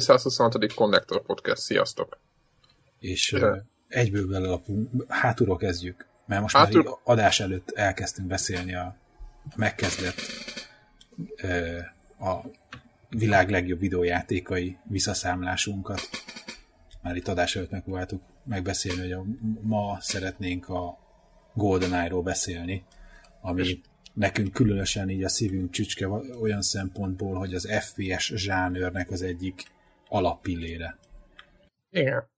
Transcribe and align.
226. 0.00 0.74
Connector 0.74 1.22
Podcast, 1.22 1.62
sziasztok! 1.62 2.18
És 2.98 3.32
uh, 3.32 3.56
egyből 3.88 4.26
belelapunk, 4.26 5.04
hátulról 5.08 5.56
kezdjük, 5.56 6.06
mert 6.26 6.40
most 6.40 6.56
Hátul... 6.56 6.82
már 6.82 6.94
adás 7.04 7.40
előtt 7.40 7.70
elkezdtünk 7.70 8.28
beszélni 8.28 8.74
a, 8.74 8.96
a 9.44 9.54
megkezdett 9.56 10.20
uh, 11.42 12.28
a 12.28 12.50
világ 13.08 13.50
legjobb 13.50 13.78
videójátékai 13.78 14.78
visszaszámlásunkat. 14.88 16.00
Már 17.02 17.16
itt 17.16 17.28
adás 17.28 17.56
előtt 17.56 17.70
megpróbáltuk 17.70 18.22
megbeszélni, 18.44 19.00
hogy 19.00 19.12
a, 19.12 19.24
ma 19.60 19.98
szeretnénk 20.00 20.68
a 20.68 20.98
GoldenEye-ról 21.54 22.22
beszélni, 22.22 22.84
ami 23.40 23.80
nekünk 24.14 24.52
különösen 24.52 25.08
így 25.08 25.24
a 25.24 25.28
szívünk 25.28 25.70
csücske 25.70 26.08
olyan 26.40 26.62
szempontból, 26.62 27.38
hogy 27.38 27.54
az 27.54 27.68
FPS 27.70 28.32
zsánőrnek 28.34 29.10
az 29.10 29.22
egyik 29.22 29.62
alappillére. 30.10 30.98
Igen. 31.90 32.28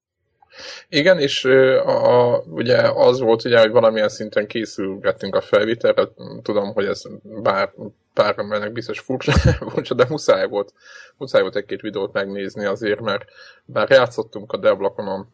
Igen, 0.89 1.19
és 1.19 1.45
a, 1.45 2.33
a, 2.35 2.43
ugye 2.47 2.77
az 2.77 3.19
volt, 3.19 3.45
ugye, 3.45 3.59
hogy 3.59 3.71
valamilyen 3.71 4.09
szinten 4.09 4.47
készülgettünk 4.47 5.35
a 5.35 5.41
felvételre, 5.41 6.07
tudom, 6.41 6.73
hogy 6.73 6.85
ez 6.85 7.01
bár 7.23 7.73
pár 8.13 8.35
embernek 8.37 8.71
biztos 8.71 8.99
furcsa, 8.99 9.31
furcsa, 9.71 9.93
de 9.93 10.05
muszáj 10.09 10.47
volt, 10.47 10.73
muszáj 11.17 11.41
volt 11.41 11.55
egy-két 11.55 11.81
videót 11.81 12.13
megnézni 12.13 12.65
azért, 12.65 12.99
mert 12.99 13.25
bár 13.65 13.89
játszottunk 13.89 14.51
a 14.51 14.57
Devlakonon 14.57 15.27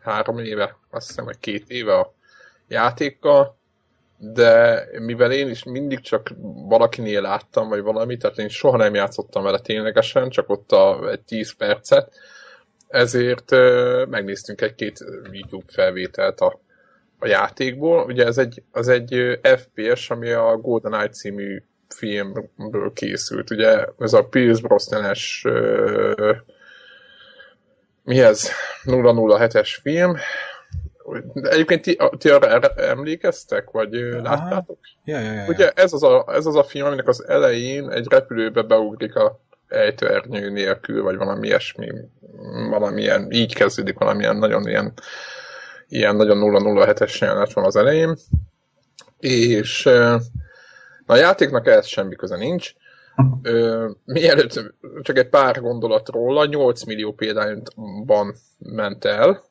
három 0.00 0.38
éve, 0.38 0.78
azt 0.90 1.06
hiszem, 1.06 1.24
hogy 1.24 1.38
két 1.38 1.70
éve 1.70 1.98
a 1.98 2.14
játékkal, 2.68 3.58
de 4.18 4.84
mivel 4.98 5.32
én 5.32 5.48
is 5.48 5.64
mindig 5.64 6.00
csak 6.00 6.32
valakinél 6.68 7.20
láttam, 7.20 7.68
vagy 7.68 7.82
valami, 7.82 8.16
tehát 8.16 8.38
én 8.38 8.48
soha 8.48 8.76
nem 8.76 8.94
játszottam 8.94 9.42
vele 9.42 9.58
ténylegesen, 9.58 10.28
csak 10.28 10.48
ott 10.50 10.72
a, 10.72 11.10
egy 11.10 11.20
10 11.20 11.56
percet, 11.56 12.12
ezért 12.88 13.50
uh, 13.50 14.06
megnéztünk 14.06 14.60
egy-két 14.60 15.04
YouTube 15.32 15.72
felvételt 15.72 16.40
a, 16.40 16.60
a 17.18 17.26
játékból. 17.26 18.04
Ugye 18.04 18.24
ez 18.24 18.38
egy, 18.38 18.62
az 18.70 18.88
egy 18.88 19.38
FPS, 19.42 20.10
ami 20.10 20.30
a 20.30 20.56
GoldenEye 20.56 21.08
című 21.08 21.62
filmből 21.88 22.92
készült. 22.94 23.50
Ugye 23.50 23.84
ez 23.98 24.12
a 24.12 24.24
Pierce 24.24 24.60
Brosnan-es 24.60 25.46
mi 28.04 28.20
ez? 28.20 28.48
007-es 28.84 29.76
film, 29.82 30.16
de 31.32 31.50
egyébként 31.50 31.82
ti, 31.82 31.98
ti 32.18 32.30
arra 32.30 32.68
emlékeztek, 32.68 33.70
vagy 33.70 33.94
Aha. 33.94 34.22
láttátok? 34.22 34.78
Ja, 35.04 35.18
ja, 35.18 35.32
ja, 35.32 35.46
Ugye 35.48 35.70
ez 35.70 35.92
az, 35.92 36.02
a, 36.02 36.24
ez 36.28 36.46
az 36.46 36.56
a 36.56 36.64
film, 36.64 36.86
aminek 36.86 37.08
az 37.08 37.24
elején 37.28 37.90
egy 37.90 38.06
repülőbe 38.08 38.62
beugrik 38.62 39.14
a 39.14 39.40
ejtőernyő 39.68 40.50
nélkül, 40.50 41.02
vagy 41.02 41.16
valami 41.16 41.46
ilyesmi, 41.46 41.90
valamilyen, 42.70 43.30
így 43.30 43.54
kezdődik 43.54 43.98
valamilyen 43.98 44.36
nagyon 44.36 44.68
ilyen, 44.68 44.92
ilyen 45.88 46.16
nagyon 46.16 46.38
007-es 46.40 47.18
jelenet 47.18 47.52
van 47.52 47.64
az 47.64 47.76
elején, 47.76 48.16
és 49.18 49.82
na, 49.82 51.14
a 51.14 51.16
játéknak 51.16 51.66
ehhez 51.66 51.86
semmi 51.86 52.14
köze 52.14 52.36
nincs, 52.36 52.72
Ö, 53.42 53.90
mielőtt 54.04 54.74
csak 55.02 55.18
egy 55.18 55.28
pár 55.28 55.60
gondolat 55.60 56.08
róla, 56.08 56.44
8 56.44 56.84
millió 56.84 57.12
példányban 57.12 58.34
ment 58.58 59.04
el, 59.04 59.44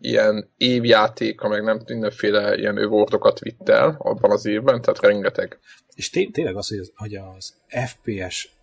ilyen 0.00 0.50
évjátéka, 0.56 1.48
meg 1.48 1.62
nem 1.62 1.82
mindenféle 1.86 2.56
ilyen 2.56 2.76
övordokat 2.76 3.38
vitt 3.38 3.68
el 3.68 3.96
abban 3.98 4.30
az 4.30 4.46
évben, 4.46 4.80
tehát 4.80 5.00
rengeteg. 5.00 5.58
És 5.94 6.10
té- 6.10 6.32
tényleg 6.32 6.56
az, 6.56 6.68
hogy 6.68 6.78
az, 6.78 6.92
hogy 6.94 7.14
az 7.14 7.54
FPS 7.68 8.56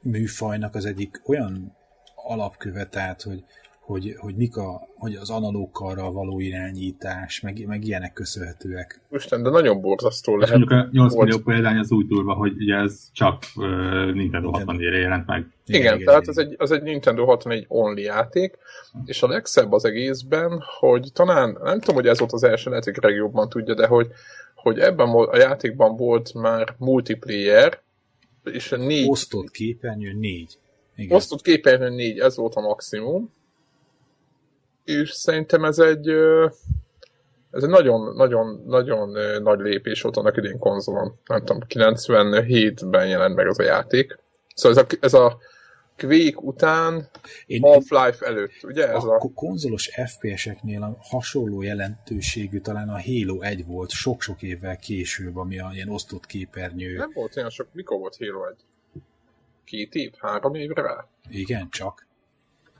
műfajnak 0.00 0.74
az 0.74 0.84
egyik 0.84 1.20
olyan 1.26 1.76
alapkövetelt, 2.14 3.22
hogy 3.22 3.44
hogy, 3.88 4.14
hogy 4.18 4.34
mik 4.34 4.56
a, 4.56 4.88
hogy 4.94 5.14
az 5.14 5.30
analókkal 5.30 6.12
való 6.12 6.40
irányítás, 6.40 7.40
meg, 7.40 7.66
meg 7.66 7.84
ilyenek 7.84 8.12
köszönhetőek. 8.12 9.00
Isten, 9.10 9.42
de 9.42 9.50
nagyon 9.50 9.80
borzasztó 9.80 10.36
lehet. 10.36 10.54
És 10.54 10.64
mondjuk 10.64 10.80
a 10.80 10.88
8 10.92 11.14
millió 11.14 11.38
példány 11.38 11.76
az 11.76 11.92
úgy 11.92 12.06
durva, 12.06 12.34
hogy 12.34 12.52
ugye 12.52 12.74
ez 12.74 13.10
csak 13.12 13.42
uh, 13.56 13.64
Nintendo 14.12 14.50
64-re 14.52 14.96
jelent 14.96 15.26
meg. 15.26 15.46
Igen, 15.66 15.80
igen, 15.80 15.94
igen 15.94 16.06
tehát 16.06 16.22
igen. 16.22 16.34
Az, 16.34 16.38
egy, 16.38 16.54
az 16.58 16.70
egy 16.70 16.82
Nintendo 16.82 17.24
64 17.24 17.64
only 17.68 18.00
játék, 18.00 18.58
és 19.04 19.22
a 19.22 19.28
legszebb 19.28 19.72
az 19.72 19.84
egészben, 19.84 20.62
hogy 20.78 21.10
talán, 21.12 21.58
nem 21.62 21.78
tudom, 21.78 21.94
hogy 21.94 22.06
ez 22.06 22.18
volt 22.18 22.32
az 22.32 22.44
első, 22.44 22.70
lehet, 22.70 22.84
hogy 22.84 22.98
legjobban 23.00 23.48
tudja, 23.48 23.74
de 23.74 23.86
hogy, 23.86 24.08
hogy 24.54 24.78
ebben 24.78 25.08
a 25.08 25.36
játékban 25.36 25.96
volt 25.96 26.34
már 26.34 26.74
multiplayer, 26.78 27.80
és 28.44 28.74
négy... 28.78 29.08
Osztott 29.08 29.50
képernyő 29.50 30.12
négy. 30.12 30.58
Igen. 30.96 31.16
Osztott 31.16 31.42
képernyő 31.42 31.88
négy, 31.88 32.18
ez 32.18 32.36
volt 32.36 32.54
a 32.54 32.60
maximum, 32.60 33.36
és 34.88 35.10
szerintem 35.10 35.64
ez 35.64 35.78
egy 35.78 36.08
ez 37.50 37.62
egy 37.62 37.68
nagyon, 37.68 38.14
nagyon, 38.16 38.62
nagyon 38.66 39.08
nagy 39.42 39.58
lépés 39.58 40.02
volt 40.02 40.16
annak 40.16 40.36
idén 40.36 40.58
konzolon. 40.58 41.18
Nem 41.24 41.44
tudom, 41.44 41.62
97-ben 41.68 43.08
jelent 43.08 43.34
meg 43.34 43.46
az 43.46 43.58
a 43.58 43.62
játék. 43.62 44.18
Szóval 44.54 44.78
ez 44.78 44.84
a, 44.84 44.96
ez 45.00 45.14
a 45.14 45.38
Quake 45.96 46.36
után 46.36 47.08
én, 47.46 47.60
Half-Life 47.60 48.26
előtt, 48.26 48.62
ugye? 48.62 48.88
Ez 48.88 49.04
a, 49.04 49.14
a 49.14 49.30
konzolos 49.34 49.90
FPS-eknél 50.06 50.82
a 50.82 50.96
hasonló 51.00 51.62
jelentőségű 51.62 52.60
talán 52.60 52.88
a 52.88 53.00
Halo 53.02 53.40
1 53.40 53.66
volt 53.66 53.90
sok-sok 53.90 54.42
évvel 54.42 54.76
később, 54.76 55.36
ami 55.36 55.58
a 55.58 55.70
ilyen 55.72 55.88
osztott 55.88 56.26
képernyő. 56.26 56.96
Nem 56.96 57.10
volt 57.14 57.36
olyan 57.36 57.50
sok, 57.50 57.66
mikor 57.72 57.98
volt 57.98 58.16
Halo 58.18 58.46
1? 58.46 58.54
Két 59.64 59.94
év? 59.94 60.12
Három 60.18 60.54
évre 60.54 60.82
rá? 60.82 61.08
Igen, 61.30 61.68
csak. 61.70 62.07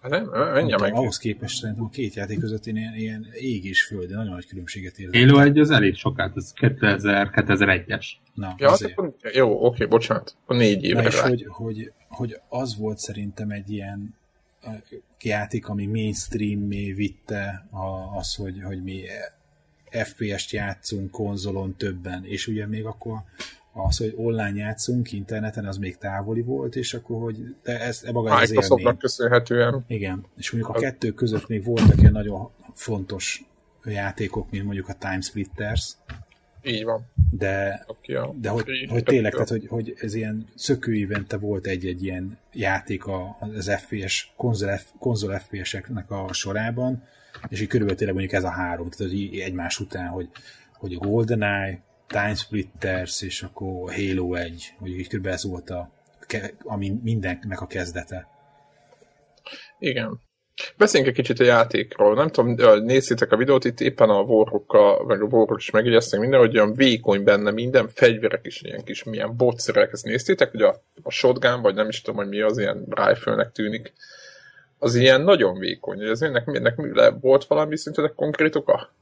Hát 0.02 0.10
nem, 0.10 0.30
menj 0.52 0.74
meg. 0.80 0.94
Ahhoz 0.94 1.18
képest 1.18 1.60
szerintem 1.60 1.84
a 1.84 1.88
két 1.88 2.14
játék 2.14 2.38
között 2.38 2.66
én 2.66 2.76
ilyen, 2.76 2.94
ilyen 2.94 3.26
ég 3.40 3.64
és 3.64 3.82
föld, 3.82 4.10
nagyon 4.10 4.32
nagy 4.32 4.46
különbséget 4.46 4.98
érzem. 4.98 5.28
Halo 5.28 5.40
1 5.40 5.58
az 5.58 5.70
elég 5.70 5.94
sokat, 5.94 6.36
ez 6.36 6.52
2000, 6.52 7.30
2001-es. 7.34 8.06
Na, 8.34 8.54
ja, 8.58 8.68
hát 8.68 8.80
akkor, 8.80 9.14
jó, 9.32 9.64
oké, 9.64 9.84
bocsánat, 9.84 10.36
a 10.46 10.54
négy 10.54 10.84
évre 10.84 11.02
Na 11.02 11.08
és 11.08 11.20
hogy, 11.20 11.44
hogy, 11.48 11.92
hogy, 12.08 12.40
az 12.48 12.76
volt 12.76 12.98
szerintem 12.98 13.50
egy 13.50 13.70
ilyen 13.70 14.14
játék, 15.22 15.68
ami 15.68 15.86
mainstream-mé 15.86 16.92
vitte 16.92 17.66
a, 17.70 18.16
az, 18.16 18.34
hogy, 18.34 18.62
hogy 18.62 18.82
mi 18.82 19.02
FPS-t 19.90 20.50
játszunk 20.50 21.10
konzolon 21.10 21.76
többen, 21.76 22.24
és 22.24 22.46
ugye 22.46 22.66
még 22.66 22.84
akkor 22.84 23.22
az, 23.72 23.96
hogy 23.96 24.14
online 24.16 24.54
játszunk 24.54 25.12
interneten, 25.12 25.66
az 25.66 25.76
még 25.76 25.96
távoli 25.96 26.42
volt, 26.42 26.76
és 26.76 26.94
akkor, 26.94 27.22
hogy 27.22 27.56
de 27.62 27.80
ez 27.80 28.02
e 28.04 28.12
maga 28.12 28.34
az 28.34 28.50
élmény. 28.50 28.96
köszönhetően. 28.96 29.84
Igen, 29.86 30.24
és 30.36 30.50
mondjuk 30.50 30.76
a 30.76 30.80
kettő 30.80 31.12
között 31.12 31.48
még 31.48 31.64
voltak 31.64 32.00
ilyen 32.00 32.12
nagyon 32.12 32.50
fontos 32.74 33.44
játékok, 33.84 34.50
mint 34.50 34.64
mondjuk 34.64 34.88
a 34.88 34.94
Time 34.98 35.20
Splitters. 35.20 35.96
Így 36.62 36.84
van. 36.84 37.06
De, 37.30 37.86
de 38.40 38.48
hogy, 38.48 38.86
hogy 38.88 39.02
tényleg, 39.02 39.32
tehát, 39.32 39.48
hogy, 39.48 39.66
hogy 39.68 39.94
ez 40.00 40.14
ilyen 40.14 40.46
szökőívente 40.54 41.36
volt 41.36 41.66
egy-egy 41.66 42.04
ilyen 42.04 42.38
játék 42.52 43.06
az 43.06 43.70
FPS, 43.70 44.32
konzol, 44.36 44.78
konzol 44.98 45.38
FPS-eknek 45.38 46.10
a 46.10 46.32
sorában, 46.32 47.02
és 47.48 47.60
így 47.60 47.66
körülbelül 47.66 47.98
tényleg 47.98 48.16
mondjuk 48.16 48.36
ez 48.36 48.44
a 48.44 48.50
három, 48.50 48.90
tehát 48.90 49.12
hogy 49.12 49.38
egymás 49.38 49.80
után, 49.80 50.08
hogy, 50.08 50.28
hogy 50.72 50.94
a 50.94 50.98
GoldenEye, 50.98 51.80
Time 52.08 52.34
Splitters, 52.34 53.22
és 53.22 53.42
akkor 53.42 53.94
Halo 53.94 54.34
1, 54.34 54.74
hogy 54.78 54.90
így 54.90 55.08
kb. 55.08 55.26
ez 55.26 55.44
volt 55.44 55.70
a, 55.70 55.90
ami 56.62 56.92
mindennek 57.02 57.60
a 57.60 57.66
kezdete. 57.66 58.28
Igen. 59.78 60.20
Beszéljünk 60.76 61.12
egy 61.12 61.24
kicsit 61.24 61.40
a 61.40 61.44
játékról. 61.44 62.14
Nem 62.14 62.28
tudom, 62.28 62.82
nézzétek 62.84 63.32
a 63.32 63.36
videót, 63.36 63.64
itt 63.64 63.80
éppen 63.80 64.08
a 64.08 64.22
vorrokkal, 64.22 65.04
meg 65.06 65.22
a 65.22 65.26
vorrok 65.26 65.58
is 65.58 65.70
megjegyezték 65.70 66.20
minden, 66.20 66.40
hogy 66.40 66.58
olyan 66.58 66.74
vékony 66.74 67.24
benne 67.24 67.50
minden, 67.50 67.88
fegyverek 67.88 68.46
is 68.46 68.62
ilyen 68.62 68.84
kis 68.84 69.04
milyen 69.04 69.36
botszerek, 69.36 69.92
ezt 69.92 70.04
néztétek, 70.04 70.50
hogy 70.50 70.62
a, 70.62 70.82
a 71.02 71.10
shotgun, 71.10 71.62
vagy 71.62 71.74
nem 71.74 71.88
is 71.88 72.00
tudom, 72.00 72.20
hogy 72.20 72.28
mi 72.28 72.40
az, 72.40 72.58
ilyen 72.58 72.84
rifle 72.88 73.50
tűnik, 73.52 73.92
az 74.78 74.94
ilyen 74.94 75.20
nagyon 75.20 75.58
vékony. 75.58 76.02
Ez 76.02 76.22
ennek, 76.22 76.46
ennek 76.46 76.76
volt 77.20 77.44
valami 77.44 77.76
szerintetek 77.76 78.14
konkrét 78.14 78.56
oka? 78.56 78.92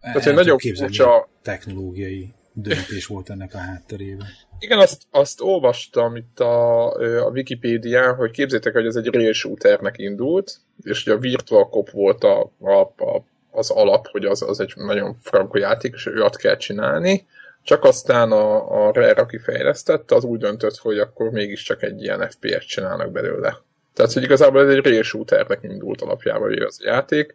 Tehát 0.00 0.26
egy 0.26 0.34
nagyobb 0.34 0.58
furcsa... 0.58 1.28
technológiai 1.42 2.34
döntés 2.52 3.06
volt 3.06 3.30
ennek 3.30 3.54
a 3.54 3.58
hátterében. 3.58 4.26
Igen, 4.58 4.78
azt, 4.78 5.02
azt 5.10 5.40
olvastam 5.40 6.16
itt 6.16 6.40
a, 6.40 6.92
a 7.26 7.30
Wikipédián, 7.30 8.14
hogy 8.14 8.30
képzétek, 8.30 8.72
hogy 8.72 8.86
ez 8.86 8.96
egy 8.96 9.06
rail 9.06 9.32
shooternek 9.32 9.98
indult, 9.98 10.56
és 10.82 11.04
hogy 11.04 11.12
a 11.12 11.18
Virtual 11.18 11.68
Cop 11.68 11.90
volt 11.90 12.24
a, 12.24 12.52
a, 12.60 12.80
a, 12.80 13.24
az 13.50 13.70
alap, 13.70 14.06
hogy 14.06 14.24
az, 14.24 14.42
az 14.42 14.60
egy 14.60 14.72
nagyon 14.76 15.14
frankó 15.22 15.58
játék, 15.58 15.92
és 15.94 16.06
őt 16.06 16.36
kell 16.36 16.56
csinálni. 16.56 17.26
Csak 17.62 17.84
aztán 17.84 18.32
a, 18.32 18.70
a 18.86 18.92
Rare, 18.92 19.20
aki 19.20 19.38
fejlesztette, 19.38 20.14
az 20.14 20.24
úgy 20.24 20.38
döntött, 20.38 20.76
hogy 20.76 20.98
akkor 20.98 21.30
mégiscsak 21.30 21.82
egy 21.82 22.02
ilyen 22.02 22.30
FPS 22.30 22.66
csinálnak 22.66 23.10
belőle. 23.10 23.62
Tehát, 23.94 24.12
hogy 24.12 24.22
igazából 24.22 24.60
ez 24.60 24.74
egy 24.74 24.84
rail 24.84 25.02
shooternek 25.02 25.58
indult 25.62 26.00
alapjában 26.00 26.62
az 26.62 26.80
a 26.82 26.88
játék, 26.88 27.34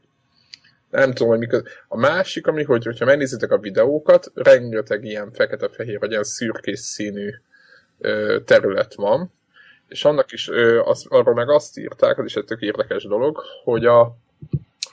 nem 0.96 1.14
tudom, 1.14 1.28
hogy 1.28 1.40
mikor. 1.40 1.64
A 1.88 1.98
másik, 1.98 2.48
ami, 2.48 2.64
hogy, 2.64 2.86
hogyha 2.86 3.06
megnézitek 3.06 3.52
a 3.52 3.58
videókat, 3.58 4.32
rengeteg 4.34 5.06
ilyen 5.06 5.32
fekete-fehér, 5.32 6.00
vagy 6.00 6.12
ilyen 6.12 6.24
szürkés 6.24 6.80
színű 6.80 7.30
ö, 8.00 8.38
terület 8.46 8.94
van, 8.94 9.32
és 9.88 10.06
annak 10.06 10.32
is, 10.32 10.50
az, 10.84 11.06
arról 11.10 11.34
meg 11.34 11.50
azt 11.50 11.78
írták, 11.78 12.18
az 12.18 12.26
is 12.26 12.36
egy 12.36 12.46
tök 12.46 12.62
érdekes 12.62 13.04
dolog, 13.04 13.42
hogy 13.64 13.86
a 13.86 14.16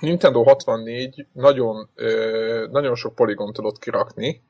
Nintendo 0.00 0.42
64 0.42 1.26
nagyon, 1.32 1.88
nagyon 2.70 2.94
sok 2.94 3.14
poligont 3.14 3.54
tudott 3.54 3.78
kirakni, 3.78 4.42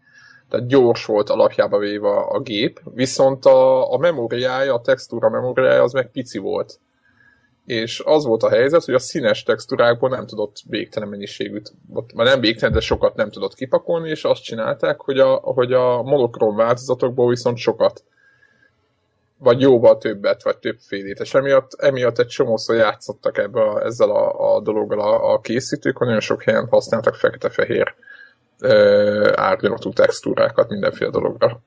tehát 0.48 0.66
gyors 0.66 1.04
volt 1.04 1.30
alapjába 1.30 1.78
véve 1.78 2.08
a 2.08 2.40
gép, 2.40 2.80
viszont 2.94 3.44
a, 3.44 3.92
a 3.92 3.98
memóriája, 3.98 4.74
a 4.74 4.80
textúra 4.80 5.28
memóriája 5.28 5.82
az 5.82 5.92
meg 5.92 6.10
pici 6.10 6.38
volt. 6.38 6.78
És 7.66 8.02
az 8.04 8.24
volt 8.24 8.42
a 8.42 8.48
helyzet, 8.48 8.84
hogy 8.84 8.94
a 8.94 8.98
színes 8.98 9.42
textúrákból 9.42 10.08
nem 10.08 10.26
tudott 10.26 10.56
végtelen 10.68 11.08
mennyiségűt, 11.08 11.72
már 12.14 12.26
nem 12.26 12.40
végtelen, 12.40 12.74
de 12.74 12.80
sokat 12.80 13.14
nem 13.14 13.30
tudott 13.30 13.54
kipakolni, 13.54 14.08
és 14.08 14.24
azt 14.24 14.42
csinálták, 14.42 15.00
hogy 15.00 15.18
a, 15.18 15.34
hogy 15.34 15.72
a 15.72 16.02
monokrom 16.02 16.56
változatokból 16.56 17.28
viszont 17.28 17.56
sokat 17.56 18.04
vagy 19.42 19.60
jóval 19.60 19.98
többet, 19.98 20.42
vagy 20.42 20.58
többfélét, 20.58 21.20
és 21.20 21.34
emiatt, 21.34 21.72
emiatt 21.74 22.18
egy 22.18 22.26
csomószor 22.26 22.76
játszottak 22.76 23.38
ebbe 23.38 23.60
a, 23.60 23.84
ezzel 23.84 24.10
a, 24.10 24.54
a 24.54 24.60
dologgal 24.60 25.00
a, 25.00 25.32
a 25.32 25.40
készítők, 25.40 25.98
nagyon 25.98 26.20
sok 26.20 26.42
helyen 26.42 26.66
használtak 26.70 27.14
fekete-fehér 27.14 27.94
árnyalatú 29.34 29.92
textúrákat 29.92 30.68
mindenféle 30.68 31.10
dologra. 31.10 31.60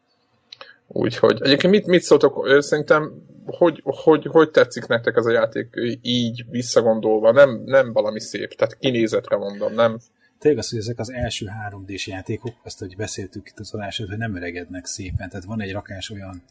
Úgyhogy 0.88 1.42
egyébként 1.42 1.74
mit, 1.74 1.86
mit 1.86 2.02
szóltok, 2.02 2.62
szerintem 2.62 3.24
hogy, 3.46 3.82
hogy, 3.84 4.26
hogy 4.26 4.52
tetszik 4.52 4.88
nektek 4.88 5.16
ez 5.16 5.26
a 5.26 5.32
játék 5.32 5.68
így 6.02 6.46
visszagondolva, 6.50 7.32
nem, 7.32 7.62
nem 7.66 7.94
valami 7.94 8.20
szép, 8.20 8.54
tehát 8.54 8.78
kinézetre 8.78 9.38
mondom, 9.38 9.74
nem... 9.74 9.98
Tényleg 10.40 10.60
az, 10.64 10.70
hogy 10.70 10.80
ezek 10.80 11.00
az 11.00 11.12
első 11.12 11.48
3D-s 11.70 12.08
játékok, 12.08 12.54
azt, 12.64 12.80
hogy 12.80 12.96
beszéltük 12.96 13.48
itt 13.50 13.60
az 13.60 13.74
adásod, 13.74 14.10
hogy 14.10 14.18
nem 14.18 14.36
öregednek 14.36 14.86
szépen, 14.86 15.30
tehát 15.30 15.46
van 15.46 15.62
egy 15.62 15.72
rakás 15.72 16.10
olyan 16.10 16.44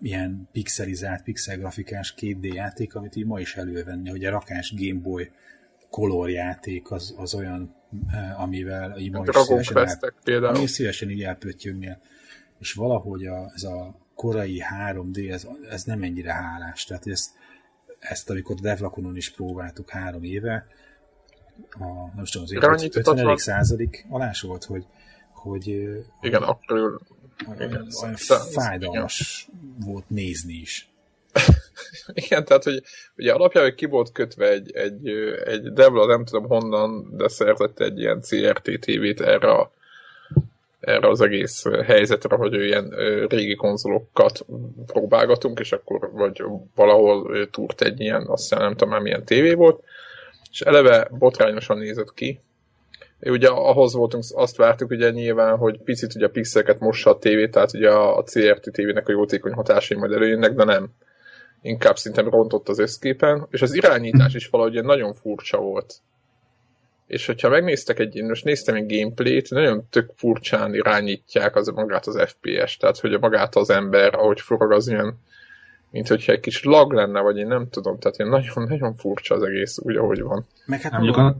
ilyen 0.00 0.48
pixelizált, 0.52 1.22
pixelgrafikás 1.22 2.14
2D 2.20 2.54
játék, 2.54 2.94
amit 2.94 3.16
így 3.16 3.26
ma 3.26 3.40
is 3.40 3.56
elővenni, 3.56 4.10
hogy 4.10 4.24
a 4.24 4.30
rakás 4.30 4.74
Game 4.76 5.00
Boy 5.00 5.30
Color 5.90 6.30
játék 6.30 6.90
az, 6.90 7.14
az 7.16 7.34
olyan, 7.34 7.74
amivel 8.36 8.98
így 8.98 9.10
ma 9.10 9.24
is 9.28 9.36
szívesen, 9.36 9.76
el, 9.76 10.14
például. 10.24 10.54
Ami 10.54 10.66
szívesen 10.66 11.10
így 11.10 11.22
elpöttyögnél. 11.22 12.00
És 12.58 12.72
valahogy 12.72 13.26
a, 13.26 13.50
ez 13.54 13.62
a 13.62 13.94
korai 14.14 14.62
3D, 14.90 15.32
ez, 15.32 15.46
ez 15.70 15.82
nem 15.82 16.02
ennyire 16.02 16.32
hálás. 16.32 16.84
Tehát 16.84 17.06
ezt, 17.06 17.30
ezt 17.98 18.30
amikor 18.30 18.56
Devlakonon 18.56 19.16
is 19.16 19.30
próbáltuk 19.30 19.90
három 19.90 20.22
éve, 20.22 20.66
a, 21.70 21.84
nem 22.14 22.24
tudom, 22.24 22.72
az 22.72 22.88
50. 22.94 23.36
századik 23.36 24.06
alás 24.08 24.40
volt, 24.40 24.64
hogy, 24.64 24.86
hogy 25.32 25.66
igen, 26.20 26.42
akkor 26.42 27.00
igen, 27.54 27.88
olyan 28.02 28.16
fájdalmas 28.52 29.48
igen. 29.48 29.76
volt 29.86 30.10
nézni 30.10 30.54
is. 30.54 30.90
Igen, 32.26 32.44
tehát, 32.44 32.64
hogy 32.64 32.82
ugye 33.16 33.32
alapjában 33.32 33.74
ki 33.74 33.86
volt 33.86 34.12
kötve 34.12 34.48
egy, 34.48 34.70
egy, 34.72 35.08
egy 35.44 35.72
Devla, 35.72 36.06
nem 36.06 36.24
tudom 36.24 36.46
honnan, 36.46 37.16
de 37.16 37.28
szerzett 37.28 37.80
egy 37.80 37.98
ilyen 37.98 38.20
CRT 38.20 38.62
TV-t 38.80 39.20
erre, 39.20 39.50
a, 39.50 39.72
erre 40.80 41.08
az 41.08 41.20
egész 41.20 41.64
helyzetre, 41.84 42.36
hogy 42.36 42.54
ilyen 42.54 42.88
régi 43.28 43.54
konzolokat 43.54 44.46
próbálgatunk, 44.86 45.60
és 45.60 45.72
akkor 45.72 46.10
vagy 46.12 46.42
valahol 46.74 47.48
túrt 47.50 47.82
egy 47.82 48.00
ilyen, 48.00 48.26
azt 48.26 48.50
nem 48.50 48.70
tudom 48.70 48.88
már 48.88 49.00
milyen 49.00 49.24
tévé 49.24 49.54
volt, 49.54 49.82
és 50.50 50.60
eleve 50.60 51.08
botrányosan 51.18 51.78
nézett 51.78 52.14
ki, 52.14 52.40
Ugye 53.20 53.48
ahhoz 53.48 53.94
voltunk, 53.94 54.24
azt 54.34 54.56
vártuk 54.56 54.90
ugye 54.90 55.10
nyilván, 55.10 55.56
hogy 55.56 55.78
picit 55.82 56.14
ugye 56.14 56.26
a 56.26 56.30
pixeleket 56.30 56.80
mossa 56.80 57.10
a 57.10 57.18
tévé, 57.18 57.48
tehát 57.48 57.74
ugye 57.74 57.90
a 57.90 58.22
CRT 58.22 58.72
tévének 58.72 59.08
a 59.08 59.12
jótékony 59.12 59.52
hatásai 59.52 59.98
majd 59.98 60.12
előjönnek, 60.12 60.52
de 60.52 60.64
nem. 60.64 60.88
Inkább 61.62 61.96
szinte 61.96 62.22
rontott 62.22 62.68
az 62.68 62.78
összképen, 62.78 63.46
és 63.50 63.62
az 63.62 63.74
irányítás 63.74 64.34
is 64.34 64.48
valahogy 64.48 64.84
nagyon 64.84 65.12
furcsa 65.12 65.58
volt. 65.58 65.94
És 67.08 67.26
hogyha 67.26 67.48
megnéztek 67.48 67.98
egy, 67.98 68.22
most 68.22 68.44
néztem 68.44 68.74
egy 68.74 68.96
gameplayt, 68.96 69.50
nagyon 69.50 69.86
tök 69.90 70.10
furcsán 70.14 70.74
irányítják 70.74 71.56
az 71.56 71.68
magát 71.68 72.06
az 72.06 72.22
FPS, 72.26 72.76
tehát 72.76 72.98
hogy 72.98 73.14
a 73.14 73.18
magát 73.18 73.56
az 73.56 73.70
ember, 73.70 74.14
ahogy 74.14 74.40
forog 74.40 74.72
az 74.72 74.88
ilyen, 74.88 75.18
mint 75.90 76.08
hogyha 76.08 76.32
egy 76.32 76.40
kis 76.40 76.64
lag 76.64 76.92
lenne, 76.92 77.20
vagy 77.20 77.36
én 77.36 77.46
nem 77.46 77.68
tudom, 77.70 77.98
tehát 77.98 78.18
ilyen 78.18 78.30
nagyon-nagyon 78.30 78.94
furcsa 78.94 79.34
az 79.34 79.42
egész 79.42 79.78
úgy, 79.78 79.96
ahogy 79.96 80.22
van. 80.22 80.46
Meg 80.66 80.80
hát 80.80 80.92
a, 80.92 81.36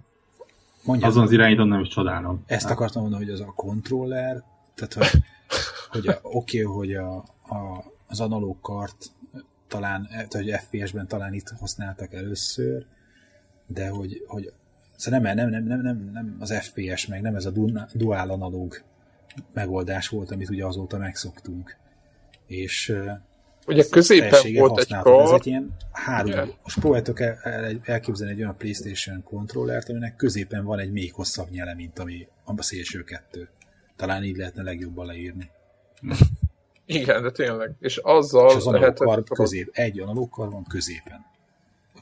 Mondjad, 0.89 1.11
Azon 1.11 1.23
az 1.23 1.33
irányítom 1.33 1.69
nem 1.69 1.81
is 1.81 1.89
csodálom. 1.89 2.43
Ezt 2.47 2.71
akartam 2.71 3.03
mondani, 3.03 3.25
hogy 3.25 3.33
az 3.33 3.41
a 3.41 3.53
kontroller, 3.57 4.43
tehát 4.75 4.95
hogy, 4.95 5.23
hogy 5.93 6.19
oké, 6.23 6.63
okay, 6.63 6.77
hogy 6.77 6.95
a, 6.95 7.17
a, 7.43 7.85
az 8.07 8.21
analóg 8.21 8.61
kart 8.61 9.07
talán, 9.69 10.07
tehát, 10.11 10.33
hogy 10.33 10.51
FPS-ben 10.51 11.07
talán 11.07 11.35
itt 11.35 11.53
használtak 11.61 12.13
először, 12.13 12.87
de 13.67 13.89
hogy, 13.89 14.25
hogy 14.27 14.53
szóval 14.99 15.21
nem, 15.21 15.37
nem, 15.37 15.49
nem, 15.51 15.65
nem, 15.65 15.81
nem, 15.81 16.11
nem 16.13 16.37
az 16.39 16.55
FPS, 16.55 17.07
meg 17.07 17.21
nem 17.21 17.35
ez 17.35 17.47
a 17.47 17.53
dual 17.95 18.31
analóg 18.31 18.83
megoldás 19.53 20.09
volt, 20.09 20.31
amit 20.31 20.51
ugye 20.51 20.65
azóta 20.65 20.99
megszoktunk. 20.99 21.77
És 22.47 22.97
Ugye 23.67 23.85
középen 23.91 24.55
volt 24.55 24.79
egy 24.79 24.97
kar. 25.03 25.23
Ez 25.23 25.31
egy 25.31 25.47
ilyen 25.47 25.77
három. 25.93 26.31
Yeah. 26.31 26.49
Most 26.63 26.79
próbáltok 26.79 27.21
el, 27.21 27.39
el, 27.43 27.81
elképzelni 27.83 28.33
egy 28.33 28.41
olyan 28.41 28.57
PlayStation 28.57 29.23
kontrollert, 29.23 29.89
aminek 29.89 30.17
középen 30.17 30.65
van 30.65 30.79
egy 30.79 30.93
még 30.93 31.13
hosszabb 31.13 31.51
nyele, 31.51 31.75
mint 31.75 31.99
ami 31.99 32.29
a 32.45 32.63
szélső 32.63 33.05
kettő. 33.05 33.49
Talán 33.97 34.25
így 34.25 34.37
lehetne 34.37 34.63
legjobban 34.63 35.07
leírni. 35.07 35.51
Igen, 36.87 37.23
de 37.23 37.31
tényleg. 37.31 37.71
És 37.81 37.97
azzal 37.97 38.51
és 38.51 38.57
az 38.57 38.65
lehetett... 38.65 39.29
közép, 39.29 39.71
egy 39.73 40.01
analókkar 40.01 40.51
van 40.51 40.65
középen. 40.65 41.27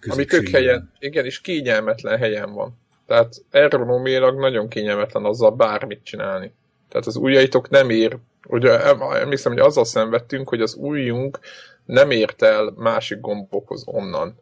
Ami 0.09 0.25
tök 0.25 0.49
helyen, 0.49 0.93
igen, 0.99 1.25
és 1.25 1.41
kényelmetlen 1.41 2.19
helyen 2.19 2.53
van. 2.53 2.79
Tehát 3.07 3.35
ergonomilag 3.51 4.39
nagyon 4.39 4.69
kényelmetlen 4.69 5.25
azzal 5.25 5.51
bármit 5.51 6.05
csinálni. 6.05 6.53
Tehát 6.89 7.07
az 7.07 7.17
ujjaitok 7.17 7.69
nem 7.69 7.91
ér 7.91 8.19
Ugye 8.49 8.79
emlékszem, 9.21 9.53
hogy 9.53 9.61
azzal 9.61 9.85
szenvedtünk, 9.85 10.49
hogy 10.49 10.61
az 10.61 10.75
ujjunk 10.75 11.39
nem 11.85 12.11
ért 12.11 12.43
el 12.43 12.73
másik 12.77 13.21
gombokhoz 13.21 13.83
onnan. 13.87 14.39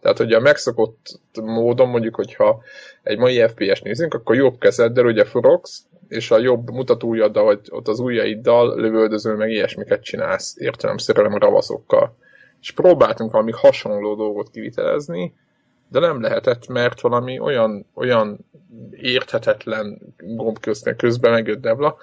Tehát, 0.00 0.18
hogy 0.18 0.32
a 0.32 0.40
megszokott 0.40 1.20
módon, 1.42 1.88
mondjuk, 1.88 2.14
hogyha 2.14 2.62
egy 3.02 3.18
mai 3.18 3.48
FPS 3.48 3.80
nézünk, 3.80 4.14
akkor 4.14 4.36
jobb 4.36 4.58
kezeddel 4.58 5.04
ugye 5.04 5.24
forogsz, 5.24 5.82
és 6.08 6.30
a 6.30 6.38
jobb 6.38 6.70
mutatóujjaddal, 6.70 7.44
vagy 7.44 7.60
ott 7.68 7.88
az 7.88 7.98
ujjaiddal 7.98 8.80
lövöldöző, 8.80 9.34
meg 9.34 9.50
ilyesmiket 9.50 10.02
csinálsz 10.02 10.54
értelemszerűen 10.58 11.38
ravaszokkal. 11.38 12.16
És 12.60 12.72
próbáltunk 12.72 13.32
valami 13.32 13.52
hasonló 13.52 14.14
dolgot 14.14 14.50
kivitelezni, 14.50 15.34
de 15.88 15.98
nem 15.98 16.20
lehetett, 16.20 16.66
mert 16.66 17.00
valami 17.00 17.38
olyan, 17.38 17.86
olyan 17.94 18.38
érthetetlen 18.90 19.98
gombkiosztás 20.16 20.94
közben 20.96 21.32
megjött 21.32 21.60
Devla, 21.60 21.96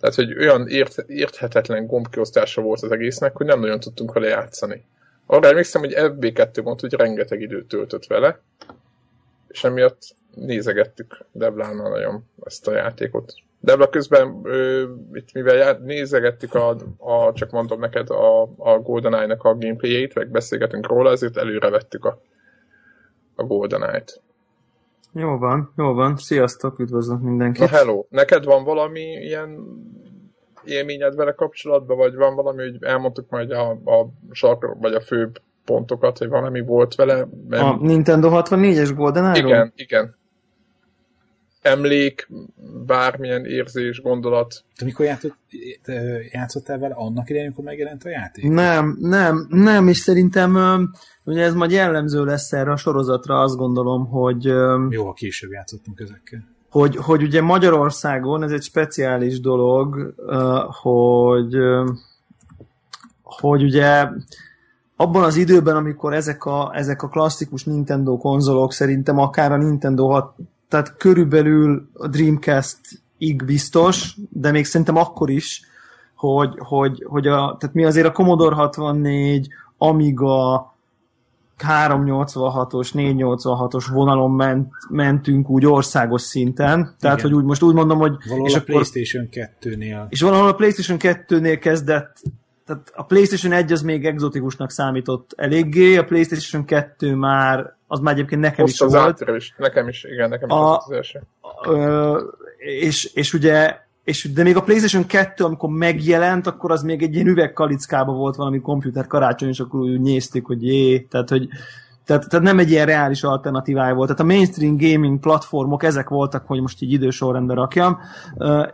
tehát 0.00 0.14
hogy 0.14 0.38
olyan 0.38 0.68
ért, 0.68 0.98
érthetetlen 1.06 1.86
gombkiosztása 1.86 2.62
volt 2.62 2.82
az 2.82 2.92
egésznek, 2.92 3.36
hogy 3.36 3.46
nem 3.46 3.60
nagyon 3.60 3.80
tudtunk 3.80 4.12
vele 4.12 4.28
játszani. 4.28 4.84
Arra 5.26 5.48
emlékszem, 5.48 5.80
hogy 5.80 5.94
FB2 5.96 6.62
mondta, 6.62 6.86
hogy 6.88 6.92
rengeteg 6.92 7.40
időt 7.40 7.68
töltött 7.68 8.06
vele, 8.06 8.40
és 9.48 9.64
emiatt 9.64 9.98
nézegettük 10.34 11.18
Devlánál 11.32 11.90
nagyon 11.90 12.24
ezt 12.44 12.68
a 12.68 12.72
játékot. 12.72 13.34
Devla 13.60 13.88
közben, 13.88 14.40
ö, 14.44 14.84
itt 15.12 15.32
mivel 15.32 15.56
já, 15.56 15.72
nézegettük 15.72 16.54
a, 16.54 16.76
a, 16.96 17.32
csak 17.32 17.50
mondom 17.50 17.80
neked, 17.80 18.10
a, 18.10 18.42
a 18.42 18.78
GoldenEye-nak 18.78 19.44
a 19.44 19.56
gameplayét, 19.56 20.14
meg 20.14 20.28
beszélgetünk 20.28 20.86
róla, 20.86 21.10
ezért 21.10 21.36
előre 21.36 21.70
vettük 21.70 22.04
a 22.04 22.20
a 23.36 23.42
GoldenEye-t. 23.42 24.20
Jó 25.12 25.38
van, 25.38 25.72
jó 25.76 25.94
van. 25.94 26.16
Sziasztok, 26.16 26.78
üdvözlök 26.78 27.20
mindenkit. 27.20 27.70
Na 27.70 27.76
hello, 27.76 28.04
neked 28.08 28.44
van 28.44 28.64
valami 28.64 29.00
ilyen 29.00 29.58
élményed 30.64 31.14
vele 31.14 31.32
kapcsolatban, 31.32 31.96
vagy 31.96 32.14
van 32.14 32.34
valami, 32.34 32.62
hogy 32.62 32.76
elmondtuk 32.80 33.30
majd 33.30 33.50
a, 33.50 33.70
a 33.70 34.08
sark, 34.30 34.76
vagy 34.80 34.94
a 34.94 35.00
fő 35.00 35.30
pontokat, 35.64 36.18
hogy 36.18 36.28
valami 36.28 36.60
volt 36.60 36.94
vele? 36.94 37.28
Mert... 37.48 37.62
A 37.62 37.76
Nintendo 37.80 38.28
64-es 38.32 38.92
GoldenEye? 38.94 39.38
Igen, 39.38 39.72
igen 39.76 40.16
emlék, 41.66 42.28
bármilyen 42.86 43.44
érzés, 43.44 44.00
gondolat. 44.00 44.64
Te 44.76 44.84
mikor 44.84 45.06
játszott, 45.06 45.36
játszottál 46.30 46.78
vele 46.78 46.94
annak 46.94 47.28
idején, 47.30 47.46
amikor 47.46 47.64
megjelent 47.64 48.04
a 48.04 48.08
játék? 48.08 48.48
Nem, 48.48 48.96
nem, 49.00 49.46
nem, 49.50 49.88
és 49.88 49.98
szerintem 49.98 50.58
ugye 51.24 51.42
ez 51.42 51.54
majd 51.54 51.70
jellemző 51.70 52.24
lesz 52.24 52.52
erre 52.52 52.70
a 52.70 52.76
sorozatra, 52.76 53.40
azt 53.40 53.56
gondolom, 53.56 54.06
hogy... 54.06 54.44
Jó, 54.90 55.04
ha 55.04 55.12
később 55.12 55.50
játszottunk 55.50 56.00
ezekkel. 56.00 56.44
Hogy, 56.70 56.96
hogy 56.96 57.22
ugye 57.22 57.40
Magyarországon 57.42 58.42
ez 58.42 58.52
egy 58.52 58.62
speciális 58.62 59.40
dolog, 59.40 60.14
hogy 60.82 61.56
hogy 63.38 63.62
ugye 63.62 64.08
abban 64.96 65.22
az 65.22 65.36
időben, 65.36 65.76
amikor 65.76 66.14
ezek 66.14 66.44
a, 66.44 66.70
ezek 66.74 67.02
a 67.02 67.08
klasszikus 67.08 67.64
Nintendo 67.64 68.16
konzolok 68.16 68.72
szerintem 68.72 69.18
akár 69.18 69.52
a 69.52 69.56
Nintendo 69.56 70.08
6 70.08 70.34
tehát 70.68 70.96
körülbelül 70.96 71.88
a 71.92 72.08
Dreamcast-ig 72.08 73.44
biztos, 73.44 74.16
de 74.30 74.50
még 74.50 74.64
szerintem 74.64 74.96
akkor 74.96 75.30
is, 75.30 75.60
hogy, 76.14 76.54
hogy, 76.58 77.04
hogy 77.08 77.26
a, 77.26 77.56
tehát 77.58 77.74
mi 77.74 77.84
azért 77.84 78.06
a 78.06 78.12
Commodore 78.12 78.54
64, 78.54 79.48
Amiga 79.78 80.74
386-os, 81.58 82.90
486-os 82.94 83.84
vonalon 83.92 84.30
ment, 84.30 84.68
mentünk 84.90 85.50
úgy 85.50 85.66
országos 85.66 86.22
szinten. 86.22 86.94
Tehát, 87.00 87.18
Igen. 87.18 87.30
hogy 87.30 87.38
úgy 87.40 87.44
most 87.44 87.62
úgy 87.62 87.74
mondom, 87.74 87.98
hogy... 87.98 88.16
Valahol 88.24 88.48
és 88.48 88.54
a 88.54 88.58
akkor, 88.58 88.74
PlayStation 88.74 89.28
2-nél. 89.30 90.06
És 90.08 90.20
valahol 90.20 90.48
a 90.48 90.54
PlayStation 90.54 90.98
2-nél 91.00 91.58
kezdett 91.60 92.22
tehát 92.66 92.92
a 92.94 93.02
PlayStation 93.02 93.52
1 93.52 93.72
az 93.72 93.82
még 93.82 94.06
exotikusnak 94.06 94.70
számított 94.70 95.32
eléggé, 95.36 95.96
a 95.96 96.04
PlayStation 96.04 96.64
2 96.64 97.14
már, 97.14 97.74
az 97.86 97.98
már 97.98 98.14
egyébként 98.14 98.40
nekem 98.40 98.64
Most 98.64 98.74
is 98.74 98.80
az 98.80 98.92
volt. 98.92 99.24
Is. 99.36 99.54
Nekem 99.58 99.88
is, 99.88 100.04
igen, 100.04 100.28
nekem 100.28 100.50
a, 100.50 100.54
is 100.54 100.76
az, 100.76 100.84
az 100.86 100.96
első. 100.96 101.22
Ö, 101.64 102.20
és, 102.58 103.04
és 103.04 103.32
ugye 103.34 103.84
és 104.04 104.32
de 104.32 104.42
még 104.42 104.56
a 104.56 104.62
PlayStation 104.62 105.06
2, 105.06 105.44
amikor 105.44 105.68
megjelent, 105.68 106.46
akkor 106.46 106.70
az 106.70 106.82
még 106.82 107.02
egy 107.02 107.14
ilyen 107.14 107.26
üvegkalickába 107.26 108.12
volt 108.12 108.36
valami 108.36 108.60
komputer 108.60 109.06
karácsony, 109.06 109.48
és 109.48 109.60
akkor 109.60 109.80
úgy 109.80 110.00
nézték, 110.00 110.44
hogy 110.44 110.66
jé, 110.66 110.98
tehát 110.98 111.28
hogy 111.28 111.48
tehát, 112.06 112.28
tehát 112.28 112.44
nem 112.46 112.58
egy 112.58 112.70
ilyen 112.70 112.86
reális 112.86 113.22
alternatívája 113.22 113.94
volt. 113.94 114.08
Tehát 114.08 114.22
a 114.22 114.34
mainstream 114.34 114.76
gaming 114.76 115.20
platformok 115.20 115.82
ezek 115.82 116.08
voltak, 116.08 116.46
hogy 116.46 116.60
most 116.60 116.82
így 116.82 116.92
idősorrendbe 116.92 117.54
rakjam, 117.54 117.98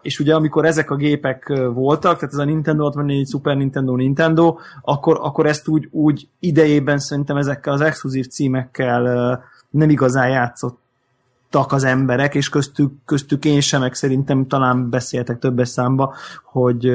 és 0.03 0.19
ugye 0.19 0.35
amikor 0.35 0.65
ezek 0.65 0.91
a 0.91 0.97
gépek 0.97 1.53
voltak, 1.75 2.15
tehát 2.19 2.35
ez 2.35 2.41
a 2.41 2.45
Nintendo 2.45 2.85
64, 2.85 3.29
Super 3.29 3.57
Nintendo, 3.57 3.97
Nintendo, 3.97 4.57
akkor, 4.83 5.19
akkor 5.23 5.47
ezt 5.47 5.69
úgy, 5.69 5.89
úgy 5.91 6.29
idejében 6.39 6.99
szerintem 6.99 7.37
ezekkel 7.37 7.73
az 7.73 7.81
exkluzív 7.81 8.27
címekkel 8.27 9.03
nem 9.71 9.91
igazán 9.91 10.29
játszott 10.29 10.81
az 11.51 11.85
emberek, 11.85 12.35
és 12.35 12.49
köztük, 12.49 12.93
köztük 13.05 13.45
én 13.45 13.61
sem, 13.61 13.81
meg 13.81 13.95
szerintem 13.95 14.47
talán 14.47 14.91
beszéltek 14.91 15.39
többes 15.39 15.69
számba, 15.69 16.15
hogy, 16.45 16.93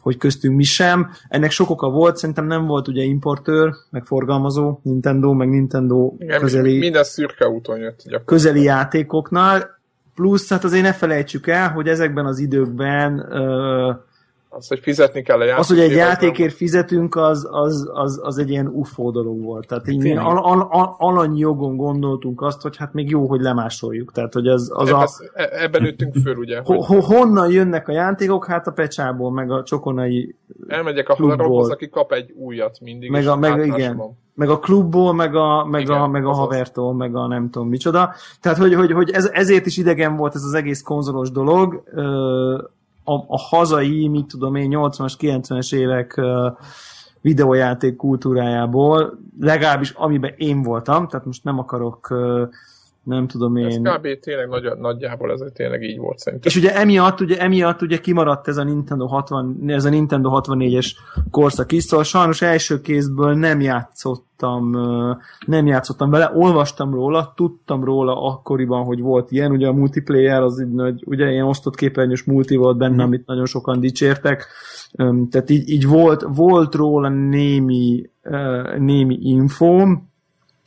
hogy 0.00 0.16
köztünk 0.16 0.56
mi 0.56 0.62
sem. 0.62 1.10
Ennek 1.28 1.50
sok 1.50 1.70
oka 1.70 1.90
volt, 1.90 2.16
szerintem 2.16 2.46
nem 2.46 2.66
volt 2.66 2.88
ugye 2.88 3.02
importőr, 3.02 3.72
meg 3.90 4.04
forgalmazó, 4.04 4.80
Nintendo, 4.82 5.32
meg 5.32 5.48
Nintendo 5.48 6.14
Igen, 6.18 6.40
közeli... 6.40 6.78
Minden 6.78 7.04
szürke 7.04 7.48
úton 7.48 7.78
jött. 7.78 8.02
Közeli 8.24 8.62
játékoknál, 8.62 9.80
plusz 10.14 10.48
hát 10.48 10.64
azért 10.64 10.82
ne 10.82 10.92
felejtsük 10.92 11.46
el, 11.46 11.70
hogy 11.72 11.88
ezekben 11.88 12.26
az 12.26 12.38
időkben 12.38 13.26
uh, 13.30 13.96
az, 14.52 14.68
hogy 14.68 14.78
fizetni 14.78 15.22
kell 15.22 15.40
a 15.40 15.44
játékért. 15.44 15.60
Az, 15.60 15.68
hogy 15.68 15.78
egy 15.78 15.96
játékért 15.96 16.54
fizetünk, 16.54 17.16
az, 17.16 17.48
az, 17.50 17.90
az, 17.92 18.20
az 18.22 18.38
egy 18.38 18.50
ilyen 18.50 18.66
ufó 18.66 19.10
dolog 19.10 19.42
volt. 19.42 19.66
Tehát 19.66 19.88
így 19.88 20.02
mi 20.02 20.16
al, 20.16 20.38
al, 20.38 20.68
al, 20.70 20.94
alany 20.98 21.36
jogon 21.36 21.76
gondoltunk 21.76 22.42
azt, 22.42 22.62
hogy 22.62 22.76
hát 22.76 22.92
még 22.92 23.10
jó, 23.10 23.26
hogy 23.26 23.40
lemásoljuk. 23.40 24.12
Tehát, 24.12 24.32
hogy 24.32 24.46
az, 24.46 24.70
az 24.74 24.90
a... 24.90 25.08
E- 25.34 25.48
ebben 25.52 25.82
nőttünk 25.82 26.14
föl, 26.14 26.36
ugye? 26.36 26.60
Ho, 26.64 27.00
honnan 27.00 27.50
jönnek 27.50 27.88
a 27.88 27.92
játékok? 27.92 28.46
Hát 28.46 28.66
a 28.66 28.70
pecsából, 28.70 29.30
meg 29.32 29.50
a 29.50 29.62
csokonai 29.62 30.34
Elmegyek 30.68 31.08
a 31.08 31.14
haverokhoz, 31.14 31.70
aki 31.70 31.88
kap 31.88 32.12
egy 32.12 32.30
újat 32.30 32.80
mindig. 32.80 33.10
Meg 33.10 33.26
a, 33.26 33.36
meg, 33.36 33.66
igen. 33.66 33.96
Van. 33.96 34.18
Meg 34.34 34.48
a 34.48 34.58
klubból, 34.58 35.14
meg 35.14 35.34
a, 35.34 35.64
meg 35.64 35.80
igen, 35.80 36.00
a, 36.00 36.06
meg 36.06 36.26
a 36.26 36.32
havertól, 36.32 36.94
meg 36.94 37.16
a 37.16 37.26
nem 37.26 37.50
tudom 37.50 37.68
micsoda. 37.68 38.14
Tehát, 38.40 38.58
hogy, 38.58 38.74
hogy, 38.74 38.92
hogy 38.92 39.10
ez, 39.10 39.30
ezért 39.32 39.66
is 39.66 39.76
idegen 39.76 40.16
volt 40.16 40.34
ez 40.34 40.42
az 40.42 40.54
egész 40.54 40.82
konzolos 40.82 41.30
dolog. 41.30 41.82
A, 43.10 43.24
a 43.26 43.38
hazai, 43.38 44.08
mit 44.08 44.26
tudom 44.26 44.54
én, 44.54 44.70
80-as, 44.74 45.14
90-es 45.18 45.74
évek 45.74 46.20
videójáték 47.20 47.96
kultúrájából, 47.96 49.18
legalábbis 49.40 49.90
amiben 49.90 50.34
én 50.36 50.62
voltam, 50.62 51.08
tehát 51.08 51.26
most 51.26 51.44
nem 51.44 51.58
akarok 51.58 52.10
uh, 52.10 52.48
nem 53.04 53.26
tudom 53.26 53.56
én. 53.56 53.66
Ez 53.66 53.76
kb. 53.76 54.06
tényleg 54.20 54.48
nagy, 54.48 54.78
nagyjából 54.78 55.32
ez 55.32 55.42
tényleg 55.54 55.82
így 55.82 55.98
volt 55.98 56.18
szerintem. 56.18 56.50
És 56.50 56.56
ugye 56.56 56.74
emiatt, 56.74 57.20
ugye, 57.20 57.38
emiatt 57.38 57.82
ugye 57.82 57.98
kimaradt 57.98 58.48
ez 58.48 58.56
a 58.56 58.64
Nintendo 58.64 59.06
60, 59.06 59.62
ez 59.66 59.84
a 59.84 59.88
Nintendo 59.88 60.40
64-es 60.44 60.90
korszak 61.30 61.72
is, 61.72 61.82
szóval 61.82 62.04
sajnos 62.04 62.42
első 62.42 62.80
kézből 62.80 63.34
nem 63.34 63.60
játszottam, 63.60 64.70
nem 65.46 65.66
játszottam 65.66 66.10
vele, 66.10 66.32
olvastam 66.34 66.94
róla, 66.94 67.32
tudtam 67.36 67.84
róla 67.84 68.22
akkoriban, 68.22 68.84
hogy 68.84 69.00
volt 69.00 69.30
ilyen, 69.30 69.50
ugye 69.50 69.66
a 69.66 69.72
multiplayer 69.72 70.42
az 70.42 70.60
egy 70.60 70.72
nagy, 70.72 71.02
ugye 71.06 71.30
ilyen 71.30 71.46
osztott 71.46 71.74
képernyős 71.74 72.24
multi 72.24 72.56
volt 72.56 72.76
benne, 72.76 73.02
mm. 73.02 73.06
amit 73.06 73.26
nagyon 73.26 73.46
sokan 73.46 73.80
dicsértek, 73.80 74.46
tehát 75.30 75.50
így, 75.50 75.68
így 75.68 75.86
volt, 75.86 76.26
volt 76.34 76.74
róla 76.74 77.08
némi, 77.08 78.10
némi 78.78 79.18
infóm, 79.20 80.09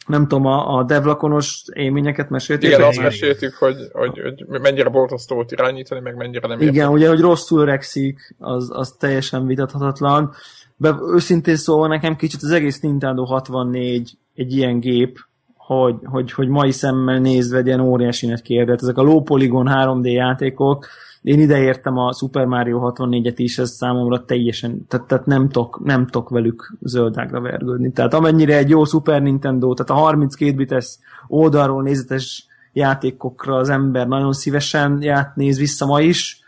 nem 0.07 0.27
tudom, 0.27 0.45
a, 0.45 0.77
a 0.77 0.83
devlakonos 0.83 1.63
élményeket 1.73 2.29
meséltük. 2.29 2.69
Igen, 2.69 2.81
azt 2.81 3.01
meséltük, 3.01 3.53
hogy, 3.53 3.75
hogy, 3.91 4.19
hogy 4.47 4.61
mennyire 4.61 4.89
borzasztó 4.89 5.35
volt 5.35 5.51
irányítani, 5.51 6.01
meg 6.01 6.15
mennyire 6.15 6.47
nem 6.47 6.59
Igen, 6.59 6.73
értem. 6.73 6.91
ugye, 6.91 7.07
hogy 7.07 7.19
rosszul 7.19 7.61
öregszik, 7.61 8.35
az, 8.39 8.69
az 8.73 8.95
teljesen 8.99 9.45
vitathatatlan. 9.45 10.33
De 10.77 10.95
őszintén 11.13 11.55
szóval 11.55 11.87
nekem 11.87 12.15
kicsit 12.15 12.41
az 12.41 12.51
egész 12.51 12.79
Nintendo 12.79 13.23
64 13.23 14.17
egy 14.35 14.55
ilyen 14.55 14.79
gép, 14.79 15.17
hogy, 15.55 15.95
hogy, 16.03 16.31
hogy 16.31 16.47
mai 16.47 16.71
szemmel 16.71 17.19
nézve 17.19 17.57
egy 17.57 17.65
ilyen 17.65 17.79
óriási 17.79 18.27
nagy 18.27 18.41
kérdet. 18.41 18.81
Ezek 18.81 18.97
a 18.97 19.01
low 19.01 19.21
polygon 19.21 19.67
3D 19.69 20.11
játékok, 20.11 20.87
én 21.23 21.39
ide 21.39 21.57
értem 21.57 21.97
a 21.97 22.13
Super 22.13 22.45
Mario 22.45 22.93
64-et 22.95 23.33
is, 23.35 23.57
ez 23.57 23.69
számomra 23.69 24.25
teljesen, 24.25 24.85
tehát, 24.87 25.07
tehát 25.07 25.25
nem, 25.25 25.49
tok, 25.49 25.81
nem 25.83 26.07
tok 26.07 26.29
velük 26.29 26.77
zöldágra 26.81 27.41
vergődni. 27.41 27.91
Tehát 27.91 28.13
amennyire 28.13 28.57
egy 28.57 28.69
jó 28.69 28.85
Super 28.85 29.21
Nintendo, 29.21 29.73
tehát 29.73 29.91
a 29.91 30.05
32 30.05 30.55
bites 30.55 30.97
oldalról 31.27 31.83
nézetes 31.83 32.47
játékokra 32.73 33.55
az 33.55 33.69
ember 33.69 34.07
nagyon 34.07 34.33
szívesen 34.33 35.01
ját, 35.01 35.35
néz 35.35 35.57
vissza 35.57 35.85
ma 35.85 36.01
is. 36.01 36.41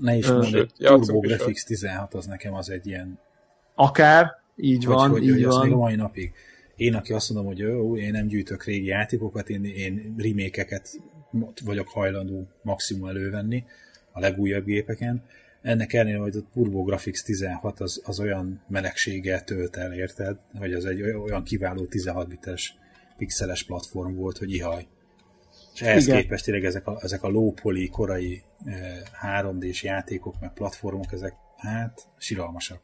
Ne 0.00 0.16
is 0.16 0.28
mondd, 0.28 0.52
hogy 0.52 0.72
Turbo 0.78 1.18
Graphics 1.18 1.64
16 1.64 2.14
az 2.14 2.26
nekem 2.26 2.54
az 2.54 2.70
egy 2.70 2.86
ilyen... 2.86 3.18
Akár, 3.74 4.30
így 4.56 4.84
hogy, 4.84 4.94
van, 4.94 5.10
hogy, 5.10 5.22
így 5.22 5.30
hogy 5.30 5.44
van. 5.44 5.64
még 5.64 5.72
a 5.72 5.76
mai 5.76 5.94
napig. 5.94 6.32
Én, 6.76 6.94
aki 6.94 7.12
azt 7.12 7.30
mondom, 7.30 7.52
hogy 7.52 7.58
jó, 7.58 7.96
én 7.96 8.10
nem 8.10 8.26
gyűjtök 8.26 8.64
régi 8.64 8.86
játékokat, 8.86 9.48
én, 9.48 9.64
én 9.64 10.14
remékeket 10.18 10.88
vagyok 11.64 11.88
hajlandó 11.88 12.48
maximum 12.62 13.08
elővenni, 13.08 13.64
a 14.14 14.20
legújabb 14.20 14.64
gépeken. 14.64 15.22
Ennek 15.62 15.92
ellenére, 15.92 16.18
hogy 16.18 16.36
a 16.36 16.42
TurboGrafx 16.52 17.22
16 17.22 17.80
az, 17.80 18.02
az 18.04 18.20
olyan 18.20 18.60
melegséggel 18.68 19.44
tölt 19.44 19.76
el, 19.76 19.92
érted? 19.92 20.36
Hogy 20.58 20.72
az 20.72 20.84
egy 20.84 21.02
olyan 21.02 21.42
kiváló 21.42 21.84
16 21.86 22.28
bites 22.28 22.76
pixeles 23.16 23.64
platform 23.64 24.14
volt, 24.14 24.38
hogy 24.38 24.52
ihaj. 24.52 24.86
És 25.74 25.82
ehhez 25.82 26.06
Igen. 26.06 26.20
képest 26.20 26.44
tényleg 26.44 26.64
ezek 26.64 26.86
a, 26.86 26.98
ezek 27.02 27.22
a 27.22 27.28
low 27.28 27.52
poly 27.52 27.86
korai 27.86 28.42
eh, 28.64 29.42
3D-s 29.42 29.82
játékok, 29.82 30.40
meg 30.40 30.52
platformok, 30.52 31.12
ezek 31.12 31.34
hát 31.56 32.08
siralmasak. 32.18 32.80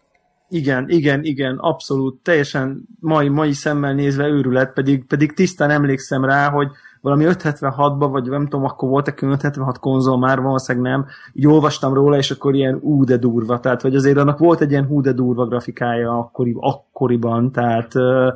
Igen, 0.49 0.88
igen, 0.88 1.25
igen, 1.25 1.58
abszolút, 1.58 2.22
teljesen 2.22 2.88
mai, 3.00 3.28
mai 3.28 3.52
szemmel 3.52 3.94
nézve 3.94 4.26
őrület, 4.26 4.72
pedig, 4.72 5.04
pedig 5.04 5.32
tisztán 5.32 5.70
emlékszem 5.70 6.25
rá, 6.25 6.49
hogy 6.49 6.68
valami 7.00 7.25
576-ban, 7.28 8.09
vagy 8.11 8.28
nem 8.28 8.45
tudom, 8.45 8.64
akkor 8.64 8.88
volt 8.88 9.09
egy 9.09 9.14
576 9.21 9.78
konzol 9.78 10.19
már, 10.19 10.40
valószínűleg 10.40 10.90
nem, 10.90 11.07
így 11.33 11.47
olvastam 11.47 11.95
róla, 11.95 12.16
és 12.16 12.30
akkor 12.30 12.54
ilyen 12.54 12.78
ú, 12.83 13.04
de 13.04 13.16
durva, 13.16 13.61
tehát 13.61 13.80
hogy 13.80 13.95
azért 13.95 14.16
annak 14.16 14.38
volt 14.38 14.61
egy 14.61 14.71
ilyen 14.71 14.87
hú, 14.87 15.00
de 15.00 15.12
durva 15.12 15.47
grafikája 15.47 16.19
akkori, 16.19 16.57
akkoriban, 16.61 17.52
tehát 17.52 17.95
uh, 17.95 18.28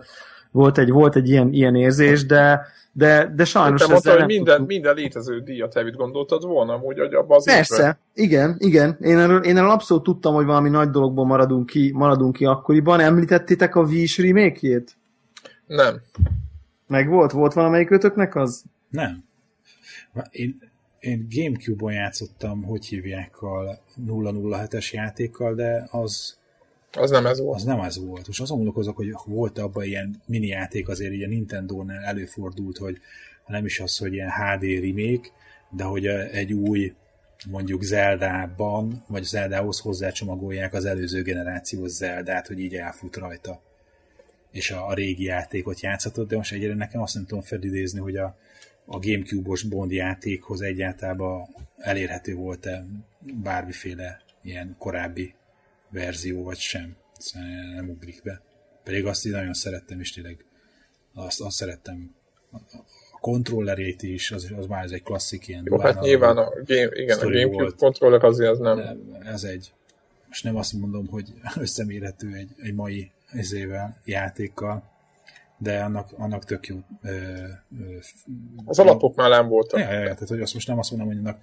volt 0.50 0.78
egy, 0.78 0.90
volt 0.90 1.16
egy 1.16 1.28
ilyen, 1.28 1.52
ilyen 1.52 1.74
érzés, 1.74 2.26
de, 2.26 2.66
de, 2.92 3.32
de 3.36 3.44
sajnos 3.44 3.80
Te 3.80 3.92
mondta, 3.92 4.16
hogy 4.16 4.26
minden, 4.26 4.62
minden 4.62 4.94
létező 4.94 5.40
díjat 5.40 5.76
elvitt 5.76 5.96
gondoltad 5.96 6.44
volna, 6.44 6.72
hogy 6.72 6.98
abban 6.98 7.36
az 7.36 7.44
Persze, 7.44 7.98
igen, 8.14 8.56
igen. 8.58 8.96
Én 9.00 9.18
erről, 9.18 9.42
én 9.42 9.56
erről 9.56 9.70
abszolút 9.70 10.02
tudtam, 10.02 10.34
hogy 10.34 10.44
valami 10.44 10.68
nagy 10.68 10.90
dologból 10.90 11.26
maradunk 11.26 11.66
ki, 11.66 11.92
maradunk 11.94 12.36
ki 12.36 12.44
akkoriban. 12.44 13.00
Említettétek 13.00 13.76
a 13.76 13.80
Wii-s 13.80 14.18
remake-jét? 14.18 14.96
Nem. 15.66 16.00
Meg 16.86 17.08
volt? 17.08 17.32
Volt 17.32 17.52
valamelyik 17.52 17.90
ötöknek 17.90 18.34
az? 18.34 18.64
Nem. 18.88 19.24
Én, 20.30 20.58
én 21.00 21.26
Gamecube-on 21.30 21.92
játszottam, 21.92 22.62
hogy 22.62 22.86
hívják 22.86 23.42
a 23.42 23.78
007-es 24.06 24.90
játékkal, 24.90 25.54
de 25.54 25.88
az 25.90 26.36
az 26.96 27.10
nem 27.10 27.26
ez 27.26 27.40
volt. 27.40 27.56
Az 27.56 27.64
nem 27.64 27.80
ez 27.80 28.04
volt. 28.06 28.26
Most 28.26 28.40
azon 28.40 28.56
gondolkozok, 28.56 28.96
hogy 28.96 29.14
volt 29.24 29.58
abban 29.58 29.84
ilyen 29.84 30.22
mini 30.26 30.46
játék, 30.46 30.88
azért 30.88 31.12
így 31.12 31.22
a 31.22 31.28
Nintendo-nál 31.28 32.04
előfordult, 32.04 32.76
hogy 32.76 33.00
nem 33.46 33.64
is 33.64 33.80
az, 33.80 33.98
hogy 33.98 34.12
ilyen 34.12 34.30
HD 34.30 34.62
remake, 34.62 35.28
de 35.70 35.84
hogy 35.84 36.06
egy 36.06 36.52
új 36.52 36.94
mondjuk 37.50 37.82
Zelda-ban, 37.82 39.04
vagy 39.06 39.22
Zeldához 39.22 39.78
hozzácsomagolják 39.80 40.74
az 40.74 40.84
előző 40.84 41.22
generációs 41.22 41.90
Zeldát, 41.90 42.46
hogy 42.46 42.58
így 42.58 42.74
elfut 42.74 43.16
rajta 43.16 43.62
és 44.54 44.70
a, 44.70 44.86
a 44.86 44.94
régi 44.94 45.24
játékot 45.24 45.80
játszhatod, 45.80 46.28
de 46.28 46.36
most 46.36 46.52
egyre 46.52 46.74
nekem 46.74 47.00
azt 47.00 47.14
nem 47.14 47.26
tudom 47.26 47.42
felidézni, 47.42 48.00
hogy 48.00 48.16
a, 48.16 48.36
a 48.84 48.98
Gamecube-os 48.98 49.62
Bond 49.62 49.90
játékhoz 49.90 50.60
egyáltalán 50.60 51.48
elérhető 51.76 52.34
volt-e 52.34 52.86
bármiféle 53.42 54.20
ilyen 54.42 54.74
korábbi 54.78 55.34
verzió, 55.88 56.42
vagy 56.42 56.58
sem. 56.58 56.96
Szóval 57.18 57.48
nem 57.74 57.88
ugrik 57.88 58.20
be. 58.24 58.40
Pedig 58.84 59.06
azt 59.06 59.26
így 59.26 59.32
nagyon 59.32 59.54
szerettem, 59.54 60.00
és 60.00 60.12
tényleg 60.12 60.44
azt, 61.14 61.40
azt 61.40 61.56
szerettem 61.56 62.14
a 63.12 63.18
kontrollerét 63.20 64.02
is, 64.02 64.30
az, 64.30 64.52
az 64.56 64.66
már 64.66 64.84
ez 64.84 64.90
egy 64.90 65.02
klasszik 65.02 65.48
ilyen. 65.48 65.62
Jó, 65.66 65.78
hát 65.78 66.00
nyilván 66.00 66.36
a, 66.36 66.50
game, 66.64 66.90
igen, 66.92 67.18
a 67.18 67.30
Gamecube 67.30 67.72
kontroller 67.76 68.24
azért 68.24 68.50
az 68.50 68.58
nem. 68.58 69.00
Ez 69.24 69.44
egy, 69.44 69.72
most 70.28 70.44
nem 70.44 70.56
azt 70.56 70.72
mondom, 70.72 71.06
hogy 71.06 71.32
összemérhető 71.56 72.34
egy, 72.34 72.50
egy 72.62 72.74
mai 72.74 73.10
ezével, 73.34 74.00
játékkal, 74.04 74.82
de 75.58 75.82
annak, 75.82 76.08
annak 76.16 76.44
tök 76.44 76.66
jó. 76.66 76.76
Ö, 77.02 77.10
ö, 77.10 77.96
az 78.64 78.78
alapoknál 78.78 79.28
nem 79.28 79.48
voltak. 79.48 79.80
Ja, 79.80 79.92
ja, 79.92 79.98
ja, 79.98 80.14
tehát 80.14 80.28
hogy 80.28 80.40
azt 80.40 80.54
most 80.54 80.68
nem 80.68 80.78
azt 80.78 80.90
mondom, 80.90 81.08
hogy 81.08 81.18
annak 81.18 81.38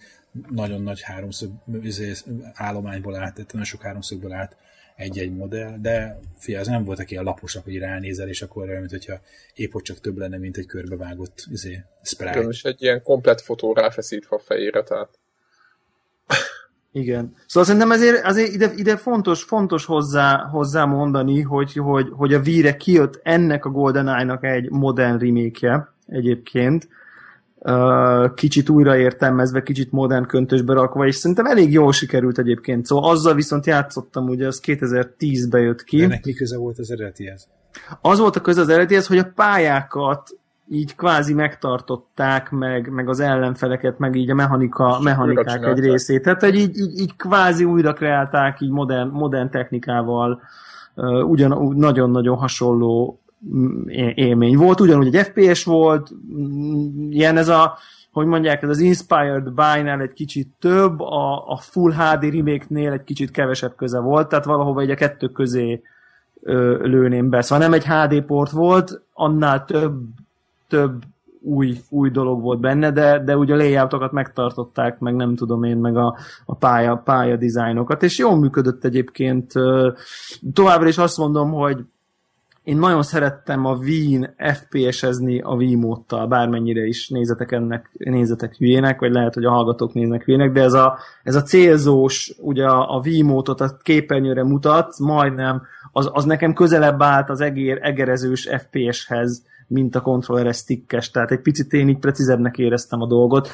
nagyon 0.50 0.82
nagy 0.82 1.02
háromszög 1.02 1.52
izé, 1.82 2.14
állományból 2.54 3.16
állt, 3.16 3.34
tehát 3.34 3.52
nagyon 3.52 3.68
sok 3.68 3.82
háromszögből 3.82 4.32
állt 4.32 4.56
egy-egy 4.96 5.36
modell, 5.36 5.78
de 5.80 6.20
fia, 6.38 6.60
az 6.60 6.68
nem 6.68 6.84
voltak 6.84 7.12
ilyen 7.12 7.24
laposak, 7.24 7.64
hogy 7.64 7.78
ránézel, 7.78 8.28
és 8.28 8.42
akkor 8.42 8.68
olyan, 8.68 8.80
mint 8.80 8.92
hogyha 8.92 9.20
épp 9.54 9.72
hogy 9.72 9.82
csak 9.82 10.00
több 10.00 10.18
lenne, 10.18 10.38
mint 10.38 10.58
egy 10.58 10.66
körbevágott 10.66 11.46
izé, 11.52 11.84
sprite. 12.04 12.38
Igen, 12.38 12.52
és 12.52 12.64
egy 12.64 12.82
ilyen 12.82 13.04
komplet 13.04 13.42
fotó 13.42 13.74
ráfeszítve 13.74 14.36
a 14.36 14.40
fejére, 14.40 14.84
tehát 14.84 15.20
igen. 16.92 17.34
Szóval 17.46 17.64
szerintem 17.64 17.92
ezért, 17.92 18.26
azért 18.26 18.54
ide, 18.54 18.72
ide 18.76 18.98
fontos, 18.98 19.44
fontos 19.44 19.86
hozzá, 19.86 20.48
hozzá 20.52 20.86
mondani, 20.86 21.42
hogy, 21.42 21.74
hogy, 21.74 22.08
hogy 22.12 22.34
a 22.34 22.40
víre 22.40 22.78
kijött 22.78 23.20
ennek 23.24 23.66
a 23.66 23.70
GoldenEye-nak 23.70 24.44
egy 24.44 24.70
modern 24.70 25.18
remake 25.18 25.94
egyébként, 26.08 26.88
kicsit 28.36 28.70
újraértelmezve, 28.70 29.64
kicsit 29.64 29.92
modern 29.92 30.26
köntösbe 30.26 30.74
rakva, 30.74 31.08
és 31.08 31.16
szerintem 31.16 31.46
elég 31.46 31.72
jól 31.72 31.94
sikerült 31.94 32.38
egyébként. 32.38 32.86
Szóval 32.86 33.10
azzal 33.10 33.34
viszont 33.34 33.66
játszottam, 33.66 34.28
ugye 34.28 34.48
az 34.48 34.62
2010-ben 34.66 35.62
jött 35.62 35.84
ki. 35.84 36.00
De 36.00 36.08
neki 36.08 36.34
köze 36.34 36.58
volt 36.58 36.80
az 36.80 36.92
eredetihez? 36.92 37.48
Az 38.02 38.20
volt 38.20 38.36
a 38.36 38.42
köze 38.42 38.62
az 38.62 38.70
eredetihez, 38.70 39.08
hogy 39.08 39.18
a 39.18 39.32
pályákat 39.36 40.30
így 40.74 40.96
kvázi 40.96 41.34
megtartották, 41.34 42.50
meg, 42.50 42.90
meg 42.90 43.10
az 43.10 43.20
ellenfeleket, 43.20 44.00
meg 44.00 44.16
így 44.16 44.30
a 44.30 44.36
mechanika, 44.36 45.00
mechanikák 45.00 45.66
egy 45.66 45.80
részét. 45.80 46.22
Tehát, 46.22 46.42
hogy 46.42 46.56
így, 46.56 46.78
így, 46.78 47.00
így 47.00 47.16
kvázi 47.16 47.64
újra 47.64 47.94
kreálták 47.94 48.62
így 48.62 48.70
modern, 48.70 49.10
modern 49.10 49.50
technikával, 49.50 50.42
uh, 50.96 51.30
ugyan 51.30 51.76
nagyon-nagyon 51.76 52.38
hasonló 52.38 53.20
mm, 53.56 53.88
élmény 54.16 54.58
volt. 54.58 54.80
Ugyanúgy 54.80 55.16
egy 55.16 55.26
FPS 55.26 55.64
volt, 55.64 56.12
mm, 56.34 57.12
ilyen 57.12 57.38
ez 57.38 57.48
a, 57.48 57.78
hogy 58.12 58.26
mondják, 58.26 58.62
ez 58.62 58.70
az 58.70 58.80
Inspired 58.80 59.52
by 59.54 59.90
egy 59.90 60.14
kicsit 60.14 60.50
több, 60.60 61.00
a, 61.00 61.48
a 61.48 61.58
Full 61.58 61.92
HD 61.92 62.24
remake-nél 62.24 62.92
egy 62.92 63.04
kicsit 63.04 63.32
kevesebb 63.32 63.76
köze 63.76 64.00
volt, 64.00 64.28
tehát 64.28 64.46
valahova 64.46 64.82
egy 64.82 64.90
a 64.90 64.96
kettő 64.96 65.28
közé 65.28 65.82
ö, 66.42 66.88
lőném 66.88 67.30
be. 67.30 67.42
Szóval 67.42 67.68
nem 67.68 67.74
egy 67.74 67.86
HD 67.86 68.22
port 68.22 68.52
volt, 68.52 69.02
annál 69.14 69.66
több 69.66 69.94
több 70.72 71.04
új, 71.42 71.78
új 71.90 72.10
dolog 72.10 72.42
volt 72.42 72.60
benne, 72.60 72.92
de, 72.92 73.20
de 73.20 73.38
ugye 73.38 73.54
a 73.54 73.58
layoutokat 73.58 74.12
megtartották, 74.12 75.00
meg 75.00 75.16
nem 75.16 75.36
tudom 75.36 75.64
én, 75.64 75.78
meg 75.78 75.98
a, 75.98 76.18
a 76.46 76.56
pálya, 76.56 76.96
pálya 76.96 77.36
dizájnokat, 77.36 78.04
és 78.04 78.18
jól 78.18 78.38
működött 78.38 78.86
egyébként. 78.86 79.52
Továbbra 80.54 80.88
is 80.88 80.98
azt 80.98 81.18
mondom, 81.18 81.52
hogy 81.52 81.78
én 82.64 82.78
nagyon 82.78 83.04
szerettem 83.04 83.66
a 83.66 83.76
Wien 83.76 84.36
FPS-ezni 84.38 85.40
a 85.40 85.54
Wii 85.54 85.76
módtal, 85.76 86.28
bármennyire 86.28 86.86
is 86.86 87.10
nézetek 87.10 87.52
ennek, 87.52 87.92
nézetek 87.98 88.56
hülyének, 88.56 89.00
vagy 89.00 89.12
lehet, 89.12 89.34
hogy 89.34 89.46
a 89.46 89.52
hallgatók 89.52 89.94
néznek 89.94 90.24
hülyének, 90.24 90.52
de 90.52 90.62
ez 90.62 90.74
a, 90.74 90.98
ez 91.24 91.36
a 91.36 91.42
célzós, 91.42 92.36
ugye 92.40 92.66
a, 92.66 92.96
a 92.96 93.02
Wii 93.06 93.22
módot 93.22 93.62
a 93.62 93.78
képernyőre 93.82 94.44
mutat, 94.44 95.00
majdnem, 95.00 95.62
az, 95.92 96.10
az 96.14 96.26
nekem 96.26 96.54
közelebb 96.54 97.02
állt 97.02 97.30
az 97.30 97.42
egér, 97.42 97.80
egerezős 97.82 98.50
FPS-hez, 98.58 99.46
mint 99.72 99.96
a 99.96 100.02
kontrolleres 100.02 100.58
stickes, 100.58 101.12
tehát 101.12 101.32
egy 101.32 101.42
picit 101.42 101.74
én 101.74 101.90
így 101.90 102.00
precízebbnek 102.00 102.58
éreztem 102.58 103.02
a 103.02 103.08
dolgot. 103.08 103.50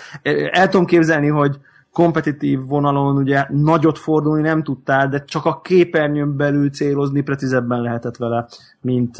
El 0.51 0.69
tudom 0.69 0.85
képzelni, 0.85 1.27
hogy 1.27 1.59
kompetitív 1.97 2.59
vonalon 2.67 3.15
ugye 3.15 3.45
nagyot 3.49 3.97
fordulni 3.97 4.41
nem 4.41 4.63
tudtál, 4.63 5.09
de 5.09 5.23
csak 5.23 5.45
a 5.45 5.61
képernyőn 5.61 6.35
belül 6.35 6.69
célozni 6.69 7.21
precízebben 7.21 7.81
lehetett 7.81 8.17
vele, 8.17 8.47
mint, 8.81 9.17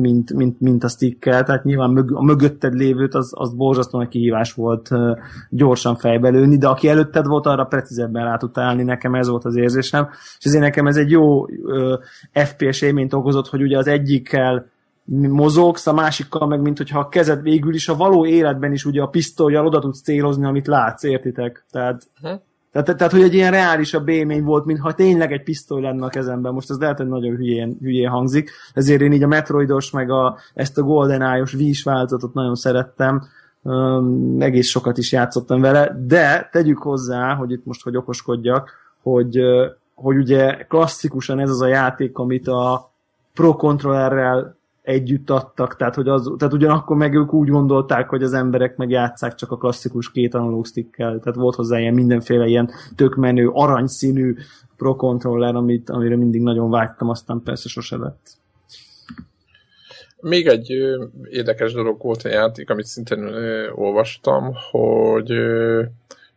mint, 0.00 0.32
mint, 0.32 0.60
mint 0.60 0.84
a 0.84 0.88
stickkel, 0.88 1.44
tehát 1.44 1.64
nyilván 1.64 1.96
a 1.96 2.22
mögötted 2.22 2.74
lévőt 2.74 3.14
az, 3.14 3.32
az 3.34 3.54
borzasztóan 3.54 4.02
egy 4.02 4.08
kihívás 4.08 4.52
volt 4.52 4.90
gyorsan 5.50 5.96
fejbe 5.96 6.28
lőni, 6.28 6.56
de 6.56 6.68
aki 6.68 6.88
előtted 6.88 7.26
volt, 7.26 7.46
arra 7.46 7.64
precízebben 7.64 8.24
rá 8.24 8.36
tudtál 8.36 8.64
állni, 8.64 8.82
nekem 8.82 9.14
ez 9.14 9.28
volt 9.28 9.44
az 9.44 9.56
érzésem, 9.56 10.08
és 10.38 10.44
ezért 10.44 10.62
nekem 10.62 10.86
ez 10.86 10.96
egy 10.96 11.10
jó 11.10 11.46
FPS 12.32 12.82
élményt 12.82 13.14
okozott, 13.14 13.48
hogy 13.48 13.62
ugye 13.62 13.78
az 13.78 13.86
egyikkel 13.86 14.66
mozogsz, 15.16 15.86
a 15.86 15.92
másikkal 15.92 16.46
meg, 16.46 16.60
mint 16.60 16.76
hogyha 16.76 16.98
a 16.98 17.08
kezed 17.08 17.42
végül 17.42 17.74
is 17.74 17.88
a 17.88 17.96
való 17.96 18.26
életben 18.26 18.72
is 18.72 18.84
ugye 18.84 19.02
a 19.02 19.06
pisztolyjal 19.06 19.66
oda 19.66 19.78
tudsz 19.78 20.02
célozni, 20.02 20.44
amit 20.44 20.66
látsz, 20.66 21.02
értitek? 21.02 21.64
Tehát, 21.70 22.02
uh-huh. 22.22 22.40
tehát, 22.72 22.96
tehát, 22.96 23.12
hogy 23.12 23.22
egy 23.22 23.34
ilyen 23.34 23.50
reálisabb 23.50 24.08
élmény 24.08 24.44
volt, 24.44 24.64
mintha 24.64 24.94
tényleg 24.94 25.32
egy 25.32 25.42
pisztoly 25.42 25.80
lenne 25.80 26.04
a 26.04 26.08
kezemben. 26.08 26.52
Most 26.52 26.70
ez 26.70 26.78
lehet, 26.78 26.96
hogy 26.96 27.08
nagyon 27.08 27.36
hülyén, 27.36 27.76
hülyén 27.80 28.08
hangzik, 28.08 28.50
ezért 28.74 29.00
én 29.00 29.12
így 29.12 29.22
a 29.22 29.26
Metroidos, 29.26 29.90
meg 29.90 30.10
a, 30.10 30.36
ezt 30.54 30.78
a 30.78 30.82
GoldenEye-os 30.82 31.54
Wii-s 31.54 31.82
változatot 31.82 32.34
nagyon 32.34 32.54
szerettem, 32.54 33.22
um, 33.62 34.36
egész 34.40 34.68
sokat 34.68 34.98
is 34.98 35.12
játszottam 35.12 35.60
vele, 35.60 35.96
de 36.06 36.48
tegyük 36.52 36.78
hozzá, 36.78 37.34
hogy 37.34 37.50
itt 37.50 37.64
most, 37.64 37.82
hogy 37.82 37.96
okoskodjak, 37.96 38.70
hogy, 39.02 39.38
hogy 39.94 40.16
ugye 40.16 40.64
klasszikusan 40.68 41.38
ez 41.38 41.50
az 41.50 41.60
a 41.60 41.66
játék, 41.66 42.18
amit 42.18 42.48
a 42.48 42.92
Pro 43.34 43.56
Controllerrel 43.56 44.57
együtt 44.88 45.30
adtak, 45.30 45.76
tehát, 45.76 45.94
hogy 45.94 46.08
az, 46.08 46.32
tehát 46.38 46.54
ugyanakkor 46.54 46.96
meg 46.96 47.14
ők 47.14 47.32
úgy 47.32 47.48
gondolták, 47.48 48.08
hogy 48.08 48.22
az 48.22 48.32
emberek 48.32 48.76
meg 48.76 48.90
játszák 48.90 49.34
csak 49.34 49.50
a 49.50 49.56
klasszikus 49.56 50.10
két 50.10 50.34
analóg 50.34 50.66
stickkel, 50.66 51.18
tehát 51.18 51.38
volt 51.38 51.54
hozzá 51.54 51.78
ilyen 51.78 51.94
mindenféle 51.94 52.46
ilyen 52.46 52.70
tök 52.96 53.14
menő, 53.14 53.48
aranyszínű 53.52 54.34
Pro 54.76 54.96
Controller, 54.96 55.54
amit, 55.54 55.90
amire 55.90 56.16
mindig 56.16 56.40
nagyon 56.40 56.70
vágytam, 56.70 57.08
aztán 57.08 57.40
persze 57.44 57.68
sose 57.68 57.96
lett. 57.96 58.36
Még 60.20 60.46
egy 60.46 60.72
ö, 60.72 61.04
érdekes 61.30 61.72
dolog 61.72 62.02
volt 62.02 62.22
a 62.22 62.28
játék, 62.28 62.70
amit 62.70 62.86
szintén 62.86 63.22
ö, 63.22 63.70
olvastam, 63.70 64.52
hogy 64.70 65.30
ö, 65.30 65.82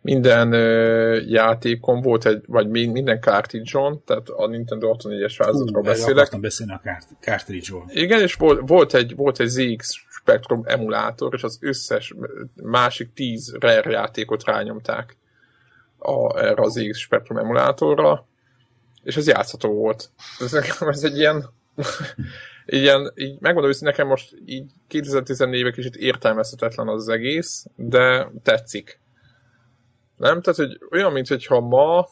minden 0.01 0.53
ö, 0.53 1.19
játékon 1.27 2.01
volt 2.01 2.25
egy, 2.25 2.43
vagy 2.47 2.69
minden 2.69 3.19
cartridge-on, 3.19 4.03
tehát 4.05 4.29
a 4.29 4.47
Nintendo 4.47 4.95
64-es 4.97 5.35
változatról 5.37 5.83
beszélek. 5.83 6.39
Beszélni 6.39 6.73
a 6.73 6.81
cartridge-ról. 7.19 7.85
Igen, 7.87 8.21
és 8.21 8.33
volt, 8.33 8.67
volt, 8.67 8.93
egy, 8.93 9.15
volt 9.15 9.39
egy 9.39 9.47
ZX 9.47 9.93
Spectrum 10.09 10.61
emulátor, 10.65 11.33
és 11.33 11.43
az 11.43 11.57
összes 11.61 12.13
másik 12.63 13.13
10 13.13 13.55
Rare 13.59 13.91
játékot 13.91 14.43
rányomták 14.43 15.17
a, 15.97 16.39
erre 16.39 16.61
az 16.61 16.73
ZX 16.73 16.97
Spectrum 16.97 17.37
emulátorra, 17.37 18.27
és 19.03 19.17
ez 19.17 19.27
játszható 19.27 19.73
volt. 19.73 20.09
Ez 20.39 20.51
nekem 20.51 20.87
ez 20.87 21.03
egy 21.03 21.17
ilyen 21.17 21.49
ilyen, 22.65 23.11
így 23.15 23.39
megmondom 23.39 23.71
hogy 23.71 23.81
nekem 23.81 24.07
most 24.07 24.35
így 24.45 24.71
2014-ben 24.89 25.71
kicsit 25.71 25.95
értelmezhetetlen 25.95 26.87
az 26.87 27.09
egész, 27.09 27.65
de 27.75 28.31
tetszik. 28.43 28.99
Nem? 30.21 30.41
Tehát, 30.41 30.59
hogy 30.59 30.79
olyan, 30.91 31.11
mint 31.11 31.27
hogyha 31.27 31.59
ma, 31.59 32.05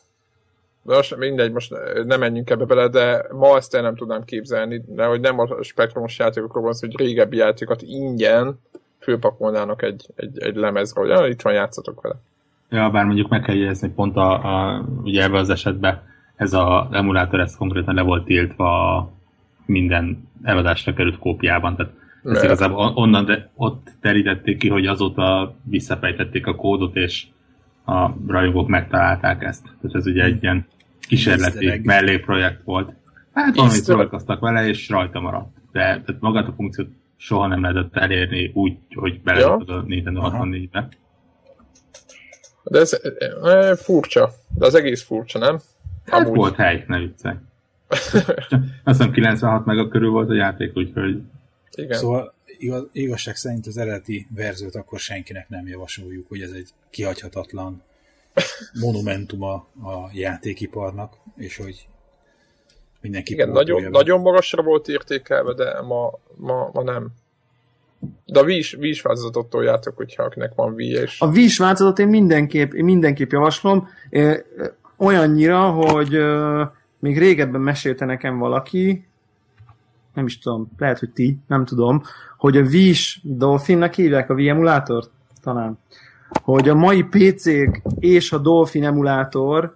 de 0.82 0.96
most 0.96 1.16
mindegy, 1.16 1.52
most 1.52 1.74
nem 2.06 2.20
menjünk 2.20 2.50
ebbe 2.50 2.66
bele, 2.66 2.88
de 2.88 3.26
ma 3.32 3.56
ezt 3.56 3.76
el 3.76 3.82
nem 3.82 3.96
tudnám 3.96 4.24
képzelni, 4.24 4.84
de 4.88 5.06
hogy 5.06 5.20
nem 5.20 5.40
a 5.40 5.64
spektrumos 5.64 6.20
játékokról 6.20 6.64
van 6.64 6.74
szó, 6.74 6.88
hogy 6.88 7.06
régebbi 7.06 7.38
játékokat 7.38 7.82
ingyen 7.82 8.60
főpakolnának 9.00 9.82
egy, 9.82 10.06
egy, 10.16 10.40
egy 10.40 10.56
lemezre, 10.56 11.18
hogy 11.18 11.32
itt 11.32 11.42
van, 11.42 11.54
játszatok 11.54 12.02
vele. 12.02 12.16
Ja, 12.70 12.90
bár 12.90 13.06
mondjuk 13.06 13.30
meg 13.30 13.42
kell 13.42 13.56
jegyezni, 13.56 13.90
pont 13.90 14.16
a, 14.16 14.32
a, 14.32 14.86
ugye 15.04 15.24
ebben 15.24 15.40
az 15.40 15.50
esetben 15.50 16.02
ez 16.36 16.54
az 16.54 16.86
emulátor, 16.92 17.40
ez 17.40 17.56
konkrétan 17.56 17.96
le 17.96 18.02
volt 18.02 18.26
tiltva 18.26 19.12
minden 19.66 20.30
eladásra 20.44 20.94
került 20.94 21.20
kópiában, 21.20 21.76
tehát 21.76 21.92
ezt 22.24 22.44
igazából 22.44 22.92
onnan 22.96 23.26
de 23.26 23.50
ott 23.56 23.88
terítették 24.02 24.58
ki, 24.58 24.70
hogy 24.70 24.86
azóta 24.86 25.56
visszafejtették 25.64 26.48
a 26.48 26.56
kódot, 26.56 26.96
és 26.96 27.28
a 27.90 28.16
rajongók 28.28 28.68
megtalálták 28.68 29.44
ezt. 29.44 29.64
Tehát 29.64 29.96
ez 29.96 30.06
ugye 30.06 30.24
egy 30.24 30.44
ilyen 30.44 30.66
kísérleti 31.00 31.82
mellékprojekt 31.84 32.64
volt. 32.64 32.94
Hát 33.34 33.56
valamit 33.56 33.86
próbálkoztak 33.86 34.40
vele, 34.40 34.68
és 34.68 34.90
rajta 34.90 35.20
maradt. 35.20 35.58
De 35.72 35.80
tehát 35.82 36.18
magát 36.20 36.48
a 36.48 36.54
funkciót 36.56 36.88
soha 37.18 37.48
nem 37.48 37.62
lehetett 37.62 37.96
elérni 37.96 38.52
úgy, 38.54 38.78
hogy 38.96 39.22
bele 39.22 39.40
ja. 39.40 39.56
a 39.56 39.82
Nintendo 39.86 40.22
64-be. 40.24 40.88
De 42.64 42.80
ez 42.80 43.00
e, 43.44 43.76
furcsa. 43.76 44.30
De 44.58 44.66
az 44.66 44.76
egész 44.76 45.04
furcsa, 45.04 45.40
nem? 45.40 45.60
Hát 46.06 46.22
Amúgy. 46.22 46.36
volt 46.36 46.56
hely, 46.56 46.84
ne 46.88 47.00
viccelj. 47.00 47.36
Azt 48.84 48.98
hiszem 48.98 49.12
96 49.12 49.66
meg 49.66 49.78
a 49.78 49.88
körül 49.88 50.10
volt 50.10 50.30
a 50.30 50.34
játék, 50.34 50.78
úgyhogy... 50.78 51.22
Igen. 51.72 51.98
Szóval 51.98 52.34
igaz, 52.60 52.88
igazság 52.92 53.36
szerint 53.36 53.68
az 53.68 53.78
eredeti 53.78 54.28
verziót 54.36 54.76
akkor 54.76 55.00
senkinek 55.00 55.50
nem 55.50 55.68
javasoljuk, 55.68 56.28
hogy 56.28 56.42
ez 56.42 56.52
egy 56.52 56.70
kihagyhatatlan 56.90 57.84
monumentum 58.82 59.44
a, 59.44 59.68
játékiparnak, 60.14 61.14
és 61.36 61.58
hogy 61.58 61.88
mindenki 63.02 63.34
Igen, 63.34 63.50
nagyon, 63.50 63.92
nagyon 63.92 64.22
magasra 64.22 64.64
volt 64.64 64.88
értékelve, 64.88 65.54
de 65.54 65.82
ma, 65.82 66.12
ma, 66.36 66.70
ma 66.74 66.84
nem. 66.84 67.08
De 68.26 68.40
a 68.40 68.44
Wii 68.44 68.58
is, 68.80 69.02
változatot 69.02 69.50
toljátok, 69.50 69.98
hogyha 69.98 70.24
akinek 70.24 70.54
van 70.56 70.74
Wii 70.74 70.92
és... 70.92 71.22
A 71.22 71.28
Wii 71.28 71.44
is 71.44 71.58
változatot 71.58 72.00
én 72.00 72.08
mindenképp, 72.08 72.74
én 72.74 72.84
mindenképp 72.84 73.32
javaslom, 73.32 73.90
olyannyira, 74.98 75.70
hogy 75.70 76.18
még 77.00 77.18
régebben 77.18 77.62
mesélte 77.62 78.06
nekem 78.06 78.38
valaki, 78.38 79.09
nem 80.20 80.28
is 80.28 80.40
tudom, 80.40 80.72
lehet, 80.78 81.00
hogy 81.00 81.10
ti, 81.10 81.40
nem 81.48 81.66
tudom, 81.66 82.02
hogy 82.38 82.58
a 82.58 82.62
Wish 82.62 83.20
Dolphinnak 83.24 83.94
hívják 83.94 84.30
a 84.30 84.34
Wii 84.34 84.50
emulátort? 84.50 85.10
Talán. 85.42 85.78
Hogy 86.44 86.70
a 86.70 86.76
mai 86.76 87.04
PC-k 87.04 87.82
és 88.00 88.32
a 88.32 88.38
Dolphin 88.38 88.84
emulátor 88.84 89.76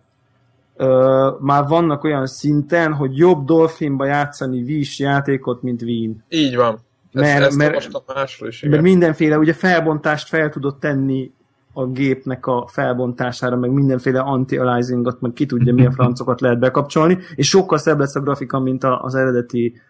ö, 0.76 1.30
már 1.40 1.68
vannak 1.68 2.04
olyan 2.04 2.28
szinten, 2.28 2.94
hogy 2.94 3.18
jobb 3.18 3.46
Dolphinba 3.46 4.06
játszani 4.06 4.62
Wish 4.62 5.00
játékot, 5.00 5.62
mint 5.62 5.82
Wien. 5.82 6.24
Így 6.30 6.56
van. 6.56 6.80
Mert, 7.12 7.28
ezt, 7.28 7.48
ezt 7.48 7.58
mert, 7.58 8.14
másról 8.16 8.50
is, 8.50 8.62
mert 8.62 8.82
mindenféle 8.82 9.38
ugye 9.38 9.54
felbontást 9.54 10.28
fel 10.28 10.50
tudott 10.50 10.80
tenni 10.80 11.32
a 11.74 11.86
gépnek 11.86 12.46
a 12.46 12.68
felbontására, 12.68 13.56
meg 13.56 13.72
mindenféle 13.72 14.20
anti-aliasingot, 14.20 15.22
meg 15.22 15.34
ki 15.34 15.46
tudja 15.46 15.74
milyen 15.74 15.92
francokat 15.92 16.42
lehet 16.42 16.60
bekapcsolni, 16.60 17.18
és 17.36 17.48
sokkal 17.50 17.78
szebb 17.78 18.00
lesz 18.00 18.16
a 18.16 18.20
grafika, 18.20 18.60
mint 18.60 18.84
az 18.84 19.16
eredeti 19.16 19.82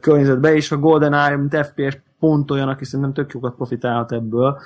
környezetben, 0.00 0.54
és 0.54 0.72
a 0.72 0.76
GoldenEye, 0.76 1.36
mint 1.36 1.66
FPS 1.66 1.98
pont 2.18 2.50
olyan, 2.50 2.68
aki 2.68 2.84
szerintem 2.84 3.12
tök 3.12 3.32
jókat 3.32 3.54
profitálhat 3.54 4.12
ebből. 4.12 4.60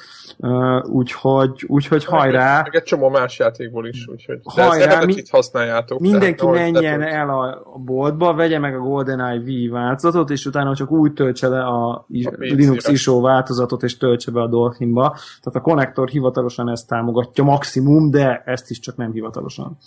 Úgyhogy, 0.82 1.64
úgyhogy 1.66 2.04
hajrá! 2.04 2.62
Meg 2.62 2.74
egy 2.74 2.82
csomó 2.82 3.08
más 3.08 3.38
játékból 3.38 3.86
is, 3.86 4.06
úgyhogy 4.06 4.40
hajrá, 4.44 5.04
mi, 5.04 5.22
használjátok. 5.30 6.00
Mindenki 6.00 6.40
tehát, 6.40 6.54
menjen 6.54 7.02
el 7.02 7.30
a, 7.30 7.44
a 7.74 7.78
boltba, 7.78 8.34
vegye 8.34 8.58
meg 8.58 8.74
a 8.74 8.78
GoldenEye 8.78 9.40
V 9.40 9.70
változatot, 9.70 10.30
és 10.30 10.46
utána 10.46 10.74
csak 10.74 10.90
úgy 10.90 11.12
töltse 11.12 11.48
le 11.48 11.64
a, 11.64 11.90
a 11.90 12.06
Linux 12.38 12.88
ISO 12.88 13.20
változatot, 13.20 13.82
és 13.82 13.96
töltse 13.96 14.30
be 14.30 14.40
a 14.40 14.48
Dolphinba. 14.48 15.08
Tehát 15.10 15.58
a 15.58 15.60
konnektor 15.60 16.08
hivatalosan 16.08 16.68
ezt 16.70 16.88
támogatja 16.88 17.44
maximum, 17.44 18.10
de 18.10 18.42
ezt 18.44 18.70
is 18.70 18.78
csak 18.78 18.96
nem 18.96 19.12
hivatalosan. 19.12 19.78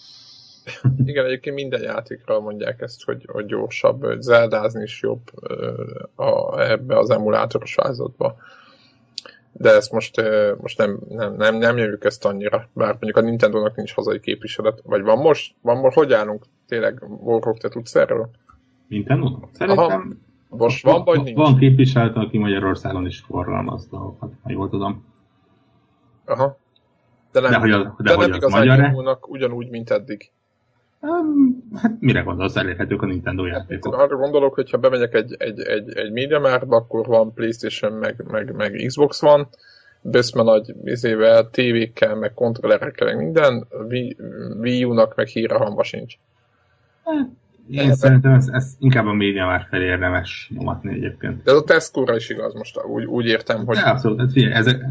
Igen, 1.05 1.25
egyébként 1.25 1.55
minden 1.55 1.81
játékra 1.81 2.39
mondják 2.39 2.81
ezt, 2.81 3.03
hogy, 3.03 3.25
hogy 3.31 3.45
gyorsabb, 3.45 4.05
hogy 4.05 4.21
zeldázni 4.21 4.83
is 4.83 5.01
jobb 5.01 5.21
a, 6.15 6.59
ebbe 6.61 6.97
az 6.97 7.09
emulátoros 7.09 7.75
változatba. 7.75 8.35
De 9.51 9.69
ezt 9.69 9.91
most, 9.91 10.21
most 10.61 10.77
nem, 10.77 10.99
nem, 11.09 11.35
nem, 11.35 11.55
nem 11.55 11.77
jövjük 11.77 12.03
ezt 12.03 12.25
annyira, 12.25 12.69
bár 12.73 12.91
mondjuk 12.91 13.17
a 13.17 13.21
Nintendo-nak 13.21 13.75
nincs 13.75 13.93
hazai 13.93 14.19
képviselet. 14.19 14.81
Vagy 14.83 15.01
van 15.01 15.17
most? 15.17 15.55
Van 15.61 15.77
most? 15.77 15.95
Hogy 15.97 16.13
állunk? 16.13 16.45
Tényleg, 16.67 17.03
Warhawk, 17.07 17.57
te 17.57 17.69
tudsz 17.69 17.95
erről? 17.95 18.29
Nintendo? 18.87 19.39
Szerintem... 19.51 19.85
Aha, 19.85 20.03
most 20.49 20.83
van, 20.83 21.03
vagy 21.03 21.23
nincs? 21.23 21.37
Van 21.37 21.57
képviselet, 21.57 22.15
aki 22.15 22.37
Magyarországon 22.37 23.05
is 23.05 23.19
forgalmaz 23.19 23.87
dolgokat, 23.87 24.33
ha 24.43 24.51
jól 24.51 24.69
tudom. 24.69 25.05
Aha. 26.25 26.57
De 27.31 27.39
nem, 27.39 27.51
de, 27.51 27.57
hogy 27.57 27.71
az, 27.71 27.83
de, 27.83 27.91
de 28.03 28.15
hogy 28.15 28.29
nem 28.29 28.39
az 28.41 28.51
magyar 28.51 29.17
ugyanúgy, 29.27 29.69
mint 29.69 29.89
eddig. 29.89 30.31
Hát 31.81 31.91
mire 31.99 32.21
gondolsz, 32.21 32.55
elérhetők 32.55 33.01
a 33.01 33.05
Nintendo 33.05 33.45
játékok? 33.45 33.93
Arra 33.93 34.17
gondolok, 34.17 34.53
hogy 34.53 34.69
ha 34.69 34.77
bemegyek 34.77 35.13
egy, 35.13 35.35
egy, 35.37 35.59
egy, 35.59 35.97
egy 35.97 36.11
Media 36.11 36.39
Martba, 36.39 36.75
akkor 36.75 37.05
van 37.05 37.33
Playstation, 37.33 37.93
meg, 37.93 38.23
meg, 38.27 38.55
meg 38.55 38.83
Xbox 38.87 39.21
van, 39.21 39.47
böszme 40.01 40.43
nagy 40.43 40.75
izével, 40.83 41.49
tévékkel, 41.49 42.15
meg 42.15 42.33
kontrollerekkel, 42.33 43.07
meg 43.07 43.17
minden, 43.17 43.67
Wii, 43.89 44.17
Wii 44.59 44.83
U-nak 44.83 45.15
meg 45.15 45.27
híre 45.27 45.55
hamba 45.55 45.83
sincs. 45.83 46.15
Hát, 47.03 47.27
én 47.69 47.87
de 47.87 47.93
szerintem 47.93 48.33
ez, 48.33 48.47
ez 48.47 48.75
inkább 48.79 49.05
a 49.05 49.13
média 49.13 49.45
már 49.45 49.67
felé 49.69 49.85
érdemes 49.85 50.51
nyomatni 50.53 50.93
egyébként. 50.93 51.43
De 51.43 51.51
ez 51.51 51.57
a 51.57 51.63
tesco 51.63 52.15
is 52.15 52.29
igaz 52.29 52.53
most, 52.53 52.83
úgy, 52.83 53.05
úgy 53.05 53.25
értem, 53.25 53.65
hogy... 53.65 53.75
De 53.75 53.81
abszolút, 53.81 54.19
hát 54.19 54.31
figyelj, 54.31 54.53
ezek, 54.53 54.81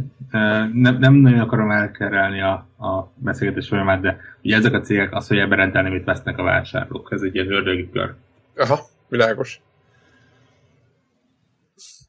nem, 0.73 0.97
nem 0.99 1.15
nagyon 1.15 1.39
akarom 1.39 1.71
elkerelni 1.71 2.43
a, 2.43 2.53
a 2.87 3.13
beszélgetés 3.15 3.69
folyamát, 3.69 4.01
de 4.01 4.21
ugye 4.43 4.57
ezek 4.57 4.73
a 4.73 4.81
cégek 4.81 5.15
az, 5.15 5.29
hogy 5.29 5.39
ebben 5.39 5.59
rendelni, 5.59 5.91
mit 5.91 6.05
vesznek 6.05 6.39
a 6.39 6.43
vásárlók. 6.43 7.09
Ez 7.13 7.23
egy 7.23 7.35
ilyen 7.35 7.53
ördögi 7.53 7.91
kör. 7.93 8.15
Aha, 8.57 8.81
világos. 9.09 9.61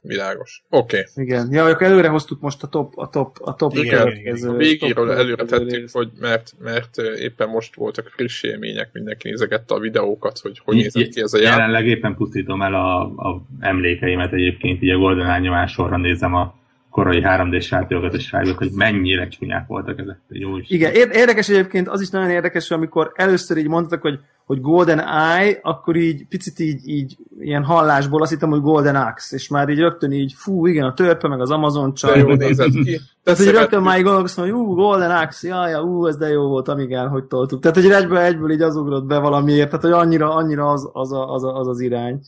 Világos. 0.08 0.64
Oké. 0.70 0.98
Okay. 0.98 1.24
Igen. 1.24 1.48
Ja, 1.52 1.66
akkor 1.66 1.88
előre 1.88 2.08
hoztuk 2.08 2.42
most 2.42 2.64
a 2.64 2.68
top, 2.68 2.98
a 2.98 3.10
top, 3.10 3.38
a 3.42 3.56
top 3.56 3.76
igen, 3.76 4.16
igen. 4.16 4.50
A 4.50 4.54
végéről 4.54 5.12
előre 5.12 5.46
tettük, 5.46 5.90
hogy 5.92 6.10
mert, 6.20 6.52
mert 6.60 6.98
éppen 6.98 7.50
most 7.50 7.76
voltak 7.76 8.08
friss 8.08 8.44
élmények, 8.44 8.90
mindenki 8.94 9.30
nézegette 9.30 9.74
a 9.74 9.80
videókat, 9.80 10.40
hogy 10.40 10.62
hogy 10.64 10.76
nézett 10.76 11.10
ki 11.10 11.22
ez 11.22 11.34
a 11.34 11.38
játék. 11.38 11.58
Jelenleg 11.58 11.88
éppen 11.88 12.16
pusztítom 12.16 12.62
el 12.62 12.74
a, 12.74 13.02
a 13.02 13.46
emlékeimet 13.60 14.34
egyébként, 14.34 14.82
így 14.82 14.90
a 14.90 14.98
Golden 14.98 15.42
nyomás 15.42 15.72
sorra 15.72 15.98
nézem 15.98 16.34
a 16.34 16.62
korai 16.94 17.22
3D-s 17.26 17.72
játékokat, 17.72 18.14
és 18.14 18.32
rájövök, 18.32 18.58
hogy 18.58 18.72
mennyire 18.74 19.28
csúnyák 19.28 19.68
voltak 19.68 20.00
ezek. 20.00 20.18
Jó 20.28 20.58
is. 20.58 20.70
Igen, 20.70 20.94
érdekes 20.94 21.50
egyébként, 21.50 21.88
az 21.88 22.02
is 22.02 22.10
nagyon 22.10 22.30
érdekes, 22.30 22.68
hogy 22.68 22.78
amikor 22.78 23.12
először 23.16 23.58
így 23.58 23.68
mondtak, 23.68 24.02
hogy 24.02 24.20
hogy 24.46 24.62
Golden 24.62 25.00
Eye, 25.00 25.60
akkor 25.62 25.96
így 25.96 26.28
picit 26.28 26.60
így, 26.60 26.88
így 26.88 27.18
ilyen 27.40 27.64
hallásból 27.64 28.22
azt 28.22 28.32
hittem, 28.32 28.50
hogy 28.50 28.62
Golden 28.62 28.96
Axe, 28.96 29.36
és 29.36 29.48
már 29.48 29.70
így 29.70 29.78
rögtön 29.78 30.12
így, 30.12 30.34
fú, 30.36 30.66
igen, 30.66 30.86
a 30.86 30.94
törpe, 30.94 31.28
meg 31.28 31.42
az 31.42 31.52
Amazon 31.52 31.94
csaj. 31.94 32.20
jó 32.20 32.34
nézett 32.34 32.72
ki. 32.84 33.00
Tehát, 33.24 33.40
hogy 33.40 33.50
rögtön 33.50 33.82
már 33.82 33.98
így 33.98 34.04
gondolkoztam, 34.04 34.44
hogy 34.44 34.54
ú, 34.54 34.74
Golden 34.74 35.12
Axe, 35.12 35.48
jaj, 35.48 35.70
ja, 35.70 35.82
ú, 35.82 36.08
ez 36.08 36.18
de 36.18 36.28
jó 36.28 36.48
volt, 36.48 36.68
amigán, 36.68 37.08
hogy 37.08 37.24
toltuk. 37.24 37.62
Tehát, 37.62 37.78
hogy 37.78 37.92
egyből, 37.92 38.18
egyből 38.18 38.52
így 38.52 38.62
az 38.62 38.76
ugrott 38.76 39.06
be 39.06 39.18
valamiért, 39.18 39.68
tehát, 39.68 39.82
hogy 39.82 39.92
annyira, 39.92 40.36
annyira 40.36 40.72
az 40.72 40.90
az, 40.94 41.12
a, 41.12 41.34
az, 41.34 41.44
a, 41.44 41.60
az, 41.60 41.68
az 41.68 41.80
irány, 41.80 42.22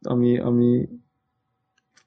ami, 0.00 0.38
ami, 0.38 0.88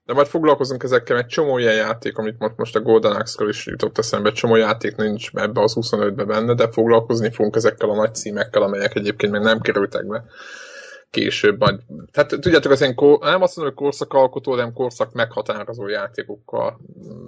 de 0.10 0.16
majd 0.16 0.28
foglalkozunk 0.28 0.84
ezekkel, 0.84 1.18
egy 1.18 1.26
csomó 1.26 1.58
ilyen 1.58 1.76
játék, 1.76 2.18
amit 2.18 2.40
most, 2.40 2.58
most 2.58 2.76
a 2.76 2.82
Golden 2.82 3.12
Axe-ről 3.12 3.50
is 3.50 3.66
jutott 3.66 3.98
eszembe, 3.98 4.32
csomó 4.32 4.56
játék 4.56 4.96
nincs 4.96 5.30
ebbe 5.34 5.62
az 5.62 5.74
25-be 5.76 6.24
benne, 6.24 6.54
de 6.54 6.72
foglalkozni 6.72 7.32
fogunk 7.32 7.56
ezekkel 7.56 7.90
a 7.90 7.96
nagy 7.96 8.16
címekkel, 8.16 8.62
amelyek 8.62 8.96
egyébként 8.96 9.32
még 9.32 9.42
nem 9.42 9.62
kerültek 9.62 10.08
be 10.08 10.26
később. 11.10 11.60
Majd, 11.60 11.80
tehát 12.12 12.30
tudjátok, 12.30 12.72
az 12.72 12.82
én 12.82 12.96
kor, 12.96 13.20
nem 13.20 13.42
azt 13.42 13.56
mondom, 13.56 13.76
hogy 13.76 13.84
korszakalkotó, 13.84 14.56
de 14.56 14.62
nem 14.62 14.74
korszak 14.74 15.14
meghatározó 15.14 15.88
játékokkal, 15.88 16.80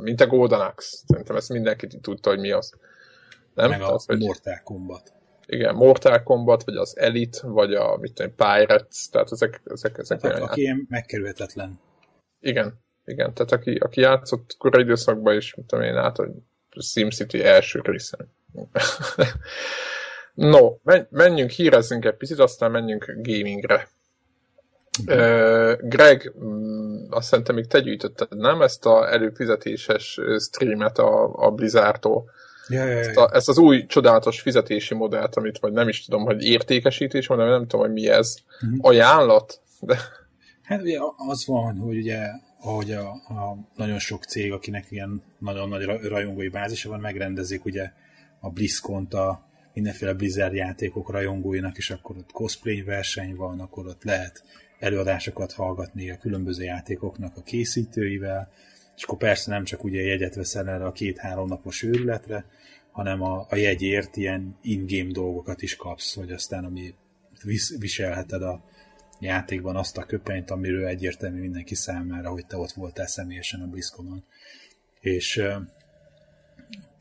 mint 0.01 0.21
a 0.21 0.27
Golden 0.27 0.59
Axe. 0.59 0.97
Szerintem 1.07 1.35
ezt 1.35 1.49
mindenki 1.49 1.87
tudta, 2.01 2.29
hogy 2.29 2.39
mi 2.39 2.51
az. 2.51 2.73
Nem? 3.53 3.69
Meg 3.69 3.81
a 3.81 3.99
hogy... 4.05 4.19
Mortal 4.19 4.61
Kombat. 4.63 5.13
Igen, 5.45 5.75
Mortal 5.75 6.23
Kombat, 6.23 6.63
vagy 6.63 6.75
az 6.75 6.97
Elite, 6.97 7.47
vagy 7.47 7.73
a 7.73 7.97
mit 7.97 8.13
tudom, 8.13 8.35
Pirates, 8.35 9.09
tehát 9.11 9.31
ezek, 9.31 9.61
ezek, 9.65 9.97
ezek 9.97 10.19
tehát 10.19 10.35
olyan 10.35 10.49
aki 10.49 10.61
ilyen 10.61 10.85
megkerülhetetlen 10.89 11.79
igen, 12.41 12.73
igen. 13.05 13.33
Tehát 13.33 13.51
aki, 13.51 13.75
aki 13.75 14.01
játszott 14.01 14.55
korai 14.57 14.81
időszakban 14.81 15.35
is, 15.35 15.55
mint 15.55 15.67
tudom 15.67 15.85
én 15.85 15.95
át, 15.95 16.17
hogy 16.17 16.29
SimCity 16.79 17.43
első 17.43 17.79
részen. 17.83 18.31
no, 20.33 20.75
menjünk, 21.09 21.49
hírezzünk 21.49 22.05
egy 22.05 22.15
picit, 22.15 22.39
aztán 22.39 22.71
menjünk 22.71 23.13
gamingre. 23.21 23.89
Uh, 25.07 25.73
Greg, 25.81 26.33
mm, 26.43 27.05
azt 27.09 27.27
szerintem 27.27 27.55
még 27.55 27.67
te 27.67 27.79
gyűjtötted, 27.79 28.37
nem? 28.37 28.61
Ezt 28.61 28.85
a 28.85 29.11
előfizetéses 29.11 30.19
streamet 30.37 30.97
a, 30.97 31.33
a 31.35 31.51
Blizzardtól. 31.51 32.29
Ja, 32.67 32.83
ja, 32.83 32.91
ja. 32.91 32.97
Ezt, 32.97 33.17
a, 33.17 33.29
ezt 33.33 33.49
az 33.49 33.57
új 33.57 33.85
csodálatos 33.85 34.41
fizetési 34.41 34.93
modellt, 34.93 35.35
amit 35.35 35.59
vagy 35.59 35.71
nem 35.71 35.87
is 35.87 36.05
tudom, 36.05 36.23
hogy 36.23 36.43
értékesítés, 36.43 37.27
mondom, 37.27 37.47
nem 37.47 37.67
tudom, 37.67 37.85
hogy 37.85 37.93
mi 37.93 38.09
ez. 38.09 38.35
Uh-huh. 38.61 38.77
Ajánlat? 38.81 39.59
De 39.79 39.99
Hát 40.71 40.81
ugye 40.81 40.99
az 41.17 41.45
van, 41.45 41.77
hogy 41.77 41.97
ugye 41.97 42.27
ahogy 42.59 42.91
a, 42.91 43.09
a 43.09 43.57
nagyon 43.75 43.99
sok 43.99 44.23
cég, 44.23 44.51
akinek 44.51 44.85
ilyen 44.89 45.21
nagyon 45.39 45.69
nagy 45.69 45.83
rajongói 45.83 46.47
bázisa 46.47 46.89
van, 46.89 46.99
megrendezik 46.99 47.65
ugye 47.65 47.91
a 48.39 48.49
blizzcon 48.49 49.05
a 49.05 49.41
mindenféle 49.73 50.13
Blizzard 50.13 50.53
játékok 50.53 51.11
rajongóinak, 51.11 51.77
és 51.77 51.89
akkor 51.89 52.17
ott 52.17 52.31
cosplay 52.31 52.81
verseny 52.81 53.35
van, 53.35 53.59
akkor 53.59 53.87
ott 53.87 54.03
lehet 54.03 54.43
előadásokat 54.79 55.53
hallgatni 55.53 56.09
a 56.09 56.17
különböző 56.17 56.63
játékoknak 56.63 57.37
a 57.37 57.41
készítőivel, 57.41 58.51
és 58.95 59.03
akkor 59.03 59.17
persze 59.17 59.51
nem 59.51 59.63
csak 59.63 59.83
ugye 59.83 60.01
jegyet 60.01 60.35
veszel 60.35 60.69
erre 60.69 60.85
a 60.85 60.91
két-három 60.91 61.47
napos 61.47 61.83
őrületre, 61.83 62.45
hanem 62.91 63.21
a, 63.21 63.45
a 63.49 63.55
jegyért 63.55 64.17
ilyen 64.17 64.57
in-game 64.61 65.11
dolgokat 65.11 65.61
is 65.61 65.75
kapsz, 65.75 66.15
hogy 66.15 66.31
aztán 66.31 66.65
ami 66.65 66.93
viselheted 67.79 68.41
a, 68.41 68.63
játékban 69.21 69.75
azt 69.75 69.97
a 69.97 70.05
köpenyt, 70.05 70.51
amiről 70.51 70.85
egyértelmű 70.85 71.39
mindenki 71.39 71.75
számára, 71.75 72.29
hogy 72.29 72.45
te 72.45 72.57
ott 72.57 72.71
voltál 72.71 73.07
személyesen 73.07 73.61
a 73.61 73.67
BlizzConon. 73.67 74.23
És 74.99 75.41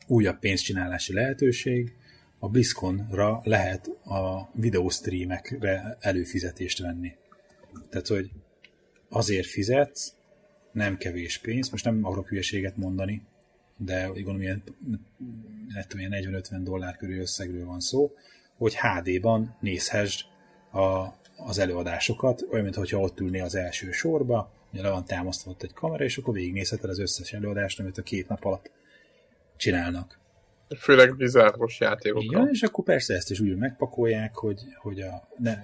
újabb 0.07 0.39
pénzcsinálási 0.39 1.13
lehetőség, 1.13 1.95
a 2.39 2.49
BlizzConra 2.49 3.41
lehet 3.43 3.87
a 4.03 4.49
videostreamekre 4.53 5.97
előfizetést 5.99 6.79
venni. 6.79 7.15
Tehát, 7.89 8.07
hogy 8.07 8.31
azért 9.09 9.47
fizetsz, 9.47 10.13
nem 10.71 10.97
kevés 10.97 11.37
pénz, 11.37 11.69
most 11.69 11.85
nem 11.85 12.05
akarok 12.05 12.27
hülyeséget 12.27 12.77
mondani, 12.77 13.21
de 13.77 14.09
úgy 14.09 14.23
gondolom, 14.23 14.41
ilyen, 14.41 14.63
ilyen 15.97 16.41
40-50 16.41 16.59
dollár 16.63 16.97
körül 16.97 17.19
összegről 17.19 17.65
van 17.65 17.79
szó, 17.79 18.11
hogy 18.57 18.77
HD-ban 18.77 19.55
nézhessd 19.59 20.25
a 20.71 21.20
az 21.45 21.59
előadásokat, 21.59 22.45
olyan, 22.51 22.63
mintha 22.63 22.99
ott 22.99 23.19
ülnél 23.19 23.43
az 23.43 23.55
első 23.55 23.91
sorba, 23.91 24.51
le 24.71 24.89
van 24.89 25.05
támasztva 25.05 25.51
ott 25.51 25.63
egy 25.63 25.73
kamera, 25.73 26.03
és 26.03 26.17
akkor 26.17 26.33
végignézheted 26.33 26.89
az 26.89 26.99
összes 26.99 27.33
előadást, 27.33 27.79
amit 27.79 27.97
a 27.97 28.01
két 28.01 28.27
nap 28.27 28.45
alatt 28.45 28.71
csinálnak. 29.57 30.19
Főleg 30.77 31.15
bizárros 31.15 31.79
játékokkal. 31.79 32.41
Igen, 32.41 32.49
és 32.51 32.61
akkor 32.61 32.83
persze 32.83 33.13
ezt 33.13 33.31
is 33.31 33.39
úgy 33.39 33.57
megpakolják, 33.57 34.35
hogy, 34.35 34.61
hogy 34.77 35.01
a, 35.01 35.27
ne, 35.37 35.63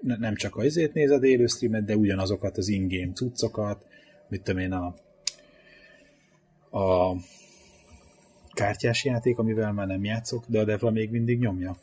nem 0.00 0.34
csak 0.34 0.56
a 0.56 0.64
izét 0.64 0.92
nézed 0.92 1.24
élő 1.24 1.46
streamet, 1.46 1.84
de 1.84 1.96
ugyanazokat 1.96 2.56
az 2.56 2.68
in-game 2.68 3.12
cuccokat, 3.12 3.86
mit 4.28 4.42
tudom 4.42 4.60
én, 4.60 4.72
a, 4.72 4.94
a 6.78 7.16
kártyás 8.52 9.04
játék, 9.04 9.38
amivel 9.38 9.72
már 9.72 9.86
nem 9.86 10.04
játszok, 10.04 10.44
de 10.46 10.60
a 10.60 10.64
Devla 10.64 10.90
még 10.90 11.10
mindig 11.10 11.38
nyomja. 11.38 11.76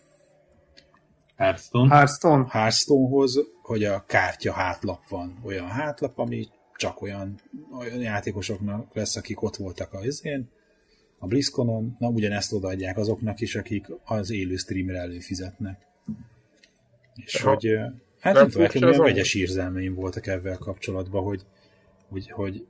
Hearthstone. 1.39 1.95
Hearthstone. 1.95 2.45
Hearthstonehoz, 2.49 3.39
hogy 3.61 3.83
a 3.83 4.05
kártya 4.05 4.53
hátlap 4.53 5.07
van. 5.09 5.39
Olyan 5.43 5.67
hátlap, 5.67 6.17
ami 6.19 6.47
csak 6.75 7.01
olyan, 7.01 7.39
olyan 7.79 7.99
játékosoknak 7.99 8.95
lesz, 8.95 9.15
akik 9.15 9.41
ott 9.41 9.55
voltak 9.55 9.93
az 9.93 10.05
izén, 10.05 10.49
a 11.19 11.27
BlizzConon, 11.27 11.95
na 11.99 12.07
ugyanezt 12.07 12.53
odaadják 12.53 12.97
azoknak 12.97 13.39
is, 13.39 13.55
akik 13.55 13.85
az 14.03 14.31
élő 14.31 14.55
streamre 14.55 14.97
előfizetnek. 14.97 15.87
És 17.15 17.33
ja. 17.33 17.49
hogy, 17.49 17.67
hát 18.19 18.33
nem, 18.33 18.41
nem 18.41 18.51
tudom, 18.51 18.61
nekem 18.61 18.83
olyan 18.83 19.01
vegyes 19.01 19.33
érzelmeim 19.33 19.93
voltak 19.93 20.27
ebben 20.27 20.57
kapcsolatban, 20.57 21.23
hogy, 21.23 21.41
hogy, 22.09 22.31
hogy, 22.31 22.65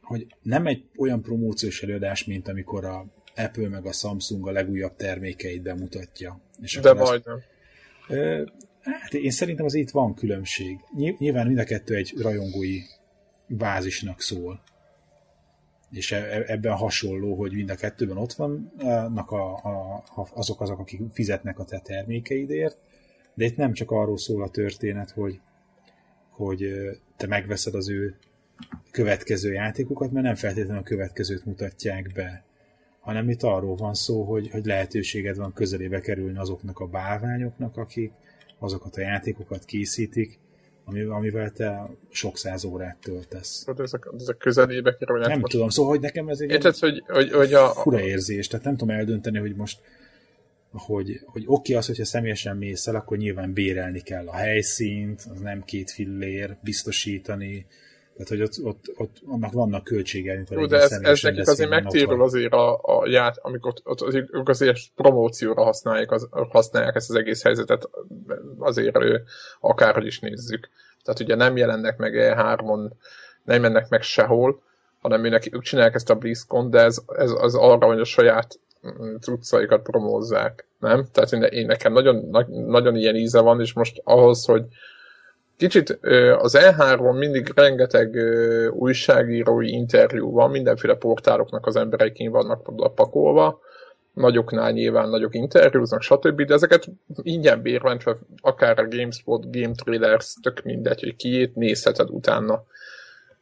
hogy 0.00 0.26
nem 0.42 0.66
egy 0.66 0.84
olyan 0.96 1.22
promóciós 1.22 1.82
előadás, 1.82 2.24
mint 2.24 2.48
amikor 2.48 2.84
a 2.84 3.06
Apple 3.34 3.68
meg 3.68 3.86
a 3.86 3.92
Samsung 3.92 4.48
a 4.48 4.50
legújabb 4.50 4.96
termékeit 4.96 5.62
bemutatja. 5.62 6.40
És 6.62 6.78
De 6.82 6.92
majdnem. 6.92 7.42
Hát 8.80 9.14
én 9.14 9.30
szerintem 9.30 9.64
az 9.64 9.74
itt 9.74 9.90
van 9.90 10.14
különbség. 10.14 10.78
Nyilván 11.18 11.46
mind 11.46 11.58
a 11.58 11.64
kettő 11.64 11.94
egy 11.94 12.14
rajongói 12.18 12.78
bázisnak 13.46 14.20
szól. 14.20 14.62
És 15.90 16.12
e, 16.12 16.16
e, 16.16 16.44
ebben 16.46 16.76
hasonló, 16.76 17.34
hogy 17.34 17.52
mind 17.52 17.70
a 17.70 17.74
kettőben 17.74 18.16
ott 18.16 18.32
vannak 18.32 19.30
a, 19.30 19.54
a, 19.54 20.04
azok 20.34 20.60
azok, 20.60 20.78
akik 20.78 21.00
fizetnek 21.12 21.58
a 21.58 21.64
te 21.64 21.78
termékeidért, 21.78 22.78
de 23.34 23.44
itt 23.44 23.56
nem 23.56 23.72
csak 23.72 23.90
arról 23.90 24.18
szól 24.18 24.42
a 24.42 24.50
történet, 24.50 25.10
hogy, 25.10 25.40
hogy 26.30 26.74
te 27.16 27.26
megveszed 27.26 27.74
az 27.74 27.88
ő 27.88 28.16
következő 28.90 29.52
játékokat, 29.52 30.10
mert 30.10 30.26
nem 30.26 30.34
feltétlenül 30.34 30.82
a 30.82 30.84
következőt 30.84 31.44
mutatják 31.44 32.12
be, 32.12 32.44
hanem 33.04 33.28
itt 33.28 33.42
arról 33.42 33.76
van 33.76 33.94
szó, 33.94 34.22
hogy, 34.22 34.50
hogy 34.50 34.64
lehetőséged 34.64 35.36
van 35.36 35.52
közelébe 35.52 36.00
kerülni 36.00 36.38
azoknak 36.38 36.78
a 36.78 36.86
bálványoknak, 36.86 37.76
akik 37.76 38.12
azokat 38.58 38.96
a 38.96 39.00
játékokat 39.00 39.64
készítik, 39.64 40.38
amivel 41.08 41.50
te 41.50 41.90
sok 42.10 42.38
száz 42.38 42.64
órát 42.64 42.96
töltesz. 43.00 43.66
Hát 43.66 43.80
ezek, 43.80 44.08
ezek 44.18 44.36
közelébe 44.36 44.96
kerülnek. 44.96 45.28
Nem 45.28 45.38
most... 45.38 45.52
tudom, 45.52 45.68
szóval 45.68 45.90
hogy 45.90 46.00
nekem 46.00 46.28
ez 46.28 46.40
egy 46.40 46.50
Érted, 46.50 46.76
hogy, 46.76 47.02
hogy, 47.06 47.30
hogy 47.30 47.52
a... 47.52 47.68
fura 47.68 48.00
érzés, 48.00 48.46
tehát 48.46 48.64
nem 48.64 48.76
tudom 48.76 48.96
eldönteni, 48.96 49.38
hogy 49.38 49.54
most 49.54 49.80
hogy, 50.70 51.20
hogy 51.24 51.42
oké 51.46 51.52
okay, 51.52 51.74
az, 51.74 51.86
hogyha 51.86 52.04
személyesen 52.04 52.56
mész 52.56 52.86
el, 52.86 52.94
akkor 52.94 53.16
nyilván 53.16 53.52
bérelni 53.52 54.00
kell 54.00 54.28
a 54.28 54.34
helyszínt, 54.34 55.26
az 55.30 55.40
nem 55.40 55.64
két 55.64 55.90
fillér, 55.90 56.56
biztosítani, 56.60 57.66
tehát, 58.16 58.28
hogy 58.28 58.42
ott, 58.42 58.54
ott, 58.62 58.84
ott 58.96 59.16
annak 59.26 59.52
vannak 59.52 59.84
költségei, 59.84 60.42
Jó, 60.50 60.66
de 60.66 60.76
ez, 60.76 60.92
ez 60.92 61.22
nekik 61.22 61.48
azért 61.48 61.70
megtérül 61.70 62.22
azért 62.22 62.52
a, 62.52 62.74
a 62.82 63.08
ját, 63.08 63.38
amikor 63.42 63.74
ott, 63.84 64.02
ott 64.02 64.48
azért 64.48 64.80
promócióra 64.94 65.62
használják, 65.62 66.10
az, 66.10 66.28
használják 66.30 66.94
ezt 66.94 67.10
az 67.10 67.16
egész 67.16 67.42
helyzetet, 67.42 67.88
azért 68.58 68.98
akárhogy 69.60 70.06
is 70.06 70.20
nézzük. 70.20 70.68
Tehát 71.02 71.20
ugye 71.20 71.34
nem 71.34 71.56
jelennek 71.56 71.96
meg 71.96 72.12
E3-on, 72.16 72.90
nem 73.44 73.60
mennek 73.60 73.88
meg 73.88 74.02
sehol, 74.02 74.62
hanem 75.00 75.24
őnek, 75.24 75.54
ők 75.54 75.62
csinálják 75.62 75.94
ezt 75.94 76.10
a 76.10 76.14
BlizzCon, 76.14 76.70
de 76.70 76.80
ez, 76.80 76.98
ez 77.16 77.30
az 77.30 77.54
arra, 77.54 77.86
hogy 77.86 78.00
a 78.00 78.04
saját 78.04 78.58
mm, 78.86 79.16
cuccaikat 79.16 79.82
promózzák, 79.82 80.66
nem? 80.78 81.06
Tehát 81.12 81.52
én, 81.52 81.66
nekem 81.66 81.92
nagyon, 81.92 82.46
nagyon 82.48 82.96
ilyen 82.96 83.16
íze 83.16 83.40
van, 83.40 83.60
és 83.60 83.72
most 83.72 84.00
ahhoz, 84.04 84.44
hogy 84.44 84.64
kicsit 85.56 85.90
az 86.38 86.56
E3-on 86.60 87.18
mindig 87.18 87.52
rengeteg 87.54 88.16
újságírói 88.72 89.72
interjú 89.72 90.30
van, 90.30 90.50
mindenféle 90.50 90.94
portáloknak 90.94 91.66
az 91.66 91.76
emberek 91.76 92.16
vannak 92.30 92.68
oda 92.68 92.88
pakolva, 92.88 93.60
nagyoknál 94.14 94.70
nyilván 94.70 95.08
nagyok 95.08 95.34
interjúznak, 95.34 96.02
stb., 96.02 96.42
de 96.42 96.54
ezeket 96.54 96.86
ingyen 97.22 97.62
bérmentve, 97.62 98.16
akár 98.40 98.78
a 98.78 98.88
GameSpot, 98.88 99.50
Game 99.50 99.74
Trailers, 99.74 100.34
tök 100.42 100.62
mindegy, 100.62 101.00
hogy 101.00 101.16
kiét 101.16 101.54
nézheted 101.54 102.10
utána. 102.10 102.64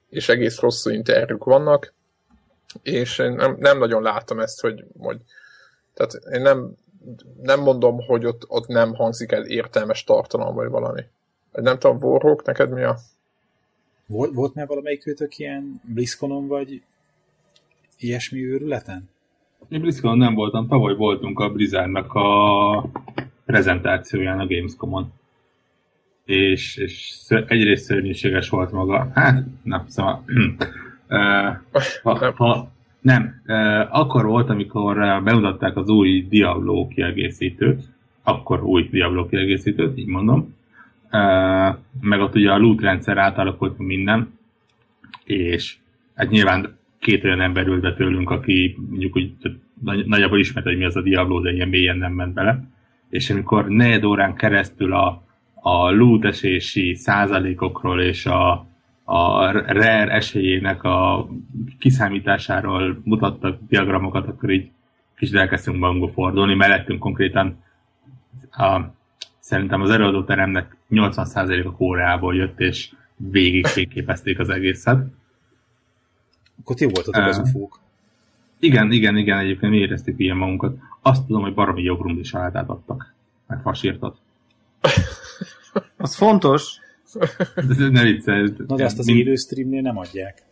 És 0.08 0.28
egész 0.28 0.60
rosszú 0.60 0.90
interjúk 0.90 1.44
vannak, 1.44 1.92
és 2.82 3.18
én 3.18 3.32
nem, 3.32 3.56
nem 3.58 3.78
nagyon 3.78 4.02
látom 4.02 4.40
ezt, 4.40 4.60
hogy, 4.60 4.84
hogy 4.98 5.16
tehát 5.94 6.12
én 6.32 6.40
nem, 6.40 6.74
nem 7.42 7.60
mondom, 7.60 8.00
hogy 8.06 8.26
ott, 8.26 8.42
ott 8.48 8.66
nem 8.66 8.94
hangzik 8.94 9.32
el 9.32 9.44
értelmes 9.44 10.04
tartalom, 10.04 10.54
vagy 10.54 10.68
valami. 10.68 11.02
Nem 11.52 11.78
tudom, 11.78 11.96
Warhawk, 12.00 12.44
neked 12.44 12.70
mi 12.70 12.82
a... 12.82 12.96
Volt, 14.06 14.34
volt 14.34 14.54
már 14.54 14.66
valamelyik 14.66 15.06
őtök 15.06 15.38
ilyen 15.38 15.80
BlizzConon, 15.84 16.46
vagy 16.46 16.82
ilyesmi 17.98 18.44
őrületen? 18.44 19.08
Én 19.68 19.80
BlizzConon 19.80 20.18
nem 20.18 20.34
voltam, 20.34 20.68
tavaly 20.68 20.94
voltunk 20.94 21.38
a 21.38 21.50
Blizzardnak 21.50 22.12
a 22.14 22.90
prezentációján 23.44 24.38
a 24.38 24.46
Gamescomon. 24.46 25.12
És, 26.24 26.76
és 26.76 27.24
egyrészt 27.28 27.84
szörnyűséges 27.84 28.48
volt 28.48 28.72
maga. 28.72 29.10
Hát, 29.14 29.44
nem, 29.62 29.84
szóval... 29.86 30.24
ha, 32.02 32.32
ha, 32.34 32.70
nem, 33.00 33.42
akkor 33.90 34.24
volt, 34.24 34.50
amikor 34.50 35.22
bemutatták 35.24 35.76
az 35.76 35.88
új 35.88 36.26
Diablo 36.28 36.88
kiegészítőt, 36.88 37.82
akkor 38.22 38.62
új 38.62 38.88
Diablo 38.90 39.26
kiegészítőt, 39.26 39.98
így 39.98 40.06
mondom, 40.06 40.54
meg 42.00 42.20
ott 42.20 42.34
ugye 42.34 42.52
a 42.52 42.58
loot 42.58 42.80
rendszer 42.80 43.18
átalakult 43.18 43.78
minden, 43.78 44.38
és 45.24 45.76
hát 46.14 46.30
nyilván 46.30 46.78
két 46.98 47.24
olyan 47.24 47.40
ember 47.40 47.66
ült 47.66 47.80
be 47.80 47.94
tőlünk, 47.94 48.30
aki 48.30 48.76
mondjuk 48.88 49.16
úgy 49.16 49.34
nagyjából 50.06 50.38
ismerte, 50.38 50.68
hogy 50.68 50.78
mi 50.78 50.84
az 50.84 50.96
a 50.96 51.02
Diablo, 51.02 51.40
de 51.40 51.52
ilyen 51.52 51.68
mélyen 51.68 51.96
nem 51.96 52.12
ment 52.12 52.34
bele. 52.34 52.64
És 53.08 53.30
amikor 53.30 53.68
negyed 53.68 54.04
órán 54.04 54.34
keresztül 54.34 54.92
a, 54.92 55.22
a 55.54 55.90
loot 55.90 56.24
esési 56.24 56.94
százalékokról 56.94 58.00
és 58.00 58.26
a, 58.26 58.66
a 59.04 59.50
rare 59.50 60.08
esélyének 60.08 60.82
a 60.84 61.28
kiszámításáról 61.78 63.00
mutattak 63.04 63.58
diagramokat, 63.68 64.28
akkor 64.28 64.50
így 64.50 64.70
kicsit 65.16 65.34
elkezdtünk 65.34 65.78
magunkba 65.78 66.08
fordulni, 66.08 66.54
mellettünk 66.54 66.98
konkrétan 66.98 67.62
a 68.50 68.80
szerintem 69.42 69.80
az 69.80 69.90
előadóteremnek 69.90 70.76
80%-a 70.90 71.72
Koreából 71.72 72.34
jött, 72.34 72.60
és 72.60 72.92
végig 73.16 73.66
fényképezték 73.66 74.38
az 74.38 74.48
egészet. 74.48 75.06
Akkor 76.60 76.76
ti 76.76 76.84
voltatok 76.84 77.22
uh, 77.22 77.28
az 77.28 77.38
ufók. 77.38 77.80
Igen, 78.58 78.92
igen, 78.92 79.16
igen, 79.16 79.38
egyébként 79.38 79.72
mi 79.72 79.78
éreztük 79.78 80.18
ilyen 80.18 80.36
magunkat. 80.36 80.76
Azt 81.02 81.26
tudom, 81.26 81.42
hogy 81.42 81.54
baromi 81.54 81.82
jogrum 81.82 82.18
is 82.18 82.32
adtak. 82.32 83.14
Meg 83.46 83.60
fasírtat. 83.60 84.16
az 85.96 86.16
fontos. 86.16 86.78
De 87.54 87.88
ne 87.88 88.02
viccelj. 88.02 88.52
Na 88.66 88.76
de 88.76 88.84
azt 88.84 88.98
az 88.98 89.08
élő 89.08 89.34
streamnél 89.34 89.82
nem 89.82 89.98
adják. 89.98 90.42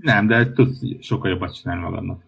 Nem, 0.00 0.26
de 0.26 0.52
tudsz 0.52 0.80
sokkal 1.00 1.30
jobbat 1.30 1.54
csinálni 1.54 1.82
magadnak. 1.82 2.22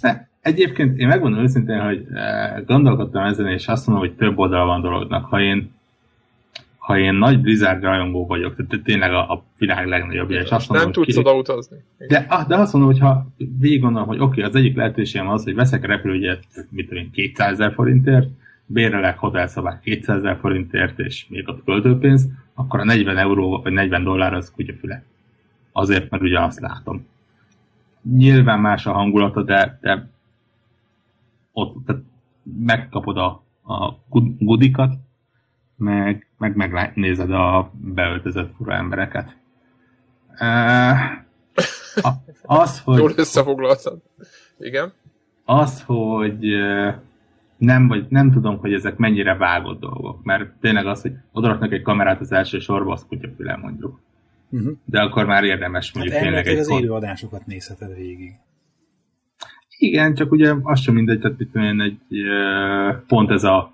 De, 0.00 0.30
Egyébként 0.42 0.98
én 0.98 1.08
megmondom 1.08 1.42
őszintén, 1.42 1.80
hogy 1.80 2.06
eh, 2.12 2.62
gondolkodtam 2.66 3.24
ezen, 3.24 3.46
és 3.46 3.66
azt 3.68 3.86
mondom, 3.86 4.06
hogy 4.06 4.16
több 4.16 4.38
oldal 4.38 4.66
van 4.66 4.80
dolognak. 4.80 5.24
Ha 5.24 5.40
én, 5.40 5.70
ha 6.78 6.98
én 6.98 7.14
nagy 7.14 7.40
Blizzard 7.40 7.82
rajongó 7.82 8.26
vagyok, 8.26 8.56
tehát 8.56 8.84
tényleg 8.84 9.12
a, 9.12 9.32
a 9.32 9.44
világ 9.58 9.86
legnagyobb, 9.86 10.30
és 10.30 10.50
azt 10.50 10.68
mondom, 10.68 10.90
Nem 10.90 11.04
tudsz 11.04 11.16
oda 11.16 11.34
utazni. 11.34 11.76
De, 12.08 12.26
ah, 12.28 12.46
de 12.46 12.56
azt 12.56 12.72
mondom, 12.72 12.90
hogy 12.90 13.00
ha 13.00 13.26
végig 13.58 13.80
gondolom, 13.80 14.08
hogy 14.08 14.18
oké, 14.18 14.30
okay, 14.30 14.42
az 14.42 14.54
egyik 14.54 14.76
lehetőségem 14.76 15.28
az, 15.28 15.44
hogy 15.44 15.54
veszek 15.54 15.86
repülőgyet, 15.86 16.44
mit 16.70 16.88
tudom 16.88 17.10
200 17.10 17.52
ezer 17.52 17.72
forintért, 17.72 18.28
bérelek 18.66 19.18
hotelszobát 19.18 19.80
200 19.80 20.16
ezer 20.16 20.36
forintért, 20.40 20.98
és 20.98 21.26
még 21.28 21.48
ott 21.48 21.64
költőpénz, 21.64 22.28
akkor 22.54 22.80
a 22.80 22.84
40 22.84 23.18
euró 23.18 23.60
vagy 23.62 23.72
40 23.72 24.04
dollár 24.04 24.34
az 24.34 24.52
kutyafüle. 24.54 25.02
Azért, 25.72 26.10
mert 26.10 26.22
ugye 26.22 26.40
azt 26.40 26.60
látom. 26.60 27.06
Nyilván 28.16 28.60
más 28.60 28.86
a 28.86 28.92
hangulata, 28.92 29.42
de, 29.42 29.78
de 29.80 30.10
ott 31.52 31.86
tehát 31.86 32.02
megkapod 32.42 33.16
a, 33.16 33.44
a 33.62 33.94
gudikat, 34.38 34.94
meg, 35.76 36.26
meg 36.38 36.56
megnézed 36.56 37.30
a 37.30 37.70
beöltözött 37.74 38.54
fura 38.56 38.74
embereket. 38.74 39.36
Uh, 40.40 40.98
az, 42.42 42.80
hogy... 42.84 42.98
Jól 42.98 43.12
összefoglaltad. 43.16 44.02
Igen. 44.58 44.92
Az, 45.44 45.82
hogy 45.82 46.38
nem, 47.56 47.88
vagy 47.88 48.06
nem 48.08 48.30
tudom, 48.30 48.58
hogy 48.58 48.72
ezek 48.72 48.96
mennyire 48.96 49.36
vágott 49.36 49.80
dolgok, 49.80 50.22
mert 50.22 50.50
tényleg 50.60 50.86
az, 50.86 51.02
hogy 51.02 51.12
odaraknak 51.32 51.72
egy 51.72 51.82
kamerát 51.82 52.20
az 52.20 52.32
első 52.32 52.58
sorba, 52.58 52.92
az 52.92 53.06
kutyafüle 53.08 53.56
mondjuk. 53.56 54.00
Uh-huh. 54.50 54.72
De 54.84 55.00
akkor 55.00 55.26
már 55.26 55.44
érdemes 55.44 55.92
mondjuk 55.92 56.14
hát 56.14 56.24
tényleg 56.24 56.46
egy... 56.46 56.58
az 56.58 56.70
élőadásokat 56.70 57.46
nézheted 57.46 57.94
végig. 57.94 58.32
Igen, 59.82 60.14
csak 60.14 60.32
ugye 60.32 60.54
az 60.62 60.80
sem 60.80 60.94
mindegy, 60.94 61.20
tehát 61.20 61.40
itt 61.40 61.56
egy 61.56 61.98
pont 63.06 63.30
ez 63.30 63.44
a 63.44 63.72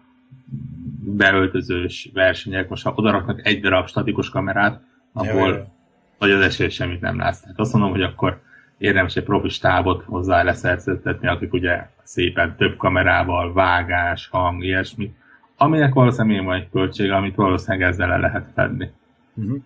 beöltözős 1.00 2.10
versenyek, 2.12 2.68
most 2.68 2.84
ha 2.84 2.92
odaraknak 2.96 3.46
egy 3.46 3.60
darab 3.60 3.88
statikus 3.88 4.30
kamerát, 4.30 4.80
abból 5.12 5.72
vagy 6.18 6.30
az 6.30 6.40
esély 6.40 6.68
semmit 6.68 7.00
nem 7.00 7.18
látsz. 7.18 7.40
Tehát 7.40 7.58
azt 7.58 7.72
mondom, 7.72 7.90
hogy 7.90 8.02
akkor 8.02 8.40
érdemes 8.78 9.16
egy 9.16 9.24
profi 9.24 9.48
stábot 9.48 10.04
hozzá 10.04 10.42
leszerződtetni, 10.42 11.28
akik 11.28 11.52
ugye 11.52 11.86
szépen 12.02 12.56
több 12.56 12.76
kamerával, 12.76 13.52
vágás, 13.52 14.28
hang, 14.28 14.64
ilyesmi, 14.64 15.14
aminek 15.56 15.94
valószínűleg 15.94 16.44
van 16.44 16.54
egy 16.54 16.70
költsége, 16.70 17.16
amit 17.16 17.34
valószínűleg 17.34 17.88
ezzel 17.88 18.08
le 18.08 18.16
lehet 18.16 18.46
fedni. 18.54 18.90
Uh-huh. 19.34 19.58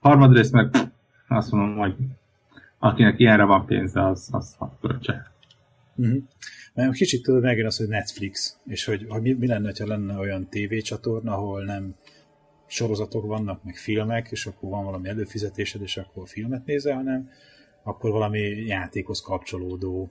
Harmadrészt 0.00 0.52
meg 0.52 0.70
azt 1.28 1.52
mondom, 1.52 1.76
hogy 1.76 1.94
akinek 2.78 3.18
ilyenre 3.18 3.44
van 3.44 3.66
pénze, 3.66 4.06
az, 4.06 4.28
az 4.32 4.56
költse. 4.80 5.34
Uh-huh. 5.96 6.92
Kicsit 6.92 7.22
tudod 7.22 7.42
megjön 7.42 7.66
az, 7.66 7.76
hogy 7.76 7.88
Netflix, 7.88 8.58
és 8.66 8.84
hogy, 8.84 9.06
hogy 9.08 9.22
mi, 9.22 9.32
mi 9.32 9.46
lenne, 9.46 9.72
ha 9.78 9.86
lenne 9.86 10.18
olyan 10.18 10.48
tévécsatorna, 10.48 11.32
ahol 11.32 11.64
nem 11.64 11.94
sorozatok 12.66 13.26
vannak, 13.26 13.64
meg 13.64 13.76
filmek, 13.76 14.30
és 14.30 14.46
akkor 14.46 14.70
van 14.70 14.84
valami 14.84 15.08
előfizetésed, 15.08 15.82
és 15.82 15.96
akkor 15.96 16.28
filmet 16.28 16.66
nézel, 16.66 16.94
hanem 16.94 17.28
akkor 17.82 18.10
valami 18.10 18.40
játékhoz 18.66 19.20
kapcsolódó 19.20 20.10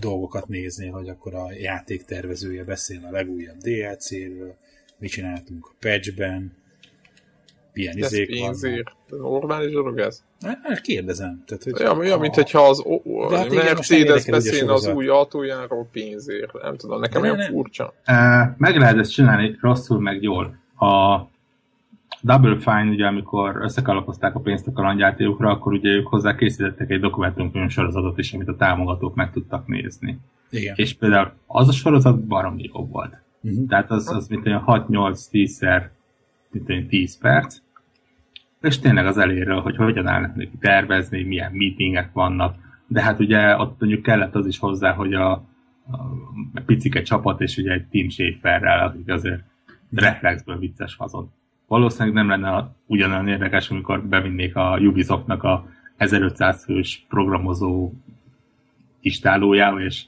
dolgokat 0.00 0.48
nézni, 0.48 0.88
hogy 0.88 1.08
akkor 1.08 1.34
a 1.34 1.52
játék 1.52 2.04
tervezője 2.04 2.64
beszél 2.64 3.04
a 3.04 3.10
legújabb 3.10 3.56
DLC-ről, 3.56 4.56
mit 4.98 5.10
csináltunk 5.10 5.66
a 5.66 5.74
patchben, 5.80 6.61
milyen 7.72 7.96
ez 7.96 8.12
izék 8.12 8.40
vannak. 8.40 8.92
Normális 9.08 9.72
dolog 9.72 9.98
ez? 9.98 10.22
Hát 10.62 10.80
kérdezem. 10.80 11.42
Tehát, 11.46 11.62
hogy 11.62 11.78
ja, 11.78 11.96
olyan, 11.96 12.20
mint 12.20 12.34
hogyha 12.34 12.68
az 12.68 12.80
o, 12.84 13.00
o, 13.04 13.28
hát 13.28 13.54
Mercedes 13.54 14.24
beszél 14.24 14.70
az 14.70 14.86
új 14.86 15.08
autójáról 15.08 15.88
pénzért. 15.92 16.62
Nem 16.62 16.76
tudom, 16.76 17.00
nekem 17.00 17.22
olyan 17.22 17.38
furcsa. 17.38 17.94
meg 18.56 18.76
lehet 18.76 18.98
ezt 18.98 19.12
csinálni 19.12 19.56
rosszul, 19.60 20.00
meg 20.00 20.22
jól. 20.22 20.56
A 20.78 21.20
Double 22.20 22.58
Fine, 22.58 22.90
ugye 22.90 23.06
amikor 23.06 23.56
összekalapozták 23.60 24.34
a 24.34 24.40
pénzt 24.40 24.66
a 24.66 24.72
kalandjátékokra, 24.72 25.50
akkor 25.50 25.72
ugye 25.72 25.88
ők 25.88 26.06
hozzá 26.06 26.34
készítettek 26.34 26.90
egy 26.90 27.00
dokumentumfilm 27.00 27.68
sorozatot 27.68 28.18
is, 28.18 28.32
amit 28.32 28.48
a 28.48 28.56
támogatók 28.56 29.14
meg 29.14 29.30
tudtak 29.30 29.66
nézni. 29.66 30.18
Igen. 30.50 30.74
És 30.76 30.94
például 30.94 31.32
az 31.46 31.68
a 31.68 31.72
sorozat 31.72 32.24
baromi 32.24 32.70
jobb 32.72 32.90
volt. 32.90 33.16
Uh-huh. 33.40 33.68
Tehát 33.68 33.90
az, 33.90 34.08
az 34.08 34.28
mint 34.28 34.46
olyan 34.46 34.64
6-8-10-szer 34.66 35.82
mint 36.52 36.88
10 36.88 37.18
perc, 37.18 37.58
és 38.60 38.78
tényleg 38.78 39.06
az 39.06 39.18
eléről, 39.18 39.60
hogy 39.60 39.76
hogyan 39.76 40.06
állnak 40.06 40.34
neki 40.34 40.56
tervezni, 40.60 41.22
milyen 41.22 41.52
meetingek 41.52 42.12
vannak, 42.12 42.56
de 42.86 43.02
hát 43.02 43.20
ugye 43.20 43.56
ott 43.56 43.80
mondjuk 43.80 44.02
kellett 44.02 44.34
az 44.34 44.46
is 44.46 44.58
hozzá, 44.58 44.92
hogy 44.92 45.14
a, 45.14 45.32
a 45.90 46.60
picike 46.66 47.02
csapat, 47.02 47.40
és 47.40 47.56
ugye 47.56 47.72
egy 47.72 47.86
Team 47.86 48.08
Schaeferrel, 48.08 48.86
akik 48.86 49.08
azért 49.08 49.42
reflexből 49.94 50.58
vicces 50.58 50.94
fazon. 50.94 51.30
Valószínűleg 51.66 52.14
nem 52.14 52.28
lenne 52.28 52.74
ugyanolyan 52.86 53.28
érdekes, 53.28 53.70
amikor 53.70 54.02
bevinnék 54.02 54.56
a 54.56 54.78
Ubisoftnak 54.78 55.42
a 55.42 55.66
1500 55.96 56.64
fős 56.64 57.04
programozó 57.08 57.92
istálójába, 59.00 59.80
és 59.80 60.04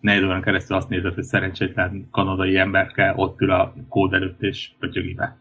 négy 0.00 0.24
órán 0.24 0.42
keresztül 0.42 0.76
azt 0.76 0.88
nézett, 0.88 1.14
hogy 1.14 1.24
szerencsétlen 1.24 2.08
kanadai 2.10 2.56
emberke 2.56 3.12
ott 3.16 3.40
ül 3.40 3.50
a 3.50 3.74
kód 3.88 4.12
előtt 4.12 4.42
és 4.42 4.70
pötyögi 4.78 5.14
be. 5.14 5.36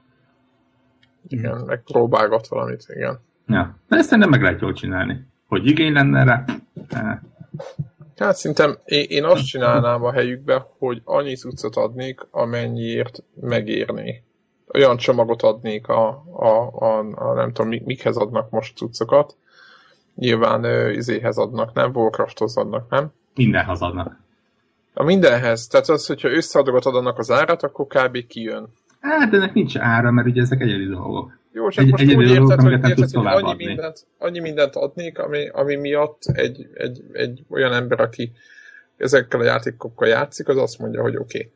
Igen, 1.27 1.63
meg 1.65 1.83
próbálgat 1.83 2.47
valamit, 2.47 2.85
igen. 2.87 3.19
Ja, 3.47 3.75
de 3.89 3.95
ezt 3.97 4.15
nem 4.15 4.29
meg 4.29 4.41
lehet 4.41 4.61
jól 4.61 4.73
csinálni. 4.73 5.27
Hogy 5.47 5.65
igény 5.65 5.93
lenne 5.93 6.23
rá? 6.23 6.45
Eh. 6.89 7.19
Hát 8.15 8.35
szerintem 8.35 8.77
én, 8.85 9.05
én 9.07 9.23
azt 9.23 9.45
csinálnám 9.45 10.03
a 10.03 10.11
helyükbe, 10.11 10.67
hogy 10.77 11.01
annyi 11.03 11.35
cuccot 11.35 11.75
adnék, 11.75 12.27
amennyiért 12.31 13.23
megérné. 13.41 14.23
Olyan 14.73 14.97
csomagot 14.97 15.41
adnék 15.41 15.87
a, 15.87 16.07
a, 16.33 16.71
a, 16.79 16.99
a 17.15 17.33
nem 17.33 17.51
tudom, 17.51 17.81
mikhez 17.85 18.17
adnak 18.17 18.49
most 18.49 18.77
cuccokat. 18.77 19.35
Nyilván 20.15 20.63
ö, 20.63 20.89
izéhez 20.89 21.37
adnak, 21.37 21.73
nem? 21.73 21.91
Warcrafthoz 21.93 22.57
adnak, 22.57 22.89
nem? 22.89 23.11
Mindenhez 23.35 23.81
adnak. 23.81 24.19
A 24.93 25.03
mindenhez. 25.03 25.67
Tehát 25.67 25.89
az, 25.89 26.05
hogyha 26.05 26.29
összeadogatod 26.29 26.95
annak 26.95 27.17
az 27.17 27.31
árat, 27.31 27.63
akkor 27.63 27.87
kb. 27.87 28.27
kijön. 28.27 28.67
Hát 29.09 29.33
ennek 29.33 29.53
nincs 29.53 29.77
ára, 29.77 30.11
mert 30.11 30.27
ugye 30.27 30.41
ezek 30.41 30.61
egyedi 30.61 30.85
dolgok. 30.85 31.39
Jó, 31.51 31.69
csak 31.69 31.83
egy, 31.83 31.91
most 31.91 32.03
úgy 32.03 32.29
érted, 32.29 32.61
hogy, 32.61 32.71
érted, 32.71 32.97
hogy 32.97 33.25
annyi, 33.25 33.51
adni. 33.51 33.65
mindent, 33.65 34.07
annyi 34.17 34.39
mindent 34.39 34.75
adnék, 34.75 35.19
ami, 35.19 35.47
ami 35.47 35.75
miatt 35.75 36.21
egy, 36.25 36.69
egy, 36.73 37.03
egy 37.11 37.45
olyan 37.49 37.73
ember, 37.73 37.99
aki 37.99 38.31
ezekkel 38.97 39.39
a 39.39 39.43
játékokkal 39.43 40.07
játszik, 40.07 40.47
az 40.47 40.57
azt 40.57 40.79
mondja, 40.79 41.01
hogy 41.01 41.15
oké. 41.15 41.51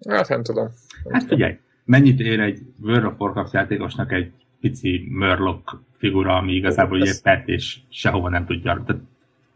Okay. 0.00 0.16
Hát 0.16 0.28
nem 0.28 0.42
tudom. 0.42 0.64
Nem 0.64 1.12
hát 1.12 1.22
tudom. 1.22 1.38
figyelj, 1.38 1.58
mennyit 1.84 2.20
ér 2.20 2.40
egy 2.40 2.58
World 2.82 3.04
of 3.04 3.18
Warcraft 3.18 3.52
játékosnak 3.52 4.12
egy 4.12 4.32
pici 4.60 5.08
Murloc 5.10 5.72
figura, 5.92 6.36
ami 6.36 6.52
igazából 6.52 7.02
egy 7.02 7.22
pet, 7.22 7.48
és 7.48 7.78
sehova 7.88 8.28
nem 8.28 8.46
tudja, 8.46 8.82
tehát 8.86 9.02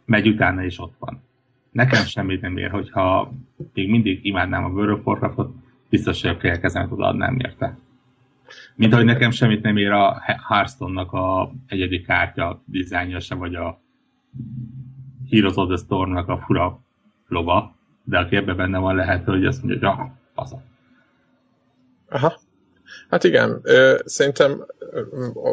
megy 0.05 0.29
utána, 0.29 0.65
és 0.65 0.79
ott 0.79 0.95
van. 0.99 1.23
Nekem 1.71 2.05
semmit 2.05 2.41
nem 2.41 2.57
ér, 2.57 2.71
hogyha 2.71 3.33
még 3.75 3.91
mindig 3.91 4.25
imádnám 4.25 4.65
a 4.65 4.69
World 4.69 4.99
of 4.99 5.07
Warcraftot, 5.07 5.55
biztos, 5.89 6.23
hogy 6.23 6.31
a 6.31 6.59
kezemet 6.59 6.93
odaadnám 6.93 7.39
érte. 7.39 7.79
Mint 8.75 8.93
ahogy 8.93 9.05
nekem 9.05 9.31
semmit 9.31 9.63
nem 9.63 9.77
ér 9.77 9.91
a 9.91 10.23
Hearthstone-nak 10.49 11.13
a 11.13 11.53
egyedi 11.67 12.01
kártya 12.01 12.63
dizájnja 12.65 13.21
se, 13.21 13.35
vagy 13.35 13.55
a 13.55 13.81
Heroes 15.31 15.55
of 15.55 15.69
the 15.69 15.77
Storm-nak 15.77 16.29
a 16.29 16.39
fura 16.47 16.81
lova, 17.29 17.75
de 18.05 18.19
aki 18.19 18.37
ebben 18.37 18.57
benne 18.57 18.79
van, 18.79 18.95
lehet, 18.95 19.25
hogy 19.25 19.47
azt 19.47 19.63
mondja, 19.63 19.89
hogy 19.89 19.99
ah, 19.99 20.11
faza. 20.35 20.63
Aha. 22.09 22.41
Hát 23.09 23.25
igen, 23.25 23.63
szerintem 24.05 24.65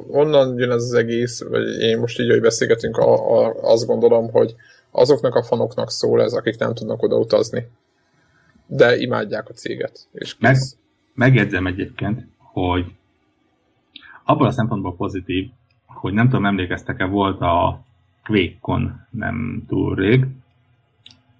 onnan 0.08 0.58
jön 0.58 0.71
ez 0.71 0.84
az 0.84 0.93
egész, 0.93 1.43
vagy 1.43 1.80
én 1.80 2.00
most 2.00 2.19
így, 2.19 2.30
hogy 2.30 2.41
beszélgetünk, 2.41 2.98
azt 3.62 3.86
gondolom, 3.86 4.32
hogy 4.32 4.56
azoknak 4.91 5.36
a 5.36 5.43
fanoknak 5.43 5.91
szól 5.91 6.21
ez, 6.21 6.34
akik 6.34 6.58
nem 6.58 6.74
tudnak 6.74 7.02
oda 7.02 7.15
utazni 7.15 7.67
de 8.67 8.97
imádják 8.97 9.49
a 9.49 9.54
céget. 9.54 10.08
És 10.12 10.36
Meg, 10.39 10.58
megjegyzem 11.13 11.67
egyébként, 11.67 12.28
hogy 12.38 12.86
abból 14.23 14.47
a 14.47 14.51
szempontból 14.51 14.95
pozitív, 14.95 15.49
hogy 15.86 16.13
nem 16.13 16.25
tudom, 16.25 16.45
emlékeztek-e, 16.45 17.06
volt 17.06 17.41
a 17.41 17.84
QuakeCon 18.28 19.08
nem 19.10 19.63
túl 19.67 19.95
rég, 19.95 20.25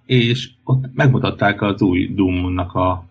és 0.06 0.50
ott 0.64 0.94
megmutatták 0.94 1.62
az 1.62 1.82
új 1.82 2.14
Doom-nak 2.14 2.74
a 2.74 3.06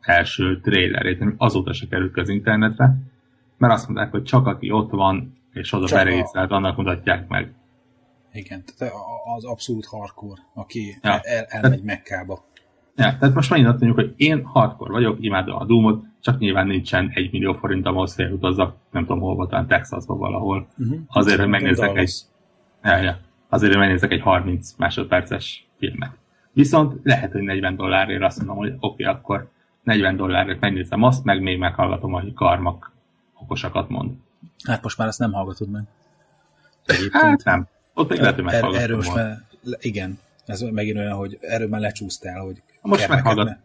első 0.00 0.60
trailerét, 0.60 1.20
ami 1.20 1.34
azóta 1.36 1.72
se 1.72 1.86
került 1.88 2.16
az 2.16 2.28
internetre, 2.28 2.96
mert 3.56 3.72
azt 3.72 3.88
mondták, 3.88 4.10
hogy 4.10 4.22
csak 4.22 4.46
aki 4.46 4.70
ott 4.70 4.90
van, 4.90 5.38
és 5.52 5.72
oda 5.72 5.86
berészelt, 5.94 6.50
a... 6.50 6.54
annak 6.54 6.76
mutatják 6.76 7.28
meg. 7.28 7.52
Igen, 8.32 8.64
tehát 8.64 8.94
az 9.36 9.44
abszolút 9.44 9.84
hardcore, 9.84 10.40
aki 10.54 10.98
ja. 11.02 11.20
el, 11.20 11.44
elmegy 11.48 11.82
Mekkába. 11.82 12.44
Ja, 12.96 13.16
tehát 13.18 13.34
most 13.34 13.50
megint 13.50 13.68
azt 13.68 13.80
mondjuk, 13.80 14.06
hogy 14.06 14.14
én 14.16 14.44
hardcore 14.44 14.92
vagyok, 14.92 15.16
imádom 15.20 15.56
a 15.56 15.64
Doomot, 15.64 16.04
csak 16.20 16.38
nyilván 16.38 16.66
nincsen 16.66 17.10
egy 17.14 17.32
millió 17.32 17.52
forint, 17.52 17.86
ahhoz 17.86 18.14
félutazzak, 18.14 18.76
nem 18.90 19.06
tudom 19.06 19.20
hol 19.20 19.46
talán 19.46 19.66
Texasba 19.66 20.16
valahol. 20.16 20.66
Uh-huh. 20.78 20.98
Azért, 21.08 21.38
hogy 21.38 21.48
megnézek 21.48 21.96
egy, 21.96 22.12
ja, 22.82 22.96
ja, 22.96 23.18
azért, 23.48 23.72
hogy 23.72 23.80
megnézek 23.80 24.12
egy 24.12 24.20
30 24.20 24.74
másodperces 24.76 25.66
filmet. 25.78 26.10
Viszont 26.52 27.00
lehet, 27.02 27.32
hogy 27.32 27.42
40 27.42 27.76
dollárért 27.76 28.22
azt 28.22 28.38
mondom, 28.38 28.56
hogy 28.56 28.74
oké, 28.80 29.02
okay, 29.02 29.14
akkor 29.14 29.48
40 29.82 30.16
dollárért 30.16 30.60
megnézem 30.60 31.02
azt, 31.02 31.24
meg 31.24 31.42
még 31.42 31.58
meghallgatom, 31.58 32.12
hogy 32.12 32.34
Karmak 32.34 32.92
okosakat 33.42 33.88
mond. 33.88 34.10
Hát 34.64 34.82
most 34.82 34.98
már 34.98 35.08
ezt 35.08 35.18
nem 35.18 35.32
hallgatod 35.32 35.70
meg. 35.70 35.82
Egyébként. 36.84 37.22
Hát 37.22 37.44
nem. 37.44 37.66
Ott 37.94 38.08
még 38.08 38.18
lehet, 38.18 38.34
hogy 38.34 38.44
meghallgatom. 38.44 38.82
Erről 38.82 38.96
most 38.96 39.14
már, 39.14 39.38
igen, 39.80 40.18
ez 40.46 40.60
megint 40.60 40.96
olyan, 40.96 41.16
hogy 41.16 41.38
erről 41.40 41.68
már 41.68 41.80
lecsúsztál, 41.80 42.40
hogy 42.40 42.62
most, 42.80 43.08
meghallgat, 43.08 43.56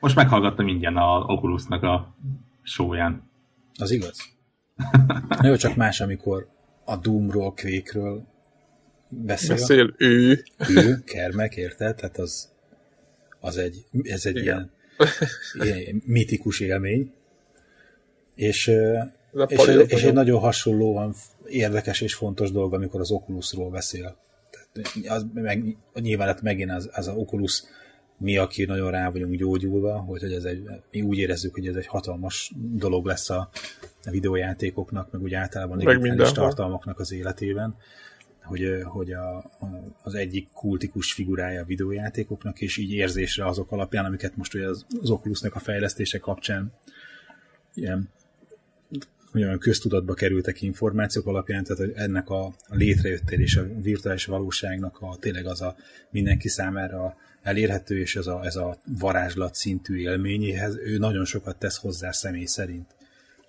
most 0.00 0.14
meghallgattam 0.14 0.68
ingyen 0.68 0.96
a 0.96 1.18
Oculusnak 1.18 1.82
a 1.82 2.14
showján. 2.62 3.30
Az 3.74 3.90
igaz? 3.90 4.18
Jó, 5.42 5.56
csak 5.56 5.76
más, 5.76 6.00
amikor 6.00 6.48
a 6.84 6.96
Doomról, 6.96 7.54
Quake-ről 7.54 8.26
beszél. 9.08 9.56
Beszél 9.56 9.94
ő. 9.96 10.42
Ő, 10.68 11.02
Kermek, 11.04 11.56
érted? 11.56 11.96
Tehát 11.96 12.18
az, 12.18 12.48
az 13.40 13.56
egy, 13.56 13.84
ez 14.02 14.26
egy 14.26 14.36
ilyen, 14.36 14.70
ilyen 15.54 16.02
mitikus 16.04 16.60
élmény. 16.60 17.12
És, 18.34 18.72
és, 19.46 19.66
és 19.86 20.02
egy 20.02 20.12
nagyon 20.12 20.40
hasonlóan 20.40 21.14
érdekes 21.46 22.00
és 22.00 22.14
fontos 22.14 22.50
dolog, 22.50 22.74
amikor 22.74 23.00
az 23.00 23.10
Oculusról 23.10 23.70
beszél. 23.70 24.16
Az, 25.08 25.26
meg, 25.34 25.76
nyilván 25.94 26.26
hát 26.26 26.42
megint 26.42 26.70
az, 26.70 26.90
az 26.92 27.08
a 27.08 27.12
Oculus 27.12 27.62
mi, 28.18 28.36
aki 28.36 28.64
nagyon 28.64 28.90
rá 28.90 29.10
vagyunk 29.10 29.34
gyógyulva, 29.34 29.98
hogy, 29.98 30.20
hogy 30.20 30.32
ez 30.32 30.44
egy, 30.44 30.62
mi 30.90 31.00
úgy 31.02 31.18
érezzük, 31.18 31.54
hogy 31.54 31.66
ez 31.66 31.74
egy 31.74 31.86
hatalmas 31.86 32.52
dolog 32.56 33.06
lesz 33.06 33.30
a, 33.30 33.48
a 34.04 34.10
videójátékoknak, 34.10 35.10
meg 35.12 35.22
úgy 35.22 35.34
általában 35.34 35.78
digitális 35.78 36.32
tartalmaknak 36.32 36.98
az 36.98 37.12
életében, 37.12 37.76
hogy, 38.42 38.82
hogy 38.84 39.12
a, 39.12 39.50
az 40.02 40.14
egyik 40.14 40.48
kultikus 40.52 41.12
figurája 41.12 41.60
a 41.60 41.64
videójátékoknak, 41.64 42.60
és 42.60 42.76
így 42.76 42.92
érzésre 42.92 43.46
azok 43.46 43.72
alapján, 43.72 44.04
amiket 44.04 44.36
most 44.36 44.54
ugye 44.54 44.68
az, 44.68 44.86
az 45.00 45.10
Oculusnak 45.10 45.54
a 45.54 45.58
fejlesztése 45.58 46.18
kapcsán 46.18 46.72
ilyen 47.74 48.08
hogy 49.30 49.42
olyan 49.42 49.58
köztudatba 49.58 50.14
kerültek 50.14 50.62
információk 50.62 51.26
alapján, 51.26 51.64
tehát 51.64 51.78
hogy 51.78 51.92
ennek 51.94 52.28
a, 52.28 52.54
létrejöttél 52.68 53.40
és 53.40 53.56
a 53.56 53.66
virtuális 53.82 54.24
valóságnak 54.24 54.98
a 55.00 55.16
tényleg 55.20 55.46
az 55.46 55.60
a 55.60 55.76
mindenki 56.10 56.48
számára 56.48 57.16
elérhető, 57.42 57.98
és 57.98 58.16
ez 58.16 58.26
a, 58.26 58.44
ez 58.44 58.56
a 58.56 58.80
varázslat 58.98 59.54
szintű 59.54 59.96
élményéhez, 59.96 60.76
ő 60.76 60.98
nagyon 60.98 61.24
sokat 61.24 61.58
tesz 61.58 61.76
hozzá 61.76 62.10
személy 62.10 62.44
szerint. 62.44 62.96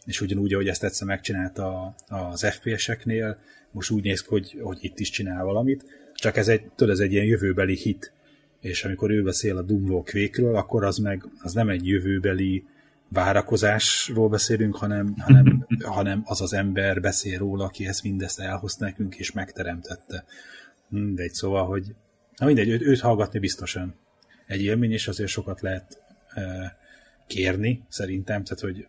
És 0.05 0.21
ugyanúgy, 0.21 0.53
ahogy 0.53 0.67
ezt 0.67 0.83
egyszer 0.83 1.07
megcsinálta 1.07 1.95
az 2.07 2.45
FPS-eknél, 2.45 3.37
most 3.71 3.91
úgy 3.91 4.03
néz 4.03 4.21
ki, 4.21 4.27
hogy, 4.29 4.57
hogy 4.61 4.77
itt 4.81 4.99
is 4.99 5.09
csinál 5.09 5.43
valamit, 5.43 5.85
csak 6.13 6.37
ez 6.37 6.47
egy, 6.47 6.61
tudod, 6.75 6.93
ez 6.93 6.99
egy 6.99 7.11
ilyen 7.11 7.25
jövőbeli 7.25 7.75
hit. 7.75 8.13
És 8.59 8.85
amikor 8.85 9.11
ő 9.11 9.23
beszél 9.23 9.57
a 9.57 9.61
Doomwall 9.61 10.03
Quake-ről, 10.11 10.55
akkor 10.55 10.83
az 10.83 10.97
meg 10.97 11.25
az 11.41 11.53
nem 11.53 11.69
egy 11.69 11.87
jövőbeli 11.87 12.63
várakozásról 13.09 14.29
beszélünk, 14.29 14.75
hanem, 14.75 15.15
hanem, 15.17 15.65
hanem 15.97 16.21
az 16.25 16.41
az 16.41 16.53
ember 16.53 17.01
beszél 17.01 17.37
róla, 17.37 17.63
aki 17.63 17.87
ezt 17.87 18.03
mindezt 18.03 18.39
elhozta 18.39 18.85
nekünk 18.85 19.15
és 19.15 19.31
megteremtette. 19.31 20.25
Mindegy, 20.87 21.33
szóval, 21.33 21.65
hogy 21.65 21.95
na 22.37 22.45
mindegy, 22.45 22.69
őt, 22.69 22.81
őt 22.81 22.99
hallgatni 22.99 23.39
biztosan 23.39 23.95
egy 24.47 24.61
élmény, 24.61 24.91
és 24.91 25.07
azért 25.07 25.29
sokat 25.29 25.61
lehet 25.61 26.01
e, 26.33 26.77
kérni, 27.27 27.83
szerintem, 27.89 28.43
tehát, 28.43 28.59
hogy 28.59 28.87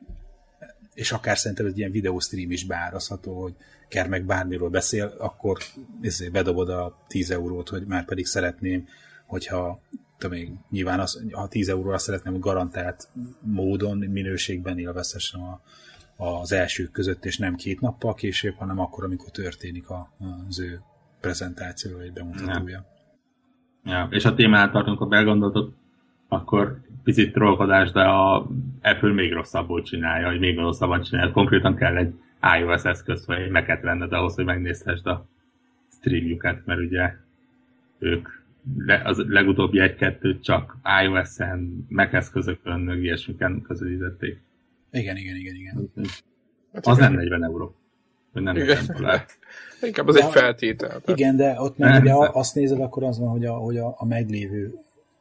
és 0.94 1.12
akár 1.12 1.38
szerintem 1.38 1.66
egy 1.66 1.78
ilyen 1.78 1.90
videóstream 1.90 2.50
is 2.50 2.64
beárazható, 2.64 3.42
hogy 3.42 3.54
Ker 3.88 4.08
meg 4.08 4.24
bármiről 4.24 4.68
beszél, 4.68 5.14
akkor 5.18 5.58
izé, 6.00 6.28
bedobod 6.28 6.68
a 6.68 7.04
10 7.08 7.30
eurót, 7.30 7.68
hogy 7.68 7.86
már 7.86 8.04
pedig 8.04 8.26
szeretném, 8.26 8.88
hogyha 9.26 9.80
még 10.28 10.50
nyilván 10.70 11.00
az, 11.00 11.24
a 11.30 11.48
10 11.48 11.68
euróra 11.68 11.98
szeretném 11.98 12.38
garantált 12.38 13.08
módon, 13.40 13.98
minőségben 13.98 14.78
élvezhessem 14.78 15.40
a, 15.42 15.60
az 16.16 16.52
elsők 16.52 16.90
között, 16.90 17.24
és 17.24 17.38
nem 17.38 17.54
két 17.54 17.80
nappal 17.80 18.14
később, 18.14 18.54
hanem 18.54 18.78
akkor, 18.78 19.04
amikor 19.04 19.30
történik 19.30 19.88
a, 19.88 20.12
az 20.48 20.60
ő 20.60 20.80
prezentáció 21.20 21.96
vagy 21.96 22.12
bemutatója. 22.12 22.84
Ja. 23.84 23.92
ja. 23.92 24.08
És 24.10 24.24
a 24.24 24.34
témánál 24.34 24.70
tartunk, 24.70 24.98
ha 24.98 25.06
belgondoltok, 25.06 25.74
akkor 26.28 26.80
picit 27.02 27.32
trollkodás, 27.32 27.90
de 27.90 28.02
a 28.02 28.46
Apple 28.82 29.12
még 29.12 29.32
rosszabbul 29.32 29.82
csinálja, 29.82 30.28
hogy 30.28 30.38
még 30.38 30.58
rosszabban 30.58 31.02
csinálja. 31.02 31.32
Konkrétan 31.32 31.74
kell 31.76 31.96
egy 31.96 32.14
iOS 32.58 32.84
eszköz, 32.84 33.26
vagy 33.26 33.40
egy 33.40 33.50
Mac-et 33.50 33.82
venned 33.82 34.12
ahhoz, 34.12 34.34
hogy 34.34 34.44
megnézhessd 34.44 35.06
a 35.06 35.26
streamjukat, 35.90 36.66
mert 36.66 36.80
ugye 36.80 37.14
ők 37.98 38.28
az 39.04 39.24
legutóbbi 39.28 39.80
egy-kettőt 39.80 40.42
csak 40.42 40.76
iOS-en, 41.02 41.86
Mac 41.88 42.14
eszközökön, 42.14 42.80
meg 42.80 43.02
ilyesmiken 43.02 43.62
közölítették. 43.62 44.40
Igen, 44.90 45.16
igen, 45.16 45.36
igen, 45.36 45.54
igen. 45.54 45.90
Hát 46.72 46.86
az 46.86 46.96
igen. 46.96 47.10
nem 47.10 47.20
40 47.20 47.44
euró. 47.44 47.74
Vagy 48.32 48.42
nem 48.42 48.54
40 48.54 48.84
dollár. 48.86 49.24
Inkább 49.82 50.08
az 50.08 50.14
de, 50.14 50.24
egy 50.24 50.30
feltétel. 50.30 50.88
Tehát. 50.88 51.08
Igen, 51.08 51.36
de 51.36 51.60
ott 51.60 51.78
meg 51.78 52.02
ugye 52.02 52.14
azt 52.14 52.54
nézed, 52.54 52.80
akkor 52.80 53.02
az 53.04 53.18
van, 53.18 53.28
hogy 53.28 53.44
a, 53.44 53.52
hogy 53.52 53.76
a, 53.76 53.94
a 53.98 54.06
meglévő 54.06 54.74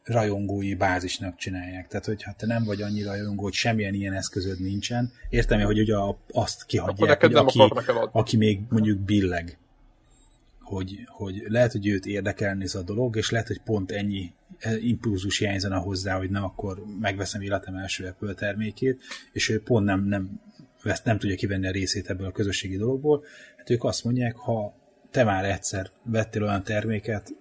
rajongói 0.03 0.75
bázisnak 0.75 1.35
csinálják. 1.35 1.87
Tehát, 1.87 2.05
hogyha 2.05 2.33
te 2.37 2.45
nem 2.45 2.63
vagy 2.63 2.81
annyira 2.81 3.11
rajongó, 3.11 3.43
hogy 3.43 3.53
semmilyen 3.53 3.93
ilyen 3.93 4.13
eszközöd 4.13 4.61
nincsen, 4.61 5.11
értem 5.29 5.61
hogy 5.61 5.79
ugye 5.79 5.95
azt 6.31 6.65
kihagyják, 6.65 7.21
hogy 7.21 7.33
aki, 7.33 7.59
aki 8.11 8.37
még 8.37 8.59
mondjuk 8.69 8.99
billeg, 8.99 9.57
hogy, 10.69 11.05
hogy 11.07 11.43
lehet, 11.47 11.71
hogy 11.71 11.87
őt 11.87 12.05
érdekelni 12.05 12.63
ez 12.63 12.75
a 12.75 12.81
dolog, 12.81 13.15
és 13.15 13.29
lehet, 13.29 13.47
hogy 13.47 13.61
pont 13.61 13.91
ennyi 13.91 14.33
impulzus 14.79 15.37
hiányzana 15.37 15.79
hozzá, 15.79 16.17
hogy 16.17 16.29
na, 16.29 16.43
akkor 16.43 16.83
megveszem 16.99 17.41
életem 17.41 17.75
első 17.75 18.05
Apple 18.05 18.33
termékét, 18.33 19.01
és 19.31 19.49
ő 19.49 19.61
pont 19.61 19.85
nem, 19.85 20.03
nem, 20.05 20.41
vesz, 20.83 21.01
nem 21.01 21.17
tudja 21.17 21.35
kivenni 21.35 21.67
a 21.67 21.71
részét 21.71 22.09
ebből 22.09 22.27
a 22.27 22.31
közösségi 22.31 22.77
dologból. 22.77 23.23
Hát 23.57 23.69
ők 23.69 23.83
azt 23.83 24.03
mondják, 24.03 24.35
ha 24.35 24.73
te 25.11 25.23
már 25.23 25.45
egyszer 25.45 25.89
vettél 26.03 26.43
olyan 26.43 26.63
terméket, 26.63 27.33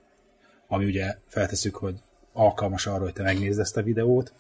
ami 0.66 0.84
ugye 0.84 1.16
feltesszük, 1.26 1.74
hogy 1.74 1.94
alkalmas 2.32 2.86
arra, 2.86 3.02
hogy 3.02 3.12
te 3.12 3.22
megnézd 3.22 3.58
ezt 3.58 3.76
a 3.76 3.82
videót, 3.82 4.32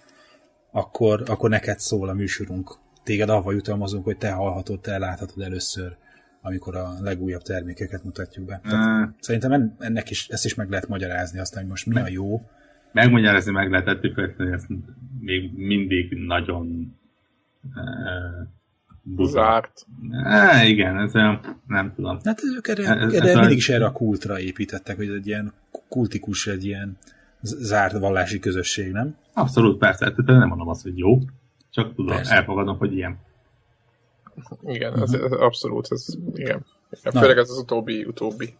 akkor, 0.70 1.22
akkor 1.26 1.50
neked 1.50 1.78
szól 1.78 2.08
a 2.08 2.12
műsorunk. 2.12 2.78
Téged 3.02 3.28
avval 3.28 3.54
jutalmazunk, 3.54 4.04
hogy 4.04 4.18
te 4.18 4.30
hallhatod, 4.30 4.80
te 4.80 4.98
láthatod 4.98 5.42
először 5.42 5.96
amikor 6.42 6.76
a 6.76 6.92
legújabb 7.00 7.42
termékeket 7.42 8.04
mutatjuk 8.04 8.46
be. 8.46 8.60
Tehát 8.64 9.14
szerintem 9.20 9.76
ennek 9.78 10.10
is, 10.10 10.28
ezt 10.28 10.44
is 10.44 10.54
meg 10.54 10.70
lehet 10.70 10.88
magyarázni, 10.88 11.38
aztán, 11.38 11.60
hogy 11.60 11.70
most 11.70 11.86
mi 11.86 11.94
meg, 11.94 12.04
a 12.04 12.08
jó. 12.08 12.48
Megmagyarázni 12.92 13.52
meg 13.52 13.70
lehet 13.70 13.86
ettük, 13.86 14.34
ezt 14.38 14.66
még 15.20 15.52
mindig 15.56 16.12
nagyon 16.26 16.96
uh, 17.74 19.26
zárt. 19.26 19.86
Uh, 20.10 20.68
igen, 20.68 20.98
ez 20.98 21.12
nem 21.66 21.92
tudom. 21.94 22.18
Hát 22.24 22.40
ők 22.56 22.68
erre, 22.68 22.94
ez, 22.94 23.12
erre 23.12 23.28
ez 23.28 23.38
mindig 23.38 23.56
is 23.56 23.68
erre 23.68 23.84
a 23.84 23.92
kultra 23.92 24.40
építettek, 24.40 24.96
hogy 24.96 25.08
egy 25.08 25.26
ilyen 25.26 25.52
kultikus, 25.88 26.46
egy 26.46 26.64
ilyen 26.64 26.96
zárt 27.42 27.98
vallási 27.98 28.38
közösség, 28.38 28.92
nem? 28.92 29.16
Abszolút, 29.34 29.78
persze, 29.78 29.98
tehát 29.98 30.26
nem 30.26 30.48
mondom 30.48 30.68
azt, 30.68 30.82
hogy 30.82 30.98
jó, 30.98 31.18
csak 31.70 31.94
tudom, 31.94 32.16
persze. 32.16 32.34
elfogadom, 32.34 32.78
hogy 32.78 32.92
ilyen. 32.92 33.18
Igen, 34.62 35.02
ez, 35.02 35.12
ez 35.12 35.32
abszolút, 35.32 35.86
ez, 35.90 36.06
igen. 36.34 36.66
igen 36.90 37.20
főleg 37.22 37.38
ez 37.38 37.50
az 37.50 37.58
utóbbi, 37.58 38.04
utóbbi. 38.04 38.56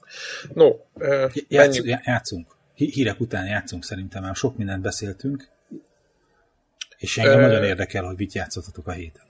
No, 0.55 0.69
uh, 0.95 1.33
Játsz, 1.49 1.81
játszunk. 1.85 2.57
Hírek 2.75 3.21
után 3.21 3.47
játszunk 3.47 3.85
szerintem, 3.85 4.23
már 4.23 4.35
sok 4.35 4.57
mindent 4.57 4.83
beszéltünk, 4.83 5.49
és 6.99 7.19
engem 7.19 7.41
uh, 7.41 7.47
nagyon 7.47 7.65
érdekel, 7.65 8.05
hogy 8.05 8.17
mit 8.17 8.33
játszottatok 8.33 8.87
a 8.87 8.91
héten. 8.91 9.23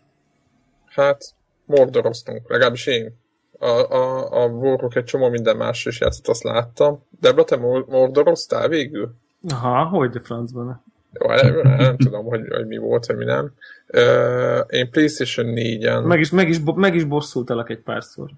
Hát, 0.86 1.34
mordoroztunk, 1.64 2.50
legalábbis 2.50 2.86
én. 2.86 3.16
A, 3.58 3.66
a, 3.66 4.32
a 4.42 4.46
Warrock 4.46 4.96
egy 4.96 5.04
csomó 5.04 5.28
minden 5.28 5.56
más 5.56 5.86
is 5.86 6.00
játszott, 6.00 6.28
azt 6.28 6.42
láttam. 6.42 7.02
Debra, 7.20 7.44
te 7.44 7.56
mordoroztál 7.56 8.68
végül? 8.68 9.14
Aha, 9.48 9.84
hogy 9.84 10.16
a 10.16 10.20
francban. 10.20 10.84
Jó, 11.12 11.34
nem, 11.34 11.76
nem 11.76 11.96
tudom, 11.96 12.24
hogy, 12.24 12.48
hogy 12.48 12.66
mi 12.66 12.76
volt, 12.76 13.06
vagy 13.06 13.16
mi 13.16 13.24
nem. 13.24 13.52
Uh, 13.94 14.60
én 14.68 14.90
PlayStation 14.90 15.46
4-en... 15.56 16.04
Meg 16.04 16.20
is, 16.20 16.30
meg, 16.30 16.48
is, 16.48 16.56
meg 16.74 16.94
is 16.94 17.04
bosszultalak 17.04 17.70
egy 17.70 17.80
párszor. 17.80 18.30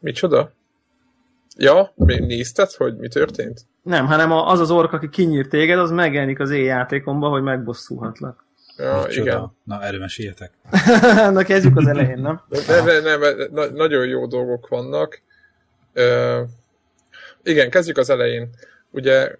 Micsoda? 0.00 0.52
Ja, 1.56 1.92
még 1.94 2.20
nézted, 2.20 2.70
hogy 2.70 2.96
mi 2.96 3.08
történt? 3.08 3.60
Nem, 3.82 4.06
hanem 4.06 4.32
az 4.32 4.60
az 4.60 4.70
ork, 4.70 4.92
aki 4.92 5.08
kinyír 5.08 5.48
téged, 5.48 5.78
az 5.78 5.90
megjelenik 5.90 6.40
az 6.40 6.52
játékomban, 6.52 7.30
hogy 7.30 7.42
megbosszulhatlak. 7.42 8.44
Ja, 8.76 9.02
Micsoda? 9.06 9.30
igen. 9.30 9.52
Na, 9.64 9.82
erről 9.82 10.00
meséljetek. 10.00 10.50
Na, 11.32 11.42
kezdjük 11.42 11.76
az 11.76 11.86
elején, 11.86 12.18
nem? 12.18 12.40
De, 12.48 12.82
de, 12.82 13.00
de, 13.00 13.16
de, 13.18 13.48
na, 13.52 13.66
nagyon 13.66 14.06
jó 14.06 14.26
dolgok 14.26 14.68
vannak. 14.68 15.20
Uh, 15.94 16.48
igen, 17.42 17.70
kezdjük 17.70 17.96
az 17.96 18.10
elején. 18.10 18.50
Ugye... 18.90 19.34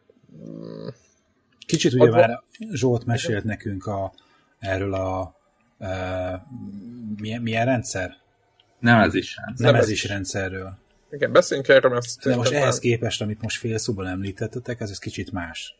Kicsit 1.68 1.92
ugye 1.92 2.10
már 2.10 2.42
Zsolt 2.72 3.04
mesélt 3.04 3.44
nekünk 3.44 3.86
a, 3.86 4.12
erről 4.58 4.94
a 4.94 5.34
e, 5.78 5.88
milyen, 7.20 7.42
milyen 7.42 7.64
rendszer? 7.64 8.16
Nevezés 8.78 9.36
rendszer. 9.44 9.72
Nevezés 9.72 10.04
rendszerről. 10.08 10.78
Igen, 11.10 11.32
beszéljünk 11.32 11.68
erről, 11.68 11.90
mert... 11.90 12.06
De 12.24 12.36
most 12.36 12.52
ehhez 12.52 12.78
képest, 12.78 13.22
amit 13.22 13.42
most 13.42 13.58
fél 13.58 13.78
szóban 13.78 14.06
említettetek, 14.06 14.80
ez, 14.80 14.90
ez 14.90 14.98
kicsit 14.98 15.32
más. 15.32 15.76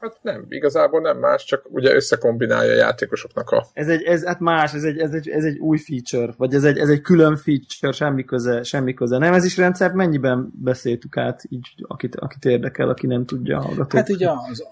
Hát 0.00 0.18
nem, 0.22 0.46
igazából 0.48 1.00
nem 1.00 1.18
más, 1.18 1.44
csak 1.44 1.66
ugye 1.70 1.94
összekombinálja 1.94 2.72
a 2.72 2.76
játékosoknak 2.76 3.50
a... 3.50 3.66
Ez 3.72 3.88
egy, 3.88 4.02
ez, 4.02 4.24
hát 4.24 4.40
más, 4.40 4.74
ez 4.74 4.82
egy, 4.84 4.98
ez, 4.98 5.12
egy, 5.12 5.28
ez 5.28 5.44
egy 5.44 5.58
új 5.58 5.78
feature, 5.78 6.34
vagy 6.36 6.54
ez 6.54 6.64
egy, 6.64 6.78
ez 6.78 6.88
egy 6.88 7.00
külön 7.00 7.36
feature, 7.36 7.92
semmi 7.92 8.24
köze, 8.24 8.62
semmi 8.62 8.94
köze. 8.94 9.18
Nem, 9.18 9.32
ez 9.32 9.44
is 9.44 9.56
rendszer, 9.56 9.92
mennyiben 9.92 10.52
beszéltük 10.62 11.16
át, 11.16 11.42
így, 11.48 11.68
akit, 11.86 12.16
akit 12.16 12.44
érdekel, 12.44 12.88
aki 12.88 13.06
nem 13.06 13.24
tudja 13.24 13.60
hallgatók? 13.60 13.92
Hát 13.92 14.08
így 14.08 14.22
az 14.22 14.64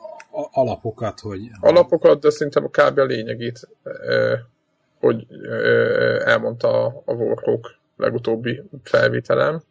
alapokat, 0.50 1.20
hogy... 1.20 1.50
Alapokat, 1.60 2.20
de 2.20 2.30
szerintem 2.30 2.64
a 2.64 2.68
kb. 2.68 2.98
a 2.98 3.04
lényegét, 3.04 3.68
hogy 5.00 5.26
elmondta 6.24 7.02
a 7.04 7.12
Warhawk 7.12 7.74
legutóbbi 7.96 8.62
felvételem. 8.82 9.62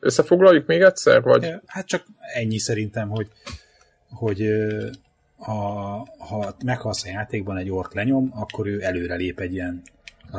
Összefoglaljuk 0.00 0.66
még 0.66 0.80
egyszer, 0.80 1.22
vagy? 1.22 1.54
Hát 1.66 1.86
csak 1.86 2.06
ennyi 2.34 2.58
szerintem, 2.58 3.08
hogy, 3.08 3.28
hogy 4.10 4.42
a, 5.38 5.52
ha 6.18 6.56
meghalsz 6.64 7.04
a 7.04 7.08
játékban 7.08 7.56
egy 7.56 7.70
ork 7.70 7.94
lenyom, 7.94 8.30
akkor 8.34 8.66
ő 8.66 8.82
előre 8.82 9.14
lép 9.14 9.40
egy 9.40 9.52
ilyen 9.52 9.82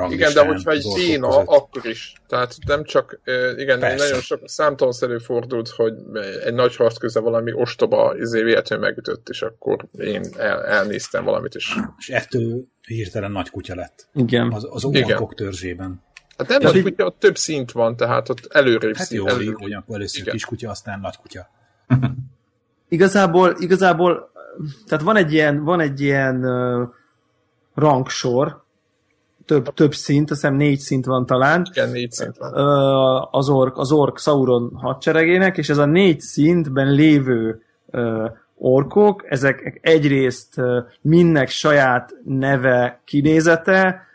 igen, 0.10 0.34
de 0.34 0.46
hogyha 0.46 0.72
egy 0.72 0.82
szína, 0.82 1.28
akkor 1.28 1.86
is. 1.86 2.14
Tehát 2.28 2.56
nem 2.68 2.84
csak, 2.84 3.20
igen, 3.58 3.80
Persze. 3.80 4.06
nagyon 4.06 4.22
sok 4.22 4.42
számtalanszerű 4.46 5.18
fordult, 5.18 5.70
hogy 5.70 5.94
egy 6.44 6.54
nagy 6.54 6.76
harc 6.76 6.98
köze 6.98 7.20
valami 7.20 7.54
ostoba 7.54 8.16
izé 8.18 8.44
véletlenül 8.44 8.86
megütött, 8.86 9.30
és 9.30 9.42
akkor 9.42 9.86
én 9.98 10.24
el, 10.38 10.66
elnéztem 10.66 11.24
valamit 11.24 11.56
is. 11.56 11.76
És 11.98 12.10
ettől 12.10 12.64
hirtelen 12.82 13.32
nagy 13.32 13.50
kutya 13.50 13.76
lett. 13.76 14.08
Igen. 14.14 14.52
Az, 14.52 14.68
az 14.70 14.86
orkok 14.86 15.34
törzsében. 15.36 16.04
Hát 16.38 16.48
nem 16.48 16.62
nagy 16.62 16.82
kutya, 16.82 17.06
ott 17.06 17.20
több 17.20 17.38
szint 17.38 17.72
van, 17.72 17.96
tehát 17.96 18.30
ott 18.30 18.48
előrébb 18.50 18.96
Hát 18.96 19.10
jó, 19.10 19.28
előrébb. 19.28 19.62
hogy 19.62 19.74
akkor 19.74 19.96
először 19.96 20.22
Igen. 20.22 20.38
kutya, 20.48 20.70
aztán 20.70 21.00
nagy 21.00 21.18
kutya. 21.18 21.50
igazából, 22.90 23.56
igazából, 23.60 24.32
tehát 24.88 25.04
van 25.04 25.16
egy 25.16 25.34
ilyen, 25.34 25.64
van 25.64 25.80
egy 25.80 26.02
ilyen 26.02 26.46
uh, 26.46 26.88
rangsor, 27.74 28.64
több, 29.50 29.74
több 29.74 29.94
szint, 29.94 30.32
azt 30.32 30.42
hiszem 30.42 30.56
négy 30.56 30.80
szint 30.80 31.06
van 31.06 31.26
talán. 31.26 31.66
Igen, 31.72 31.90
négy 31.90 32.12
szint 32.12 32.38
van. 32.38 32.54
Az 33.32 33.50
ork, 33.50 33.78
az 33.78 33.92
ork 33.92 34.20
Sauron 34.20 34.72
hadseregének, 34.76 35.58
és 35.58 35.70
ez 35.70 35.78
a 35.78 35.86
négy 35.86 36.20
szintben 36.20 36.94
lévő 36.94 37.62
orkok, 38.56 39.24
ezek 39.28 39.80
egyrészt 39.82 40.62
mindnek 41.02 41.50
saját 41.50 42.16
neve, 42.24 43.02
kinézete, 43.06 44.08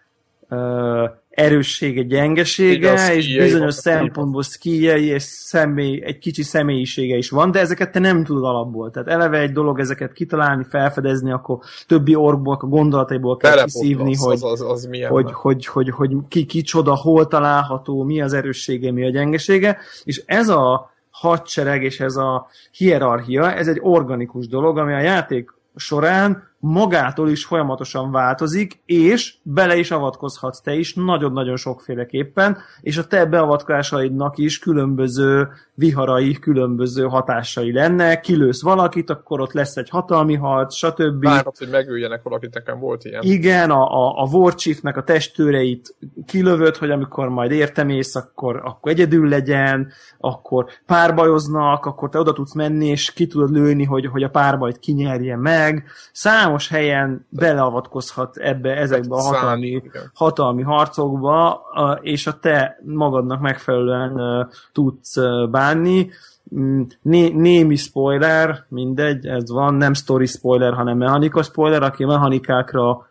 erőssége, 1.35 2.03
gyengesége, 2.03 2.73
Igaz, 2.73 3.09
és 3.09 3.37
bizonyos 3.37 3.75
szempontból 3.75 4.43
szkíjei 4.43 5.05
és 5.07 5.23
személy, 5.23 6.03
egy 6.05 6.19
kicsi 6.19 6.43
személyisége 6.43 7.17
is 7.17 7.31
van, 7.31 7.51
de 7.51 7.61
ezeket 7.61 7.93
te 7.93 7.99
nem 7.99 8.25
tudod 8.25 8.45
alapból. 8.45 8.91
Tehát 8.91 9.09
eleve 9.09 9.39
egy 9.39 9.53
dolog 9.53 9.81
ezeket 9.81 10.13
kitalálni, 10.13 10.65
felfedezni, 10.69 11.33
akkor 11.33 11.59
többi 11.87 12.15
orkból, 12.15 12.57
a 12.61 12.67
gondolataiból 12.67 13.37
kell 13.37 13.65
kiszívni, 13.65 14.17
hogy, 14.17 14.35
az, 14.35 14.45
az, 14.45 14.61
az 14.61 14.89
hogy, 15.09 15.33
hogy, 15.33 15.67
hogy, 15.67 15.91
hogy, 15.91 16.17
ki 16.29 16.45
kicsoda, 16.45 16.95
hol 16.95 17.27
található, 17.27 18.03
mi 18.03 18.21
az 18.21 18.33
erőssége, 18.33 18.93
mi 18.93 19.07
a 19.07 19.11
gyengesége, 19.11 19.79
és 20.05 20.23
ez 20.27 20.49
a 20.49 20.93
hadsereg 21.11 21.83
és 21.83 22.01
ez 22.01 22.17
a 22.17 22.47
hierarchia, 22.71 23.53
ez 23.53 23.69
egy 23.69 23.79
organikus 23.81 24.47
dolog, 24.47 24.79
ami 24.79 24.93
a 24.93 25.01
játék 25.01 25.51
során 25.77 26.54
magától 26.65 27.29
is 27.29 27.45
folyamatosan 27.45 28.11
változik, 28.11 28.83
és 28.87 29.35
bele 29.43 29.77
is 29.77 29.91
avatkozhatsz 29.91 30.61
te 30.61 30.75
is 30.75 30.95
nagyon-nagyon 30.95 31.57
sokféleképpen, 31.57 32.57
és 32.81 32.99
a 32.99 33.07
te 33.07 33.27
beavatkozásaidnak 33.27 34.39
is 34.39 34.59
különböző 34.59 35.49
viharai, 35.75 36.33
különböző 36.33 37.05
hatásai 37.05 37.73
lenne, 37.73 38.21
kilősz 38.21 38.63
valakit, 38.63 39.11
akkor 39.11 39.41
ott 39.41 39.53
lesz 39.53 39.77
egy 39.77 39.89
hatalmi 39.89 40.35
harc, 40.35 40.75
stb. 40.75 41.25
Várhat, 41.25 41.59
hogy 41.59 41.69
megüljenek 41.71 42.23
valakit, 42.23 42.55
nekem 42.55 42.79
volt 42.79 43.05
ilyen. 43.05 43.23
Igen, 43.23 43.71
a, 43.71 43.83
a, 43.83 44.23
a 44.23 44.29
Warchiefnek 44.33 44.97
a 44.97 45.03
testőreit 45.03 45.97
kilövöd, 46.27 46.77
hogy 46.77 46.91
amikor 46.91 47.29
majd 47.29 47.51
értemész, 47.51 48.15
akkor, 48.15 48.61
akkor 48.65 48.93
egyedül 48.93 49.29
legyen, 49.29 49.93
akkor 50.19 50.67
párbajoznak, 50.87 51.87
akkor 51.87 52.09
te 52.09 52.19
oda 52.19 52.33
tudsz 52.33 52.55
menni, 52.55 52.87
és 52.87 53.13
ki 53.13 53.27
tudod 53.27 53.51
lőni, 53.51 53.85
hogy, 53.85 54.07
hogy 54.07 54.23
a 54.23 54.29
párbajt 54.29 54.79
kinyerje 54.79 55.37
meg. 55.37 55.85
Számos 56.13 56.54
helyen 56.59 57.27
beleavatkozhat 57.29 58.37
ebbe, 58.37 58.77
ezekbe 58.77 59.15
a 59.15 59.21
hatalmi, 59.21 59.83
hatalmi 60.15 60.63
harcokba, 60.63 61.63
és 62.01 62.27
a 62.27 62.39
te 62.39 62.81
magadnak 62.85 63.41
megfelelően 63.41 64.49
tudsz 64.73 65.15
bánni. 65.51 66.11
Mm, 66.55 66.83
né, 67.03 67.29
némi 67.29 67.77
spoiler, 67.77 68.65
mindegy, 68.69 69.27
ez 69.27 69.51
van, 69.51 69.75
nem 69.75 69.95
story 69.95 70.27
spoiler, 70.27 70.73
hanem 70.73 70.97
mechanika 70.97 71.43
spoiler, 71.43 71.83
aki 71.83 72.05
mechanikákra 72.05 73.09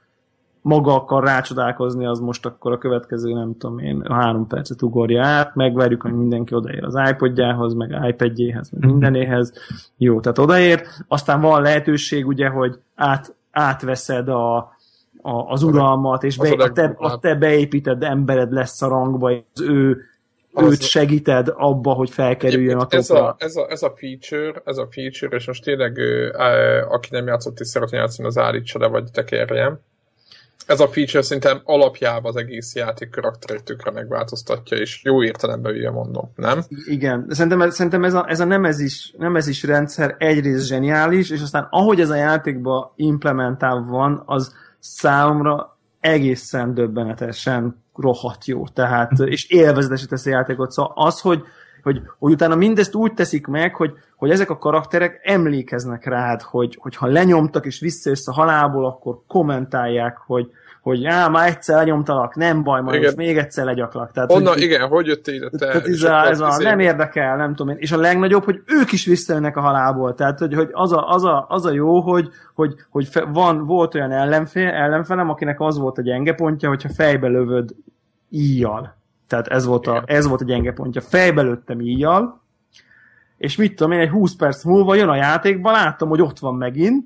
maga 0.63 0.95
akar 0.95 1.23
rácsodálkozni, 1.23 2.05
az 2.05 2.19
most 2.19 2.45
akkor 2.45 2.71
a 2.71 2.77
következő, 2.77 3.33
nem 3.33 3.57
tudom 3.57 3.79
én, 3.79 4.01
a 4.01 4.13
három 4.13 4.47
percet 4.47 4.81
ugorja 4.81 5.23
át, 5.23 5.55
megvárjuk, 5.55 6.01
hogy 6.01 6.13
mindenki 6.13 6.55
odaér 6.55 6.83
az 6.83 6.99
iPodjához, 7.09 7.73
meg 7.73 8.05
iPadjéhez, 8.07 8.69
meg 8.69 8.85
mindenéhez. 8.85 9.53
Jó, 9.97 10.19
tehát 10.19 10.37
odaér. 10.37 10.83
Aztán 11.07 11.41
van 11.41 11.61
lehetőség, 11.61 12.27
ugye, 12.27 12.47
hogy 12.47 12.79
át, 12.95 13.35
átveszed 13.51 14.29
a, 14.29 14.57
a, 15.21 15.51
az 15.51 15.63
uralmat, 15.63 16.23
és 16.23 16.37
be, 16.37 16.49
a, 16.49 16.71
te, 16.71 16.93
a 16.97 17.19
te 17.19 17.35
beépített 17.35 18.03
embered 18.03 18.51
lesz 18.51 18.81
a 18.81 18.87
rangba, 18.87 19.31
az 19.53 19.61
ő 19.61 19.97
őt 20.55 20.81
segíted 20.81 21.53
abba, 21.55 21.93
hogy 21.93 22.09
felkerüljön 22.09 22.77
a 22.77 22.85
ez 22.89 23.09
a, 23.09 23.35
ez, 23.39 23.55
a, 23.55 23.65
ez 23.69 23.83
a 23.83 23.93
feature, 23.95 24.61
ez 24.65 24.77
a 24.77 24.87
feature, 24.91 25.35
és 25.35 25.47
most 25.47 25.63
tényleg 25.63 25.99
aki 26.89 27.07
nem 27.11 27.27
játszott 27.27 27.59
és 27.59 27.67
szeretne 27.67 27.97
játszani, 27.97 28.27
az 28.27 28.37
állítsa 28.37 28.79
le, 28.79 28.87
vagy 28.87 29.11
tekerjem. 29.11 29.79
Ez 30.67 30.79
a 30.79 30.87
feature 30.87 31.21
szerintem 31.21 31.61
alapjában 31.63 32.31
az 32.31 32.35
egész 32.35 32.75
játék 32.75 33.09
karakterét 33.09 33.63
tökre 33.63 33.91
megváltoztatja, 33.91 34.77
és 34.77 35.03
jó 35.03 35.23
értelemben 35.23 35.73
ugye 35.73 35.91
mondom, 35.91 36.31
nem? 36.35 36.63
Igen, 36.85 37.25
szerintem, 37.29 37.69
szerintem 37.69 38.03
ez 38.03 38.13
a, 38.13 38.25
ez 38.27 38.39
a 38.39 38.45
nem, 38.45 38.65
ez 38.65 38.79
is, 38.79 39.13
nem 39.17 39.35
ez 39.35 39.47
is 39.47 39.63
rendszer 39.63 40.15
egyrészt 40.17 40.67
zseniális, 40.67 41.29
és 41.29 41.41
aztán 41.41 41.67
ahogy 41.69 41.99
ez 41.99 42.09
a 42.09 42.15
játékba 42.15 42.93
implementálva 42.95 43.91
van, 43.91 44.23
az 44.25 44.55
számomra 44.79 45.77
egészen 45.99 46.73
döbbenetesen 46.73 47.83
rohadt 47.95 48.45
jó, 48.45 48.67
tehát, 48.67 49.11
és 49.19 49.49
élvezetes 49.49 50.05
teszi 50.05 50.31
a 50.31 50.35
játékot. 50.35 50.71
Szóval 50.71 50.91
az, 50.95 51.19
hogy, 51.19 51.43
hogy, 51.83 52.01
hogy 52.19 52.31
utána 52.31 52.55
mindezt 52.55 52.95
úgy 52.95 53.13
teszik 53.13 53.47
meg, 53.47 53.75
hogy, 53.75 53.93
hogy 54.15 54.29
ezek 54.29 54.49
a 54.49 54.57
karakterek 54.57 55.19
emlékeznek 55.23 56.05
rád, 56.05 56.41
hogy, 56.41 56.77
hogy 56.81 56.95
ha 56.95 57.07
lenyomtak 57.07 57.65
és 57.65 57.79
visszajössz 57.79 58.27
a 58.27 58.33
halálból, 58.33 58.85
akkor 58.85 59.19
kommentálják, 59.27 60.17
hogy, 60.25 60.51
hogy 60.81 61.05
á, 61.05 61.27
már 61.27 61.47
egyszer 61.47 61.75
lenyomtalak, 61.75 62.35
nem 62.35 62.63
baj, 62.63 62.81
majd 62.81 63.01
most 63.01 63.15
még 63.15 63.37
egyszer 63.37 63.65
legyaklak. 63.65 64.11
Tehát, 64.11 64.31
Onnan, 64.31 64.53
hogy, 64.53 64.61
igen, 64.61 64.87
hogy 64.87 65.05
jöttél 65.05 65.33
ide 65.33 65.49
te? 65.49 65.57
Tehát 65.57 65.87
ez, 65.87 66.03
a, 66.03 66.27
ez 66.27 66.39
a, 66.39 66.57
nem 66.57 66.79
érdekel, 66.79 67.35
nem 67.35 67.55
tudom 67.55 67.73
én. 67.73 67.79
És 67.79 67.91
a 67.91 67.97
legnagyobb, 67.97 68.43
hogy 68.43 68.61
ők 68.65 68.91
is 68.91 69.05
visszajönnek 69.05 69.57
a 69.57 69.61
halálból. 69.61 70.15
Tehát, 70.15 70.39
hogy, 70.39 70.53
hogy 70.53 70.69
az, 70.71 70.91
a, 70.91 71.09
az, 71.09 71.23
a, 71.23 71.45
az 71.49 71.65
a 71.65 71.71
jó, 71.71 71.99
hogy, 71.99 72.29
hogy, 72.53 72.75
hogy 72.89 73.09
van, 73.27 73.65
volt 73.65 73.95
olyan 73.95 74.11
ellenfél, 74.11 74.67
ellenfelem, 74.67 75.29
akinek 75.29 75.59
az 75.59 75.77
volt 75.77 75.97
a 75.97 76.01
gyenge 76.01 76.33
pontja, 76.33 76.69
hogyha 76.69 76.89
fejbe 76.89 77.27
lövöd 77.27 77.75
íjjal. 78.29 79.01
Tehát 79.33 79.47
ez 79.47 79.65
volt, 79.65 79.87
a, 79.87 80.03
ez 80.05 80.27
volt 80.27 80.41
a 80.41 80.45
gyenge 80.45 80.73
pontja. 80.73 81.01
Fejbe 81.01 81.41
lőttem 81.41 81.81
íjjal, 81.81 82.41
és 83.37 83.55
mit 83.55 83.75
tudom 83.75 83.91
én, 83.91 83.99
egy 83.99 84.09
20 84.09 84.35
perc 84.35 84.63
múlva 84.63 84.95
jön 84.95 85.09
a 85.09 85.15
játékba, 85.15 85.71
látom, 85.71 86.09
hogy 86.09 86.21
ott 86.21 86.39
van 86.39 86.55
megint, 86.55 87.05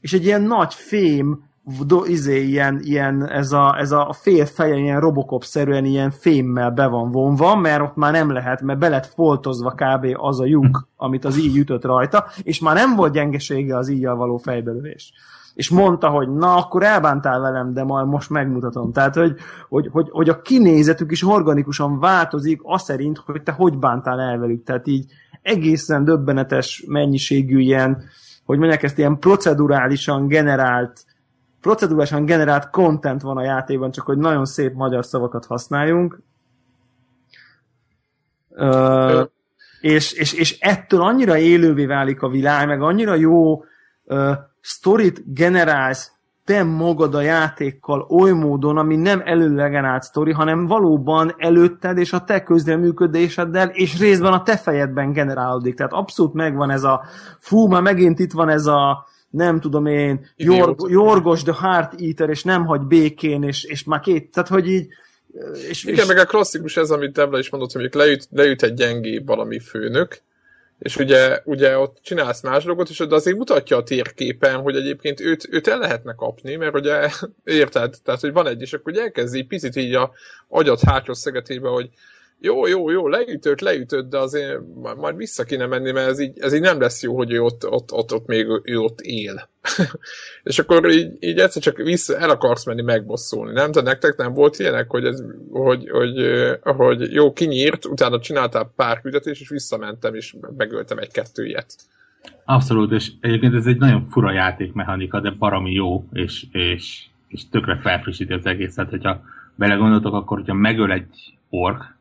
és 0.00 0.12
egy 0.12 0.24
ilyen 0.24 0.42
nagy 0.42 0.74
fém 0.74 1.44
do, 1.86 2.04
izé, 2.04 2.42
ilyen, 2.42 2.80
ilyen, 2.82 3.28
ez 3.28 3.52
a, 3.52 3.76
ez 3.78 3.92
a 3.92 4.16
fél 4.20 4.46
feje 4.46 4.76
ilyen 4.76 5.00
Robocop-szerűen 5.00 5.84
ilyen 5.84 6.10
fémmel 6.10 6.70
be 6.70 6.86
van 6.86 7.10
vonva, 7.10 7.56
mert 7.56 7.82
ott 7.82 7.96
már 7.96 8.12
nem 8.12 8.32
lehet, 8.32 8.62
mert 8.62 8.78
be 8.78 8.88
lett 8.88 9.06
foltozva 9.06 9.70
kb. 9.70 10.06
az 10.12 10.40
a 10.40 10.44
lyuk, 10.44 10.88
amit 10.96 11.24
az 11.24 11.38
íj 11.38 11.58
ütött 11.58 11.84
rajta, 11.84 12.26
és 12.42 12.60
már 12.60 12.74
nem 12.74 12.96
volt 12.96 13.12
gyengesége 13.12 13.76
az 13.76 13.88
íjjal 13.88 14.16
való 14.16 14.36
fejbelövés. 14.36 15.12
És 15.54 15.68
mondta, 15.68 16.08
hogy 16.08 16.28
na, 16.28 16.56
akkor 16.56 16.82
elbántál 16.82 17.40
velem, 17.40 17.72
de 17.72 17.84
majd 17.84 18.06
most 18.06 18.30
megmutatom. 18.30 18.92
Tehát, 18.92 19.14
hogy, 19.14 19.34
hogy, 19.68 19.88
hogy, 19.92 20.08
hogy 20.10 20.28
a 20.28 20.40
kinézetük 20.40 21.10
is 21.10 21.24
organikusan 21.24 21.98
változik, 21.98 22.60
az 22.62 22.82
szerint, 22.82 23.18
hogy 23.18 23.42
te 23.42 23.52
hogy 23.52 23.78
bántál 23.78 24.20
el 24.20 24.38
velük. 24.38 24.64
Tehát 24.64 24.86
így 24.86 25.12
egészen 25.42 26.04
döbbenetes 26.04 26.84
mennyiségű 26.86 27.58
ilyen, 27.58 28.02
hogy 28.44 28.58
mondják 28.58 28.82
ezt, 28.82 28.98
ilyen 28.98 29.18
procedurálisan 29.18 30.26
generált 30.26 31.04
procedurálisan 31.60 32.24
generált 32.24 32.70
content 32.70 33.22
van 33.22 33.36
a 33.36 33.42
játékban, 33.42 33.90
csak 33.90 34.06
hogy 34.06 34.18
nagyon 34.18 34.44
szép 34.44 34.74
magyar 34.74 35.04
szavakat 35.04 35.46
használjunk. 35.46 36.22
Uh, 38.48 39.28
és, 39.80 40.12
és, 40.12 40.32
és 40.32 40.58
ettől 40.60 41.00
annyira 41.00 41.36
élővé 41.36 41.86
válik 41.86 42.22
a 42.22 42.28
világ, 42.28 42.66
meg 42.66 42.82
annyira 42.82 43.14
jó 43.14 43.64
uh, 44.04 44.36
sztorit 44.60 45.34
generálsz 45.34 46.12
te 46.44 46.62
magad 46.62 47.14
a 47.14 47.20
játékkal 47.20 48.00
oly 48.00 48.30
módon, 48.30 48.76
ami 48.76 48.96
nem 48.96 49.22
előlegenált 49.24 50.02
sztori, 50.02 50.32
hanem 50.32 50.66
valóban 50.66 51.34
előtted 51.38 51.98
és 51.98 52.12
a 52.12 52.24
te 52.24 52.42
közreműködéseddel, 52.42 53.68
és 53.68 53.98
részben 53.98 54.32
a 54.32 54.42
te 54.42 54.56
fejedben 54.56 55.12
generálódik. 55.12 55.74
Tehát 55.74 55.92
abszolút 55.92 56.34
megvan 56.34 56.70
ez 56.70 56.82
a, 56.82 57.04
fú, 57.38 57.66
már 57.66 57.82
megint 57.82 58.18
itt 58.18 58.32
van 58.32 58.48
ez 58.48 58.66
a, 58.66 59.06
nem 59.30 59.60
tudom 59.60 59.86
én, 59.86 60.26
Jorg, 60.36 60.90
Jorgos 60.90 61.42
the 61.42 61.54
Heart 61.60 62.00
Eater, 62.00 62.28
és 62.28 62.42
nem 62.42 62.66
hagy 62.66 62.80
békén, 62.80 63.42
és, 63.42 63.64
és 63.64 63.84
már 63.84 64.00
két, 64.00 64.30
tehát 64.30 64.48
hogy 64.48 64.68
így 64.68 64.88
és, 65.68 65.84
Igen, 65.84 65.94
és... 65.98 66.06
meg 66.06 66.18
a 66.18 66.24
klasszikus 66.24 66.76
ez, 66.76 66.90
amit 66.90 67.12
Debla 67.12 67.38
is 67.38 67.50
mondott, 67.50 67.72
hogy 67.72 67.88
leüt, 67.92 68.28
leüt 68.30 68.62
egy 68.62 68.74
gyengébb 68.74 69.26
valami 69.26 69.58
főnök, 69.58 70.22
és 70.80 70.96
ugye, 70.96 71.40
ugye 71.44 71.78
ott 71.78 71.98
csinálsz 72.02 72.42
más 72.42 72.64
dolgot, 72.64 72.88
és 72.88 72.98
de 72.98 73.14
azért 73.14 73.36
mutatja 73.36 73.76
a 73.76 73.82
térképen, 73.82 74.60
hogy 74.60 74.76
egyébként 74.76 75.20
őt, 75.20 75.48
őt 75.50 75.68
el 75.68 75.78
lehetne 75.78 76.14
kapni, 76.14 76.56
mert 76.56 76.74
ugye 76.74 77.08
érted, 77.44 77.94
tehát 78.04 78.20
hogy 78.20 78.32
van 78.32 78.46
egy, 78.46 78.60
és 78.60 78.72
akkor 78.72 78.96
elkezdi 78.96 79.42
picit 79.42 79.76
így 79.76 79.94
a 79.94 80.12
agyat 80.48 80.80
hátsó 80.80 81.12
szegetébe, 81.12 81.68
hogy 81.68 81.90
jó, 82.42 82.66
jó, 82.66 82.90
jó, 82.90 83.08
leütött, 83.08 83.60
leütött, 83.60 84.10
de 84.10 84.18
azért 84.18 84.58
majd 84.96 85.16
vissza 85.16 85.44
kéne 85.44 85.66
menni, 85.66 85.92
mert 85.92 86.08
ez 86.08 86.20
így, 86.20 86.38
ez 86.38 86.54
így 86.54 86.60
nem 86.60 86.80
lesz 86.80 87.02
jó, 87.02 87.16
hogy 87.16 87.32
ő 87.32 87.40
ott, 87.40 87.68
ott, 87.68 87.92
ott, 87.92 88.12
ott 88.12 88.26
még 88.26 88.46
ő 88.62 88.78
ott 88.78 89.00
él. 89.00 89.48
és 90.42 90.58
akkor 90.58 90.90
így, 90.90 91.16
így 91.20 91.38
egyszer 91.38 91.62
csak 91.62 91.76
vissza, 91.76 92.18
el 92.18 92.30
akarsz 92.30 92.66
menni 92.66 92.82
megbosszulni, 92.82 93.52
nem? 93.52 93.72
Te 93.72 93.80
nektek 93.80 94.16
nem 94.16 94.32
volt 94.32 94.58
ilyenek, 94.58 94.90
hogy, 94.90 95.04
ez, 95.04 95.24
hogy, 95.50 95.88
hogy, 95.90 96.14
hogy 96.62 97.12
jó, 97.12 97.32
kinyírt, 97.32 97.84
utána 97.84 98.20
csináltál 98.20 98.72
pár 98.76 99.00
küldetés, 99.00 99.40
és 99.40 99.48
visszamentem, 99.48 100.14
és 100.14 100.34
megöltem 100.56 100.98
egy-kettő 100.98 101.46
ilyet. 101.46 101.74
Abszolút, 102.44 102.92
és 102.92 103.10
egyébként 103.20 103.54
ez 103.54 103.66
egy 103.66 103.78
nagyon 103.78 104.06
fura 104.06 104.32
játékmechanika, 104.32 105.20
de 105.20 105.30
baromi 105.30 105.72
jó, 105.72 106.04
és, 106.12 106.44
és, 106.52 107.04
és 107.28 107.48
tökre 107.48 107.78
felfrissíti 107.78 108.32
az 108.32 108.46
egészet, 108.46 108.90
hogyha 108.90 109.20
belegondoltok, 109.54 110.14
akkor 110.14 110.38
hogyha 110.38 110.54
megöl 110.54 110.92
egy 110.92 111.38
ork, 111.48 111.98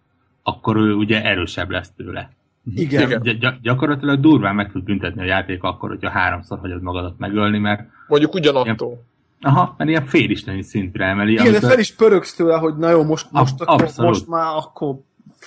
akkor 0.49 0.77
ő 0.77 0.93
ugye 0.93 1.23
erősebb 1.23 1.69
lesz 1.69 1.91
tőle. 1.97 2.29
Igen. 2.75 3.01
Igen. 3.01 3.21
Gy- 3.21 3.61
gyakorlatilag 3.61 4.19
durván 4.19 4.55
meg 4.55 4.71
tud 4.71 4.83
büntetni 4.83 5.21
a 5.21 5.25
játék 5.25 5.63
akkor, 5.63 5.89
hogyha 5.89 6.09
háromszor 6.09 6.59
hagyod 6.59 6.81
magadat 6.81 7.17
megölni, 7.17 7.57
mert... 7.57 7.87
Mondjuk 8.07 8.33
ugyanattól. 8.33 9.03
Aha, 9.41 9.75
mert 9.77 9.89
ilyen 9.89 10.05
félisteni 10.05 10.61
szintre 10.61 11.05
emeli. 11.05 11.31
Igen, 11.31 11.45
amikor... 11.45 11.61
de 11.61 11.67
fel 11.67 11.79
is 11.79 11.95
pörögsz 11.95 12.35
tőle, 12.35 12.57
hogy 12.57 12.77
na 12.77 12.89
jó, 12.89 13.03
most, 13.03 13.27
most, 13.31 13.61
akkor, 13.61 13.89
most 13.97 14.27
már 14.27 14.55
akkor... 14.55 14.95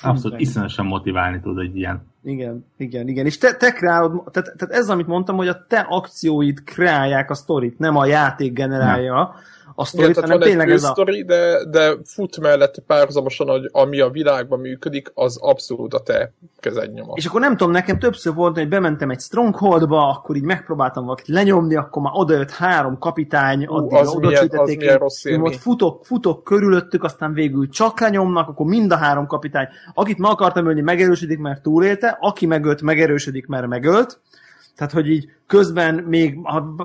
Abszolút, 0.02 0.40
iszonyatosan 0.40 0.86
motiválni 0.86 1.40
tud 1.40 1.58
egy 1.58 1.76
ilyen. 1.76 2.10
Igen, 2.24 2.64
igen, 2.76 3.08
igen. 3.08 3.26
És 3.26 3.38
te, 3.38 3.54
te 3.56 3.72
kreálod, 3.72 4.10
tehát, 4.30 4.56
tehát 4.56 4.74
ez, 4.74 4.88
amit 4.88 5.06
mondtam, 5.06 5.36
hogy 5.36 5.48
a 5.48 5.66
te 5.68 5.86
akcióid 5.88 6.64
kreálják 6.64 7.30
a 7.30 7.34
sztorit, 7.34 7.78
nem 7.78 7.96
a 7.96 8.06
játék 8.06 8.52
generálja. 8.52 9.14
Nem 9.14 9.34
a 9.74 9.84
sztorit, 9.84 10.20
hanem 10.20 10.40
tényleg 10.40 10.70
ez 10.70 10.84
a... 10.84 10.88
Sztori, 10.88 11.24
de, 11.24 11.64
de 11.64 11.96
fut 12.04 12.40
mellett 12.40 12.82
párhuzamosan, 12.86 13.48
hogy 13.48 13.68
ami 13.72 14.00
a 14.00 14.10
világban 14.10 14.60
működik, 14.60 15.10
az 15.14 15.36
abszolút 15.40 15.94
a 15.94 16.00
te 16.00 16.32
kezed 16.60 16.92
nyoma. 16.92 17.12
És 17.16 17.26
akkor 17.26 17.40
nem 17.40 17.56
tudom, 17.56 17.72
nekem 17.72 17.98
többször 17.98 18.34
volt, 18.34 18.56
hogy 18.56 18.68
bementem 18.68 19.10
egy 19.10 19.20
Strongholdba, 19.20 20.08
akkor 20.08 20.36
így 20.36 20.42
megpróbáltam 20.42 21.04
valakit 21.04 21.28
lenyomni, 21.28 21.76
akkor 21.76 22.02
már 22.02 22.12
odajött 22.14 22.50
három 22.50 22.98
kapitány, 22.98 23.66
Ú, 23.66 23.74
addig 23.74 23.98
az 23.98 24.08
oda 24.08 24.28
milyen, 24.28 24.48
az 24.50 24.74
milyen 24.74 24.98
rossz 24.98 25.24
ott 25.24 25.56
futok, 25.56 26.04
futok 26.04 26.44
körülöttük, 26.44 27.04
aztán 27.04 27.32
végül 27.32 27.68
csak 27.68 28.00
lenyomnak, 28.00 28.48
akkor 28.48 28.66
mind 28.66 28.92
a 28.92 28.96
három 28.96 29.26
kapitány, 29.26 29.68
akit 29.94 30.18
meg 30.18 30.30
akartam 30.30 30.66
ölni, 30.66 30.80
megerősödik, 30.80 31.38
mert 31.38 31.62
túlélte, 31.62 32.16
aki 32.20 32.46
megölt, 32.46 32.82
megerősödik, 32.82 33.46
mert 33.46 33.66
megölt. 33.66 34.20
Tehát, 34.76 34.92
hogy 34.92 35.10
így 35.10 35.28
közben 35.46 35.94
még, 35.94 36.38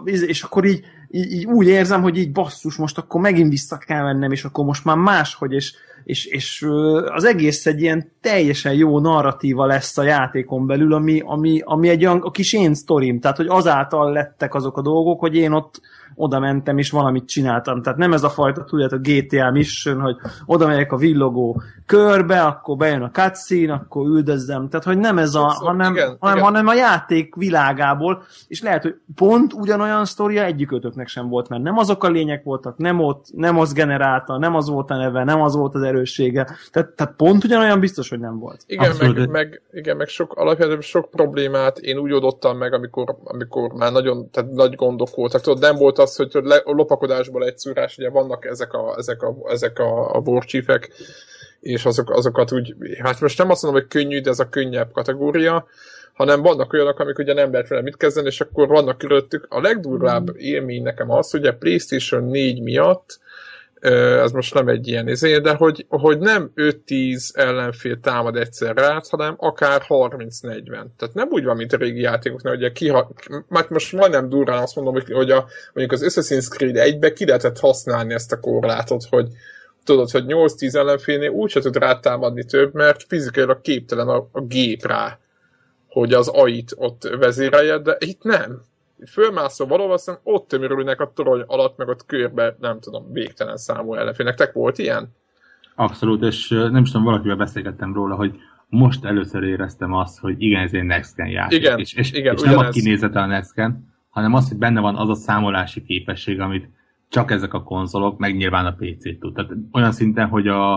és 0.03 0.43
akkor 0.43 0.65
így, 0.65 0.85
így, 1.09 1.31
így 1.31 1.45
úgy 1.45 1.67
érzem, 1.67 2.01
hogy 2.01 2.17
így 2.17 2.31
basszus, 2.31 2.75
most 2.75 2.97
akkor 2.97 3.21
megint 3.21 3.49
vissza 3.49 3.77
kell 3.77 4.03
vennem, 4.03 4.31
és 4.31 4.43
akkor 4.43 4.65
most 4.65 4.85
már 4.85 4.97
máshogy, 4.97 5.51
és, 5.51 5.73
és, 6.03 6.25
és 6.25 6.67
az 7.05 7.23
egész 7.23 7.65
egy 7.65 7.81
ilyen 7.81 8.11
teljesen 8.21 8.73
jó 8.73 8.99
narratíva 8.99 9.65
lesz 9.65 9.97
a 9.97 10.03
játékon 10.03 10.67
belül, 10.67 10.93
ami, 10.93 11.21
ami, 11.25 11.61
ami 11.65 11.89
egy 11.89 12.05
olyan 12.05 12.21
a 12.21 12.31
kis 12.31 12.53
én 12.53 12.73
sztorim, 12.73 13.19
tehát 13.19 13.37
hogy 13.37 13.47
azáltal 13.47 14.11
lettek 14.11 14.53
azok 14.53 14.77
a 14.77 14.81
dolgok, 14.81 15.19
hogy 15.19 15.35
én 15.35 15.51
ott 15.51 15.81
oda 16.17 16.39
mentem 16.39 16.77
és 16.77 16.91
valamit 16.91 17.27
csináltam. 17.27 17.81
Tehát 17.81 17.97
nem 17.97 18.13
ez 18.13 18.23
a 18.23 18.29
fajta, 18.29 18.63
tudjátok, 18.63 19.01
GTA 19.01 19.51
mission, 19.51 19.99
hogy 19.99 20.15
oda 20.45 20.67
megyek 20.67 20.91
a 20.91 20.97
villogó 20.97 21.61
körbe, 21.85 22.41
akkor 22.41 22.77
bejön 22.77 23.01
a 23.01 23.11
cutscene, 23.11 23.73
akkor 23.73 24.07
üldözzem. 24.07 24.69
Tehát, 24.69 24.85
hogy 24.85 24.97
nem 24.97 25.17
ez 25.17 25.35
a, 25.35 25.49
szóval, 25.49 25.73
hanem, 25.73 25.93
igen, 25.93 26.17
hanem, 26.19 26.35
igen. 26.35 26.47
hanem 26.47 26.67
a 26.67 26.73
játék 26.73 27.35
világából, 27.35 28.23
és 28.47 28.61
lehet, 28.61 28.81
hogy 28.81 28.95
pont 29.15 29.53
ugyanolyan 29.53 30.05
sztoria 30.05 30.43
egyikötöknek 30.43 31.07
sem 31.07 31.29
volt, 31.29 31.49
mert 31.49 31.63
nem 31.63 31.77
azok 31.77 32.03
a 32.03 32.09
lények 32.09 32.43
voltak, 32.43 32.77
nem 32.77 32.99
ott, 32.99 33.25
nem 33.33 33.59
az 33.59 33.73
generálta, 33.73 34.37
nem 34.37 34.55
az 34.55 34.69
volt 34.69 34.91
a 34.91 34.95
neve, 34.95 35.23
nem 35.23 35.41
az 35.41 35.55
volt 35.55 35.75
az 35.75 35.81
erőssége. 35.81 36.47
Tehát, 36.71 36.89
tehát 36.89 37.13
pont 37.15 37.43
ugyanolyan 37.43 37.79
biztos, 37.79 38.09
hogy 38.09 38.19
nem 38.19 38.39
volt. 38.39 38.63
Igen, 38.65 38.91
meg, 38.99 39.29
meg, 39.29 39.61
igen, 39.71 39.97
meg 39.97 40.07
sok, 40.07 40.33
alapvetően 40.33 40.81
sok 40.81 41.09
problémát 41.09 41.77
én 41.77 41.97
úgy 41.97 42.11
oldottam 42.11 42.57
meg, 42.57 42.73
amikor, 42.73 43.17
amikor 43.23 43.71
már 43.71 43.91
nagyon, 43.91 44.29
tehát 44.31 44.51
nagy 44.51 44.75
gondok 44.75 45.15
voltak. 45.15 45.41
Tudod, 45.41 45.59
nem 45.59 45.75
volt 45.75 45.99
az, 45.99 46.06
hogy 46.15 46.31
le, 46.33 46.55
a 46.55 46.71
lopakodásból 46.71 47.45
egy 47.45 47.57
szúrás, 47.57 47.97
ugye 47.97 48.09
vannak 48.09 48.45
ezek 48.45 48.73
a, 48.73 48.95
ezek 48.97 49.21
a, 49.21 49.35
ezek 49.49 49.79
a, 49.79 50.15
a 50.15 50.21
warchiefek, 50.25 50.91
és 51.59 51.85
azok, 51.85 52.09
azokat 52.09 52.51
úgy, 52.51 52.75
hát 53.03 53.21
most 53.21 53.37
nem 53.37 53.49
azt 53.49 53.63
mondom, 53.63 53.81
hogy 53.81 53.89
könnyű, 53.89 54.21
de 54.21 54.29
ez 54.29 54.39
a 54.39 54.49
könnyebb 54.49 54.91
kategória, 54.91 55.67
hanem 56.13 56.41
vannak 56.41 56.73
olyanok, 56.73 56.99
amik 56.99 57.17
ugye 57.17 57.33
nem 57.33 57.51
lehet 57.51 57.67
vele 57.67 57.81
mit 57.81 57.97
kezdeni, 57.97 58.27
és 58.27 58.41
akkor 58.41 58.67
vannak 58.67 58.97
körülöttük. 58.97 59.45
A 59.49 59.61
legdurvább 59.61 60.37
élmény 60.37 60.83
nekem 60.83 61.11
az, 61.11 61.31
hogy 61.31 61.45
a 61.45 61.55
PlayStation 61.55 62.23
4 62.23 62.61
miatt 62.61 63.19
ez 63.79 64.31
most 64.31 64.53
nem 64.53 64.67
egy 64.67 64.87
ilyen 64.87 65.07
izé, 65.07 65.39
de 65.39 65.53
hogy, 65.53 65.85
hogy 65.89 66.19
nem 66.19 66.51
5-10 66.55 67.37
ellenfél 67.37 67.99
támad 67.99 68.35
egyszerre 68.35 69.01
hanem 69.09 69.35
akár 69.37 69.81
30-40. 69.87 70.65
Tehát 70.65 71.13
nem 71.13 71.27
úgy 71.29 71.43
van, 71.43 71.55
mint 71.55 71.73
a 71.73 71.77
régi 71.77 72.01
játékoknál, 72.01 72.55
hogy 72.55 72.71
kiha... 72.71 73.11
mert 73.47 73.69
most 73.69 73.93
majdnem 73.93 74.29
durrán 74.29 74.61
azt 74.61 74.75
mondom, 74.75 74.93
hogy, 74.93 75.11
hogy 75.11 75.31
a, 75.31 75.47
mondjuk 75.73 76.01
az 76.01 76.15
Assassin's 76.15 76.49
Creed 76.49 76.95
1-be 76.95 77.13
ki 77.13 77.25
lehetett 77.25 77.59
használni 77.59 78.13
ezt 78.13 78.31
a 78.31 78.39
korlátot, 78.39 79.03
hogy 79.09 79.27
tudod, 79.83 80.09
hogy 80.11 80.23
8-10 80.27 80.75
ellenfélnél 80.75 81.29
úgyse 81.29 81.59
tud 81.59 81.75
rátámadni 81.75 82.43
több, 82.43 82.73
mert 82.73 83.03
fizikailag 83.07 83.61
képtelen 83.61 84.07
a, 84.07 84.27
a 84.31 84.41
gép 84.41 84.85
rá, 84.85 85.19
hogy 85.87 86.13
az 86.13 86.27
AI-t 86.27 86.73
ott 86.75 87.15
vezérelje, 87.19 87.77
de 87.77 87.97
itt 87.99 88.23
nem 88.23 88.61
fölmászol 89.05 89.67
valahol, 89.67 89.93
aztán 89.93 90.19
ott 90.23 90.47
tömörülnek 90.47 91.01
a 91.01 91.11
torony 91.15 91.43
alatt, 91.47 91.77
meg 91.77 91.87
ott 91.87 92.05
körbe, 92.05 92.55
nem 92.59 92.79
tudom, 92.79 93.11
végtelen 93.11 93.57
számú 93.57 93.93
ellenfélnek. 93.93 94.35
Tek 94.35 94.53
volt 94.53 94.77
ilyen? 94.77 95.15
Abszolút, 95.75 96.23
és 96.23 96.49
nem 96.49 96.81
is 96.81 96.91
tudom, 96.91 97.05
valakivel 97.05 97.35
beszélgettem 97.35 97.93
róla, 97.93 98.15
hogy 98.15 98.35
most 98.69 99.05
először 99.05 99.43
éreztem 99.43 99.93
azt, 99.93 100.19
hogy 100.19 100.41
igen, 100.41 100.61
ez 100.61 100.73
egy 100.73 100.83
Next 100.83 101.15
Gen 101.15 101.27
játék. 101.27 101.59
Igen, 101.59 101.79
és, 101.79 101.93
és, 101.93 102.11
igen, 102.11 102.33
és 102.33 102.41
nem 102.41 102.57
a 102.57 102.69
kinézete 102.69 103.19
a 103.19 103.25
Next 103.25 103.53
Gen, 103.53 103.93
hanem 104.09 104.33
az, 104.33 104.47
hogy 104.49 104.57
benne 104.57 104.79
van 104.79 104.95
az 104.95 105.09
a 105.09 105.15
számolási 105.15 105.83
képesség, 105.83 106.39
amit 106.39 106.69
csak 107.09 107.31
ezek 107.31 107.53
a 107.53 107.63
konzolok, 107.63 108.17
meg 108.17 108.35
nyilván 108.35 108.65
a 108.65 108.75
PC 108.79 109.19
tud. 109.19 109.33
Tehát 109.33 109.51
olyan 109.71 109.91
szinten, 109.91 110.27
hogy 110.27 110.47
a, 110.47 110.73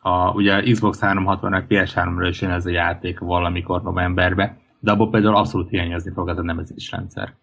a 0.00 0.32
ugye 0.34 0.62
Xbox 0.62 1.00
360 1.00 1.50
meg 1.50 1.66
PS3-ra 1.68 2.26
is 2.28 2.40
jön 2.40 2.50
ez 2.50 2.66
a 2.66 2.70
játék 2.70 3.18
valamikor 3.18 3.82
novemberbe, 3.82 4.58
de 4.80 4.90
abból 4.90 5.10
például 5.10 5.36
abszolút 5.36 5.68
hiányozni 5.68 6.10
fog 6.14 6.28
az 6.28 6.38
a 6.38 6.42
nevezés 6.42 6.90
rendszer. 6.90 7.34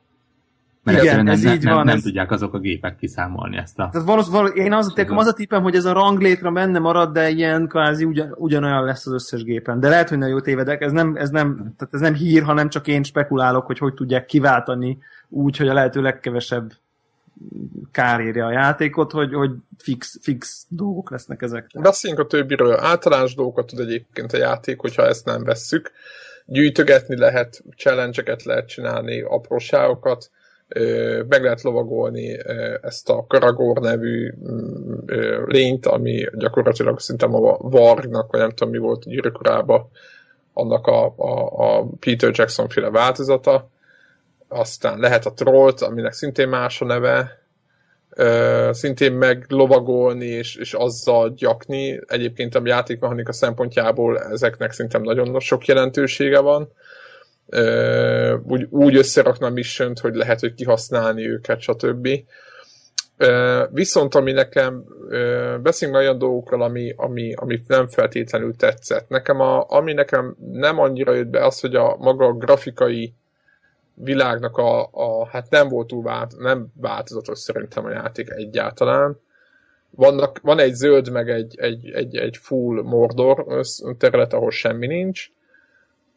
Mert 0.83 1.03
Igen, 1.03 1.15
nem, 1.15 1.27
ez 1.27 1.41
nem, 1.41 1.53
így 1.53 1.63
nem, 1.63 1.73
van, 1.73 1.85
nem 1.85 1.95
ez... 1.95 2.01
tudják 2.01 2.31
azok 2.31 2.53
a 2.53 2.59
gépek 2.59 2.95
kiszámolni 2.95 3.57
ezt 3.57 3.79
a... 3.79 3.89
Tehát 3.91 4.07
valószínűleg, 4.07 4.55
én 4.55 4.73
az, 4.73 4.93
nekem 4.95 5.17
az 5.17 5.27
a 5.27 5.33
tippem, 5.33 5.63
hogy 5.63 5.75
ez 5.75 5.85
a 5.85 5.93
ranglétre 5.93 6.49
benne 6.49 6.79
marad, 6.79 7.11
de 7.11 7.29
ilyen 7.29 7.67
kvázi 7.67 8.03
ugyan, 8.03 8.35
ugyanolyan 8.37 8.83
lesz 8.83 9.05
az 9.05 9.13
összes 9.13 9.43
gépen. 9.43 9.79
De 9.79 9.89
lehet, 9.89 10.09
hogy 10.09 10.17
nagyon 10.17 10.33
jó 10.33 10.41
tévedek, 10.41 10.81
ez 10.81 10.91
nem, 10.91 11.15
ez 11.15 11.29
nem, 11.29 11.73
tehát 11.77 11.93
ez 11.93 11.99
nem 11.99 12.13
hír, 12.13 12.43
hanem 12.43 12.69
csak 12.69 12.87
én 12.87 13.03
spekulálok, 13.03 13.65
hogy 13.65 13.77
hogy 13.77 13.93
tudják 13.93 14.25
kiváltani 14.25 14.97
úgy, 15.29 15.57
hogy 15.57 15.67
a 15.67 15.73
lehető 15.73 16.01
legkevesebb 16.01 16.71
kár 17.91 18.19
érje 18.19 18.45
a 18.45 18.51
játékot, 18.51 19.11
hogy, 19.11 19.33
hogy 19.33 19.51
fix, 19.77 20.19
fix 20.21 20.65
dolgok 20.69 21.11
lesznek 21.11 21.41
ezek. 21.41 21.69
Beszéljünk 21.79 22.23
a 22.23 22.27
többiről. 22.27 22.79
Általános 22.79 23.35
dolgokat 23.35 23.65
tud 23.65 23.79
egyébként 23.79 24.33
a 24.33 24.37
játék, 24.37 24.79
hogyha 24.79 25.05
ezt 25.05 25.25
nem 25.25 25.43
vesszük 25.43 25.91
gyűjtögetni 26.45 27.17
lehet, 27.17 27.63
challenge 27.75 28.37
lehet 28.43 28.67
csinálni, 28.67 29.21
apróságokat, 29.21 30.29
meg 31.27 31.43
lehet 31.43 31.61
lovagolni 31.61 32.37
ezt 32.81 33.09
a 33.09 33.25
Karagor 33.27 33.79
nevű 33.79 34.33
mm, 34.49 34.93
lényt, 35.45 35.85
ami 35.85 36.25
gyakorlatilag 36.33 36.99
szinte 36.99 37.25
a 37.25 37.57
Vargnak, 37.57 38.31
vagy 38.31 38.39
nem 38.39 38.49
tudom 38.49 38.73
mi 38.73 38.79
volt 38.79 39.05
gyűrűkorában, 39.05 39.89
annak 40.53 40.87
a, 40.87 41.13
a, 41.17 41.77
a 41.77 41.85
Peter 41.99 42.31
Jackson 42.33 42.69
féle 42.69 42.89
változata. 42.89 43.69
Aztán 44.47 44.99
lehet 44.99 45.25
a 45.25 45.33
Trollt, 45.33 45.81
aminek 45.81 46.11
szintén 46.11 46.47
más 46.47 46.81
a 46.81 46.85
neve, 46.85 47.44
szintén 48.71 49.13
meglovagolni 49.13 50.25
és, 50.25 50.55
és 50.55 50.73
azzal 50.73 51.29
gyakni. 51.29 51.99
Egyébként 52.07 52.55
a 52.55 52.61
játékmechanika 52.63 53.33
szempontjából 53.33 54.19
ezeknek 54.19 54.71
szerintem 54.71 55.01
nagyon 55.01 55.39
sok 55.39 55.65
jelentősége 55.65 56.39
van. 56.39 56.71
úgy, 58.47 58.67
úgy 58.69 58.95
összerakna 58.95 59.47
a 59.47 59.49
mission 59.49 59.93
hogy 60.01 60.15
lehet, 60.15 60.39
hogy 60.39 60.53
kihasználni 60.53 61.29
őket, 61.29 61.61
stb. 61.61 62.09
Viszont 63.71 64.15
ami 64.15 64.31
nekem, 64.31 64.83
beszéljünk 65.61 65.99
olyan 65.99 66.17
dolgokról, 66.17 66.61
ami, 66.61 66.93
ami, 66.97 67.33
ami 67.33 67.61
nem 67.67 67.87
feltétlenül 67.87 68.55
tetszett. 68.55 69.09
Nekem 69.09 69.39
a, 69.39 69.65
ami 69.67 69.93
nekem 69.93 70.35
nem 70.51 70.79
annyira 70.79 71.13
jött 71.13 71.27
be, 71.27 71.45
az, 71.45 71.59
hogy 71.59 71.75
a 71.75 71.95
maga 71.99 72.25
a 72.25 72.33
grafikai 72.33 73.13
világnak 73.95 74.57
a, 74.57 74.89
a 74.91 75.27
hát 75.27 75.49
nem 75.49 75.67
volt 75.67 75.87
túl 75.87 76.03
vált, 76.03 76.37
nem 76.37 76.67
változatos 76.81 77.39
szerintem 77.39 77.85
a 77.85 77.89
játék 77.89 78.29
egyáltalán. 78.29 79.19
Vannak, 79.89 80.39
van 80.41 80.59
egy 80.59 80.73
zöld, 80.73 81.11
meg 81.11 81.29
egy, 81.29 81.55
egy, 81.59 81.89
egy, 81.89 82.15
egy 82.15 82.37
full 82.37 82.81
Mordor 82.81 83.45
terület, 83.97 84.33
ahol 84.33 84.51
semmi 84.51 84.87
nincs. 84.87 85.29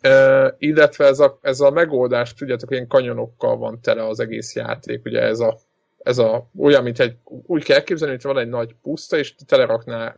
E, 0.00 0.54
illetve 0.58 1.04
ez 1.06 1.18
a, 1.18 1.38
ez 1.42 1.60
a 1.60 1.70
megoldás, 1.70 2.34
tudjátok, 2.34 2.70
ilyen 2.70 2.86
kanyonokkal 2.86 3.56
van 3.56 3.80
tele 3.80 4.06
az 4.06 4.20
egész 4.20 4.54
játék, 4.54 5.04
ugye 5.04 5.20
ez 5.20 5.40
a, 5.40 5.58
ez 5.98 6.18
a 6.18 6.48
olyan, 6.58 6.82
mint 6.82 7.00
egy, 7.00 7.16
úgy 7.24 7.64
kell 7.64 7.76
elképzelni, 7.76 8.14
hogy 8.14 8.22
van 8.32 8.38
egy 8.38 8.48
nagy 8.48 8.74
puszta, 8.82 9.16
és 9.16 9.34
telerakná 9.46 10.16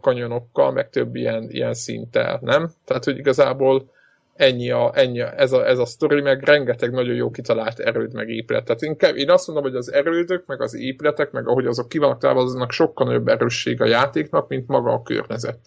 kanyonokkal, 0.00 0.72
meg 0.72 0.90
több 0.90 1.14
ilyen, 1.14 1.50
ilyen 1.50 1.74
szinttel, 1.74 2.38
nem? 2.42 2.70
Tehát, 2.84 3.04
hogy 3.04 3.18
igazából 3.18 3.90
ennyi 4.38 4.70
a, 4.70 4.90
ennyi 4.94 5.20
a, 5.20 5.40
ez, 5.40 5.52
a, 5.52 5.66
ez 5.66 5.78
a 5.78 5.84
sztori, 5.84 6.20
meg 6.20 6.42
rengeteg 6.42 6.90
nagyon 6.90 7.14
jó 7.14 7.30
kitalált 7.30 7.78
erőd, 7.78 8.12
meg 8.12 8.28
épület. 8.28 8.64
Tehát 8.64 8.82
inkább 8.82 9.16
én 9.16 9.30
azt 9.30 9.46
mondom, 9.46 9.64
hogy 9.64 9.74
az 9.74 9.92
erődök, 9.92 10.46
meg 10.46 10.60
az 10.60 10.74
épületek, 10.74 11.30
meg 11.30 11.48
ahogy 11.48 11.66
azok 11.66 11.88
ki 11.88 11.98
vannak 11.98 12.72
sokkal 12.72 13.06
nagyobb 13.06 13.28
erősség 13.28 13.80
a 13.80 13.86
játéknak, 13.86 14.48
mint 14.48 14.68
maga 14.68 14.92
a 14.92 15.02
környezet, 15.02 15.58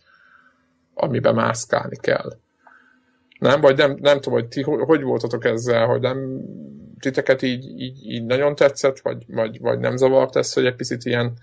amiben 0.93 1.35
mászkálni 1.35 1.97
kell. 1.97 2.31
Nem? 3.39 3.61
Vagy 3.61 3.77
nem, 3.77 3.97
nem 4.01 4.19
tudom, 4.19 4.39
hogy 4.39 4.47
ti 4.47 4.61
hogy 4.61 5.01
voltatok 5.01 5.45
ezzel, 5.45 5.85
hogy 5.85 6.01
nem 6.01 6.41
titeket 6.99 7.41
így, 7.41 7.79
így, 7.79 8.05
így 8.05 8.25
nagyon 8.25 8.55
tetszett, 8.55 8.99
vagy, 8.99 9.23
vagy, 9.27 9.59
vagy 9.59 9.79
nem 9.79 9.97
zavart 9.97 10.35
ez, 10.35 10.53
hogy 10.53 10.65
egy 10.65 10.75
picit 10.75 11.05
ilyen 11.05 11.33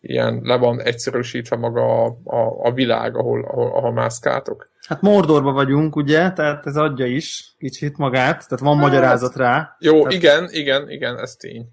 ilyen 0.00 0.40
le 0.42 0.56
van 0.56 0.80
egyszerűsítve 0.80 1.56
maga 1.56 2.04
a, 2.04 2.18
a, 2.24 2.66
a 2.66 2.72
világ, 2.72 3.16
ahol, 3.16 3.44
ahol, 3.44 3.66
ahol 3.66 3.92
mászkáltok. 3.92 4.70
Hát 4.86 5.02
Mordorba 5.02 5.52
vagyunk, 5.52 5.96
ugye? 5.96 6.32
Tehát 6.32 6.66
ez 6.66 6.76
adja 6.76 7.06
is 7.06 7.54
kicsit 7.58 7.96
magát, 7.96 8.48
tehát 8.48 8.64
van 8.64 8.76
hát, 8.76 8.84
magyarázat 8.84 9.36
rá. 9.36 9.76
Jó, 9.78 9.96
tehát... 9.96 10.12
igen, 10.12 10.48
igen, 10.50 10.90
igen, 10.90 11.18
ez 11.18 11.36
tény. 11.36 11.66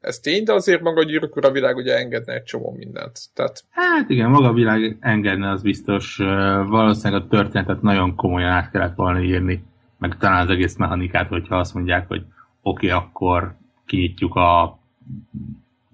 Ez 0.00 0.18
tény, 0.18 0.44
de 0.44 0.52
azért 0.52 0.80
maga 0.80 1.00
a 1.00 1.04
gyűrűk 1.04 1.36
a 1.36 1.50
világ 1.50 1.76
ugye 1.76 1.96
engedne 1.96 2.32
egy 2.32 2.42
csomó 2.42 2.74
mindent. 2.76 3.18
Tehát... 3.34 3.64
Hát 3.70 4.10
igen, 4.10 4.30
maga 4.30 4.48
a 4.48 4.52
világ 4.52 4.96
engedne, 5.00 5.50
az 5.50 5.62
biztos. 5.62 6.16
Valószínűleg 6.66 7.22
a 7.22 7.28
történetet 7.28 7.82
nagyon 7.82 8.14
komolyan 8.14 8.50
át 8.50 8.70
kellett 8.70 8.94
volna 8.94 9.20
írni, 9.20 9.64
meg 9.98 10.16
talán 10.18 10.42
az 10.42 10.50
egész 10.50 10.76
mechanikát, 10.76 11.28
hogyha 11.28 11.58
azt 11.58 11.74
mondják, 11.74 12.08
hogy 12.08 12.22
oké, 12.62 12.86
okay, 12.86 12.98
akkor 12.98 13.56
kinyitjuk 13.86 14.34
a 14.34 14.78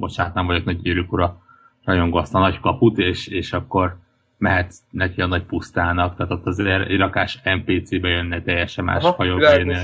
bocsánat, 0.01 0.35
nem 0.35 0.47
vagyok 0.47 0.65
nagy 0.65 0.81
gyűrűk 0.81 1.13
ura, 1.13 1.43
rajongó 1.85 2.17
azt 2.17 2.35
a 2.35 2.39
nagy 2.39 2.61
kaput, 2.61 2.99
és, 2.99 3.27
és 3.27 3.53
akkor 3.53 3.97
mehet 4.39 4.75
neki 4.91 5.21
a 5.21 5.27
nagy 5.27 5.45
pusztának, 5.45 6.17
tehát 6.17 6.33
ott 6.33 6.47
az 6.47 6.59
irakás 6.89 7.41
NPC-be 7.45 8.09
jönne 8.09 8.43
teljesen 8.43 8.85
más 8.85 9.05
hajóbérnél. 9.05 9.83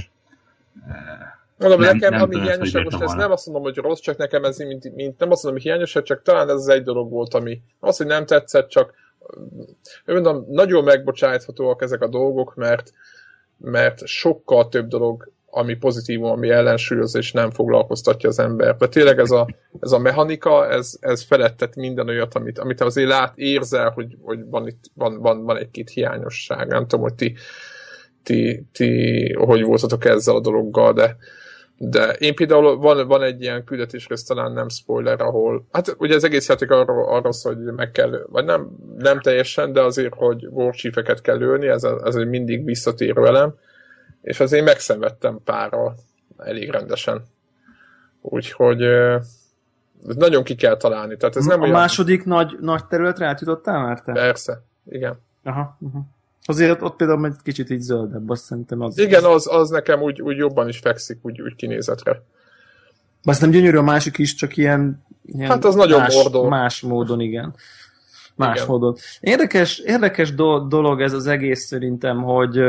Mondom, 1.59 1.81
nem, 1.81 1.93
nekem, 1.93 2.13
nem 2.13 2.23
ami 2.23 2.41
hiányosság, 2.41 2.85
most 2.85 3.01
ez 3.01 3.13
nem 3.13 3.31
azt 3.31 3.47
mondom, 3.47 3.63
hogy 3.63 3.77
rossz, 3.77 4.01
csak 4.01 4.17
nekem 4.17 4.45
ez 4.45 4.59
mint, 4.59 4.95
mint 4.95 5.19
nem 5.19 5.31
azt 5.31 5.43
mondom, 5.43 5.63
hogy 5.63 5.71
hiányosság, 5.71 6.03
csak 6.03 6.23
talán 6.23 6.49
ez 6.49 6.55
az 6.55 6.69
egy 6.69 6.83
dolog 6.83 7.11
volt, 7.11 7.35
ami 7.35 7.63
az, 7.81 7.97
hogy 7.97 8.07
nem 8.07 8.27
tetszett, 8.27 8.69
csak 8.69 8.95
mondom, 10.07 10.45
nagyon 10.49 10.85
megbocsájthatóak 10.85 11.83
ezek 11.83 12.03
a 12.03 12.09
dolgok, 12.09 12.55
mert, 12.55 12.93
mert 13.57 14.07
sokkal 14.07 14.69
több 14.69 14.89
dolog 14.89 15.33
ami 15.57 15.75
pozitívum, 15.75 16.31
ami 16.31 16.51
ellensúlyoz 16.51 17.15
és 17.15 17.33
nem 17.33 17.51
foglalkoztatja 17.51 18.29
az 18.29 18.39
ember. 18.39 18.77
De 18.77 18.89
tényleg 18.89 19.19
ez 19.19 19.31
a, 19.31 19.49
ez 19.81 19.93
a 19.93 19.99
mechanika, 19.99 20.69
ez, 20.71 20.97
ez 21.01 21.23
felettet 21.23 21.77
minden 21.77 22.09
olyat, 22.09 22.35
amit, 22.35 22.59
amit 22.59 22.81
azért 22.81 23.09
lát, 23.09 23.33
érzel, 23.37 23.91
hogy, 23.91 24.17
hogy 24.23 24.39
van, 24.51 24.67
itt, 24.67 24.85
van, 24.95 25.21
van, 25.21 25.45
van 25.45 25.57
egy-két 25.57 25.91
hiányosság. 25.91 26.67
Nem 26.67 26.87
tudom, 26.87 27.01
hogy 27.01 27.15
ti, 27.15 27.35
ti, 28.23 28.65
ti 28.73 29.33
hogy 29.33 29.63
voltatok 29.63 30.05
ezzel 30.05 30.35
a 30.35 30.41
dologgal, 30.41 30.93
de, 30.93 31.17
de 31.79 32.13
én 32.13 32.35
például 32.35 32.77
van, 32.77 33.07
van 33.07 33.23
egy 33.23 33.43
ilyen 33.43 33.65
küldetés, 33.65 34.07
ez 34.07 34.23
talán 34.23 34.53
nem 34.53 34.69
spoiler, 34.69 35.21
ahol, 35.21 35.67
hát 35.73 35.97
ugye 35.99 36.15
az 36.15 36.25
egész 36.25 36.49
játék 36.49 36.71
arról, 36.71 37.09
arról 37.09 37.33
szól, 37.33 37.55
hogy 37.55 37.65
meg 37.65 37.91
kell, 37.91 38.27
vagy 38.31 38.45
nem, 38.45 38.71
nem 38.99 39.21
teljesen, 39.21 39.73
de 39.73 39.81
azért, 39.81 40.15
hogy 40.15 40.47
warchiefeket 40.51 41.21
kell 41.21 41.37
lőni, 41.37 41.67
ez, 41.67 41.85
ez 41.85 42.15
egy 42.15 42.29
mindig 42.29 42.65
visszatérő 42.65 43.27
elem, 43.27 43.55
és 44.27 44.41
azért 44.41 44.65
megszenvedtem 44.65 45.41
párral 45.45 45.95
elég 46.37 46.71
rendesen. 46.71 47.23
Úgyhogy 48.21 48.85
nagyon 50.03 50.43
ki 50.45 50.55
kell 50.55 50.77
találni. 50.77 51.17
Tehát 51.17 51.37
ez 51.37 51.45
nem 51.45 51.61
a 51.61 51.63
olyan... 51.63 51.75
második 51.75 52.25
nagy, 52.25 52.57
nagy 52.61 52.87
területre 52.87 53.27
átjutottál 53.27 53.81
már 53.81 54.01
te? 54.01 54.13
Persze, 54.13 54.63
igen. 54.89 55.19
Aha, 55.45 55.77
uh-huh. 55.81 56.03
Azért 56.43 56.83
ott 56.83 56.97
például 56.97 57.27
egy 57.27 57.37
kicsit 57.43 57.71
így 57.71 57.81
zöldebb, 57.81 58.31
azt 58.31 58.45
szerintem 58.45 58.81
az... 58.81 58.99
Igen, 58.99 59.25
az, 59.25 59.49
az 59.51 59.71
nekem 59.71 60.03
úgy, 60.03 60.23
úgy 60.23 60.37
jobban 60.37 60.69
is 60.69 60.79
fekszik, 60.79 61.19
úgy, 61.23 61.43
úgy 61.43 61.55
kinézetre. 61.55 62.23
Azt 63.23 63.41
nem 63.41 63.51
gyönyörű 63.51 63.77
a 63.77 63.83
másik 63.83 64.19
is, 64.19 64.35
csak 64.35 64.57
ilyen, 64.57 65.05
ilyen 65.25 65.51
hát 65.51 65.65
az 65.65 65.75
nagyon 65.75 66.01
más, 66.01 66.15
mordó. 66.15 66.49
más 66.49 66.81
módon, 66.81 67.21
igen 67.21 67.55
más 68.37 68.57
Igen. 68.57 68.67
módon. 68.69 68.97
Érdekes, 69.21 69.79
érdekes 69.79 70.35
do- 70.35 70.69
dolog 70.69 71.01
ez 71.01 71.13
az 71.13 71.27
egész 71.27 71.67
szerintem, 71.67 72.23
hogy, 72.23 72.61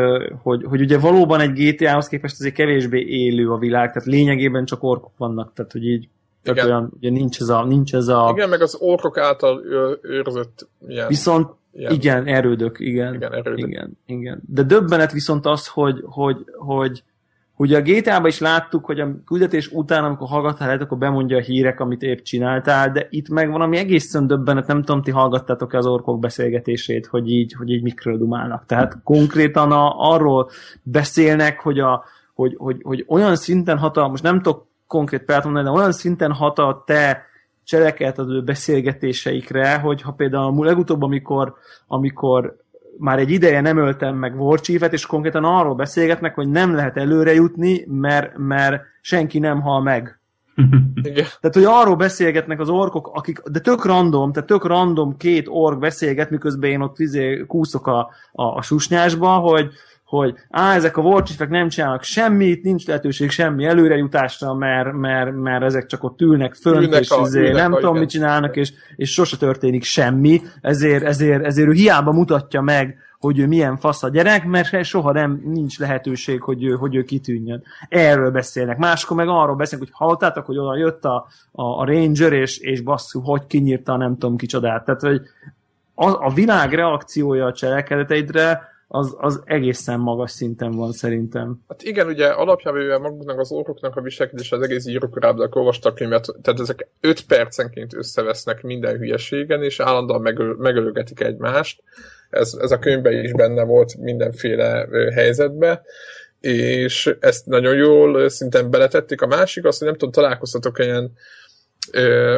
hogy, 0.42 0.64
hogy 0.64 0.82
ugye 0.82 0.98
valóban 0.98 1.40
egy 1.40 1.52
GTA-hoz 1.52 2.08
képest 2.08 2.36
azért 2.40 2.56
kevésbé 2.56 3.00
élő 3.00 3.52
a 3.52 3.58
világ, 3.58 3.92
tehát 3.92 4.08
lényegében 4.08 4.66
csak 4.66 4.84
orkok 4.84 5.18
vannak, 5.18 5.54
tehát 5.54 5.72
hogy 5.72 5.86
így 5.86 6.08
tehát 6.44 6.64
olyan, 6.64 6.92
ugye 6.98 7.10
nincs 7.10 7.40
ez 7.40 7.50
a, 7.50 7.66
nincs 7.66 7.94
ez 7.94 8.08
a... 8.08 8.32
Igen, 8.36 8.50
meg 8.50 8.62
az 8.62 8.76
orkok 8.80 9.18
által 9.18 9.62
őrzött 10.02 10.68
ilyen... 10.88 11.08
Viszont 11.08 11.50
ilyen... 11.74 11.92
igen, 11.92 12.26
erődök, 12.26 12.80
igen. 12.80 13.14
Igen, 13.14 13.34
erődök. 13.34 13.68
igen, 13.68 13.98
igen. 14.06 14.42
De 14.48 14.64
döbbenet 14.64 15.12
viszont 15.12 15.46
az, 15.46 15.68
hogy, 15.68 16.04
hogy, 16.06 16.38
hogy, 16.58 17.04
Ugye 17.60 17.78
a 17.78 17.82
GTA-ban 17.82 18.28
is 18.28 18.40
láttuk, 18.40 18.86
hogy 18.86 19.00
a 19.00 19.24
küldetés 19.26 19.68
után, 19.68 20.04
amikor 20.04 20.28
hallgattál 20.28 20.68
lehet, 20.68 20.82
akkor 20.82 20.98
bemondja 20.98 21.38
a 21.38 21.42
hírek, 21.42 21.80
amit 21.80 22.02
épp 22.02 22.20
csináltál, 22.20 22.92
de 22.92 23.08
itt 23.10 23.30
meg 23.30 23.52
valami 23.52 23.78
egészen 23.78 24.28
döbbenet, 24.28 24.68
nem 24.68 24.84
tudom, 24.84 25.02
ti 25.02 25.12
hallgattátok-e 25.12 25.78
az 25.78 25.86
orkok 25.86 26.20
beszélgetését, 26.20 27.06
hogy 27.06 27.30
így, 27.30 27.54
hogy 27.54 27.70
így 27.70 27.84
mikről 27.84 28.18
dumálnak. 28.18 28.66
Tehát 28.66 28.98
konkrétan 29.04 29.72
a, 29.72 30.12
arról 30.12 30.50
beszélnek, 30.84 31.60
hogy, 31.60 31.80
a, 31.80 32.04
hogy, 32.34 32.56
hogy, 32.58 32.82
hogy 32.84 33.06
olyan 33.08 33.36
szinten 33.36 33.78
hatalmas, 33.78 34.22
nem 34.22 34.42
tudok 34.42 34.68
konkrét 34.88 35.24
példát 35.24 35.46
mondani, 35.46 35.66
de 35.66 35.72
olyan 35.72 35.92
szinten 35.92 36.32
hat 36.32 36.60
a 36.60 36.84
te 36.86 37.26
cselekedető 37.64 38.44
beszélgetéseikre, 38.44 39.78
hogy 39.78 40.02
ha 40.02 40.12
például 40.12 40.66
legutóbb, 40.66 41.02
amikor, 41.02 41.56
amikor 41.88 42.58
már 43.00 43.20
egy 43.20 43.32
ideje 43.32 43.62
nem 43.62 43.78
öltem 43.78 44.16
meg 44.16 44.42
Warchief-et, 44.42 44.94
és 44.94 45.06
konkrétan 45.06 45.44
arról 45.44 45.76
beszélgetnek, 45.76 46.36
hogy 46.36 46.50
nem 46.50 46.76
lehet 46.76 46.98
előre 46.98 47.34
jutni, 47.34 47.86
mert, 47.88 48.38
mert 48.38 48.84
senki 49.02 49.40
nem 49.40 49.62
hal 49.62 49.82
meg. 49.82 50.20
Tehát, 51.04 51.54
hogy 51.54 51.64
arról 51.64 51.96
beszélgetnek 51.96 52.60
az 52.60 52.70
orkok, 52.70 53.12
akik, 53.14 53.40
de 53.40 53.60
tök 53.60 53.86
random, 53.86 54.32
tehát 54.32 54.50
tök 54.50 54.66
random 54.66 55.18
két 55.18 55.48
ork 55.50 55.80
beszélget, 55.80 56.30
miközben 56.30 56.70
én 56.70 56.82
ott 56.82 57.00
izé 57.00 57.44
kúszok 57.48 57.88
a, 57.88 58.10
a, 58.32 58.44
a 58.44 58.62
susnyásba, 58.62 59.28
hogy, 59.28 59.72
hogy 60.08 60.36
á, 60.50 60.76
ezek 60.76 60.98
a 60.98 61.02
warchiefek 61.02 61.50
nem 61.50 61.70
csinálnak 61.70 62.04
semmit, 62.04 62.64
nincs 62.64 62.88
lehetőség 62.88 63.30
semmi 63.30 63.66
előrejutásra, 63.66 64.54
mert, 64.54 64.94
mert, 64.94 65.36
mert 65.36 65.64
ezek 65.64 65.86
csak 65.86 66.04
ott 66.04 66.22
ülnek 66.22 66.54
fönt, 66.54 66.84
ülnek 66.84 67.02
és 67.02 67.10
a, 67.10 67.22
izé, 67.22 67.52
nem 67.52 67.72
tudom, 67.72 67.90
igen. 67.90 68.00
mit 68.00 68.10
csinálnak, 68.10 68.56
és, 68.56 68.74
és 68.96 69.12
sose 69.12 69.38
történik 69.38 69.84
semmi, 69.84 70.42
ezért, 70.62 71.04
ezért, 71.04 71.46
ezért 71.46 71.68
ő 71.68 71.72
hiába 71.72 72.12
mutatja 72.12 72.62
meg, 72.62 72.98
hogy 73.20 73.40
ő 73.40 73.48
milyen 73.48 73.78
fasz 73.78 74.04
a 74.04 74.10
gyerek, 74.10 74.46
mert 74.46 74.84
soha 74.84 75.12
nem 75.12 75.42
nincs 75.46 75.80
lehetőség, 75.80 76.42
hogy 76.42 76.64
ő, 76.64 76.72
hogy 76.74 76.96
ő 76.96 77.04
kitűnjön. 77.04 77.64
Erről 77.90 78.32
beszélnek. 78.32 78.78
Máskor 78.78 79.18
meg 79.18 79.28
arról 79.28 79.56
beszélnek, 79.56 79.88
hogy 79.88 79.98
hallottátok, 79.98 80.46
hogy 80.46 80.58
oda 80.58 80.78
jött 80.78 81.06
a, 81.06 81.28
a, 81.52 81.64
a 81.64 81.86
Ranger, 81.86 82.34
és, 82.34 82.58
és 82.58 82.82
basszú, 82.82 83.22
hogy 83.22 83.48
kinyírta 83.48 83.98
nem 83.98 84.18
tudom 84.18 84.38
kicsodát. 84.38 84.86
Tehát, 84.86 85.02
hogy 85.02 85.22
a, 85.96 86.26
a 86.26 86.32
világ 86.34 86.74
reakciója 86.74 87.46
a 87.46 87.54
cselekedeteidre 87.54 88.76
az, 88.88 89.16
az 89.18 89.42
egészen 89.46 90.00
magas 90.00 90.32
szinten 90.32 90.72
van 90.72 90.92
szerintem. 90.92 91.64
Hát 91.68 91.84
igen, 91.84 92.08
ugye 92.08 92.28
alapjában 92.28 93.02
maguknak 93.02 93.40
az 93.40 93.52
orkoknak 93.52 93.96
a 93.96 94.02
viselkedés 94.02 94.52
az 94.52 94.62
egész 94.62 94.86
írókorábban 94.86 95.50
olvastak 95.52 95.96
könyvet, 95.96 96.26
tehát 96.42 96.60
ezek 96.60 96.88
5 97.02 97.26
percenként 97.26 97.94
összevesznek 97.94 98.64
minden 98.64 98.98
hülyeségen, 98.98 99.64
és 99.64 99.80
állandóan 99.80 100.22
megöl, 100.22 100.56
megölögetik 100.60 101.20
egymást. 101.20 101.84
Ez, 102.30 102.58
ez 102.62 102.72
a 102.72 102.80
könyvben 102.80 103.24
is 103.24 103.32
benne 103.32 103.64
volt 103.64 103.98
mindenféle 103.98 104.88
helyzetbe, 105.14 105.82
és 106.40 107.16
ezt 107.20 107.46
nagyon 107.46 107.76
jól 107.76 108.30
szinten 108.30 108.70
beletették. 108.70 109.22
A 109.22 109.28
másik 109.28 109.66
az, 109.66 109.78
hogy 109.78 109.88
nem 109.88 109.98
tudom, 109.98 110.14
találkoztatok 110.14 110.80
ilyen 110.80 111.12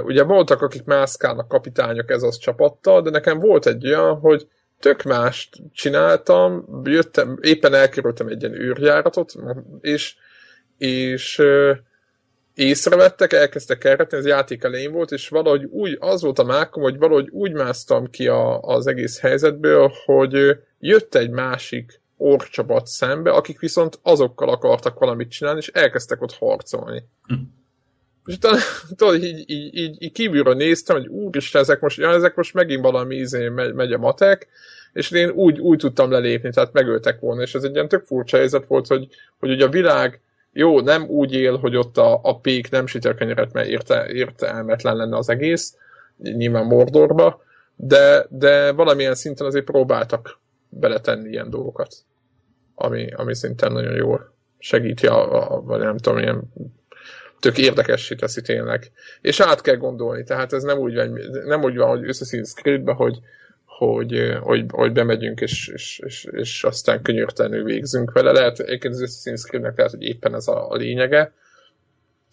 ugye 0.03 0.23
voltak, 0.23 0.61
akik 0.61 0.83
mászkálnak 0.83 1.47
kapitányok 1.47 2.09
ez 2.09 2.23
az 2.23 2.37
csapattal, 2.37 3.01
de 3.01 3.09
nekem 3.09 3.39
volt 3.39 3.65
egy 3.65 3.87
olyan, 3.87 4.19
hogy 4.19 4.47
tök 4.79 5.03
mást 5.03 5.57
csináltam, 5.73 6.81
jöttem, 6.83 7.37
éppen 7.41 7.73
elkerültem 7.73 8.27
egy 8.27 8.41
ilyen 8.41 8.55
űrjáratot, 8.55 9.33
és, 9.81 10.15
és 10.77 11.41
észrevettek, 12.53 13.33
elkezdtek 13.33 13.77
keretni, 13.77 14.17
ez 14.17 14.25
játék 14.25 14.63
elején 14.63 14.91
volt, 14.91 15.11
és 15.11 15.29
valahogy 15.29 15.63
úgy, 15.63 15.97
az 15.99 16.21
volt 16.21 16.39
a 16.39 16.43
mákom, 16.43 16.83
hogy 16.83 16.97
valahogy 16.97 17.29
úgy 17.29 17.51
másztam 17.51 18.09
ki 18.09 18.27
a, 18.27 18.59
az 18.59 18.87
egész 18.87 19.19
helyzetből, 19.19 19.91
hogy 20.05 20.57
jött 20.79 21.15
egy 21.15 21.29
másik 21.29 22.01
orcsapat 22.17 22.85
szembe, 22.85 23.31
akik 23.31 23.59
viszont 23.59 23.99
azokkal 24.01 24.49
akartak 24.49 24.99
valamit 24.99 25.31
csinálni, 25.31 25.59
és 25.59 25.67
elkezdtek 25.67 26.21
ott 26.21 26.33
harcolni. 26.33 27.03
Hm. 27.27 27.35
És 28.29 28.35
utána 28.35 28.57
tudod, 28.95 29.23
így, 29.23 29.49
így, 29.49 29.77
így, 29.77 30.03
így 30.03 30.11
kívülről 30.11 30.53
néztem, 30.53 30.95
hogy 30.95 31.07
úristen, 31.07 31.61
ezek 31.61 31.79
most, 31.79 31.97
ja, 31.97 32.09
ezek 32.09 32.35
most 32.35 32.53
megint 32.53 32.81
valami 32.81 33.15
izé 33.15 33.47
megy, 33.47 33.73
megy 33.73 33.93
a 33.93 33.97
matek, 33.97 34.47
és 34.93 35.11
én 35.11 35.29
úgy, 35.29 35.59
úgy 35.59 35.77
tudtam 35.77 36.11
lelépni, 36.11 36.49
tehát 36.49 36.73
megöltek 36.73 37.19
volna, 37.19 37.41
és 37.41 37.55
ez 37.55 37.63
egy 37.63 37.73
ilyen 37.73 37.87
tök 37.87 38.05
furcsa 38.05 38.37
helyzet 38.37 38.67
volt, 38.67 38.87
hogy, 38.87 39.07
hogy 39.39 39.49
ugye 39.49 39.65
a 39.65 39.69
világ 39.69 40.21
jó, 40.53 40.79
nem 40.79 41.07
úgy 41.07 41.33
él, 41.33 41.57
hogy 41.57 41.75
ott 41.75 41.97
a, 41.97 42.19
a 42.23 42.39
pék 42.39 42.69
nem 42.69 42.87
süt 42.87 43.05
a 43.05 43.13
kenyeret, 43.13 43.53
mert 43.53 43.67
érte, 43.67 44.07
értelmetlen 44.07 44.95
lenne 44.95 45.17
az 45.17 45.29
egész, 45.29 45.77
nyilván 46.17 46.65
Mordorba, 46.65 47.43
de, 47.75 48.25
de 48.29 48.71
valamilyen 48.71 49.15
szinten 49.15 49.47
azért 49.47 49.65
próbáltak 49.65 50.39
beletenni 50.69 51.29
ilyen 51.29 51.49
dolgokat, 51.49 51.95
ami, 52.75 53.11
ami 53.11 53.35
szinten 53.35 53.71
nagyon 53.71 53.95
jól 53.95 54.33
segíti 54.59 55.07
a, 55.07 55.53
a 55.53 55.61
vagy 55.61 55.79
nem 55.79 55.97
tudom, 55.97 56.19
ilyen 56.19 56.41
tök 57.39 57.57
érdekessé 57.57 58.15
teszi 58.15 58.41
tényleg. 58.41 58.91
És 59.21 59.39
át 59.39 59.61
kell 59.61 59.75
gondolni, 59.75 60.23
tehát 60.23 60.53
ez 60.53 60.63
nem 60.63 60.77
úgy 60.77 60.95
van, 60.95 61.19
nem 61.45 61.63
úgy 61.63 61.77
van 61.77 61.89
hogy 61.89 62.03
Assassin's 62.03 62.53
creed 62.53 62.89
hogy, 62.89 63.19
hogy, 63.65 64.37
hogy, 64.41 64.65
hogy 64.71 64.91
bemegyünk, 64.91 65.41
és, 65.41 65.67
és, 65.67 66.01
és, 66.05 66.27
és 66.31 66.63
aztán 66.63 67.01
könyörtelenül 67.01 67.63
végzünk 67.63 68.11
vele. 68.11 68.31
Lehet, 68.31 68.59
egyébként 68.59 68.93
az 68.93 69.01
Assassin's 69.01 69.47
Creed-nek 69.47 69.77
lehet, 69.77 69.91
hogy 69.91 70.03
éppen 70.03 70.35
ez 70.35 70.47
a, 70.47 70.71
a 70.71 70.75
lényege, 70.75 71.31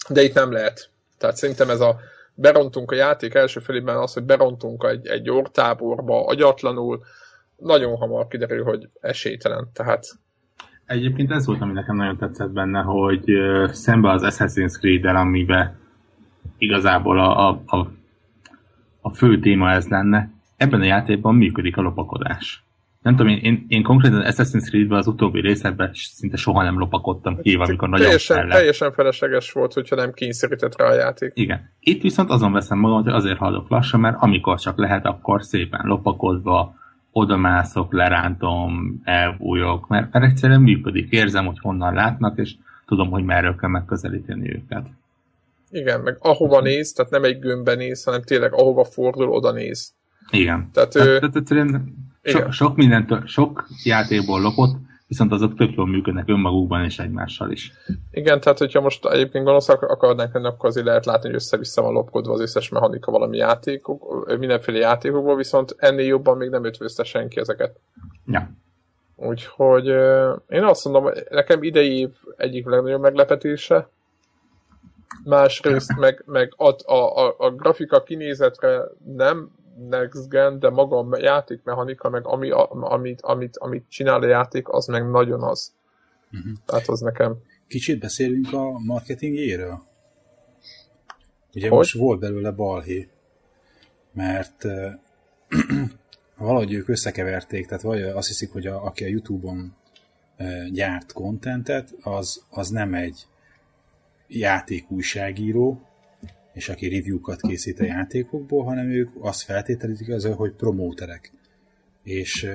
de 0.09 0.23
itt 0.23 0.35
nem 0.35 0.53
lehet. 0.53 0.89
Tehát 1.19 1.37
szerintem 1.37 1.71
ez 1.71 1.81
a 1.81 2.01
berontunk 2.35 2.91
a 2.91 2.95
játék 2.95 3.35
első 3.35 3.61
felében 3.61 3.97
az, 3.97 4.13
hogy 4.13 4.23
berontunk 4.23 4.85
egy, 4.89 5.07
egy 5.07 5.31
ortáborba 5.31 6.27
agyatlanul, 6.27 7.05
nagyon 7.57 7.97
hamar 7.97 8.29
kiderül, 8.29 8.65
hogy 8.65 8.89
esélytelen. 9.01 9.71
Tehát 9.73 10.07
Egyébként 10.87 11.31
ez 11.31 11.47
volt, 11.47 11.61
ami 11.61 11.73
nekem 11.73 11.97
nagyon 11.97 12.17
tetszett 12.17 12.51
benne, 12.51 12.81
hogy 12.81 13.25
szembe 13.73 14.11
az 14.11 14.23
Assassin's 14.25 14.79
Creed-el, 14.79 15.17
amiben 15.17 15.77
igazából 16.59 17.21
a, 17.21 17.49
a, 17.49 17.63
a, 17.67 17.91
a 19.01 19.15
fő 19.15 19.39
téma 19.39 19.71
ez 19.71 19.89
lenne, 19.89 20.31
ebben 20.57 20.81
a 20.81 20.85
játékban 20.85 21.35
működik 21.35 21.77
a 21.77 21.83
lopakodás. 21.83 22.65
Nem 23.03 23.17
tudom, 23.17 23.33
én, 23.33 23.39
én, 23.39 23.65
én 23.69 23.83
konkrétan 23.83 24.23
Assassin's 24.27 24.69
Creed-ben 24.69 24.99
az 24.99 25.07
utóbbi 25.07 25.41
részekben 25.41 25.91
szinte 25.93 26.37
soha 26.37 26.63
nem 26.63 26.79
lopakodtam 26.79 27.41
ki, 27.41 27.55
amikor 27.55 27.89
nagyon 27.89 28.05
teljesen, 28.05 28.37
kellett. 28.37 28.53
teljesen 28.53 28.93
felesleges 28.93 29.53
volt, 29.53 29.73
hogyha 29.73 29.97
nem 29.97 30.13
kényszerített 30.13 30.79
rá 30.79 30.87
a 30.87 30.95
játék. 30.95 31.33
Igen. 31.35 31.71
Itt 31.81 32.03
viszont 32.03 32.31
azon 32.31 32.53
veszem 32.53 32.79
magam, 32.79 33.03
hogy 33.03 33.13
azért 33.13 33.39
haladok 33.39 33.69
lassan, 33.69 34.01
mert 34.01 34.17
amikor 34.19 34.59
csak 34.59 34.79
lehet, 34.79 35.05
akkor 35.05 35.43
szépen 35.43 35.81
lopakodva, 35.85 36.75
odamászok, 37.17 37.93
lerántom, 37.93 39.01
elbújok, 39.05 39.89
mert, 39.89 40.13
mert 40.13 40.25
egyszerűen 40.25 40.61
működik. 40.61 41.11
Érzem, 41.11 41.47
hogy 41.47 41.59
honnan 41.61 41.95
látnak, 41.95 42.39
és 42.39 42.55
tudom, 42.87 43.11
hogy 43.11 43.25
merről 43.25 43.57
kell 43.57 43.71
megközelíteni 43.71 44.53
őket. 44.55 44.87
Igen, 45.71 46.01
meg 46.01 46.17
ahova 46.21 46.61
néz, 46.61 46.93
tehát 46.93 47.11
nem 47.11 47.25
egy 47.25 47.39
gömbbe 47.39 47.75
néz, 47.75 48.05
hanem 48.05 48.23
tényleg 48.23 48.53
ahova 48.53 48.85
fordul, 48.85 49.29
oda 49.29 49.53
néz. 49.53 49.95
Igen. 50.31 50.71
Tehát, 50.73 50.91
tehát, 50.91 51.09
ő... 51.09 51.19
tehát 51.19 51.37
egyszerűen 51.37 51.95
so, 52.23 52.51
sok 52.51 52.77
mindentől, 52.77 53.23
sok 53.27 53.69
játékból 53.85 54.41
lopott, 54.41 54.77
viszont 55.07 55.33
azok 55.33 55.55
tök 55.55 55.75
jól 55.75 55.87
működnek 55.87 56.29
önmagukban 56.29 56.85
és 56.85 56.99
egymással 56.99 57.51
is. 57.51 57.73
Igen, 58.11 58.41
tehát 58.41 58.59
hogyha 58.59 58.81
most 58.81 59.07
egyébként 59.07 59.45
gonoszak 59.45 59.83
akarnánk 59.83 60.35
lenni, 60.35 60.47
akkor 60.47 60.69
azért 60.69 60.87
lehet 60.87 61.07
látni, 61.07 61.27
hogy 61.27 61.37
össze-vissza 61.37 61.83
van 61.83 61.93
lopkodva 61.93 62.33
az 62.33 62.41
összes 62.41 62.69
mechanika 62.69 63.11
valami 63.11 63.37
játékok, 63.37 64.27
mindenféle 64.39 64.79
játékokból, 64.79 65.37
viszont 65.37 65.75
ennél 65.79 66.07
jobban 66.07 66.37
még 66.37 66.49
nem 66.49 66.65
ötvözte 66.65 67.05
senki 67.05 67.41
ezeket. 67.41 67.81
Ja. 68.27 68.51
Úgyhogy 69.17 69.87
én 70.49 70.65
azt 70.65 70.85
mondom, 70.85 71.13
nekem 71.31 71.63
idei 71.63 71.99
év 71.99 72.11
egyik 72.37 72.67
legnagyobb 72.67 73.01
meglepetése, 73.01 73.89
másrészt 75.25 75.97
meg, 76.01 76.23
meg 76.27 76.53
a, 76.57 76.93
a, 76.93 77.27
a, 77.27 77.35
a 77.39 77.51
grafika 77.51 78.03
kinézetre 78.03 78.83
nem 79.17 79.51
next 79.89 80.29
gen, 80.29 80.59
de 80.59 80.71
maga 80.71 80.99
a 80.99 81.19
játékmechanika, 81.21 82.09
meg 82.09 82.27
ami, 82.27 82.51
amit, 82.81 83.21
amit, 83.21 83.57
amit 83.57 83.85
csinál 83.89 84.23
a 84.23 84.27
játék, 84.27 84.69
az 84.69 84.87
meg 84.87 85.11
nagyon 85.11 85.43
az. 85.43 85.73
Uh-huh. 86.33 86.53
Tehát 86.67 86.89
az 86.89 87.01
nekem. 87.01 87.37
Kicsit 87.69 87.99
beszélünk 87.99 88.53
a 88.53 88.79
marketingjéről. 88.79 89.83
Ugye 91.55 91.69
hogy? 91.69 91.77
most 91.77 91.95
volt 91.95 92.21
belőle 92.21 92.51
balhé, 92.51 93.09
mert 94.13 94.65
uh, 94.65 94.93
valahogy 96.37 96.73
ők 96.73 96.89
összekeverték, 96.89 97.67
tehát 97.67 97.83
vagy 97.83 98.03
azt 98.03 98.29
hiszik, 98.29 98.53
hogy 98.53 98.67
a, 98.67 98.85
aki 98.85 99.05
a 99.05 99.09
Youtube-on 99.09 99.75
uh, 100.39 100.67
gyárt 100.67 101.13
kontentet, 101.13 101.95
az, 102.03 102.45
az 102.51 102.69
nem 102.69 102.95
egy 102.95 103.27
játékújságíró, 104.29 105.81
és 106.57 106.69
aki 106.69 106.89
review-kat 106.89 107.41
készít 107.41 107.81
a 107.81 107.85
játékokból, 107.85 108.65
hanem 108.65 108.91
ők 108.91 109.11
azt 109.21 109.43
feltételezik 109.43 110.09
az, 110.09 110.25
hogy 110.25 110.53
promóterek. 110.53 111.33
És 112.03 112.49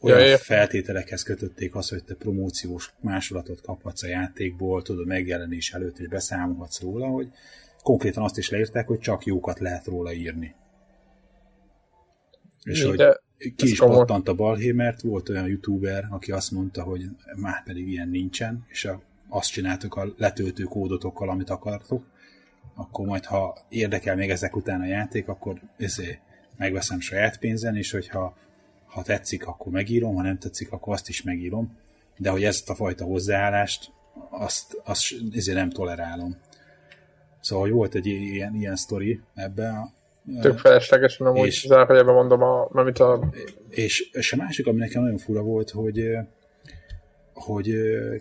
olyan 0.00 0.26
ja, 0.26 0.38
feltételekhez 0.38 1.22
kötötték 1.22 1.74
azt, 1.74 1.90
hogy 1.90 2.04
te 2.04 2.14
promóciós 2.14 2.92
másolatot 3.00 3.60
kaphatsz 3.60 4.02
a 4.02 4.06
játékból, 4.06 4.82
tudod, 4.82 5.06
megjelenés 5.06 5.72
előtt 5.72 5.98
is 5.98 6.08
beszámolhatsz 6.08 6.80
róla, 6.80 7.06
hogy 7.06 7.28
konkrétan 7.82 8.22
azt 8.22 8.38
is 8.38 8.50
leírták, 8.50 8.86
hogy 8.86 8.98
csak 8.98 9.24
jókat 9.24 9.58
lehet 9.58 9.86
róla 9.86 10.12
írni. 10.12 10.54
És 12.62 12.82
hogy 12.82 13.02
ki 13.56 13.70
is 13.70 13.78
pattant 13.78 14.28
a 14.28 14.34
balhé, 14.34 14.72
mert 14.72 15.00
volt 15.00 15.28
olyan 15.28 15.48
youtuber, 15.48 16.06
aki 16.10 16.32
azt 16.32 16.50
mondta, 16.50 16.82
hogy 16.82 17.04
már 17.36 17.62
pedig 17.62 17.88
ilyen 17.88 18.08
nincsen, 18.08 18.64
és 18.68 18.84
a, 18.84 19.02
azt 19.28 19.50
csináltuk 19.50 19.94
a 19.94 20.14
letöltő 20.16 20.62
kódotokkal, 20.62 21.28
amit 21.28 21.50
akartok, 21.50 22.04
akkor 22.74 23.06
majd 23.06 23.24
ha 23.24 23.58
érdekel 23.68 24.16
még 24.16 24.30
ezek 24.30 24.56
után 24.56 24.80
a 24.80 24.86
játék, 24.86 25.28
akkor 25.28 25.60
ezért 25.76 26.20
megveszem 26.56 27.00
saját 27.00 27.38
pénzen, 27.38 27.76
és 27.76 27.90
hogyha 27.90 28.36
ha 28.86 29.02
tetszik, 29.02 29.46
akkor 29.46 29.72
megírom, 29.72 30.14
ha 30.14 30.22
nem 30.22 30.38
tetszik, 30.38 30.72
akkor 30.72 30.92
azt 30.92 31.08
is 31.08 31.22
megírom. 31.22 31.78
De 32.16 32.30
hogy 32.30 32.44
ezt 32.44 32.70
a 32.70 32.74
fajta 32.74 33.04
hozzáállást, 33.04 33.92
azt, 34.30 34.80
azt 34.84 35.02
ezért 35.34 35.56
nem 35.56 35.70
tolerálom. 35.70 36.36
Szóval 37.40 37.64
hogy 37.64 37.74
volt 37.74 37.94
egy 37.94 38.06
ilyen, 38.06 38.54
ilyen 38.54 38.76
sztori 38.76 39.20
ebbe. 39.34 39.92
Tök 40.40 40.58
feleslegesen, 40.58 41.26
amúgy 41.26 41.50
zárójelben 41.50 42.14
mondom, 42.14 42.42
a, 42.42 42.68
amit 42.72 42.98
a... 42.98 43.30
És, 43.68 44.10
és 44.12 44.32
a 44.32 44.36
másik, 44.36 44.66
ami 44.66 44.78
nekem 44.78 45.02
nagyon 45.02 45.18
fura 45.18 45.42
volt, 45.42 45.70
hogy 45.70 46.16
hogy 47.40 47.74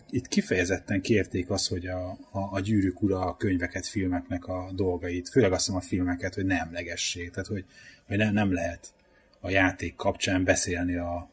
itt 0.09 0.27
kifejezetten 0.27 1.01
kérték 1.01 1.49
azt, 1.49 1.69
hogy 1.69 1.87
a, 1.87 2.09
a, 2.09 2.39
a 2.51 2.59
gyűrűk 2.59 3.01
ura 3.01 3.19
a 3.19 3.37
könyveket, 3.37 3.85
filmeknek 3.85 4.45
a 4.45 4.71
dolgait, 4.75 5.29
főleg 5.29 5.51
azt 5.51 5.69
a 5.69 5.81
filmeket, 5.81 6.35
hogy 6.35 6.45
nem 6.45 6.69
legesség, 6.71 7.29
tehát 7.29 7.47
hogy, 7.47 7.65
hogy 8.07 8.17
nem, 8.17 8.33
nem 8.33 8.53
lehet 8.53 8.93
a 9.39 9.49
játék 9.49 9.95
kapcsán 9.95 10.43
beszélni 10.43 10.95
a, 10.95 11.29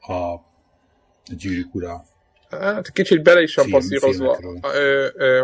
a, 0.00 0.12
a 0.12 1.34
gyűrűk 1.36 1.74
ura 1.74 2.04
Hát 2.50 2.92
kicsit 2.92 3.22
bele 3.22 3.42
is 3.42 3.54
van 3.54 3.70
passzírozva. 3.70 4.38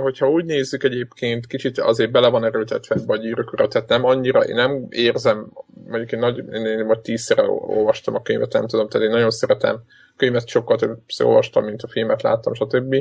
Hogyha 0.02 0.30
úgy 0.30 0.44
nézzük 0.44 0.82
egyébként, 0.84 1.46
kicsit 1.46 1.78
azért 1.78 2.10
bele 2.10 2.28
van 2.28 2.44
erőltetve 2.44 2.96
a 3.06 3.16
gyűrűk 3.16 3.52
ura, 3.52 3.68
tehát 3.68 3.88
nem 3.88 4.04
annyira, 4.04 4.40
én 4.40 4.54
nem 4.54 4.86
érzem, 4.88 5.52
mondjuk 5.88 6.12
én, 6.12 6.18
nagy, 6.18 6.38
én, 6.38 6.66
én 6.66 6.84
majd 6.84 7.00
tízszer 7.00 7.44
olvastam 7.48 8.14
a 8.14 8.22
könyvet, 8.22 8.52
nem 8.52 8.66
tudom, 8.66 8.88
tehát 8.88 9.06
én 9.06 9.12
nagyon 9.12 9.30
szeretem 9.30 9.82
könyvet 10.16 10.48
sokkal 10.48 10.76
többször 10.78 11.26
olvastam, 11.26 11.64
mint 11.64 11.82
a 11.82 11.88
filmet 11.88 12.22
láttam, 12.22 12.54
stb. 12.54 12.94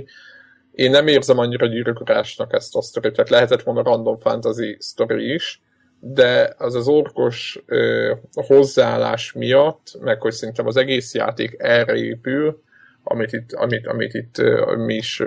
Én 0.71 0.91
nem 0.91 1.07
érzem 1.07 1.37
annyira 1.37 1.67
gyűrűkurásnak 1.67 2.53
ezt 2.53 2.75
a 2.75 2.81
sztorit, 2.81 3.13
tehát 3.13 3.29
lehetett 3.29 3.61
volna 3.61 3.83
random 3.83 4.17
fantasy 4.17 4.75
sztori 4.79 5.33
is, 5.33 5.61
de 5.99 6.55
az 6.57 6.75
az 6.75 6.87
orkos 6.87 7.63
ö, 7.65 8.13
hozzáállás 8.33 9.31
miatt, 9.31 9.97
meg 9.99 10.21
hogy 10.21 10.31
szerintem 10.31 10.67
az 10.67 10.77
egész 10.77 11.13
játék 11.13 11.55
erre 11.57 11.95
épül, 11.95 12.61
amit 13.03 13.33
itt, 13.33 13.53
amit, 13.53 13.87
amit 13.87 14.13
itt 14.13 14.41
mi 14.77 14.93
is 14.93 15.21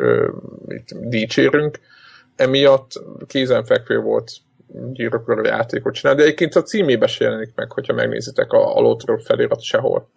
itt 0.69 0.89
dicsérünk, 0.93 1.79
emiatt 2.37 2.93
kézenfekvő 3.27 3.99
volt 3.99 4.33
gyűrűkörű 4.93 5.43
játékot 5.43 5.95
csinálni, 5.95 6.21
de 6.21 6.27
egyébként 6.27 6.55
a 6.55 6.63
címébe 6.63 7.07
se 7.07 7.25
jelenik 7.25 7.53
meg, 7.55 7.73
hogyha 7.73 7.95
megnézitek 7.95 8.53
a, 8.53 8.77
a 8.77 8.81
Lotro 8.81 9.17
felirat 9.17 9.63
sehol. 9.63 10.09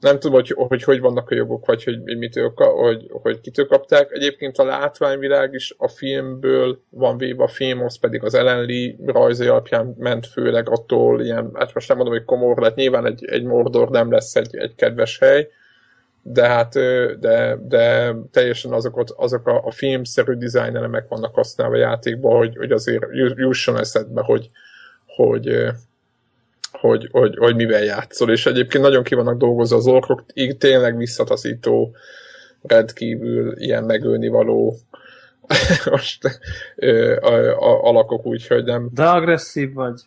Nem 0.00 0.18
tudom, 0.18 0.32
hogy, 0.32 0.54
hogy 0.56 0.82
hogy 0.82 1.00
vannak 1.00 1.30
a 1.30 1.34
jogok, 1.34 1.66
vagy 1.66 1.84
hogy, 1.84 2.18
mitől, 2.18 2.52
hogy, 2.54 3.06
hogy 3.10 3.40
kitől 3.40 3.66
kapták. 3.66 4.10
Egyébként 4.12 4.58
a 4.58 4.64
látványvilág 4.64 5.54
is 5.54 5.74
a 5.78 5.88
filmből 5.88 6.80
van 6.90 7.18
véve, 7.18 7.42
a 7.42 7.48
film 7.48 7.82
az 7.82 7.98
pedig 7.98 8.24
az 8.24 8.34
ellenli 8.34 8.98
rajzai 9.06 9.46
alapján 9.46 9.94
ment 9.98 10.26
főleg 10.26 10.68
attól, 10.68 11.22
ilyen, 11.22 11.50
hát 11.54 11.74
most 11.74 11.88
nem 11.88 11.96
mondom, 11.96 12.14
hogy 12.14 12.24
komor 12.24 12.58
lett, 12.58 12.74
nyilván 12.74 13.06
egy, 13.06 13.24
egy 13.24 13.44
Mordor 13.44 13.88
nem 13.88 14.10
lesz 14.10 14.34
egy, 14.34 14.56
egy 14.56 14.74
kedves 14.74 15.18
hely, 15.18 15.48
de 16.28 16.48
hát 16.48 16.72
de, 17.20 17.58
de 17.68 18.14
teljesen 18.30 18.72
azokat, 18.72 19.10
azok 19.10 19.46
a, 19.46 19.64
a 19.64 19.70
filmszerű 19.70 20.32
design 20.32 20.76
elemek 20.76 21.08
vannak 21.08 21.34
használva 21.34 21.74
a 21.74 21.78
játékban, 21.78 22.36
hogy, 22.36 22.56
hogy 22.56 22.70
azért 22.70 23.04
jusson 23.34 23.78
eszedbe, 23.78 24.22
hogy, 24.22 24.50
hogy, 25.06 25.56
hogy, 26.72 27.08
hogy, 27.10 27.36
hogy 27.36 27.54
mivel 27.54 27.84
játszol, 27.84 28.30
és 28.30 28.46
egyébként 28.46 28.84
nagyon 28.84 29.02
ki 29.02 29.14
vannak 29.14 29.38
dolgozva 29.38 29.76
az 29.76 29.86
orkok, 29.86 30.24
így 30.34 30.56
tényleg 30.56 30.96
visszataszító, 30.96 31.96
rendkívül 32.62 33.60
ilyen 33.60 33.84
megölni 33.84 34.28
való 34.28 34.76
most 35.90 36.40
ö, 36.76 37.16
a, 37.20 37.58
a, 37.58 37.82
alakok 37.82 38.26
úgy, 38.26 38.46
hogy 38.46 38.64
nem... 38.64 38.88
De 38.92 39.08
agresszív 39.08 39.72
vagy. 39.72 40.00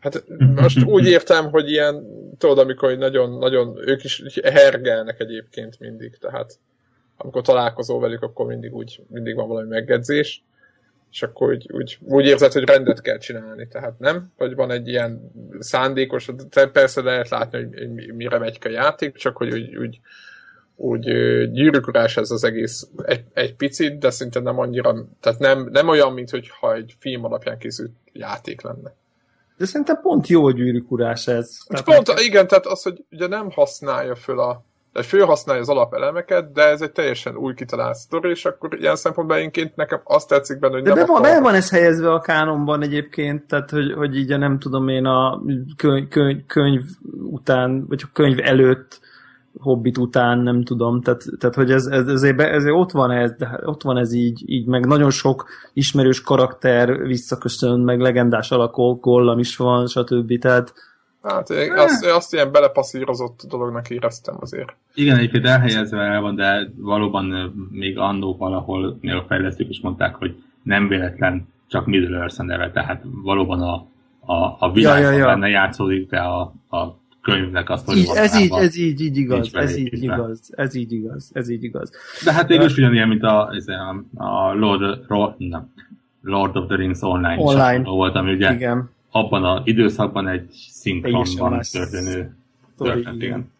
Hát 0.00 0.24
most 0.54 0.84
úgy 0.96 1.06
értem, 1.06 1.50
hogy 1.50 1.70
ilyen, 1.70 2.06
tudod, 2.38 2.58
amikor 2.58 2.96
nagyon, 2.96 3.38
nagyon, 3.38 3.88
ők 3.88 4.04
is 4.04 4.22
hergelnek 4.42 5.20
egyébként 5.20 5.78
mindig, 5.78 6.16
tehát 6.18 6.58
amikor 7.16 7.42
találkozol 7.42 8.00
velük, 8.00 8.22
akkor 8.22 8.46
mindig 8.46 8.74
úgy, 8.74 9.02
mindig 9.08 9.34
van 9.34 9.48
valami 9.48 9.68
meggedzés 9.68 10.42
és 11.10 11.22
akkor 11.22 11.48
úgy, 11.48 11.66
úgy, 11.72 11.98
úgy 12.02 12.26
érzed, 12.26 12.52
hogy 12.52 12.64
rendet 12.64 13.00
kell 13.00 13.18
csinálni, 13.18 13.68
tehát 13.68 13.98
nem? 13.98 14.32
Vagy 14.36 14.54
van 14.54 14.70
egy 14.70 14.88
ilyen 14.88 15.32
szándékos, 15.58 16.30
persze 16.72 17.02
lehet 17.02 17.28
látni, 17.28 17.58
hogy 17.58 18.14
mire 18.14 18.38
megy 18.38 18.58
a 18.64 18.68
játék, 18.68 19.16
csak 19.16 19.36
hogy 19.36 19.52
úgy, 19.52 19.76
úgy, 19.76 20.00
úgy 20.76 21.04
gyűrűkurás 21.50 22.16
ez 22.16 22.30
az 22.30 22.44
egész 22.44 22.88
egy, 23.04 23.24
egy 23.32 23.54
picit, 23.54 23.98
de 23.98 24.10
szinte 24.10 24.40
nem 24.40 24.58
annyira, 24.58 25.06
tehát 25.20 25.38
nem, 25.38 25.68
nem 25.72 25.88
olyan, 25.88 26.12
mint 26.12 26.30
hogyha 26.30 26.74
egy 26.74 26.94
film 26.98 27.24
alapján 27.24 27.58
készült 27.58 27.92
játék 28.12 28.62
lenne. 28.62 28.94
De 29.58 29.66
szerintem 29.66 30.00
pont 30.02 30.26
jó 30.26 30.50
gyűrűkurás 30.50 31.26
ez. 31.26 31.58
Tehát 31.66 31.84
pont, 31.84 32.06
nekem... 32.06 32.24
igen, 32.24 32.46
tehát 32.46 32.66
az, 32.66 32.82
hogy 32.82 33.04
ugye 33.10 33.26
nem 33.26 33.50
használja 33.50 34.14
föl 34.14 34.40
a 34.40 34.64
Tehát 34.92 35.08
felhasználja 35.08 35.62
az 35.62 35.68
alapelemeket, 35.68 36.52
de 36.52 36.62
ez 36.62 36.80
egy 36.80 36.92
teljesen 36.92 37.36
új 37.36 37.54
kitalált 37.54 37.94
sztori, 37.94 38.30
és 38.30 38.44
akkor 38.44 38.74
ilyen 38.78 38.96
szempontból 38.96 39.36
egyébként 39.36 39.76
nekem 39.76 40.00
azt 40.04 40.28
tetszik 40.28 40.58
benne, 40.58 40.74
hogy 40.74 40.82
de 40.82 40.94
nem 40.94 40.98
be 40.98 41.12
van, 41.12 41.22
be 41.22 41.40
van 41.40 41.54
ez 41.54 41.70
helyezve 41.70 42.12
a 42.12 42.20
kánonban 42.20 42.82
egyébként, 42.82 43.46
tehát 43.46 43.70
hogy, 43.70 43.92
hogy 43.92 44.16
így 44.16 44.32
a 44.32 44.36
nem 44.36 44.58
tudom 44.58 44.88
én 44.88 45.04
a 45.04 45.42
könyv, 45.76 46.08
könyv, 46.08 46.46
könyv 46.46 46.82
után, 47.30 47.86
vagy 47.88 48.02
a 48.04 48.10
könyv 48.12 48.38
előtt 48.40 49.00
Hobbit 49.58 49.98
után, 49.98 50.38
nem 50.38 50.62
tudom, 50.62 51.00
tehát, 51.02 51.24
tehát 51.38 51.54
hogy 51.54 51.70
ez, 51.70 51.86
ez, 51.86 52.06
ezért, 52.06 52.40
ezért 52.40 52.74
ott 52.74 52.90
van 52.90 53.10
ez, 53.10 53.32
de 53.38 53.60
ott 53.64 53.82
van 53.82 53.96
ez 53.96 54.12
így, 54.12 54.42
így, 54.46 54.66
meg 54.66 54.86
nagyon 54.86 55.10
sok 55.10 55.48
ismerős 55.72 56.20
karakter 56.20 57.02
visszaköszön, 57.02 57.80
meg 57.80 58.00
legendás 58.00 58.50
alakok, 58.50 59.00
Gollam 59.00 59.38
is 59.38 59.56
van, 59.56 59.86
stb. 59.86 60.38
Tehát, 60.38 60.72
Hát 61.22 61.50
én 61.50 61.72
azt, 61.72 62.06
azt 62.06 62.32
ilyen 62.32 62.52
belepasszírozott 62.52 63.40
dolognak 63.48 63.90
éreztem 63.90 64.36
azért. 64.40 64.74
Igen, 64.94 65.16
egyébként 65.16 65.46
elhelyezve 65.46 66.00
el 66.00 66.20
van, 66.20 66.34
de 66.34 66.70
valóban 66.76 67.54
még 67.70 67.98
annó 67.98 68.36
valahol 68.36 68.98
még 69.00 69.14
a 69.14 69.24
fejlesztők 69.28 69.68
is 69.68 69.80
mondták, 69.80 70.14
hogy 70.14 70.42
nem 70.62 70.88
véletlen 70.88 71.48
csak 71.66 71.86
Middle 71.86 72.18
Earth 72.18 72.40
a 72.40 72.42
neve, 72.42 72.70
tehát 72.70 73.02
valóban 73.22 73.60
a, 73.60 73.86
a, 74.32 74.56
a 74.58 74.72
világ 74.72 75.02
ja, 75.02 75.10
ja, 75.10 75.16
ja. 75.16 75.26
benne 75.26 75.48
játszódik, 75.48 76.08
de 76.08 76.18
a, 76.18 76.40
a 76.70 76.96
könyvnek 77.32 77.70
azt, 77.70 77.86
hogy 77.86 78.06
ez 78.14 78.40
így, 78.40 78.52
ez 78.52 78.76
így, 78.76 79.00
így 79.00 79.16
igaz, 79.16 79.54
ez 79.54 79.76
így 79.76 80.02
igaz, 80.02 80.52
ez 80.56 80.74
így 80.74 80.92
igaz, 80.92 81.30
ez 81.32 81.48
így 81.48 81.64
igaz. 81.64 81.90
De 82.24 82.32
hát 82.32 82.48
végül 82.48 82.64
is 82.64 82.76
ugyanilyen, 82.76 83.08
mint 83.08 83.22
a, 83.22 83.50
a, 83.66 84.24
a 84.24 84.54
Lord, 84.54 85.04
Lord, 85.08 85.34
nem, 85.38 85.72
Lord 86.22 86.56
of 86.56 86.66
the 86.66 86.76
Rings 86.76 87.02
online, 87.02 87.36
online. 87.38 87.82
volt, 87.82 88.14
ami 88.14 88.32
ugye 88.32 88.52
igen. 88.52 88.90
abban 89.10 89.44
az 89.44 89.60
időszakban 89.64 90.28
egy 90.28 90.48
szinkronban 90.70 91.60
történő 91.72 92.36
történet, 92.78 93.22
igen. 93.22 93.50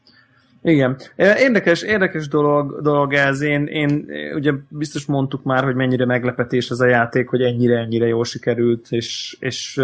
Igen. 0.63 0.97
Érdekes, 1.17 1.83
érdekes 1.83 2.29
dolog, 2.29 2.81
dolog 2.83 3.13
ez. 3.13 3.41
Én, 3.41 3.67
én 3.67 4.07
ugye 4.35 4.53
biztos 4.69 5.07
mondtuk 5.07 5.43
már, 5.43 5.65
hogy 5.65 5.75
mennyire 5.75 6.05
meglepetés 6.05 6.71
ez 6.71 6.81
a 6.81 6.87
játék, 6.87 7.29
hogy 7.29 7.43
ennyire-ennyire 7.43 8.07
jól 8.07 8.25
sikerült, 8.25 8.87
és, 8.91 9.37
és 9.41 9.81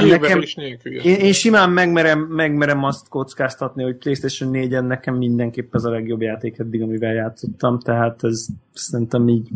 Nekem, 0.00 0.42
én, 0.82 1.14
én 1.14 1.32
simán 1.32 1.70
megmerem, 1.70 2.18
megmerem 2.18 2.84
azt 2.84 3.08
kockáztatni, 3.08 3.82
hogy 3.82 3.96
PlayStation 3.96 4.50
4-en 4.52 4.86
nekem 4.86 5.14
mindenképp 5.14 5.74
ez 5.74 5.84
a 5.84 5.90
legjobb 5.90 6.20
játék 6.20 6.58
eddig, 6.58 6.82
amivel 6.82 7.12
játszottam, 7.12 7.78
tehát 7.78 8.24
ez 8.24 8.46
szerintem 8.72 9.28
így, 9.28 9.48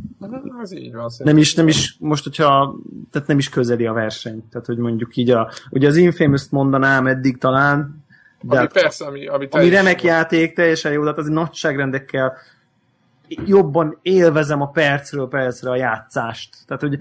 ez 0.63 0.73
így 0.73 0.95
van, 0.95 1.11
nem 1.19 1.37
is, 1.37 1.55
nem 1.55 1.69
is, 1.69 1.97
most 1.99 2.25
hogyha, 2.25 2.77
tehát 3.11 3.29
nem 3.29 3.39
is 3.39 3.49
közeli 3.49 3.87
a 3.87 3.93
verseny, 3.93 4.49
tehát 4.51 4.67
hogy 4.67 4.77
mondjuk 4.77 5.17
így 5.17 5.31
a, 5.31 5.53
ugye 5.71 5.89
az 5.89 5.97
Infamous-t 5.97 6.51
mondanám 6.51 7.07
eddig 7.07 7.39
talán, 7.39 8.05
de 8.43 8.59
ami 8.59 8.67
persze, 8.73 9.05
ami, 9.05 9.27
ami, 9.27 9.49
ami 9.51 9.69
remek 9.69 10.03
játék, 10.03 10.55
teljesen 10.55 10.93
jó, 10.93 11.03
de 11.03 11.09
hát 11.09 11.19
az 11.19 11.29
nagyságrendekkel 11.29 12.37
jobban 13.47 13.99
élvezem 14.03 14.61
a 14.61 14.67
percről 14.67 15.29
percre 15.29 15.71
a 15.71 15.77
játszást. 15.77 16.57
Tehát, 16.67 16.83
hogy 16.83 16.99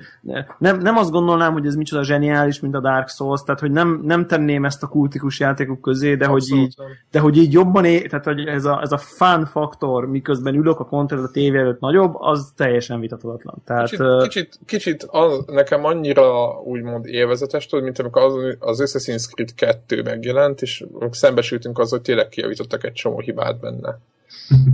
nem, 0.58 0.78
nem 0.78 0.98
azt 0.98 1.12
gondolnám, 1.12 1.54
hogy 1.54 1.66
ez 1.66 1.76
micsoda 1.76 2.04
zseniális, 2.04 2.60
mint 2.60 2.76
a 2.76 2.80
Dark 2.80 3.10
Souls, 3.10 3.42
tehát, 3.44 3.60
hogy 3.62 3.72
nem, 3.72 4.02
nem 4.04 4.28
tenném 4.28 4.66
ezt 4.66 4.84
a 4.84 4.88
kultikus 4.88 5.40
játékok 5.40 5.82
közé, 5.82 6.16
de, 6.16 6.26
hogy 6.26 6.44
így, 6.54 6.76
de 7.12 7.20
hogy 7.20 7.38
így 7.38 7.54
jobban 7.54 7.86
él, 7.86 8.08
tehát, 8.08 8.26
hogy 8.26 8.46
ez 8.46 8.66
a, 8.66 8.82
ez 8.82 8.92
a 8.92 8.98
fun 8.98 9.46
faktor, 9.46 10.06
miközben 10.08 10.56
ülök 10.56 10.80
a 10.80 10.86
kontroll 10.86 11.24
a 11.24 11.32
tévé 11.32 11.58
előtt 11.58 11.80
nagyobb, 11.80 12.16
az 12.18 12.54
teljesen 12.56 13.00
vitatatlan. 13.00 13.62
Tehát, 13.66 13.90
kicsit, 13.90 14.00
uh, 14.00 14.22
kicsit, 14.24 14.60
kicsit 14.66 15.04
az, 15.04 15.44
nekem 15.46 15.86
annyira 15.86 16.60
úgymond 16.64 17.06
élvezetes, 17.06 17.66
tudod, 17.66 17.84
mint 17.84 18.00
amikor 18.00 18.22
az, 18.22 18.34
az 18.60 18.82
Assassin's 18.84 19.32
Creed 19.34 19.54
2 19.56 20.02
megjelent, 20.02 20.62
és 20.62 20.86
szembesültünk 21.12 21.80
az, 21.80 21.90
hogy 21.90 22.02
tényleg 22.02 22.30
kijavítottak 22.30 22.84
egy 22.84 22.94
csomó 22.94 23.20
hibát 23.20 23.60
benne. 23.60 24.00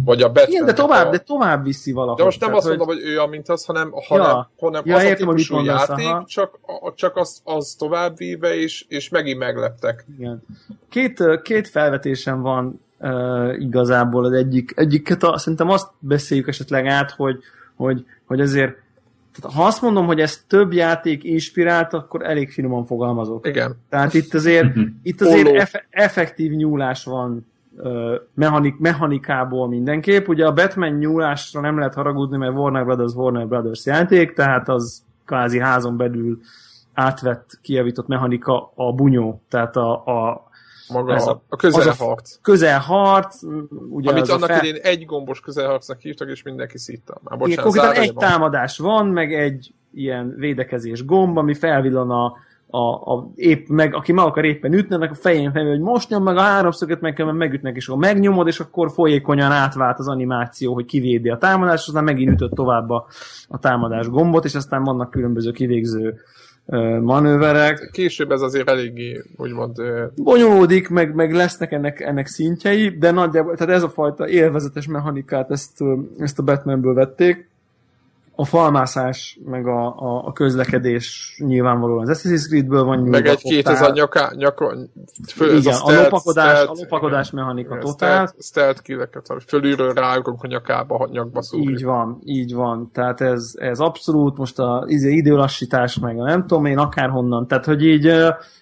Vagy 0.06 0.22
a 0.22 0.28
Batman. 0.28 0.52
Igen, 0.52 0.66
de 0.66 0.74
tovább, 0.74 1.08
a... 1.08 1.10
de 1.10 1.18
tovább 1.18 1.64
viszi 1.64 1.92
valahogy. 1.92 2.18
De 2.18 2.24
most 2.24 2.40
nem 2.40 2.50
tehát, 2.50 2.64
azt 2.64 2.78
mondom, 2.78 2.88
hogy... 2.88 3.04
hogy 3.04 3.12
ő 3.12 3.20
a 3.20 3.28
mint 3.28 3.50
az, 3.50 3.66
hanem, 3.66 3.92
hanem, 4.08 4.26
ja. 4.26 4.52
hanem 4.60 4.82
ja, 4.86 4.96
az 4.96 5.04
értem, 5.04 5.28
a 5.28 5.34
típusú 5.34 5.64
játék, 5.64 6.08
aha. 6.08 6.24
csak, 6.28 6.60
csak 6.96 7.16
az, 7.16 7.42
az 7.44 7.76
tovább 7.78 8.18
víve, 8.18 8.56
és, 8.56 8.86
és 8.88 9.10
megint 9.10 9.40
megleptek. 9.40 10.06
Igen. 10.18 10.44
Két, 10.90 11.24
két 11.42 11.68
felvetésem 11.68 12.42
van 12.42 12.82
uh, 13.00 13.56
igazából. 13.60 14.26
Az 14.26 14.32
egyik, 14.32 14.74
egyiket 14.76 15.24
a, 15.24 15.38
szerintem 15.38 15.70
azt 15.70 15.90
beszéljük 16.00 16.48
esetleg 16.48 16.86
át, 16.86 17.12
hogy, 17.12 17.40
hogy, 17.76 18.06
hogy 18.26 18.42
azért 18.42 18.86
tehát 19.40 19.58
ha 19.58 19.66
azt 19.66 19.82
mondom, 19.82 20.06
hogy 20.06 20.20
ez 20.20 20.44
több 20.48 20.74
játék 20.74 21.24
inspirált, 21.24 21.94
akkor 21.94 22.26
elég 22.26 22.52
finoman 22.52 22.86
fogalmazok. 22.86 23.48
Igen. 23.48 23.76
Tehát 23.90 24.14
itt 24.14 24.34
azért, 24.34 24.68
itt 25.04 25.22
azért 25.22 25.48
eff- 25.48 25.86
effektív 25.90 26.52
nyúlás 26.52 27.04
van 27.04 27.46
mechanik, 28.34 28.78
mechanikából 28.78 29.68
mindenképp. 29.68 30.28
Ugye 30.28 30.46
a 30.46 30.54
Batman 30.54 30.92
nyúlásra 30.92 31.62
nem 31.62 31.78
lehet 31.78 31.94
haragudni, 31.94 32.38
mert 32.38 32.56
Warner 32.56 32.86
Brothers 32.86 33.14
Warner 33.14 33.48
Brothers 33.48 33.86
játék, 33.86 34.34
tehát 34.34 34.70
az 34.70 35.04
kvázi 35.26 35.60
házon 35.60 35.98
belül 35.98 36.40
átvett, 36.94 37.60
kijavított 37.62 38.08
mechanika 38.08 38.72
a 38.76 38.94
bunyó, 38.94 39.42
tehát 39.50 39.76
a, 39.76 39.94
a 40.06 40.48
maga 40.90 41.14
ez 41.14 41.28
a, 41.28 41.42
a 41.50 41.56
közelharc. 41.56 42.36
A 42.36 42.40
közelharc, 42.42 43.42
ugye 43.90 44.10
Amit 44.10 44.30
annak 44.30 44.50
fel... 44.50 44.66
idén 44.66 44.82
egy 44.82 45.06
gombos 45.06 45.40
közelharcnak 45.40 46.00
hívtak, 46.00 46.30
és 46.30 46.44
mindenki 46.44 46.78
szitta. 46.78 47.18
Már 47.24 47.38
bocsánat, 47.38 47.76
Igen, 47.76 47.92
egy 47.92 48.14
van. 48.14 48.30
támadás 48.30 48.78
van, 48.78 49.08
meg 49.08 49.34
egy 49.34 49.74
ilyen 49.94 50.34
védekezés 50.38 51.06
gomb, 51.06 51.38
ami 51.38 51.54
felvillan 51.54 52.12
a, 52.12 52.34
a, 52.70 53.14
a, 53.14 53.32
épp 53.36 53.68
meg, 53.68 53.96
aki 53.96 54.12
meg 54.12 54.26
akar 54.26 54.46
éppen 54.46 54.74
ütni, 54.74 54.96
a 54.96 55.14
fején 55.14 55.52
felül, 55.52 55.70
hogy 55.70 55.80
most 55.80 56.10
nyom 56.10 56.24
meg 56.24 56.38
a 56.38 56.42
háromszöget, 56.42 57.02
meg 57.02 57.14
kell 57.14 57.32
megütnek, 57.32 57.76
és 57.76 57.88
akkor 57.88 58.02
megnyomod, 58.02 58.48
és 58.48 58.60
akkor 58.60 58.92
folyékonyan 58.92 59.52
átvált 59.52 60.00
az 60.00 60.08
animáció, 60.08 60.74
hogy 60.74 60.86
kivédi 60.86 61.30
a 61.30 61.38
támadást, 61.38 61.82
és 61.82 61.88
aztán 61.88 62.04
megint 62.04 62.32
ütött 62.32 62.54
tovább 62.54 62.90
a, 62.90 63.06
a 63.48 63.60
támadás 63.60 64.10
gombot, 64.10 64.46
és 64.46 64.56
aztán 64.56 64.84
vannak 64.84 65.12
különböző 65.12 65.52
kivégző 65.52 66.16
manőverek. 67.02 67.90
Később 67.92 68.32
ez 68.32 68.42
azért 68.42 68.70
eléggé, 68.70 69.24
úgymond... 69.38 69.76
Bonyolódik, 70.16 70.90
meg, 70.90 71.16
meg 71.16 71.34
lesznek 71.34 71.72
ennek, 71.72 72.00
ennek 72.00 72.28
szintjei, 72.28 72.90
de 72.90 73.12
nagyjából, 73.12 73.56
tehát 73.56 73.76
ez 73.76 73.84
a 73.84 73.90
fajta 73.90 74.28
élvezetes 74.28 74.88
mechanikát, 74.88 75.52
ezt, 75.52 75.84
ezt 76.18 76.40
a 76.40 76.44
Batmanből 76.44 76.94
vették 76.94 77.50
a 78.40 78.46
falmászás, 78.46 79.40
meg 79.46 79.68
a, 79.68 79.86
a, 79.88 80.26
a 80.26 80.32
közlekedés 80.32 81.36
nyilvánvalóan 81.46 82.10
az 82.10 82.20
Assassin's 82.20 82.48
Creed-ből 82.48 82.84
van 82.84 82.98
nyúlva. 82.98 83.12
Meg 83.12 83.28
egy 83.28 83.62
ez 83.66 83.82
a 83.82 83.92
nyaka, 83.92 84.32
nyaka 84.36 84.76
föl, 85.34 85.58
Igen, 85.58 85.74
a, 85.74 85.76
stealth, 85.76 86.00
a 86.00 86.04
lopakodás, 86.04 86.50
stealth, 86.50 86.72
a 86.72 86.74
lopakodás 86.74 87.28
igen, 87.28 87.44
mechanika 87.44 87.76
igen, 87.76 87.86
totál. 87.86 88.10
Stealth, 88.10 88.44
stealth 88.44 88.82
killeket, 88.82 89.28
fölülről 89.48 89.94
ráugrunk 89.94 90.44
a 90.44 90.48
nyakába, 90.48 90.96
a 90.96 91.08
nyakba 91.12 91.42
szúrjuk. 91.42 91.80
Így 91.80 91.86
van, 91.86 92.22
így 92.24 92.54
van. 92.54 92.90
Tehát 92.94 93.22
ez, 93.22 93.52
ez 93.56 93.80
abszolút 93.80 94.38
most 94.38 94.60
a 94.60 94.84
izé, 94.88 95.14
időlassítás, 95.14 96.00
meg 96.00 96.20
a 96.20 96.24
nem 96.24 96.48
tudom 96.48 96.66
én 96.66 96.78
akárhonnan. 96.78 97.48
Tehát, 97.48 97.66
hogy 97.66 97.86
így 97.86 98.14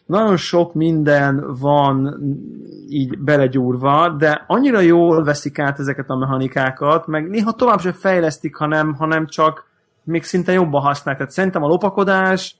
nagyon 0.05 0.37
sok 0.37 0.73
minden 0.73 1.57
van 1.59 2.19
így 2.89 3.19
belegyúrva, 3.19 4.09
de 4.09 4.43
annyira 4.47 4.79
jól 4.79 5.23
veszik 5.23 5.59
át 5.59 5.79
ezeket 5.79 6.09
a 6.09 6.15
mechanikákat, 6.15 7.07
meg 7.07 7.29
néha 7.29 7.51
tovább 7.51 7.79
sem 7.79 7.91
fejlesztik, 7.91 8.55
hanem, 8.55 8.93
hanem 8.93 9.27
csak 9.27 9.65
még 10.03 10.23
szinte 10.23 10.51
jobban 10.51 10.81
használják. 10.81 11.17
Tehát 11.17 11.31
szerintem 11.31 11.63
a 11.63 11.67
lopakodás 11.67 12.55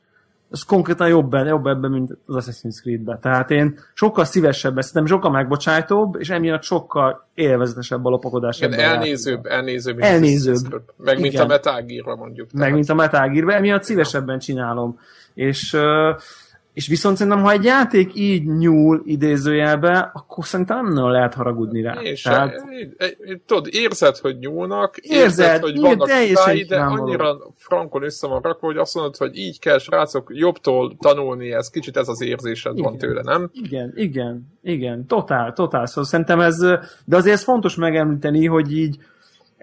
az 0.50 0.64
konkrétan 0.64 1.08
jobb, 1.08 1.34
jobb 1.34 1.66
ebben, 1.66 1.92
mint 1.92 2.18
az 2.26 2.48
Assassin's 2.48 2.82
Creed-ben. 2.82 3.20
Tehát 3.22 3.52
én 3.52 3.80
sokkal 3.94 4.26
szívesebb, 4.26 4.82
szerintem 4.82 5.06
sokkal 5.06 5.32
megbocsájtóbb, 5.32 6.16
és 6.20 6.30
emiatt 6.30 6.64
sokkal 6.64 7.28
élvezetesebb 7.34 8.06
a 8.06 8.10
lopakodás. 8.10 8.58
Igen, 8.58 8.74
elnézőbb, 8.80 9.46
elnézőbb. 9.46 10.00
Elnézőbb. 10.00 10.82
Meg 10.98 11.20
mint 11.20 11.40
a 11.40 11.46
Metal 11.46 11.86
mondjuk. 12.18 12.52
Meg 12.52 12.74
mint 12.74 12.90
a 12.90 12.94
Metal 12.94 13.52
emiatt 13.52 13.84
szívesebben 13.84 14.40
csinálom. 14.40 15.00
És 15.34 15.74
uh, 15.74 15.82
és 16.76 16.88
viszont 16.88 17.18
szerintem, 17.18 17.42
ha 17.42 17.52
egy 17.52 17.64
játék 17.64 18.16
így 18.16 18.46
nyúl 18.46 19.02
idézőjelbe, 19.06 20.12
akkor 20.14 20.46
szerintem 20.46 20.94
nem 20.94 21.12
lehet 21.12 21.34
haragudni 21.34 21.82
rá. 21.82 21.94
És 22.02 22.22
Tehát... 22.22 22.54
E, 22.98 23.06
e, 23.06 23.16
tudod, 23.46 23.68
érzed, 23.72 24.18
hogy 24.18 24.38
nyúlnak, 24.38 24.98
érzed, 24.98 25.24
érzed 25.24 25.62
hogy 25.62 25.80
vannak 25.80 26.08
táj, 26.34 26.64
de 26.64 26.80
annyira 26.80 27.38
frankon 27.58 28.04
össze 28.04 28.28
van 28.28 28.42
rakva, 28.42 28.68
hogy 28.68 28.78
azt 28.78 28.96
mondod, 28.96 29.18
hogy 29.18 29.38
így 29.38 29.60
kell, 29.60 29.78
srácok, 29.78 30.32
jobbtól 30.34 30.98
tanulni, 31.00 31.52
ez 31.52 31.70
kicsit 31.70 31.98
ez 31.98 32.08
az 32.08 32.22
érzésed 32.22 32.78
igen. 32.78 32.84
van 32.84 32.98
tőle, 32.98 33.22
nem? 33.22 33.50
Igen, 33.54 33.94
igen, 33.96 34.58
igen, 34.64 35.08
totál, 35.08 35.54
totál. 35.54 35.86
Szóval 35.86 36.04
szerintem 36.04 36.40
ez, 36.40 36.58
de 37.06 37.16
azért 37.16 37.36
ez 37.36 37.44
fontos 37.44 37.76
megemlíteni, 37.76 38.46
hogy 38.46 38.78
így 38.78 38.98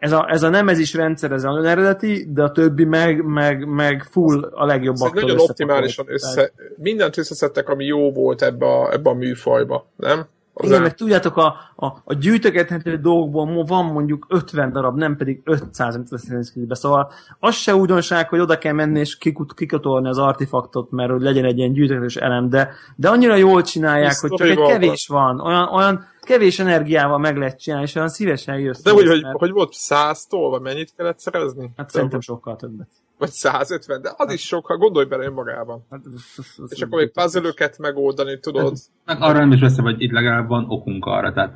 ez 0.03 0.13
a, 0.13 0.27
ez 0.29 0.43
a 0.43 0.49
nemezis 0.49 0.95
rendszer, 0.95 1.33
ez 1.33 1.45
a 1.45 1.65
eredeti, 1.65 2.27
de 2.29 2.43
a 2.43 2.53
többi 2.53 2.85
meg, 2.85 3.25
meg, 3.25 3.67
meg 3.67 4.03
full 4.11 4.51
a 4.55 4.65
legjobbaktól 4.65 5.23
Nagyon 5.23 5.41
optimálisan 5.41 6.05
össze, 6.09 6.53
mindent 6.77 7.17
összeszedtek, 7.17 7.69
ami 7.69 7.85
jó 7.85 8.13
volt 8.13 8.43
ebbe 8.43 8.67
a, 8.67 8.93
ebbe 8.93 9.11
a 9.11 9.15
műfajba, 9.15 9.87
nem? 9.97 10.27
Az 10.55 10.69
Igen, 10.69 10.83
meg 10.83 10.95
tudjátok, 10.95 11.37
a, 11.37 11.55
a, 11.77 11.87
a 12.05 12.15
gyűjtögethető 12.15 12.97
dolgokból 12.97 13.65
van 13.65 13.85
mondjuk 13.85 14.27
50 14.29 14.73
darab, 14.73 14.97
nem 14.99 15.17
pedig 15.17 15.41
500, 15.45 15.95
amit 15.95 16.09
veszünk 16.09 16.75
Szóval 16.77 17.13
az 17.39 17.55
se 17.55 17.75
újdonság, 17.75 18.29
hogy 18.29 18.41
oda 18.41 18.59
kell 18.59 18.73
menni 18.73 19.01
és 19.01 19.19
kikut, 19.19 19.55
kikatolni 19.55 20.09
az 20.09 20.19
artefaktot, 20.19 20.91
mert 20.91 21.11
hogy 21.11 21.23
legyen 21.23 21.45
egy 21.45 21.59
ilyen 21.59 21.73
gyűjtögetős 21.73 22.17
elem, 22.17 22.49
de, 22.49 22.71
de 22.97 23.09
annyira 23.09 23.37
jól 23.37 23.63
csinálják, 23.63 24.19
hogy 24.21 24.33
csak 24.33 24.49
egy 24.49 24.63
kevés 24.63 25.07
van. 25.09 25.41
Olyan, 25.41 25.69
olyan 25.69 26.05
kevés 26.25 26.59
energiával 26.59 27.19
meg 27.19 27.37
lehet 27.37 27.61
csinálni, 27.61 27.87
és 27.87 27.95
olyan 27.95 28.09
szívesen 28.09 28.59
jössz. 28.59 28.83
De 28.83 28.91
hogy, 28.91 29.07
hogy, 29.07 29.23
hogy 29.33 29.51
volt 29.51 29.75
100-tól, 29.89 30.47
vagy 30.51 30.61
mennyit 30.61 30.93
kellett 30.97 31.19
szerezni? 31.19 31.71
Hát 31.77 31.91
szerintem 31.91 32.21
sokkal 32.21 32.57
többet. 32.57 32.89
Vagy 33.19 33.31
150, 33.31 34.03
de 34.03 34.13
az 34.17 34.33
is 34.33 34.47
sok, 34.47 34.67
ha 34.67 34.77
gondolj 34.77 35.07
bele 35.07 35.25
önmagában. 35.25 35.87
Hát, 35.91 36.01
és 36.69 36.83
akkor 36.83 36.99
még 36.99 37.11
puzzle 37.13 37.53
megoldani, 37.79 38.39
tudod. 38.39 38.77
Hát, 39.05 39.21
arra 39.21 39.39
nem 39.39 39.53
is 39.53 39.61
veszem, 39.61 39.85
hogy 39.85 40.03
itt 40.03 40.11
legalább 40.11 40.49
van 40.49 40.65
okunk 40.69 41.05
arra, 41.05 41.33
tehát 41.33 41.55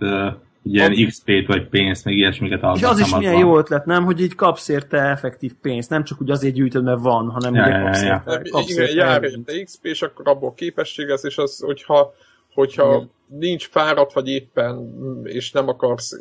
ilyen 0.62 1.06
XP-t 1.06 1.46
vagy 1.46 1.68
pénzt, 1.68 2.04
meg 2.04 2.14
ilyesmiket 2.14 2.60
És 2.74 2.82
az 2.82 2.98
is 2.98 3.14
milyen 3.16 3.32
van. 3.32 3.40
jó 3.40 3.58
ötlet, 3.58 3.84
nem? 3.84 4.04
Hogy 4.04 4.20
így 4.20 4.34
kapsz 4.34 4.68
érte 4.68 4.98
effektív 4.98 5.52
pénzt, 5.62 5.90
nem 5.90 6.04
csak 6.04 6.20
úgy 6.20 6.30
azért 6.30 6.54
gyűjtöd, 6.54 6.84
mert 6.84 7.00
van, 7.00 7.30
hanem 7.30 7.54
ja, 7.54 7.66
ugye 7.66 7.80
kapsz 7.80 8.02
ja, 8.02 8.08
érte. 8.08 8.50
Kapsz 8.50 8.70
igen, 8.70 8.82
érte 8.82 8.94
jár 8.94 9.22
érte 9.22 9.62
XP, 9.62 9.84
és 9.84 10.02
akkor 10.02 10.28
abból 10.28 10.54
képesség 10.54 11.08
ez, 11.08 11.24
és 11.24 11.38
az, 11.38 11.60
hogyha, 11.60 12.14
hogyha 12.56 12.94
igen. 12.94 13.10
nincs 13.26 13.68
fáradt, 13.68 14.12
vagy 14.12 14.28
éppen, 14.28 14.92
és 15.24 15.52
nem 15.52 15.68
akarsz 15.68 16.18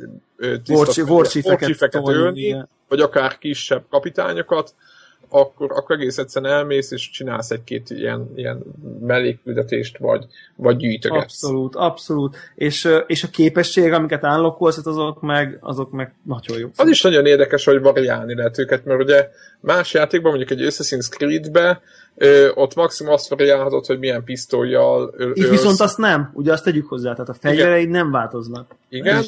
tiszta 0.63 2.01
ölni, 2.05 2.65
vagy 2.87 2.99
akár 2.99 3.37
kisebb 3.37 3.83
kapitányokat, 3.89 4.73
akkor, 5.29 5.71
akkor 5.71 5.95
egész 5.95 6.17
egyszerűen 6.17 6.53
elmész, 6.53 6.91
és 6.91 7.09
csinálsz 7.09 7.51
egy-két 7.51 7.89
ilyen, 7.89 8.31
ilyen 8.35 8.63
mellékküldetést, 8.99 9.97
vagy, 9.97 10.25
vagy 10.55 10.77
gyűjtögetsz. 10.77 11.23
Abszolút, 11.23 11.75
abszolút. 11.75 12.37
És, 12.55 12.89
és 13.07 13.23
a 13.23 13.27
képesség, 13.27 13.91
amiket 13.91 14.23
állokkolsz, 14.23 14.85
azok 14.85 15.21
meg, 15.21 15.57
azok 15.61 15.91
meg 15.91 16.13
nagyon 16.23 16.57
jó. 16.57 16.69
Az 16.75 16.89
is 16.89 17.01
nagyon 17.01 17.25
érdekes, 17.25 17.65
hogy 17.65 17.81
variálni 17.81 18.35
lehet 18.35 18.57
őket, 18.57 18.85
mert 18.85 19.01
ugye 19.01 19.29
más 19.59 19.93
játékban, 19.93 20.35
mondjuk 20.35 20.59
egy 20.59 20.67
Assassin's 20.67 21.09
Creed-be 21.09 21.81
Ö, 22.17 22.49
ott 22.53 22.75
maximum 22.75 23.13
azt 23.13 23.29
variálhatod, 23.29 23.85
hogy 23.85 23.99
milyen 23.99 24.23
pisztolyjal 24.23 25.13
Itt 25.13 25.19
ölsz. 25.19 25.49
viszont 25.49 25.79
azt 25.79 25.97
nem, 25.97 26.31
ugye 26.33 26.51
azt 26.51 26.63
tegyük 26.63 26.87
hozzá, 26.87 27.11
tehát 27.11 27.29
a 27.29 27.33
fegyvereid 27.33 27.89
nem 27.89 28.11
változnak. 28.11 28.75
Igen, 28.89 29.23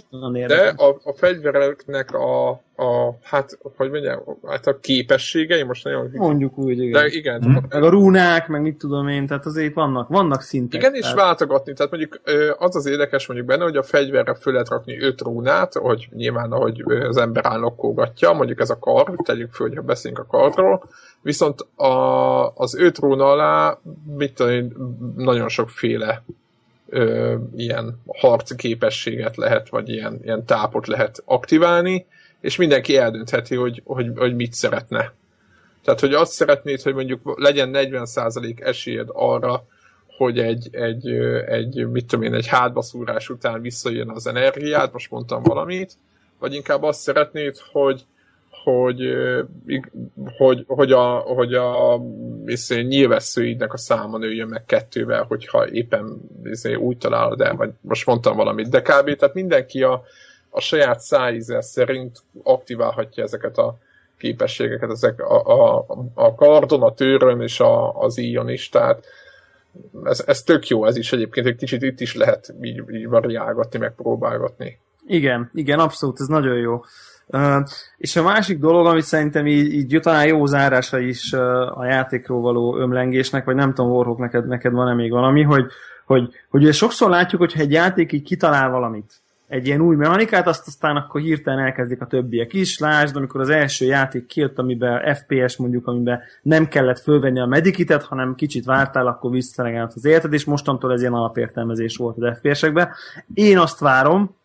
de 0.48 0.74
a, 0.78 1.00
a 1.04 1.14
fegyvereknek 1.14 2.14
a, 2.14 2.50
a, 2.76 3.18
hát, 3.24 3.58
hogy 3.78 3.90
mondjam, 3.90 4.20
hát 4.48 4.68
a 4.68 4.80
képességei 4.80 5.64
most 5.64 5.84
nagyon... 5.84 6.10
Mondjuk 6.14 6.58
úgy, 6.58 6.80
igen. 6.80 6.92
De 6.92 7.08
igen. 7.08 7.42
Hmm. 7.42 7.66
Meg 7.70 7.84
a 7.84 7.90
rúnák, 7.90 8.48
meg 8.48 8.62
mit 8.62 8.78
tudom 8.78 9.08
én, 9.08 9.28
tehát 9.28 9.46
azért 9.46 9.74
vannak, 9.74 10.08
vannak 10.08 10.42
szintek. 10.42 10.82
Igen, 10.82 10.94
és 10.94 11.14
váltogatni, 11.14 11.74
tehát 11.74 11.92
mondjuk 11.92 12.22
az 12.58 12.76
az 12.76 12.86
érdekes 12.86 13.28
mondjuk 13.28 13.50
benne, 13.50 13.64
hogy 13.64 13.78
a 13.78 13.84
fegyverre 13.84 14.36
föl 14.36 14.54
lehet 14.54 14.70
rakni 14.70 15.00
öt 15.00 15.22
rúnát, 15.22 15.74
hogy 15.74 16.08
nyilván, 16.12 16.52
ahogy 16.52 16.84
az 16.88 17.18
ember 17.18 17.46
állokkolgatja, 17.46 18.34
mondjuk 18.34 18.60
ez 18.60 18.70
a 18.70 18.80
kar, 18.80 19.16
tegyük 19.24 19.52
föl, 19.52 19.68
hogyha 19.68 19.84
beszélünk 19.84 20.20
a 20.20 20.26
karról, 20.26 20.84
Viszont 21.22 21.62
a, 21.76 22.56
az 22.56 22.76
öt 22.76 22.98
róna 22.98 23.32
alá 23.32 23.80
mit 24.18 24.34
tudom, 24.34 24.72
nagyon 25.16 25.50
sokféle 25.50 26.24
ö, 26.90 27.36
ilyen 27.56 28.02
harci 28.08 28.56
képességet 28.56 29.36
lehet, 29.38 29.70
vagy 29.70 29.90
ilyen, 29.90 30.20
ilyen 30.24 30.46
tápot 30.46 30.88
lehet 30.88 31.22
aktiválni, 31.26 32.06
és 32.42 32.56
mindenki 32.56 32.98
eldöntheti, 32.98 33.56
hogy, 33.56 33.82
hogy, 33.86 34.12
hogy 34.16 34.36
mit 34.36 34.54
szeretne. 34.54 35.14
Tehát, 35.84 36.00
hogy 36.00 36.14
azt 36.14 36.32
szeretnéd, 36.32 36.82
hogy 36.82 36.94
mondjuk 36.94 37.40
legyen 37.40 37.72
40% 37.74 38.60
esélyed 38.60 39.08
arra, 39.12 39.64
hogy 40.18 40.40
egy, 40.40 40.68
egy, 40.72 41.08
egy, 41.48 41.88
mit 41.88 42.06
tudom 42.06 42.26
én, 42.26 42.34
egy 42.34 42.48
hátbaszúrás 42.48 43.30
után 43.30 43.62
visszajön 43.62 44.10
az 44.10 44.28
energiád, 44.28 44.94
most 44.94 45.12
mondtam 45.12 45.44
valamit, 45.44 45.94
vagy 46.40 46.54
inkább 46.54 46.84
azt 46.84 47.02
szeretnéd, 47.02 47.58
hogy, 47.72 48.06
hogy, 48.72 49.02
hogy, 50.38 50.64
hogy 50.68 50.92
a, 50.92 51.06
hogy 51.16 51.54
a 51.54 52.00
iszé, 52.46 52.82
nyilvesszőidnek 52.82 53.74
a 53.74 53.78
száma 53.78 54.18
nőjön 54.18 54.48
meg 54.48 54.66
kettővel, 54.66 55.24
hogyha 55.24 55.70
éppen 55.70 56.18
iszé, 56.44 56.74
úgy 56.74 56.98
találod 56.98 57.42
el, 57.42 57.56
vagy 57.56 57.70
most 57.82 58.06
mondtam 58.06 58.36
valamit, 58.36 58.70
de 58.70 58.82
kb. 58.82 59.16
Tehát 59.16 59.34
mindenki 59.34 59.84
a, 59.84 60.04
a 60.50 60.60
saját 60.60 61.00
szájíze 61.00 61.62
szerint 61.62 62.24
aktiválhatja 62.44 63.24
ezeket 63.24 63.58
a 63.58 63.78
képességeket, 64.18 64.92
ezek 64.92 65.22
a, 65.22 65.44
a, 65.46 65.86
a 66.14 66.36
kardon, 66.36 66.82
a 66.82 66.94
tőrön 66.94 67.42
és 67.42 67.60
a, 67.60 68.00
az 68.00 68.18
íjon 68.18 68.50
is, 68.50 68.70
tehát 68.70 69.06
ez, 70.04 70.24
ez 70.28 70.44
tök 70.44 70.68
jó, 70.68 70.86
ez 70.86 70.98
is 70.98 71.14
egyébként 71.14 71.48
egy 71.48 71.56
kicsit 71.56 71.82
itt 71.82 72.00
is 72.00 72.16
lehet 72.16 72.54
így, 72.62 72.84
így 72.92 73.08
variálgatni, 73.08 73.80
meg 73.80 73.96
próbálgatni. 73.96 74.80
Igen, 75.08 75.50
igen, 75.54 75.80
abszolút, 75.80 76.20
ez 76.20 76.28
nagyon 76.28 76.58
jó. 76.58 76.82
És 77.98 78.16
a 78.16 78.24
másik 78.24 78.60
dolog, 78.60 78.86
amit 78.86 79.04
szerintem 79.04 79.48
így, 79.48 79.74
így 79.74 80.00
talán 80.02 80.28
jó 80.28 80.46
zárása 80.46 81.00
is 81.00 81.34
a 81.74 81.86
játékról 81.86 82.42
való 82.42 82.78
ömlengésnek, 82.78 83.46
vagy 83.46 83.56
nem 83.56 83.74
tudom, 83.74 83.92
Warhawk, 83.92 84.18
neked, 84.18 84.48
neked 84.48 84.72
van-e 84.72 84.94
még 84.94 85.12
valami, 85.12 85.42
hogy, 85.42 85.66
hogy, 86.06 86.30
hogy 86.50 86.62
ugye 86.62 86.72
sokszor 86.72 87.10
látjuk, 87.10 87.42
hogy 87.42 87.54
egy 87.58 87.72
játék 87.72 88.12
így 88.12 88.24
kitalál 88.24 88.70
valamit, 88.70 89.22
egy 89.48 89.68
ilyen 89.68 89.82
új 89.82 89.96
mechanikát, 89.96 90.48
azt 90.48 90.68
aztán 90.68 90.96
akkor 90.96 91.22
hirtelen 91.22 91.66
elkezdik 91.66 92.02
a 92.02 92.08
többiek 92.08 92.54
is. 92.54 92.80
Lásd, 92.80 93.16
amikor 93.16 93.42
az 93.42 93.50
első 93.50 93.86
játék 93.86 94.26
kijött, 94.26 94.60
amiben 94.60 95.16
FPS 95.16 95.58
mondjuk, 95.58 95.88
amiben 95.88 96.22
nem 96.42 96.68
kellett 96.68 97.00
fölvenni 97.00 97.40
a 97.40 97.46
medikitet, 97.46 98.04
hanem 98.04 98.36
kicsit 98.36 98.66
vártál, 98.66 99.08
akkor 99.08 99.32
visszaregállt 99.32 99.94
az 99.96 100.06
életed, 100.06 100.34
és 100.34 100.46
mostantól 100.46 100.94
ez 100.94 101.02
ilyen 101.02 101.14
alapértelmezés 101.14 101.98
volt 101.98 102.18
az 102.18 102.38
FPS-ekben. 102.38 102.90
Én 103.34 103.58
azt 103.58 103.80
várom, 103.80 104.36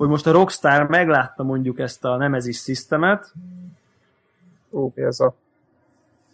hogy 0.00 0.08
most 0.08 0.26
a 0.26 0.32
Rockstar 0.32 0.88
meglátta 0.88 1.42
mondjuk 1.42 1.78
ezt 1.78 2.04
a 2.04 2.16
Nemesis 2.16 2.58
Systemet. 2.58 3.32
Ó, 4.70 4.90
ez 4.94 5.20
a... 5.20 5.34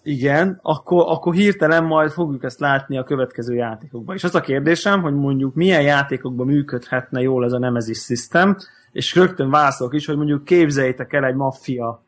Igen, 0.03 0.59
akkor, 0.63 1.05
akkor 1.09 1.35
hirtelen 1.35 1.85
majd 1.85 2.11
fogjuk 2.11 2.45
ezt 2.45 2.61
látni 2.61 2.99
a 2.99 3.05
következő 3.05 3.55
játékokban. 3.55 4.17
És 4.17 4.25
az 4.25 4.35
a 4.35 4.41
kérdésem, 4.41 5.03
hogy 5.03 5.15
mondjuk 5.15 5.55
milyen 5.55 5.83
játékokban 5.83 6.47
működhetne 6.47 7.21
jól 7.21 7.45
ez 7.45 7.53
a 7.53 7.59
Nemesis 7.59 7.99
System, 7.99 8.57
és 8.93 9.15
rögtön 9.15 9.51
válaszolok 9.51 9.95
is, 9.95 10.07
hogy 10.07 10.17
mondjuk 10.17 10.45
képzeljétek 10.45 11.13
el 11.13 11.25
egy 11.25 11.35
maffia 11.35 12.03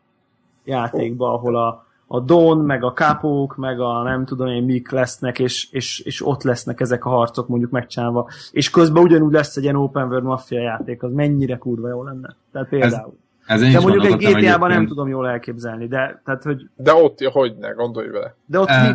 játékba, 0.65 1.33
ahol 1.33 1.57
a, 1.57 1.87
a 2.11 2.21
Don, 2.21 2.59
meg 2.59 2.85
a 2.85 2.93
Kapók, 2.93 3.57
meg 3.57 3.81
a 3.81 4.03
nem 4.03 4.25
tudom 4.25 4.47
én 4.47 4.63
mik 4.63 4.91
lesznek, 4.91 5.39
és, 5.39 5.69
és, 5.71 6.01
és 6.01 6.27
ott 6.27 6.43
lesznek 6.43 6.81
ezek 6.81 7.05
a 7.05 7.09
harcok 7.09 7.49
mondjuk 7.49 7.71
megcsinálva. 7.71 8.31
És 8.51 8.71
közben 8.71 9.03
ugyanúgy 9.03 9.33
lesz 9.33 9.57
egy 9.57 9.63
ilyen 9.63 9.77
open 9.77 10.07
world 10.07 10.25
mafia 10.25 10.61
játék, 10.61 11.03
az 11.03 11.13
mennyire 11.13 11.57
kurva 11.57 11.89
jó 11.89 12.03
lenne. 12.03 12.37
Tehát 12.53 12.69
például. 12.69 13.17
Ez, 13.47 13.63
ez 13.63 13.73
de 13.73 13.81
mondjuk 13.81 14.05
egy 14.05 14.17
GTA-ban 14.17 14.69
nem 14.69 14.87
tudom 14.87 15.09
jól 15.09 15.29
elképzelni, 15.29 15.87
de 15.87 16.21
tehát, 16.25 16.43
hogy... 16.43 16.69
De 16.77 16.93
ott, 16.93 17.19
hogy 17.21 17.57
ne, 17.57 17.71
gondolj 17.71 18.09
vele. 18.09 18.35
De 18.47 18.59
ott 18.59 18.69
uh, 18.69 18.83
mi... 18.83 18.93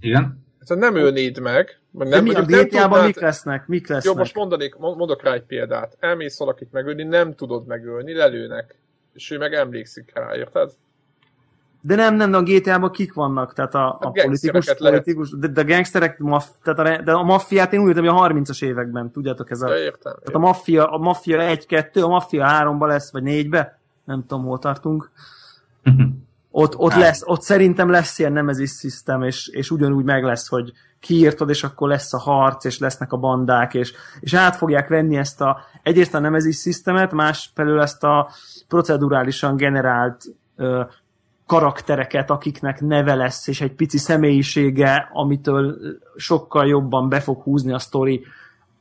Igen? 0.00 0.44
Tehát 0.66 0.82
nem 0.82 0.96
ölnéd 0.96 1.40
meg. 1.40 1.80
Nem, 1.90 2.08
de 2.08 2.20
mi 2.20 2.34
a 2.34 2.42
GTA-ban 2.42 3.04
mik 3.04 3.20
lesznek? 3.20 3.66
Mik 3.66 3.88
lesznek? 3.88 4.14
Jó, 4.14 4.18
most 4.18 4.34
mondanék, 4.34 4.76
mondok 4.76 5.22
rá 5.22 5.32
egy 5.32 5.44
példát. 5.44 5.96
Elmész 6.00 6.38
valakit 6.38 6.72
megölni, 6.72 7.02
nem 7.02 7.34
tudod 7.34 7.66
megölni, 7.66 8.14
lelőnek. 8.14 8.78
És 9.12 9.30
ő 9.30 9.38
meg 9.38 9.52
emlékszik 9.52 10.10
rá, 10.14 10.36
érted? 10.36 10.70
De 11.80 11.94
nem, 11.94 12.14
nem, 12.14 12.30
de 12.30 12.36
a 12.36 12.42
GTA-ban 12.42 12.90
kik 12.90 13.12
vannak? 13.12 13.52
Tehát 13.52 13.74
a, 13.74 13.86
a, 13.86 13.98
a 14.00 14.10
politikus, 14.10 14.74
politikus 14.78 15.30
de, 15.30 15.46
de 15.46 15.60
a 15.60 15.64
gangsterek, 15.64 16.18
maff, 16.18 16.44
tehát 16.62 16.78
a, 16.78 17.02
de 17.02 17.12
a 17.12 17.22
maffiát 17.22 17.72
én 17.72 17.80
úgy 17.80 17.88
értem, 17.88 18.04
hogy 18.04 18.30
a 18.30 18.34
30-as 18.34 18.64
években, 18.64 19.10
tudjátok 19.10 19.50
ez 19.50 19.62
a... 19.62 19.68
Ja, 19.68 19.76
értem, 19.76 20.12
tehát 20.12 20.34
a 20.34 20.38
maffia, 20.38 20.86
a 20.86 20.98
maffia 20.98 21.56
1-2, 21.68 22.04
a 22.04 22.08
maffia 22.08 22.46
3-ba 22.48 22.86
lesz, 22.86 23.12
vagy 23.12 23.22
4-be, 23.26 23.78
nem 24.04 24.24
tudom, 24.26 24.44
hol 24.44 24.58
tartunk. 24.58 25.10
ott, 26.50 26.76
ott, 26.76 26.94
lesz, 26.94 27.22
ott 27.24 27.42
szerintem 27.42 27.90
lesz 27.90 28.18
ilyen 28.18 28.32
nemezis 28.32 28.70
szisztem, 28.70 29.22
és, 29.22 29.48
és 29.48 29.70
ugyanúgy 29.70 30.04
meg 30.04 30.24
lesz, 30.24 30.48
hogy 30.48 30.72
kiírtad, 31.00 31.48
és 31.48 31.64
akkor 31.64 31.88
lesz 31.88 32.14
a 32.14 32.18
harc, 32.18 32.64
és 32.64 32.78
lesznek 32.78 33.12
a 33.12 33.16
bandák, 33.16 33.74
és, 33.74 33.92
és 34.20 34.34
át 34.34 34.56
fogják 34.56 34.88
venni 34.88 35.16
ezt 35.16 35.40
a, 35.40 35.60
egyrészt 35.82 36.14
a 36.14 36.18
nemezis 36.18 36.56
szisztemet, 36.56 37.12
más 37.12 37.50
felől 37.54 37.80
ezt 37.80 38.04
a 38.04 38.30
procedurálisan 38.68 39.56
generált 39.56 40.24
karaktereket, 41.46 42.30
akiknek 42.30 42.80
neve 42.80 43.14
lesz, 43.14 43.46
és 43.46 43.60
egy 43.60 43.72
pici 43.72 43.98
személyisége, 43.98 45.08
amitől 45.12 45.76
sokkal 46.16 46.66
jobban 46.66 47.08
be 47.08 47.20
fog 47.20 47.42
húzni 47.42 47.72
a 47.72 47.78
sztori, 47.78 48.24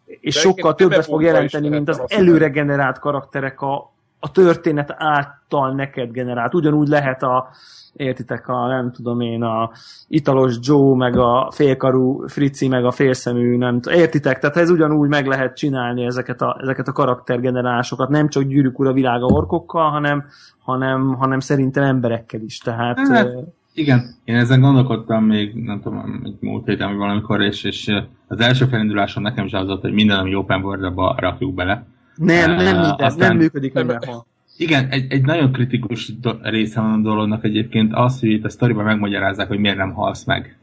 és 0.05 0.33
De 0.33 0.39
sokkal 0.39 0.75
többet 0.75 1.05
fog 1.05 1.21
jelenteni, 1.21 1.69
mint 1.69 1.89
az 1.89 2.01
előre 2.07 2.47
generált 2.47 2.99
karakterek 2.99 3.61
a, 3.61 3.93
a 4.19 4.31
történet 4.31 4.95
által 4.97 5.73
neked 5.73 6.11
generált. 6.11 6.53
Ugyanúgy 6.53 6.87
lehet 6.87 7.23
a, 7.23 7.49
értitek, 7.95 8.47
a 8.47 8.67
nem 8.67 8.91
tudom 8.91 9.19
én, 9.19 9.43
a 9.43 9.72
italos 10.07 10.55
Joe, 10.61 10.95
meg 10.95 11.17
a 11.17 11.51
félkarú 11.51 12.27
Frici, 12.27 12.67
meg 12.67 12.85
a 12.85 12.91
félszemű, 12.91 13.57
nem 13.57 13.81
tudom, 13.81 13.99
értitek? 13.99 14.39
Tehát 14.39 14.57
ez 14.57 14.69
ugyanúgy 14.69 15.09
meg 15.09 15.27
lehet 15.27 15.55
csinálni 15.55 16.05
ezeket 16.05 16.41
a, 16.41 16.57
ezeket 16.61 16.88
a 16.88 16.91
karaktergenerálásokat, 16.91 18.09
nem 18.09 18.30
csak 18.30 18.43
gyűrűk 18.43 18.80
ura 18.80 18.93
világa 18.93 19.26
orkokkal, 19.26 19.89
hanem, 19.89 20.26
hanem, 20.59 21.13
hanem 21.13 21.39
szerintem 21.39 21.84
emberekkel 21.84 22.41
is. 22.41 22.57
Tehát, 22.57 22.99
hát, 23.07 23.30
igen, 23.73 24.15
én 24.23 24.35
ezen 24.35 24.61
gondolkodtam 24.61 25.23
még, 25.23 25.63
nem 25.63 25.81
tudom, 25.81 26.22
egy 26.26 26.38
múlt 26.39 26.65
héten, 26.65 26.88
vagy 26.88 26.97
valamikor, 26.97 27.41
és, 27.41 27.63
és 27.63 27.91
az 28.27 28.39
első 28.39 28.65
felinduláson 28.65 29.23
nekem 29.23 29.45
is 29.45 29.53
az 29.53 29.67
volt, 29.67 29.81
hogy 29.81 29.93
minden, 29.93 30.19
ami 30.19 30.35
open 30.35 30.63
world 30.63 30.93
rakjuk 31.19 31.53
bele. 31.53 31.85
Nem, 32.15 32.51
nem 32.51 32.57
minden, 32.57 32.95
Aztán, 32.97 33.27
nem 33.27 33.38
működik 33.38 33.73
mindenhol. 33.73 34.26
Igen, 34.57 34.88
egy, 34.90 35.11
egy 35.11 35.22
nagyon 35.22 35.52
kritikus 35.52 36.11
része 36.41 36.82
van 36.82 36.94
a 36.94 37.02
dolognak 37.02 37.44
egyébként 37.44 37.94
az, 37.94 38.19
hogy 38.19 38.30
itt 38.30 38.45
a 38.45 38.49
sztoriban 38.49 38.84
megmagyarázzák, 38.84 39.48
hogy 39.48 39.60
miért 39.60 39.77
nem 39.77 39.94
halsz 39.94 40.23
meg. 40.23 40.57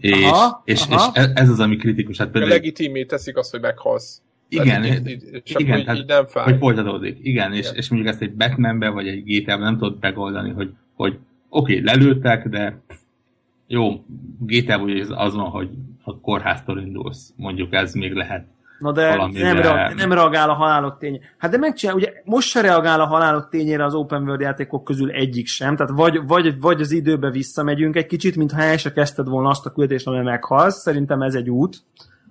És, 0.00 0.12
aha, 0.12 0.62
és, 0.64 0.86
aha. 0.90 1.12
és 1.14 1.22
ez 1.34 1.48
az, 1.48 1.60
ami 1.60 1.76
kritikus. 1.76 2.18
Hát 2.18 2.30
például... 2.30 2.52
Legitimé 2.52 3.04
teszik 3.04 3.36
azt, 3.36 3.50
hogy 3.50 3.60
meghalsz. 3.60 4.22
Igen, 4.48 4.84
így, 4.84 5.08
így, 5.08 5.22
igen, 5.44 5.84
hogy, 5.84 5.96
így 5.96 6.06
nem 6.06 6.26
fáj. 6.26 6.44
hogy 6.44 6.58
folytatódik. 6.58 7.18
Igen, 7.22 7.52
igen. 7.52 7.52
És, 7.52 7.68
és 7.74 7.88
mondjuk 7.88 8.12
ezt 8.12 8.22
egy 8.22 8.32
Batmanbe 8.32 8.88
vagy 8.88 9.08
egy 9.08 9.24
GTA-ben 9.24 9.64
nem 9.64 9.78
tudod 9.78 9.96
megoldani, 10.00 10.50
hogy, 10.50 10.72
hogy 10.94 11.18
oké, 11.48 11.78
okay, 11.78 11.84
lelőttek, 11.84 12.48
de 12.48 12.80
jó, 13.66 14.04
GTA 14.38 14.78
vagy 14.78 15.06
azon, 15.08 15.44
hogy 15.44 15.68
a 16.02 16.20
kórháztól 16.20 16.80
indulsz. 16.80 17.32
Mondjuk 17.36 17.72
ez 17.74 17.94
még 17.94 18.12
lehet 18.12 18.46
Na 18.78 18.92
de 18.92 19.16
nem, 19.32 19.56
reag, 19.56 19.94
nem 19.94 20.12
reagál 20.12 20.50
a 20.50 20.54
halálok 20.54 20.98
ténye. 20.98 21.18
Hát 21.38 21.50
de 21.50 21.58
megcsinál, 21.58 21.94
ugye 21.94 22.12
most 22.24 22.48
se 22.48 22.60
reagál 22.60 23.00
a 23.00 23.06
halálok 23.06 23.48
tényére 23.48 23.84
az 23.84 23.94
open 23.94 24.22
world 24.22 24.40
játékok 24.40 24.84
közül 24.84 25.10
egyik 25.10 25.46
sem. 25.46 25.76
Tehát 25.76 25.92
vagy, 25.94 26.26
vagy, 26.26 26.60
vagy 26.60 26.80
az 26.80 26.90
időbe 26.90 27.30
visszamegyünk 27.30 27.96
egy 27.96 28.06
kicsit, 28.06 28.36
mintha 28.36 28.60
el 28.60 28.76
se 28.76 28.92
kezdted 28.92 29.28
volna 29.28 29.48
azt 29.48 29.66
a 29.66 29.72
küldést, 29.72 30.06
amely 30.06 30.22
meghalsz. 30.22 30.80
Szerintem 30.80 31.22
ez 31.22 31.34
egy 31.34 31.50
út. 31.50 31.76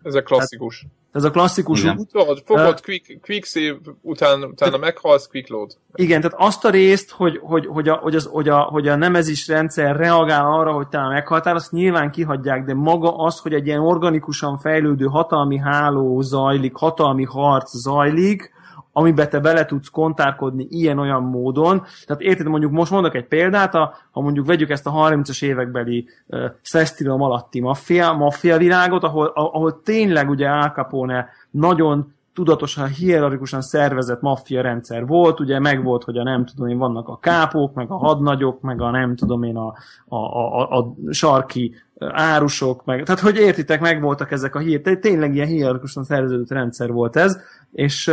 Ez 0.06 0.16
a 0.16 0.22
klasszikus. 0.22 0.82
Hát, 0.82 0.92
ez 1.12 1.24
a 1.24 1.32
klasszikus 1.32 1.82
igen. 1.82 1.98
út. 1.98 2.12
Tudod, 2.12 2.42
fogod 2.46 2.68
uh, 2.68 2.80
quick, 2.80 3.22
quick 3.22 3.46
save, 3.46 3.78
után, 4.02 4.44
utána 4.44 4.78
meghalsz, 4.78 5.28
quick 5.28 5.50
load. 5.50 5.72
Igen, 5.94 6.22
tehát 6.22 6.38
azt 6.40 6.66
a 6.66 6.70
részt, 6.70 7.12
hogy, 7.12 7.40
hogy, 7.42 7.66
hogy, 7.66 7.90
a, 7.90 7.94
hogy, 7.94 8.16
az, 8.16 8.30
hogy, 8.32 8.50
a, 8.50 8.60
hogy 8.60 8.88
a 8.88 8.96
nemezis 8.96 9.48
rendszer 9.48 9.96
reagál 9.96 10.54
arra, 10.54 10.72
hogy 10.72 10.88
talán 10.88 11.12
meghaltál, 11.12 11.56
azt 11.56 11.72
nyilván 11.72 12.12
kihagyják, 12.12 12.66
de 12.66 12.74
maga 12.74 13.16
az, 13.16 13.40
hogy 13.40 13.54
egy 13.54 13.66
ilyen 13.66 13.80
organikusan 13.80 14.58
fejlődő 14.58 15.06
hatalmi 15.06 15.58
háló 15.58 16.22
zajlik, 16.22 16.76
hatalmi 16.76 17.24
harc 17.24 17.78
zajlik, 17.78 18.54
amiben 18.98 19.30
te 19.30 19.40
bele 19.40 19.66
tudsz 19.66 19.90
kontárkodni 19.90 20.68
ilyen-olyan 20.70 21.24
módon. 21.24 21.84
Tehát 22.06 22.22
érted, 22.22 22.48
mondjuk 22.48 22.72
most 22.72 22.92
mondok 22.92 23.16
egy 23.16 23.28
példát, 23.28 23.76
a, 23.76 23.94
ha 24.12 24.22
mondjuk 24.22 24.46
vegyük 24.46 24.70
ezt 24.70 24.88
a 24.88 24.92
30-as 24.92 25.44
évekbeli 25.44 26.08
uh, 26.28 26.46
Szesztilom 26.62 27.22
alatti 27.22 27.60
maffia, 27.60 28.14
maffia 28.14 28.58
világot, 28.58 29.04
ahol, 29.04 29.26
ahol 29.26 29.82
tényleg 29.82 30.30
ugye 30.30 30.48
Al 30.48 30.70
Capone 30.70 31.30
nagyon 31.52 32.14
tudatosan, 32.36 32.88
hierarchikusan 32.88 33.62
szervezett 33.62 34.22
maffia 34.22 34.62
rendszer 34.62 35.06
volt, 35.06 35.40
ugye 35.40 35.60
meg 35.60 35.84
volt, 35.84 36.04
hogy 36.04 36.18
a 36.18 36.24
nem 36.24 36.46
tudom 36.46 36.68
én, 36.68 36.78
vannak 36.78 37.08
a 37.08 37.18
kápók, 37.18 37.74
meg 37.74 37.92
a 37.92 37.98
hadnagyok, 37.98 38.62
meg 38.62 38.82
a 38.82 38.92
nem 38.92 39.16
tudom 39.16 39.44
én, 39.44 39.56
a, 39.56 39.74
a, 40.06 40.18
a, 40.18 40.80
a 40.80 40.94
sarki 41.10 41.76
árusok, 42.00 42.86
meg, 42.86 43.04
tehát 43.04 43.22
hogy 43.22 43.38
értitek, 43.38 43.82
meg 43.82 44.02
voltak 44.02 44.32
ezek 44.32 44.56
a 44.56 44.60
hír, 44.60 44.82
tényleg 44.82 45.36
ilyen 45.36 45.48
hierarchikusan 45.48 46.04
szerveződött 46.04 46.50
rendszer 46.50 46.92
volt 46.92 47.16
ez, 47.16 47.38
és, 47.72 48.12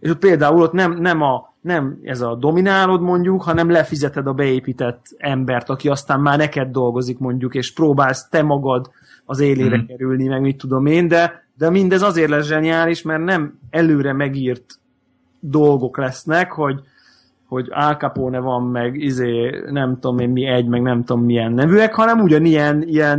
és 0.00 0.10
ott 0.10 0.18
például 0.18 0.62
ott 0.62 0.72
nem, 0.72 0.92
nem, 0.92 1.22
a, 1.22 1.54
nem 1.60 1.98
ez 2.02 2.20
a 2.20 2.34
dominálod 2.34 3.00
mondjuk, 3.00 3.42
hanem 3.42 3.70
lefizeted 3.70 4.26
a 4.26 4.32
beépített 4.32 5.06
embert, 5.16 5.68
aki 5.68 5.88
aztán 5.88 6.20
már 6.20 6.38
neked 6.38 6.70
dolgozik 6.70 7.18
mondjuk, 7.18 7.54
és 7.54 7.72
próbálsz 7.72 8.28
te 8.28 8.42
magad 8.42 8.90
az 9.24 9.40
élére 9.40 9.76
mm. 9.76 9.84
kerülni, 9.86 10.28
meg 10.28 10.40
mit 10.40 10.56
tudom 10.56 10.86
én, 10.86 11.08
de, 11.08 11.47
de 11.58 11.70
mindez 11.70 12.02
azért 12.02 12.30
lesz 12.30 12.46
zseniális, 12.46 13.02
mert 13.02 13.24
nem 13.24 13.58
előre 13.70 14.12
megírt 14.12 14.78
dolgok 15.40 15.96
lesznek, 15.96 16.52
hogy, 16.52 16.80
hogy 17.46 17.66
Al 17.70 17.94
Capone 17.94 18.38
van, 18.38 18.62
meg 18.62 18.94
izé, 18.94 19.62
nem 19.70 19.98
tudom 20.00 20.18
én 20.18 20.28
mi 20.28 20.46
egy, 20.46 20.66
meg 20.66 20.82
nem 20.82 21.04
tudom 21.04 21.24
milyen 21.24 21.52
nevűek, 21.52 21.94
hanem 21.94 22.20
ugyanilyen 22.20 22.82
ilyen, 22.82 23.18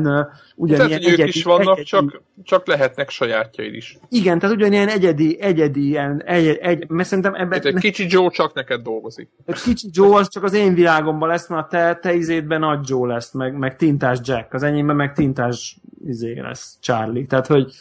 ugyanilyen 0.55 0.89
tehát, 0.89 1.03
egyedi, 1.03 1.21
ők 1.21 1.27
is 1.27 1.43
vannak, 1.43 1.77
egyedi, 1.77 1.83
csak, 1.83 2.21
csak 2.43 2.67
lehetnek 2.67 3.09
sajátjaid 3.09 3.73
is. 3.73 3.97
Igen, 4.09 4.39
tehát 4.39 4.55
ugyanilyen 4.55 4.87
egyedi, 4.87 5.41
egyedi, 5.41 5.87
ilyen, 5.87 6.23
egy, 6.23 6.47
egy, 6.47 6.89
mert 6.89 7.07
szerintem 7.07 7.33
ebben... 7.33 7.61
egy 7.61 7.73
kicsi 7.73 8.05
Joe 8.09 8.29
csak 8.29 8.53
neked 8.53 8.81
dolgozik. 8.81 9.29
Egy 9.45 9.61
kicsi 9.61 9.87
Joe 9.91 10.17
az 10.19 10.29
csak 10.29 10.43
az 10.43 10.53
én 10.53 10.73
világomban 10.73 11.29
lesz, 11.29 11.47
mert 11.47 11.65
a 11.65 11.67
te, 11.67 11.95
te 12.01 12.13
izédben 12.13 12.59
nagy 12.59 12.79
Joe 12.89 13.07
lesz, 13.07 13.31
meg, 13.31 13.57
meg 13.57 13.75
tintás 13.75 14.19
Jack, 14.23 14.53
az 14.53 14.63
enyémben 14.63 14.95
meg 14.95 15.13
tintás 15.13 15.77
izé 16.05 16.39
lesz 16.39 16.77
Charlie. 16.81 17.25
Tehát, 17.25 17.47
hogy 17.47 17.73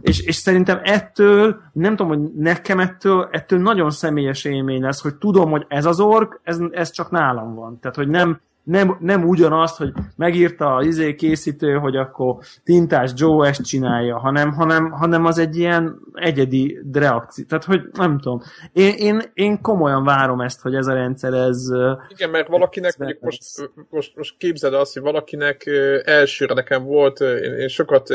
és, 0.00 0.20
és 0.20 0.34
szerintem 0.36 0.80
ettől, 0.82 1.60
nem 1.72 1.96
tudom, 1.96 2.18
hogy 2.18 2.32
nekem 2.34 2.80
ettől, 2.80 3.28
ettől 3.32 3.58
nagyon 3.58 3.90
személyes 3.90 4.44
élmény 4.44 4.82
lesz, 4.82 5.02
hogy 5.02 5.14
tudom, 5.14 5.50
hogy 5.50 5.64
ez 5.68 5.84
az 5.84 6.00
ork, 6.00 6.40
ez, 6.42 6.58
ez 6.70 6.90
csak 6.90 7.10
nálam 7.10 7.54
van. 7.54 7.78
Tehát, 7.80 7.96
hogy 7.96 8.08
nem, 8.08 8.40
nem, 8.64 8.96
nem 9.00 9.28
ugyanazt, 9.28 9.76
hogy 9.76 9.92
megírta 10.16 10.74
az 10.74 10.86
izé 10.86 11.14
készítő, 11.14 11.72
hogy 11.72 11.96
akkor 11.96 12.36
Tintás 12.64 13.10
Joe 13.14 13.48
ezt 13.48 13.64
csinálja, 13.64 14.18
hanem, 14.18 14.52
hanem, 14.52 14.90
hanem 14.90 15.24
az 15.24 15.38
egy 15.38 15.56
ilyen 15.56 16.00
egyedi 16.14 16.78
reakció. 16.92 17.44
Tehát, 17.48 17.64
hogy 17.64 17.80
nem 17.92 18.18
tudom. 18.18 18.42
Én, 18.72 18.94
én, 18.96 19.22
én 19.34 19.60
komolyan 19.60 20.04
várom 20.04 20.40
ezt, 20.40 20.60
hogy 20.60 20.74
ez 20.74 20.86
a 20.86 20.94
rendszer, 20.94 21.32
ez... 21.32 21.58
Igen, 22.08 22.30
mert 22.30 22.48
valakinek, 22.48 22.98
mondjuk 22.98 23.20
most, 23.20 23.42
most, 23.90 24.16
most 24.16 24.34
képzeld 24.38 24.74
azt, 24.74 24.92
hogy 24.92 25.02
valakinek 25.02 25.66
elsőre 26.04 26.54
nekem 26.54 26.84
volt, 26.84 27.20
én, 27.20 27.52
én 27.52 27.68
sokat 27.68 28.08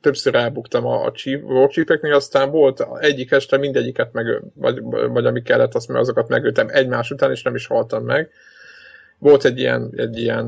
többször 0.00 0.34
elbuktam 0.34 0.86
a, 0.86 1.06
a 1.06 1.12
warchipeknél, 1.42 2.14
aztán 2.14 2.50
volt 2.50 2.86
egyik 2.98 3.30
este 3.30 3.56
mindegyiket 3.56 4.12
meg, 4.12 4.42
vagy, 4.54 4.80
vagy 5.08 5.26
ami 5.26 5.42
kellett, 5.42 5.74
azt 5.74 5.90
azokat 5.90 6.28
megöltem 6.28 6.66
egymás 6.70 7.10
után, 7.10 7.30
és 7.30 7.42
nem 7.42 7.54
is 7.54 7.66
haltam 7.66 8.04
meg 8.04 8.30
volt 9.24 9.44
egy 9.44 9.58
ilyen, 9.58 9.92
egy 9.96 10.18
ilyen 10.18 10.46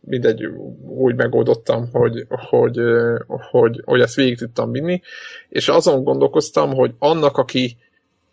mindegy, 0.00 0.44
úgy 0.86 1.14
megoldottam, 1.14 1.88
hogy, 1.92 2.26
hogy, 2.28 2.80
hogy, 3.26 3.82
hogy 3.84 4.00
ezt 4.00 4.14
végig 4.14 4.38
tudtam 4.38 4.72
vinni, 4.72 5.02
és 5.48 5.68
azon 5.68 6.04
gondolkoztam, 6.04 6.74
hogy 6.74 6.94
annak, 6.98 7.38
aki, 7.38 7.76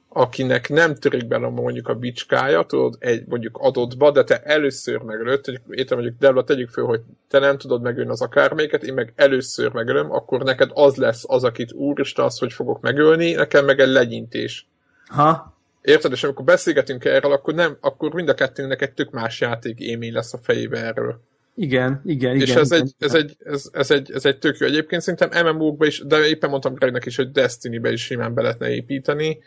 akinek 0.08 0.70
nem 0.70 0.96
törik 0.96 1.28
bele 1.28 1.50
mondjuk 1.50 1.88
a 1.88 1.94
bicskája, 1.96 2.64
tudod, 2.64 2.96
egy 3.00 3.24
mondjuk 3.28 3.58
adottba, 3.62 4.12
de 4.12 4.24
te 4.24 4.42
először 4.44 5.02
megölött, 5.02 5.46
hogy 5.46 5.60
értem 5.70 5.98
mondjuk, 5.98 6.20
Debla, 6.20 6.44
tegyük 6.44 6.70
föl, 6.70 6.86
hogy 6.86 7.02
te 7.28 7.40
nem 7.40 7.58
tudod 7.58 7.82
megölni 7.82 8.10
az 8.10 8.22
akárméket, 8.22 8.84
én 8.84 8.94
meg 8.94 9.14
először 9.16 9.72
megölöm, 9.72 10.12
akkor 10.12 10.44
neked 10.44 10.70
az 10.74 10.96
lesz 10.96 11.24
az, 11.28 11.44
akit 11.44 11.74
úristen 11.74 12.26
az, 12.26 12.38
hogy 12.38 12.54
fogok 12.54 12.82
megölni, 12.82 13.32
nekem 13.32 13.66
meg 13.66 13.80
egy 13.80 13.90
legyintés. 13.90 14.68
Ha? 15.08 15.59
Érted? 15.82 16.12
És 16.12 16.24
amikor 16.24 16.46
beszélgetünk 16.46 17.06
erről, 17.06 17.32
akkor, 17.32 17.54
nem, 17.54 17.78
akkor 17.80 18.14
mind 18.14 18.30
a 18.30 18.34
kettőnek 18.34 18.82
egy 18.82 18.94
tök 18.94 19.12
más 19.12 19.42
játék 19.42 19.80
élmény 19.80 20.14
lesz 20.14 20.34
a 20.34 20.40
fejébe 20.42 20.84
erről. 20.84 21.22
Igen, 21.56 22.02
igen, 22.06 22.36
és 22.36 22.42
igen. 22.42 22.56
És 22.56 22.62
ez, 22.62 22.72
igen. 22.72 22.82
Egy, 22.82 22.94
ez, 23.00 23.14
egy, 23.14 23.38
ez, 23.40 23.70
ez, 23.72 23.92
egy, 23.92 24.12
ez 24.12 24.26
egy 24.26 24.40
tök 24.40 24.58
jó. 24.58 24.68
Egyébként 24.68 25.02
szerintem 25.02 25.46
MMO-kba 25.46 25.86
is, 25.86 26.04
de 26.06 26.28
éppen 26.28 26.50
mondtam 26.50 26.74
Gregnek 26.74 27.06
is, 27.06 27.16
hogy 27.16 27.32
Destiny-be 27.32 27.92
is 27.92 28.04
simán 28.04 28.34
be 28.34 28.42
lehetne 28.42 28.70
építeni 28.70 29.40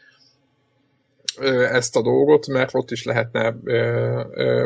ezt 1.71 1.97
a 1.97 2.03
dolgot, 2.03 2.47
mert 2.47 2.75
ott 2.75 2.91
is 2.91 3.05
lehetne 3.05 3.57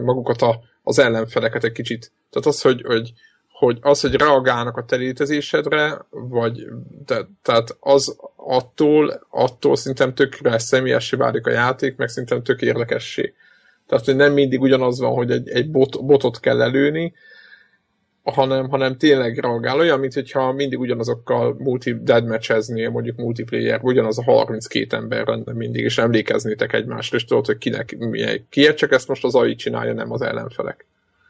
magukat 0.01 0.43
a, 0.43 0.61
az 0.83 0.99
ellenfeleket 0.99 1.65
egy 1.65 1.73
kicsit. 1.73 2.13
Tehát 2.31 2.49
az, 2.49 2.61
hogy, 2.61 2.83
hogy 2.83 3.13
hogy 3.59 3.79
az, 3.81 4.01
hogy 4.01 4.15
reagálnak 4.15 4.77
a 4.77 4.85
te 4.85 4.97
létezésedre, 4.97 6.07
vagy 6.11 6.67
de, 7.07 7.29
tehát 7.43 7.77
az 7.81 8.17
attól, 8.37 9.27
attól 9.31 9.77
szerintem 9.77 10.15
tökre 10.15 10.59
személyessé 10.59 11.17
válik 11.17 11.47
a 11.47 11.51
játék, 11.51 11.97
meg 11.97 12.09
szerintem 12.09 12.43
tök 12.43 12.63
érdekessé. 12.63 13.35
Tehát, 13.87 14.05
hogy 14.05 14.17
nem 14.17 14.33
mindig 14.33 14.61
ugyanaz 14.61 15.01
van, 15.01 15.15
hogy 15.15 15.31
egy, 15.31 15.49
egy 15.49 15.71
bot, 15.71 16.05
botot 16.05 16.41
kell 16.41 16.63
előni, 16.63 17.13
hanem, 18.23 18.69
hanem 18.69 18.97
tényleg 18.97 19.39
reagál. 19.39 19.79
Olyan, 19.79 20.01
mint 20.01 20.15
hogyha 20.15 20.53
mindig 20.53 20.79
ugyanazokkal 20.79 21.57
multi 21.59 22.03
deadmatchezni, 22.03 22.87
mondjuk 22.87 23.17
multiplayer, 23.17 23.81
ugyanaz 23.83 24.19
a 24.19 24.23
32 24.23 24.97
ember 24.97 25.27
lenne 25.27 25.53
mindig, 25.53 25.85
és 25.85 25.99
emlékeznétek 25.99 26.73
egymásra, 26.73 27.17
és 27.17 27.25
tudod, 27.25 27.47
hogy 27.47 27.59
kinek 27.59 27.97
milyen. 27.99 28.47
Kiért 28.49 28.77
csak 28.77 28.93
ezt 28.93 29.09
most 29.09 29.25
az 29.25 29.35
AI 29.35 29.55
csinálja, 29.55 29.93
nem 29.93 30.13
az 30.13 30.23
ellenfelek. 30.23 30.87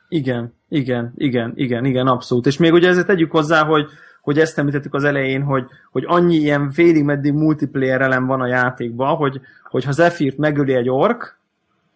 Igen, 0.09 0.55
igen, 0.69 1.13
igen, 1.17 1.53
igen, 1.55 1.85
igen, 1.85 2.07
abszolút. 2.07 2.47
És 2.47 2.57
még 2.57 2.73
ugye 2.73 2.89
ezért 2.89 3.07
tegyük 3.07 3.31
hozzá, 3.31 3.65
hogy, 3.65 3.87
hogy 4.23 4.39
ezt 4.39 4.59
említettük 4.59 4.95
az 4.95 5.05
elején, 5.05 5.43
hogy, 5.43 5.65
hogy 5.91 6.05
annyi 6.07 6.37
ilyen 6.37 6.71
félig 6.71 7.05
meddig 7.05 7.33
multiplayer 7.33 8.01
elem 8.01 8.27
van 8.27 8.41
a 8.41 8.47
játékban, 8.47 9.17
hogy, 9.17 9.41
hogy 9.71 9.85
ha 9.85 9.93
Zephyrt 9.93 10.37
megöli 10.37 10.75
egy 10.75 10.89
ork, 10.89 11.39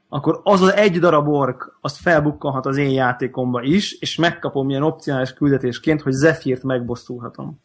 akkor 0.09 0.41
az 0.43 0.63
az 0.63 0.73
egy 0.73 0.99
darab 0.99 1.29
ork, 1.29 1.77
azt 1.81 1.97
felbukkanhat 1.97 2.67
az 2.67 2.77
én 2.77 2.91
játékomba 2.91 3.63
is, 3.63 3.93
és 3.93 4.17
megkapom 4.17 4.71
ilyen 4.71 4.83
opcionális 4.83 5.33
küldetésként, 5.33 6.03
hogy 6.03 6.13
Zephyrt 6.13 6.63
megbosszulhatom. 6.63 7.61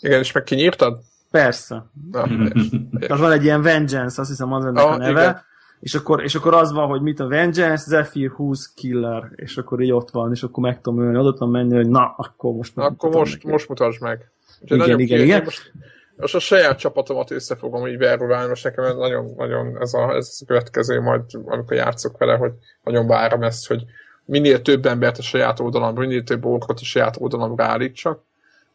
Igen, 0.00 0.18
és 0.18 0.32
meg 0.32 0.42
kinyírtad? 0.42 0.98
Persze. 1.30 1.86
Na, 2.10 2.22
az 3.14 3.20
van 3.20 3.32
egy 3.32 3.44
ilyen 3.44 3.62
Vengeance, 3.62 4.20
azt 4.20 4.30
hiszem 4.30 4.52
az 4.52 4.64
ennek 4.64 4.84
ah, 4.84 4.92
a 4.92 4.96
neve, 4.96 5.22
igen 5.22 5.44
és 5.86 5.94
akkor, 5.94 6.22
és 6.22 6.34
akkor 6.34 6.54
az 6.54 6.72
van, 6.72 6.88
hogy 6.88 7.00
mit 7.00 7.20
a 7.20 7.26
Vengeance, 7.26 7.84
Zephyr 7.84 8.30
20 8.30 8.72
Killer, 8.74 9.30
és 9.34 9.56
akkor 9.56 9.80
így 9.80 9.92
ott 9.92 10.10
van, 10.10 10.32
és 10.32 10.42
akkor 10.42 10.62
meg 10.62 10.80
tudom 10.80 11.00
ölni, 11.00 11.18
oda 11.18 11.32
tudom 11.32 11.50
menni, 11.50 11.74
hogy 11.74 11.88
na, 11.88 12.14
akkor 12.16 12.54
most 12.54 12.72
Akkor 12.76 13.10
most, 13.10 13.32
neki. 13.32 13.48
most 13.48 13.68
mutasd 13.68 14.02
meg. 14.02 14.30
Úgyhogy 14.60 14.78
igen, 14.78 14.98
igen, 14.98 15.20
igen. 15.20 15.44
Most, 15.44 15.72
most 16.16 16.34
a 16.34 16.38
saját 16.38 16.78
csapatomat 16.78 17.30
összefogom 17.30 17.86
így 17.86 17.98
verulálni, 17.98 18.48
most 18.48 18.64
nekem 18.64 18.84
ez 18.84 18.94
nagyon, 18.94 19.32
nagyon 19.36 19.76
ez 19.80 19.94
a, 19.94 20.14
ez 20.14 20.38
a 20.40 20.44
következő 20.46 21.00
majd, 21.00 21.22
amikor 21.44 21.76
játszok 21.76 22.18
vele, 22.18 22.36
hogy 22.36 22.52
nagyon 22.84 23.06
várom 23.06 23.42
ezt, 23.42 23.66
hogy 23.66 23.84
minél 24.24 24.62
több 24.62 24.86
embert 24.86 25.18
a 25.18 25.22
saját 25.22 25.60
oldalamra, 25.60 26.00
minél 26.00 26.22
több 26.22 26.44
orkot 26.44 26.80
a 26.80 26.84
saját 26.84 27.16
oldalamra 27.18 27.64
állítsak, 27.64 28.22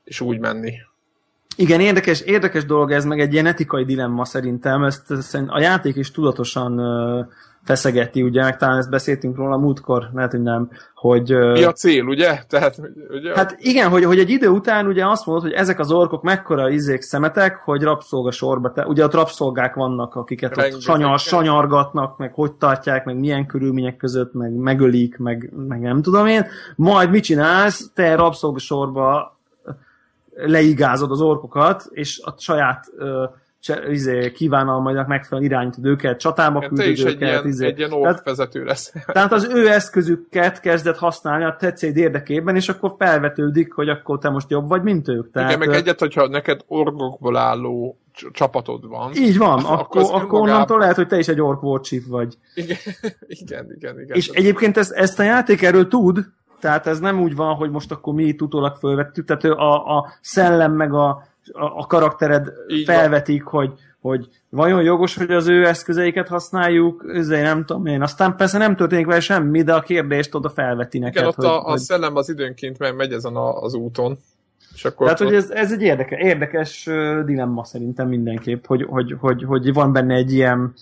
és 0.03 0.21
úgy 0.21 0.39
menni. 0.39 0.73
Igen, 1.55 1.79
érdekes, 1.79 2.21
érdekes 2.21 2.65
dolog 2.65 2.91
ez, 2.91 3.05
meg 3.05 3.19
egy 3.19 3.33
ilyen 3.33 3.45
etikai 3.45 3.85
dilemma 3.85 4.25
szerintem. 4.25 4.83
Ezt, 4.83 5.11
ezt 5.11 5.35
a 5.47 5.59
játék 5.59 5.95
is 5.95 6.11
tudatosan 6.11 6.79
uh, 6.79 7.25
feszegeti, 7.63 8.21
ugye, 8.21 8.43
meg 8.43 8.57
talán 8.57 8.77
ezt 8.77 8.89
beszéltünk 8.89 9.37
róla 9.37 9.57
múltkor, 9.57 10.09
lehet, 10.13 10.31
hogy 10.31 10.41
nem, 10.41 10.69
hogy... 10.95 11.29
Mi 11.29 11.63
a 11.63 11.71
cél, 11.71 12.05
ugye? 12.05 12.39
Tehát, 12.47 12.79
ugye? 13.09 13.35
Hát 13.35 13.55
igen, 13.59 13.89
hogy, 13.89 14.03
hogy 14.03 14.19
egy 14.19 14.29
idő 14.29 14.47
után 14.47 14.87
ugye 14.87 15.07
azt 15.07 15.25
mondod, 15.25 15.43
hogy 15.43 15.53
ezek 15.53 15.79
az 15.79 15.91
orkok 15.91 16.23
mekkora 16.23 16.69
izék 16.69 17.01
szemetek, 17.01 17.55
hogy 17.55 17.81
rabszolga 17.81 18.31
sorba, 18.31 18.71
te, 18.71 18.85
ugye 18.85 19.03
ott 19.03 19.13
rabszolgák 19.13 19.75
vannak, 19.75 20.15
akiket 20.15 20.55
Rengeteg, 20.55 20.77
ott 20.77 20.81
sanyar, 20.83 21.19
sanyargatnak, 21.19 22.17
meg 22.17 22.33
hogy 22.33 22.51
tartják, 22.51 23.05
meg 23.05 23.19
milyen 23.19 23.45
körülmények 23.45 23.97
között, 23.97 24.33
meg 24.33 24.51
megölik, 24.53 25.17
meg, 25.17 25.49
meg 25.67 25.79
nem 25.79 26.01
tudom 26.01 26.25
én. 26.25 26.45
Majd 26.75 27.09
mit 27.09 27.23
csinálsz? 27.23 27.91
Te 27.93 28.15
rabszolga 28.15 28.59
sorba 28.59 29.39
leigázod 30.35 31.11
az 31.11 31.21
orkokat, 31.21 31.87
és 31.91 32.21
a 32.23 32.35
saját 32.37 32.91
uh, 32.97 33.07
izé, 33.89 34.31
kívánalmainak 34.31 35.07
megfelelően 35.07 35.51
irányítod 35.51 35.85
őket, 35.85 36.19
csatába 36.19 36.59
küldöd 36.59 36.77
Te 36.77 36.89
is 36.89 36.99
őket. 36.99 37.13
egy 37.13 37.21
ilyen, 37.21 37.47
izé. 37.47 37.65
egy 37.65 37.77
ilyen 37.77 37.89
tehát, 37.89 38.23
vezető 38.23 38.63
lesz. 38.63 38.93
Tehát 39.13 39.31
az 39.31 39.49
ő 39.53 39.69
eszközüket 39.69 40.59
kezdett 40.59 40.97
használni 40.97 41.43
a 41.43 41.55
tetszéd 41.59 41.97
érdekében, 41.97 42.55
és 42.55 42.69
akkor 42.69 42.95
felvetődik, 42.97 43.73
hogy 43.73 43.89
akkor 43.89 44.17
te 44.19 44.29
most 44.29 44.49
jobb 44.49 44.67
vagy, 44.67 44.81
mint 44.81 45.07
ők. 45.07 45.31
Tehát, 45.31 45.49
Igen, 45.49 45.67
meg 45.67 45.77
egyet, 45.77 45.99
hogyha 45.99 46.27
neked 46.27 46.61
orgokból 46.67 47.37
álló 47.37 47.97
csapatod 48.31 48.87
van. 48.87 49.11
Így 49.15 49.37
van, 49.37 49.59
akkor, 49.59 49.71
akkor, 49.71 50.01
akkor 50.01 50.15
önmagában... 50.15 50.41
onnantól 50.41 50.79
lehet, 50.79 50.95
hogy 50.95 51.07
te 51.07 51.17
is 51.17 51.27
egy 51.27 51.41
ork 51.41 51.63
warchief 51.63 52.03
vagy. 52.07 52.37
Igen, 52.53 52.77
igen, 53.27 53.65
igen. 53.75 53.99
igen 53.99 54.15
és 54.15 54.27
egyébként 54.27 54.77
ezt, 54.77 54.91
ezt 54.91 55.19
a 55.19 55.23
játék 55.23 55.61
erről 55.61 55.87
tud, 55.87 56.25
tehát 56.61 56.87
ez 56.87 56.99
nem 56.99 57.21
úgy 57.21 57.35
van, 57.35 57.55
hogy 57.55 57.71
most 57.71 57.91
akkor 57.91 58.13
mi 58.13 58.23
itt 58.23 58.41
utólag 58.41 58.75
fölvettük, 58.75 59.25
tehát 59.25 59.43
a, 59.43 59.97
a 59.97 60.13
szellem 60.21 60.73
meg 60.73 60.93
a, 60.93 61.07
a, 61.51 61.65
a 61.65 61.85
karaktered 61.87 62.53
Így 62.67 62.85
felvetik, 62.85 63.43
van. 63.43 63.51
hogy, 63.51 63.79
hogy 64.01 64.27
vajon 64.49 64.81
jogos, 64.81 65.15
hogy 65.15 65.31
az 65.31 65.47
ő 65.47 65.65
eszközeiket 65.65 66.27
használjuk, 66.27 67.05
ezért 67.13 67.43
nem 67.43 67.65
tudom 67.65 67.85
én. 67.85 68.01
Aztán 68.01 68.35
persze 68.35 68.57
nem 68.57 68.75
történik 68.75 69.05
vele 69.05 69.19
semmi, 69.19 69.61
de 69.61 69.73
a 69.73 69.81
kérdést 69.81 70.35
oda 70.35 70.49
felveti 70.49 70.99
neked. 70.99 71.15
Igen, 71.15 71.27
ott 71.27 71.35
hogy, 71.35 71.45
a, 71.45 71.65
a 71.65 71.69
hogy... 71.69 71.79
szellem 71.79 72.15
az 72.15 72.29
időnként 72.29 72.79
megy, 72.79 72.95
megy 72.95 73.11
ezen 73.11 73.35
a, 73.35 73.61
az 73.61 73.73
úton. 73.73 74.17
És 74.73 74.85
akkor 74.85 75.05
Tehát, 75.05 75.21
ott... 75.21 75.27
hogy 75.27 75.35
ez, 75.35 75.49
ez 75.49 75.71
egy 75.71 75.81
érdekes, 75.81 76.19
érdekes 76.19 76.83
dilemma 77.25 77.63
szerintem 77.63 78.07
mindenképp, 78.07 78.65
hogy, 78.65 78.83
hogy, 78.83 79.15
hogy, 79.19 79.43
hogy 79.43 79.73
van 79.73 79.91
benne 79.91 80.15
egy 80.15 80.31
ilyen, 80.31 80.73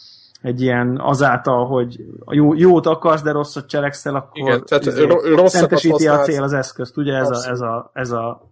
egy 0.42 0.62
ilyen 0.62 1.00
azáltal, 1.02 1.68
hogy 1.68 2.06
jó, 2.26 2.54
jót 2.54 2.86
akarsz, 2.86 3.22
de 3.22 3.32
rosszat 3.32 3.68
cselekszel, 3.68 4.16
akkor 4.16 4.38
Igen, 4.38 4.64
tehát 4.66 4.86
izé, 4.86 5.08
szentesíti 5.46 6.08
a 6.08 6.20
cél 6.20 6.44
az 6.44 6.54
eszközt, 6.54 6.98
ugye 6.98 7.14
ez 7.14 7.30
a, 7.30 7.50
ez 7.50 7.62
a, 7.62 7.92
ez 7.94 8.12
a 8.12 8.50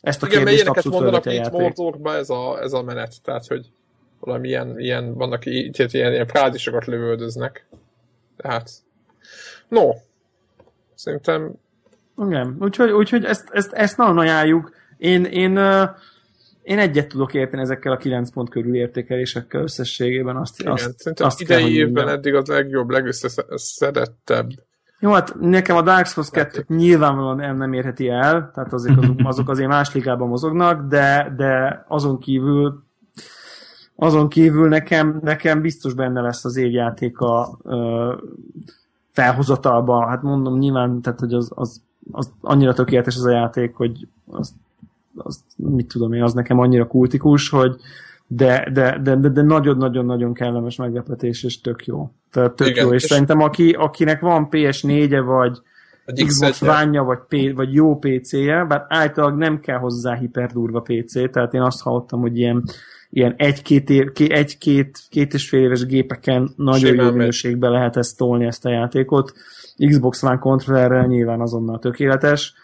ezt 0.00 0.22
a 0.22 0.26
Igen, 0.26 0.38
kérdést 0.38 0.66
abszolút 0.68 1.00
mondanak 1.00 1.26
itt 1.26 1.50
Mordorba 1.50 2.14
ez 2.14 2.30
a, 2.30 2.58
ez 2.62 2.72
a 2.72 2.82
menet, 2.82 3.12
tehát 3.22 3.46
hogy 3.46 3.70
valami 4.20 4.48
ilyen, 4.48 4.78
ilyen 4.78 5.14
vannak 5.14 5.46
itt 5.46 5.76
ilyen, 5.76 6.12
ilyen 6.12 6.26
frázisokat 6.26 6.84
lövöldöznek. 6.84 7.66
Tehát, 8.36 8.70
no, 9.68 9.90
szerintem... 10.94 11.52
Igen, 12.26 12.56
úgyhogy, 12.60 12.90
úgyhogy 12.90 13.24
ezt, 13.24 13.48
ezt, 13.52 13.72
ezt 13.72 13.96
nagyon 13.96 14.18
ajánljuk. 14.18 14.72
Én, 14.96 15.24
én, 15.24 15.58
én 16.64 16.78
egyet 16.78 17.08
tudok 17.08 17.34
érteni 17.34 17.62
ezekkel 17.62 17.92
a 17.92 17.96
9 17.96 18.30
pont 18.30 18.48
körül 18.48 18.74
értékelésekkel 18.74 19.62
összességében. 19.62 20.36
Azt, 20.36 20.60
Igen, 20.60 20.72
azt, 20.72 20.98
szerintem 20.98 21.26
azt 21.26 21.40
idei 21.40 21.62
kell, 21.62 21.70
évben 21.70 22.08
eddig 22.08 22.34
az 22.34 22.46
legjobb, 22.46 22.90
legösszeszedettebb 22.90 24.50
jó, 25.04 25.12
hát 25.12 25.34
nekem 25.40 25.76
a 25.76 25.82
Dark 25.82 26.06
Souls 26.06 26.30
2 26.30 26.64
nyilvánvalóan 26.68 27.56
nem 27.56 27.72
érheti 27.72 28.08
el, 28.08 28.50
tehát 28.54 28.72
azok, 28.72 28.98
azok, 28.98 29.20
azok 29.30 29.48
azért 29.48 29.68
más 29.68 29.94
ligában 29.94 30.28
mozognak, 30.28 30.88
de, 30.88 31.32
de 31.36 31.84
azon 31.88 32.18
kívül 32.18 32.82
azon 33.96 34.28
kívül 34.28 34.68
nekem, 34.68 35.18
nekem 35.22 35.60
biztos 35.60 35.94
benne 35.94 36.20
lesz 36.20 36.44
az 36.44 36.56
évjátéka 36.56 37.58
ö, 37.62 38.12
felhozatalba. 39.10 40.06
Hát 40.06 40.22
mondom 40.22 40.58
nyilván, 40.58 41.00
tehát 41.00 41.20
hogy 41.20 41.34
az, 41.34 41.50
az, 41.54 41.82
az 42.12 42.32
annyira 42.40 42.72
tökéletes 42.72 43.16
az 43.16 43.24
a 43.24 43.30
játék, 43.30 43.74
hogy 43.74 44.08
az, 44.26 44.54
az, 45.16 45.44
mit 45.56 45.86
tudom 45.86 46.12
én, 46.12 46.22
az 46.22 46.32
nekem 46.32 46.58
annyira 46.58 46.86
kultikus, 46.86 47.48
hogy, 47.48 47.76
de, 48.26 48.70
de, 48.72 48.98
de, 49.02 49.16
de, 49.16 49.28
de 49.28 49.42
nagyon-nagyon-nagyon 49.42 50.34
kellemes 50.34 50.76
meglepetés, 50.76 51.42
és 51.42 51.60
tök 51.60 51.86
jó. 51.86 52.10
Tehát 52.30 52.52
tök 52.52 52.68
Igen, 52.68 52.84
jó, 52.84 52.92
és, 52.92 53.02
és 53.02 53.08
szerintem 53.08 53.40
aki, 53.40 53.70
akinek 53.70 54.20
van 54.20 54.48
PS4-e, 54.50 55.20
vagy 55.20 55.62
Xbox 56.26 56.62
one 56.62 57.00
vagy, 57.00 57.18
P, 57.28 57.54
vagy 57.54 57.74
jó 57.74 57.98
PC-je, 57.98 58.64
bár 58.64 58.84
általában 58.88 59.38
nem 59.38 59.60
kell 59.60 59.78
hozzá 59.78 60.14
hiperdurva 60.14 60.80
PC, 60.80 61.30
tehát 61.30 61.54
én 61.54 61.60
azt 61.60 61.82
hallottam, 61.82 62.20
hogy 62.20 62.38
ilyen, 62.38 62.64
ilyen 63.10 63.34
egy-két, 63.36 63.90
év, 63.90 64.10
egy-két 64.14 64.98
két 65.08 65.34
és 65.34 65.48
fél 65.48 65.60
éves 65.60 65.86
gépeken 65.86 66.52
nagyon 66.56 66.90
Simán 66.90 67.06
jó 67.06 67.12
minőségben 67.12 67.70
lehet 67.70 67.96
ezt 67.96 68.16
tolni, 68.16 68.44
ezt 68.44 68.64
a 68.64 68.70
játékot. 68.70 69.32
Xbox 69.88 70.22
One 70.22 70.38
kontrollerrel 70.38 71.06
nyilván 71.06 71.40
azonnal 71.40 71.78
tökéletes 71.78 72.54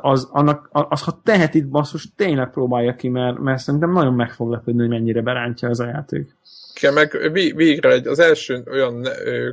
az, 0.00 0.28
annak, 0.30 0.68
az, 0.72 1.02
ha 1.02 1.20
teheti, 1.24 1.60
basszus, 1.60 2.08
tényleg 2.16 2.50
próbálja 2.50 2.94
ki, 2.94 3.08
mert, 3.08 3.38
mert 3.38 3.58
szerintem 3.58 3.92
nagyon 3.92 4.14
meg 4.14 4.32
fog 4.32 4.50
lepődni, 4.50 4.80
hogy 4.80 4.88
mennyire 4.88 5.22
berántja 5.22 5.68
ez 5.68 5.78
a 5.78 5.86
játék. 5.86 6.36
Igen, 6.74 6.92
meg 6.92 7.30
végre 7.56 7.92
egy, 7.92 8.06
az 8.06 8.18
első 8.18 8.62
olyan 8.70 9.08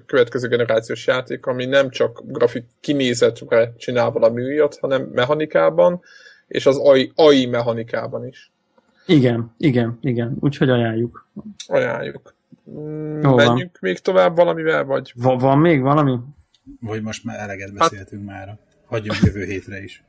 következő 0.06 0.48
generációs 0.48 1.08
játék, 1.08 1.46
ami 1.46 1.66
nem 1.66 1.90
csak 1.90 2.22
grafik 2.26 2.66
kinézetre 2.80 3.74
csinál 3.78 4.12
valami 4.12 4.44
újat, 4.44 4.78
hanem 4.82 5.10
mechanikában, 5.14 6.02
és 6.48 6.66
az 6.66 6.78
AI, 6.78 7.12
AI 7.16 7.46
mechanikában 7.46 8.28
is. 8.28 8.52
Igen, 9.06 9.54
igen, 9.58 9.98
igen. 10.02 10.38
Úgyhogy 10.40 10.70
ajánljuk. 10.70 11.28
Ajánljuk. 11.68 12.34
Mm, 12.70 13.22
Jó 13.22 13.36
menjünk 13.36 13.72
van. 13.72 13.80
még 13.80 14.00
tovább 14.00 14.36
valamivel, 14.36 14.84
vagy? 14.84 15.14
Va- 15.16 15.42
van 15.42 15.60
még 15.60 15.82
valami? 15.82 16.18
Vagy 16.80 17.02
most 17.02 17.24
már 17.24 17.40
eleget 17.40 17.74
beszéltünk 17.74 18.30
hát, 18.30 18.46
már. 18.46 18.58
Hagyjunk 18.86 19.20
jövő 19.20 19.44
hétre 19.44 19.84
is. 19.84 20.04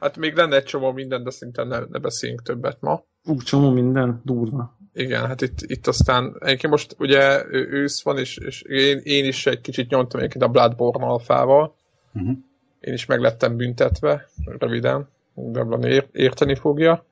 Hát 0.00 0.16
még 0.16 0.34
lenne 0.34 0.56
egy 0.56 0.64
csomó 0.64 0.92
minden, 0.92 1.22
de 1.22 1.30
szinte 1.30 1.64
ne, 1.64 1.78
ne 1.78 1.98
beszéljünk 1.98 2.42
többet 2.42 2.80
ma. 2.80 3.04
Ú, 3.24 3.36
csomó 3.36 3.70
minden, 3.70 4.20
durva. 4.24 4.78
Igen, 4.94 5.26
hát 5.26 5.40
itt, 5.40 5.58
itt 5.60 5.86
aztán, 5.86 6.36
egyébként 6.38 6.72
most 6.72 6.96
ugye 6.98 7.44
ősz 7.50 8.02
van, 8.02 8.18
és, 8.18 8.36
és 8.36 8.62
én, 8.62 9.00
én 9.02 9.24
is 9.24 9.46
egy 9.46 9.60
kicsit 9.60 9.88
nyomtam 9.88 10.20
egyébként 10.20 10.44
a 10.44 10.48
Bloodborne 10.48 11.06
alfával. 11.06 11.74
Uh-huh. 12.14 12.36
Én 12.80 12.92
is 12.92 13.06
meglettem 13.06 13.56
büntetve, 13.56 14.28
röviden. 14.58 15.08
Deblan 15.34 15.84
ér, 15.84 16.06
érteni 16.12 16.54
fogja. 16.54 17.04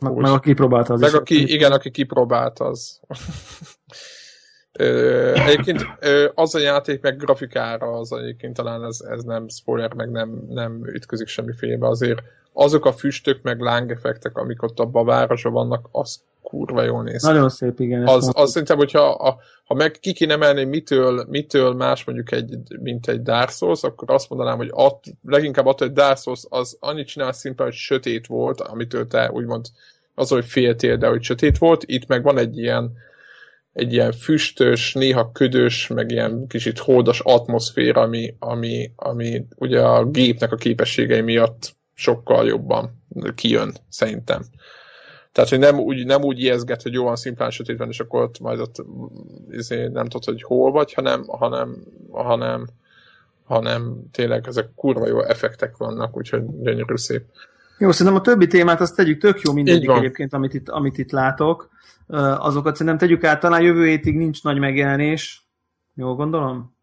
Meg, 0.00 0.14
meg 0.14 0.30
aki 0.30 0.48
kipróbálta 0.48 0.92
az 0.92 1.00
meg 1.00 1.08
is. 1.08 1.14
Aki, 1.14 1.52
igen, 1.52 1.72
aki 1.72 1.90
kipróbálta 1.90 2.64
az. 2.64 3.00
Ö, 4.82 5.32
egyébként 5.34 5.86
ö, 6.00 6.28
az 6.34 6.54
a 6.54 6.58
játék 6.58 7.00
meg 7.00 7.16
grafikára, 7.16 7.86
az 7.86 8.12
egyébként 8.12 8.56
talán 8.56 8.84
ez, 8.84 9.00
ez 9.10 9.22
nem 9.22 9.48
spoiler, 9.48 9.94
meg 9.94 10.10
nem, 10.10 10.46
nem 10.48 10.86
ütközik 10.86 11.26
semmiféle, 11.26 11.88
azért 11.88 12.22
azok 12.52 12.84
a 12.84 12.92
füstök, 12.92 13.42
meg 13.42 13.60
lángeffektek, 13.60 14.36
amik 14.36 14.62
ott 14.62 14.80
abban 14.80 15.02
a 15.02 15.06
városban 15.06 15.52
vannak, 15.52 15.88
az 15.90 16.20
kurva 16.42 16.82
jól 16.82 17.02
néz. 17.02 17.22
Nagyon 17.22 17.48
szép, 17.48 17.80
igen. 17.80 18.06
Az, 18.06 18.30
az 18.34 18.50
szerintem, 18.50 18.76
hogyha 18.76 19.10
a, 19.10 19.38
ha 19.64 19.74
meg 19.74 19.90
ki 20.00 20.12
kéne 20.12 20.32
emelni, 20.32 20.64
mitől, 20.64 21.26
mitől 21.28 21.74
más 21.74 22.04
mondjuk 22.04 22.32
egy, 22.32 22.58
mint 22.80 23.08
egy 23.08 23.22
Dark 23.22 23.50
Souls, 23.50 23.82
akkor 23.82 24.10
azt 24.10 24.28
mondanám, 24.28 24.56
hogy 24.56 24.70
att, 24.72 25.04
leginkább 25.24 25.66
attól, 25.66 25.86
hogy 25.86 25.96
Dark 25.96 26.18
Souls 26.18 26.44
az 26.48 26.76
annyit 26.80 27.06
csinál 27.06 27.32
szimplán, 27.32 27.68
hogy 27.68 27.76
sötét 27.76 28.26
volt, 28.26 28.60
amitől 28.60 29.06
te 29.06 29.30
úgymond 29.30 29.66
az, 30.14 30.28
hogy 30.28 30.44
féltél, 30.44 30.96
de 30.96 31.06
hogy 31.06 31.22
sötét 31.22 31.58
volt. 31.58 31.82
Itt 31.86 32.06
meg 32.06 32.22
van 32.22 32.38
egy 32.38 32.58
ilyen 32.58 32.92
egy 33.72 33.92
ilyen 33.92 34.12
füstös, 34.12 34.92
néha 34.92 35.32
ködös, 35.32 35.86
meg 35.86 36.10
ilyen 36.10 36.46
kicsit 36.46 36.78
hódos 36.78 37.20
atmoszféra, 37.20 38.00
ami, 38.00 38.34
ami, 38.38 38.92
ami 38.96 39.46
ugye 39.56 39.82
a 39.82 40.04
gépnek 40.04 40.52
a 40.52 40.56
képességei 40.56 41.20
miatt 41.20 41.76
sokkal 41.94 42.46
jobban 42.46 43.02
kijön, 43.34 43.74
szerintem. 43.88 44.42
Tehát, 45.32 45.50
hogy 45.50 45.58
nem 45.58 45.78
úgy, 45.78 46.06
nem 46.06 46.22
úgy 46.22 46.40
ijeszget, 46.40 46.82
hogy 46.82 46.92
jó 46.92 47.04
van 47.04 47.16
szimplán 47.16 47.50
sötét 47.50 47.78
van, 47.78 47.88
és 47.88 48.00
akkor 48.00 48.22
ott 48.22 48.40
majd 48.40 48.60
ott 48.60 48.84
izé, 49.50 49.86
nem 49.86 50.06
tudod, 50.06 50.24
hogy 50.24 50.42
hol 50.42 50.70
vagy, 50.70 50.92
hanem, 50.92 51.24
hanem, 51.26 51.84
hanem, 52.10 52.68
hanem 53.44 54.02
tényleg 54.10 54.46
ezek 54.46 54.68
kurva 54.74 55.06
jó 55.06 55.22
effektek 55.22 55.76
vannak, 55.76 56.16
úgyhogy 56.16 56.42
gyönyörű 56.60 56.96
szép. 56.96 57.24
Jó, 57.78 57.92
szerintem 57.92 58.20
a 58.20 58.24
többi 58.24 58.46
témát 58.46 58.80
azt 58.80 58.96
tegyük 58.96 59.20
tök 59.20 59.40
jó 59.40 59.52
mindegyik 59.52 59.90
egyébként, 59.90 60.32
amit 60.32 60.54
itt, 60.54 60.68
amit 60.68 60.98
itt 60.98 61.10
látok 61.10 61.70
azokat 62.38 62.72
szerintem 62.76 62.98
tegyük 62.98 63.24
át, 63.24 63.40
talán 63.40 63.62
jövő 63.62 63.86
hétig 63.86 64.16
nincs 64.16 64.42
nagy 64.42 64.58
megjelenés. 64.58 65.46
Jól 65.94 66.14
gondolom? 66.14 66.76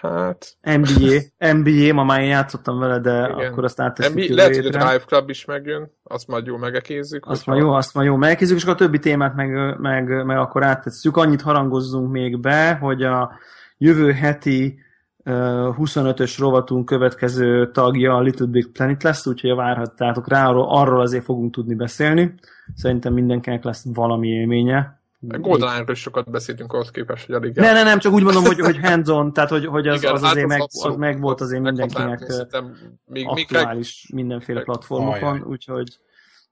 Hát... 0.00 0.56
NBA, 0.62 1.20
NBA, 1.54 1.92
ma 1.92 2.04
már 2.04 2.20
én 2.20 2.28
játszottam 2.28 2.78
vele, 2.78 2.98
de 2.98 3.34
Igen. 3.34 3.50
akkor 3.50 3.64
azt 3.64 3.80
átteszünk 3.80 4.28
Lehet, 4.28 4.56
hogy 4.56 4.66
a 4.66 4.70
Drive 4.70 5.04
Club 5.06 5.30
is 5.30 5.44
megjön, 5.44 5.90
azt 6.02 6.28
majd 6.28 6.46
jó 6.46 6.56
megekézzük. 6.56 7.26
Azt 7.26 7.46
majd 7.46 7.60
jó, 7.60 7.72
azt 7.72 7.94
majd 7.94 8.06
jó 8.06 8.16
megekézzük, 8.16 8.56
és 8.56 8.62
akkor 8.62 8.74
a 8.74 8.78
többi 8.78 8.98
témát 8.98 9.34
meg, 9.34 9.78
meg, 9.78 10.24
meg 10.24 10.38
akkor 10.38 10.64
áttesszük. 10.64 11.16
Annyit 11.16 11.42
harangozzunk 11.42 12.10
még 12.10 12.40
be, 12.40 12.74
hogy 12.74 13.02
a 13.02 13.38
jövő 13.78 14.12
heti 14.12 14.80
25-ös 15.28 16.36
rovatunk 16.38 16.84
következő 16.84 17.70
tagja 17.70 18.16
a 18.16 18.20
Little 18.20 18.46
Big 18.46 18.72
Planet 18.72 19.02
lesz, 19.02 19.26
úgyhogy 19.26 19.54
várhattátok 19.54 20.28
rá, 20.28 20.48
arról, 20.48 20.66
arról 20.68 21.00
azért 21.00 21.24
fogunk 21.24 21.52
tudni 21.52 21.74
beszélni. 21.74 22.34
Szerintem 22.74 23.12
mindenkinek 23.12 23.64
lesz 23.64 23.84
valami 23.94 24.28
élménye. 24.28 25.00
Golden 25.20 25.84
is 25.90 26.00
sokat 26.00 26.30
beszéltünk 26.30 26.72
ahhoz 26.72 26.90
képest, 26.90 27.26
hogy 27.26 27.34
alig... 27.34 27.56
Ne, 27.56 27.72
ne, 27.72 27.82
nem, 27.82 27.98
csak 27.98 28.12
úgy 28.12 28.22
mondom, 28.22 28.44
hogy, 28.44 28.60
hogy 28.60 28.78
hands-on, 28.82 29.32
tehát 29.32 29.50
hogy, 29.50 29.66
hogy 29.66 29.88
az, 29.88 30.02
Igen, 30.02 30.14
az 30.14 30.22
azért 30.22 30.46
meg, 30.46 30.60
az 30.60 30.96
meg 30.96 31.20
volt 31.20 31.40
azért 31.40 31.62
mindenkinek 31.62 32.26
még, 33.04 33.26
aktuális 33.26 34.06
még 34.08 34.24
mindenféle 34.24 34.60
platformokon, 34.60 35.42
úgyhogy, 35.42 35.98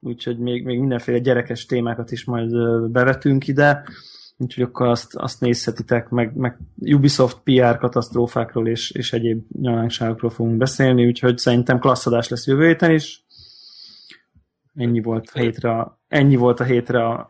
úgyhogy 0.00 0.38
még, 0.38 0.64
még 0.64 0.78
mindenféle 0.78 1.18
gyerekes 1.18 1.66
témákat 1.66 2.10
is 2.10 2.24
majd 2.24 2.50
bevetünk 2.90 3.48
ide 3.48 3.84
úgyhogy 4.36 4.62
akkor 4.62 4.86
azt, 4.86 5.14
azt 5.14 5.40
nézhetitek, 5.40 6.08
meg, 6.08 6.34
meg 6.34 6.58
Ubisoft 6.76 7.40
PR 7.42 7.78
katasztrófákról 7.78 8.68
és, 8.68 8.90
és 8.90 9.12
egyéb 9.12 9.44
nyalánkságokról 9.60 10.30
fogunk 10.30 10.56
beszélni, 10.56 11.06
úgyhogy 11.06 11.38
szerintem 11.38 11.78
klasszadás 11.78 12.28
lesz 12.28 12.46
jövő 12.46 12.66
héten 12.66 12.90
is. 12.90 13.24
Ennyi 14.74 15.00
volt 15.00 15.30
a 15.34 15.38
hétre, 15.38 15.98
ennyi 16.08 16.36
volt 16.36 16.60
a 16.60 16.64
hétre 16.64 17.06
a 17.06 17.28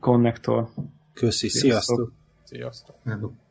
Connector. 0.00 0.68
Köszi, 1.12 1.48
sziasztok! 1.48 2.12
Sziasztok! 2.44 2.96
sziasztok. 3.04 3.49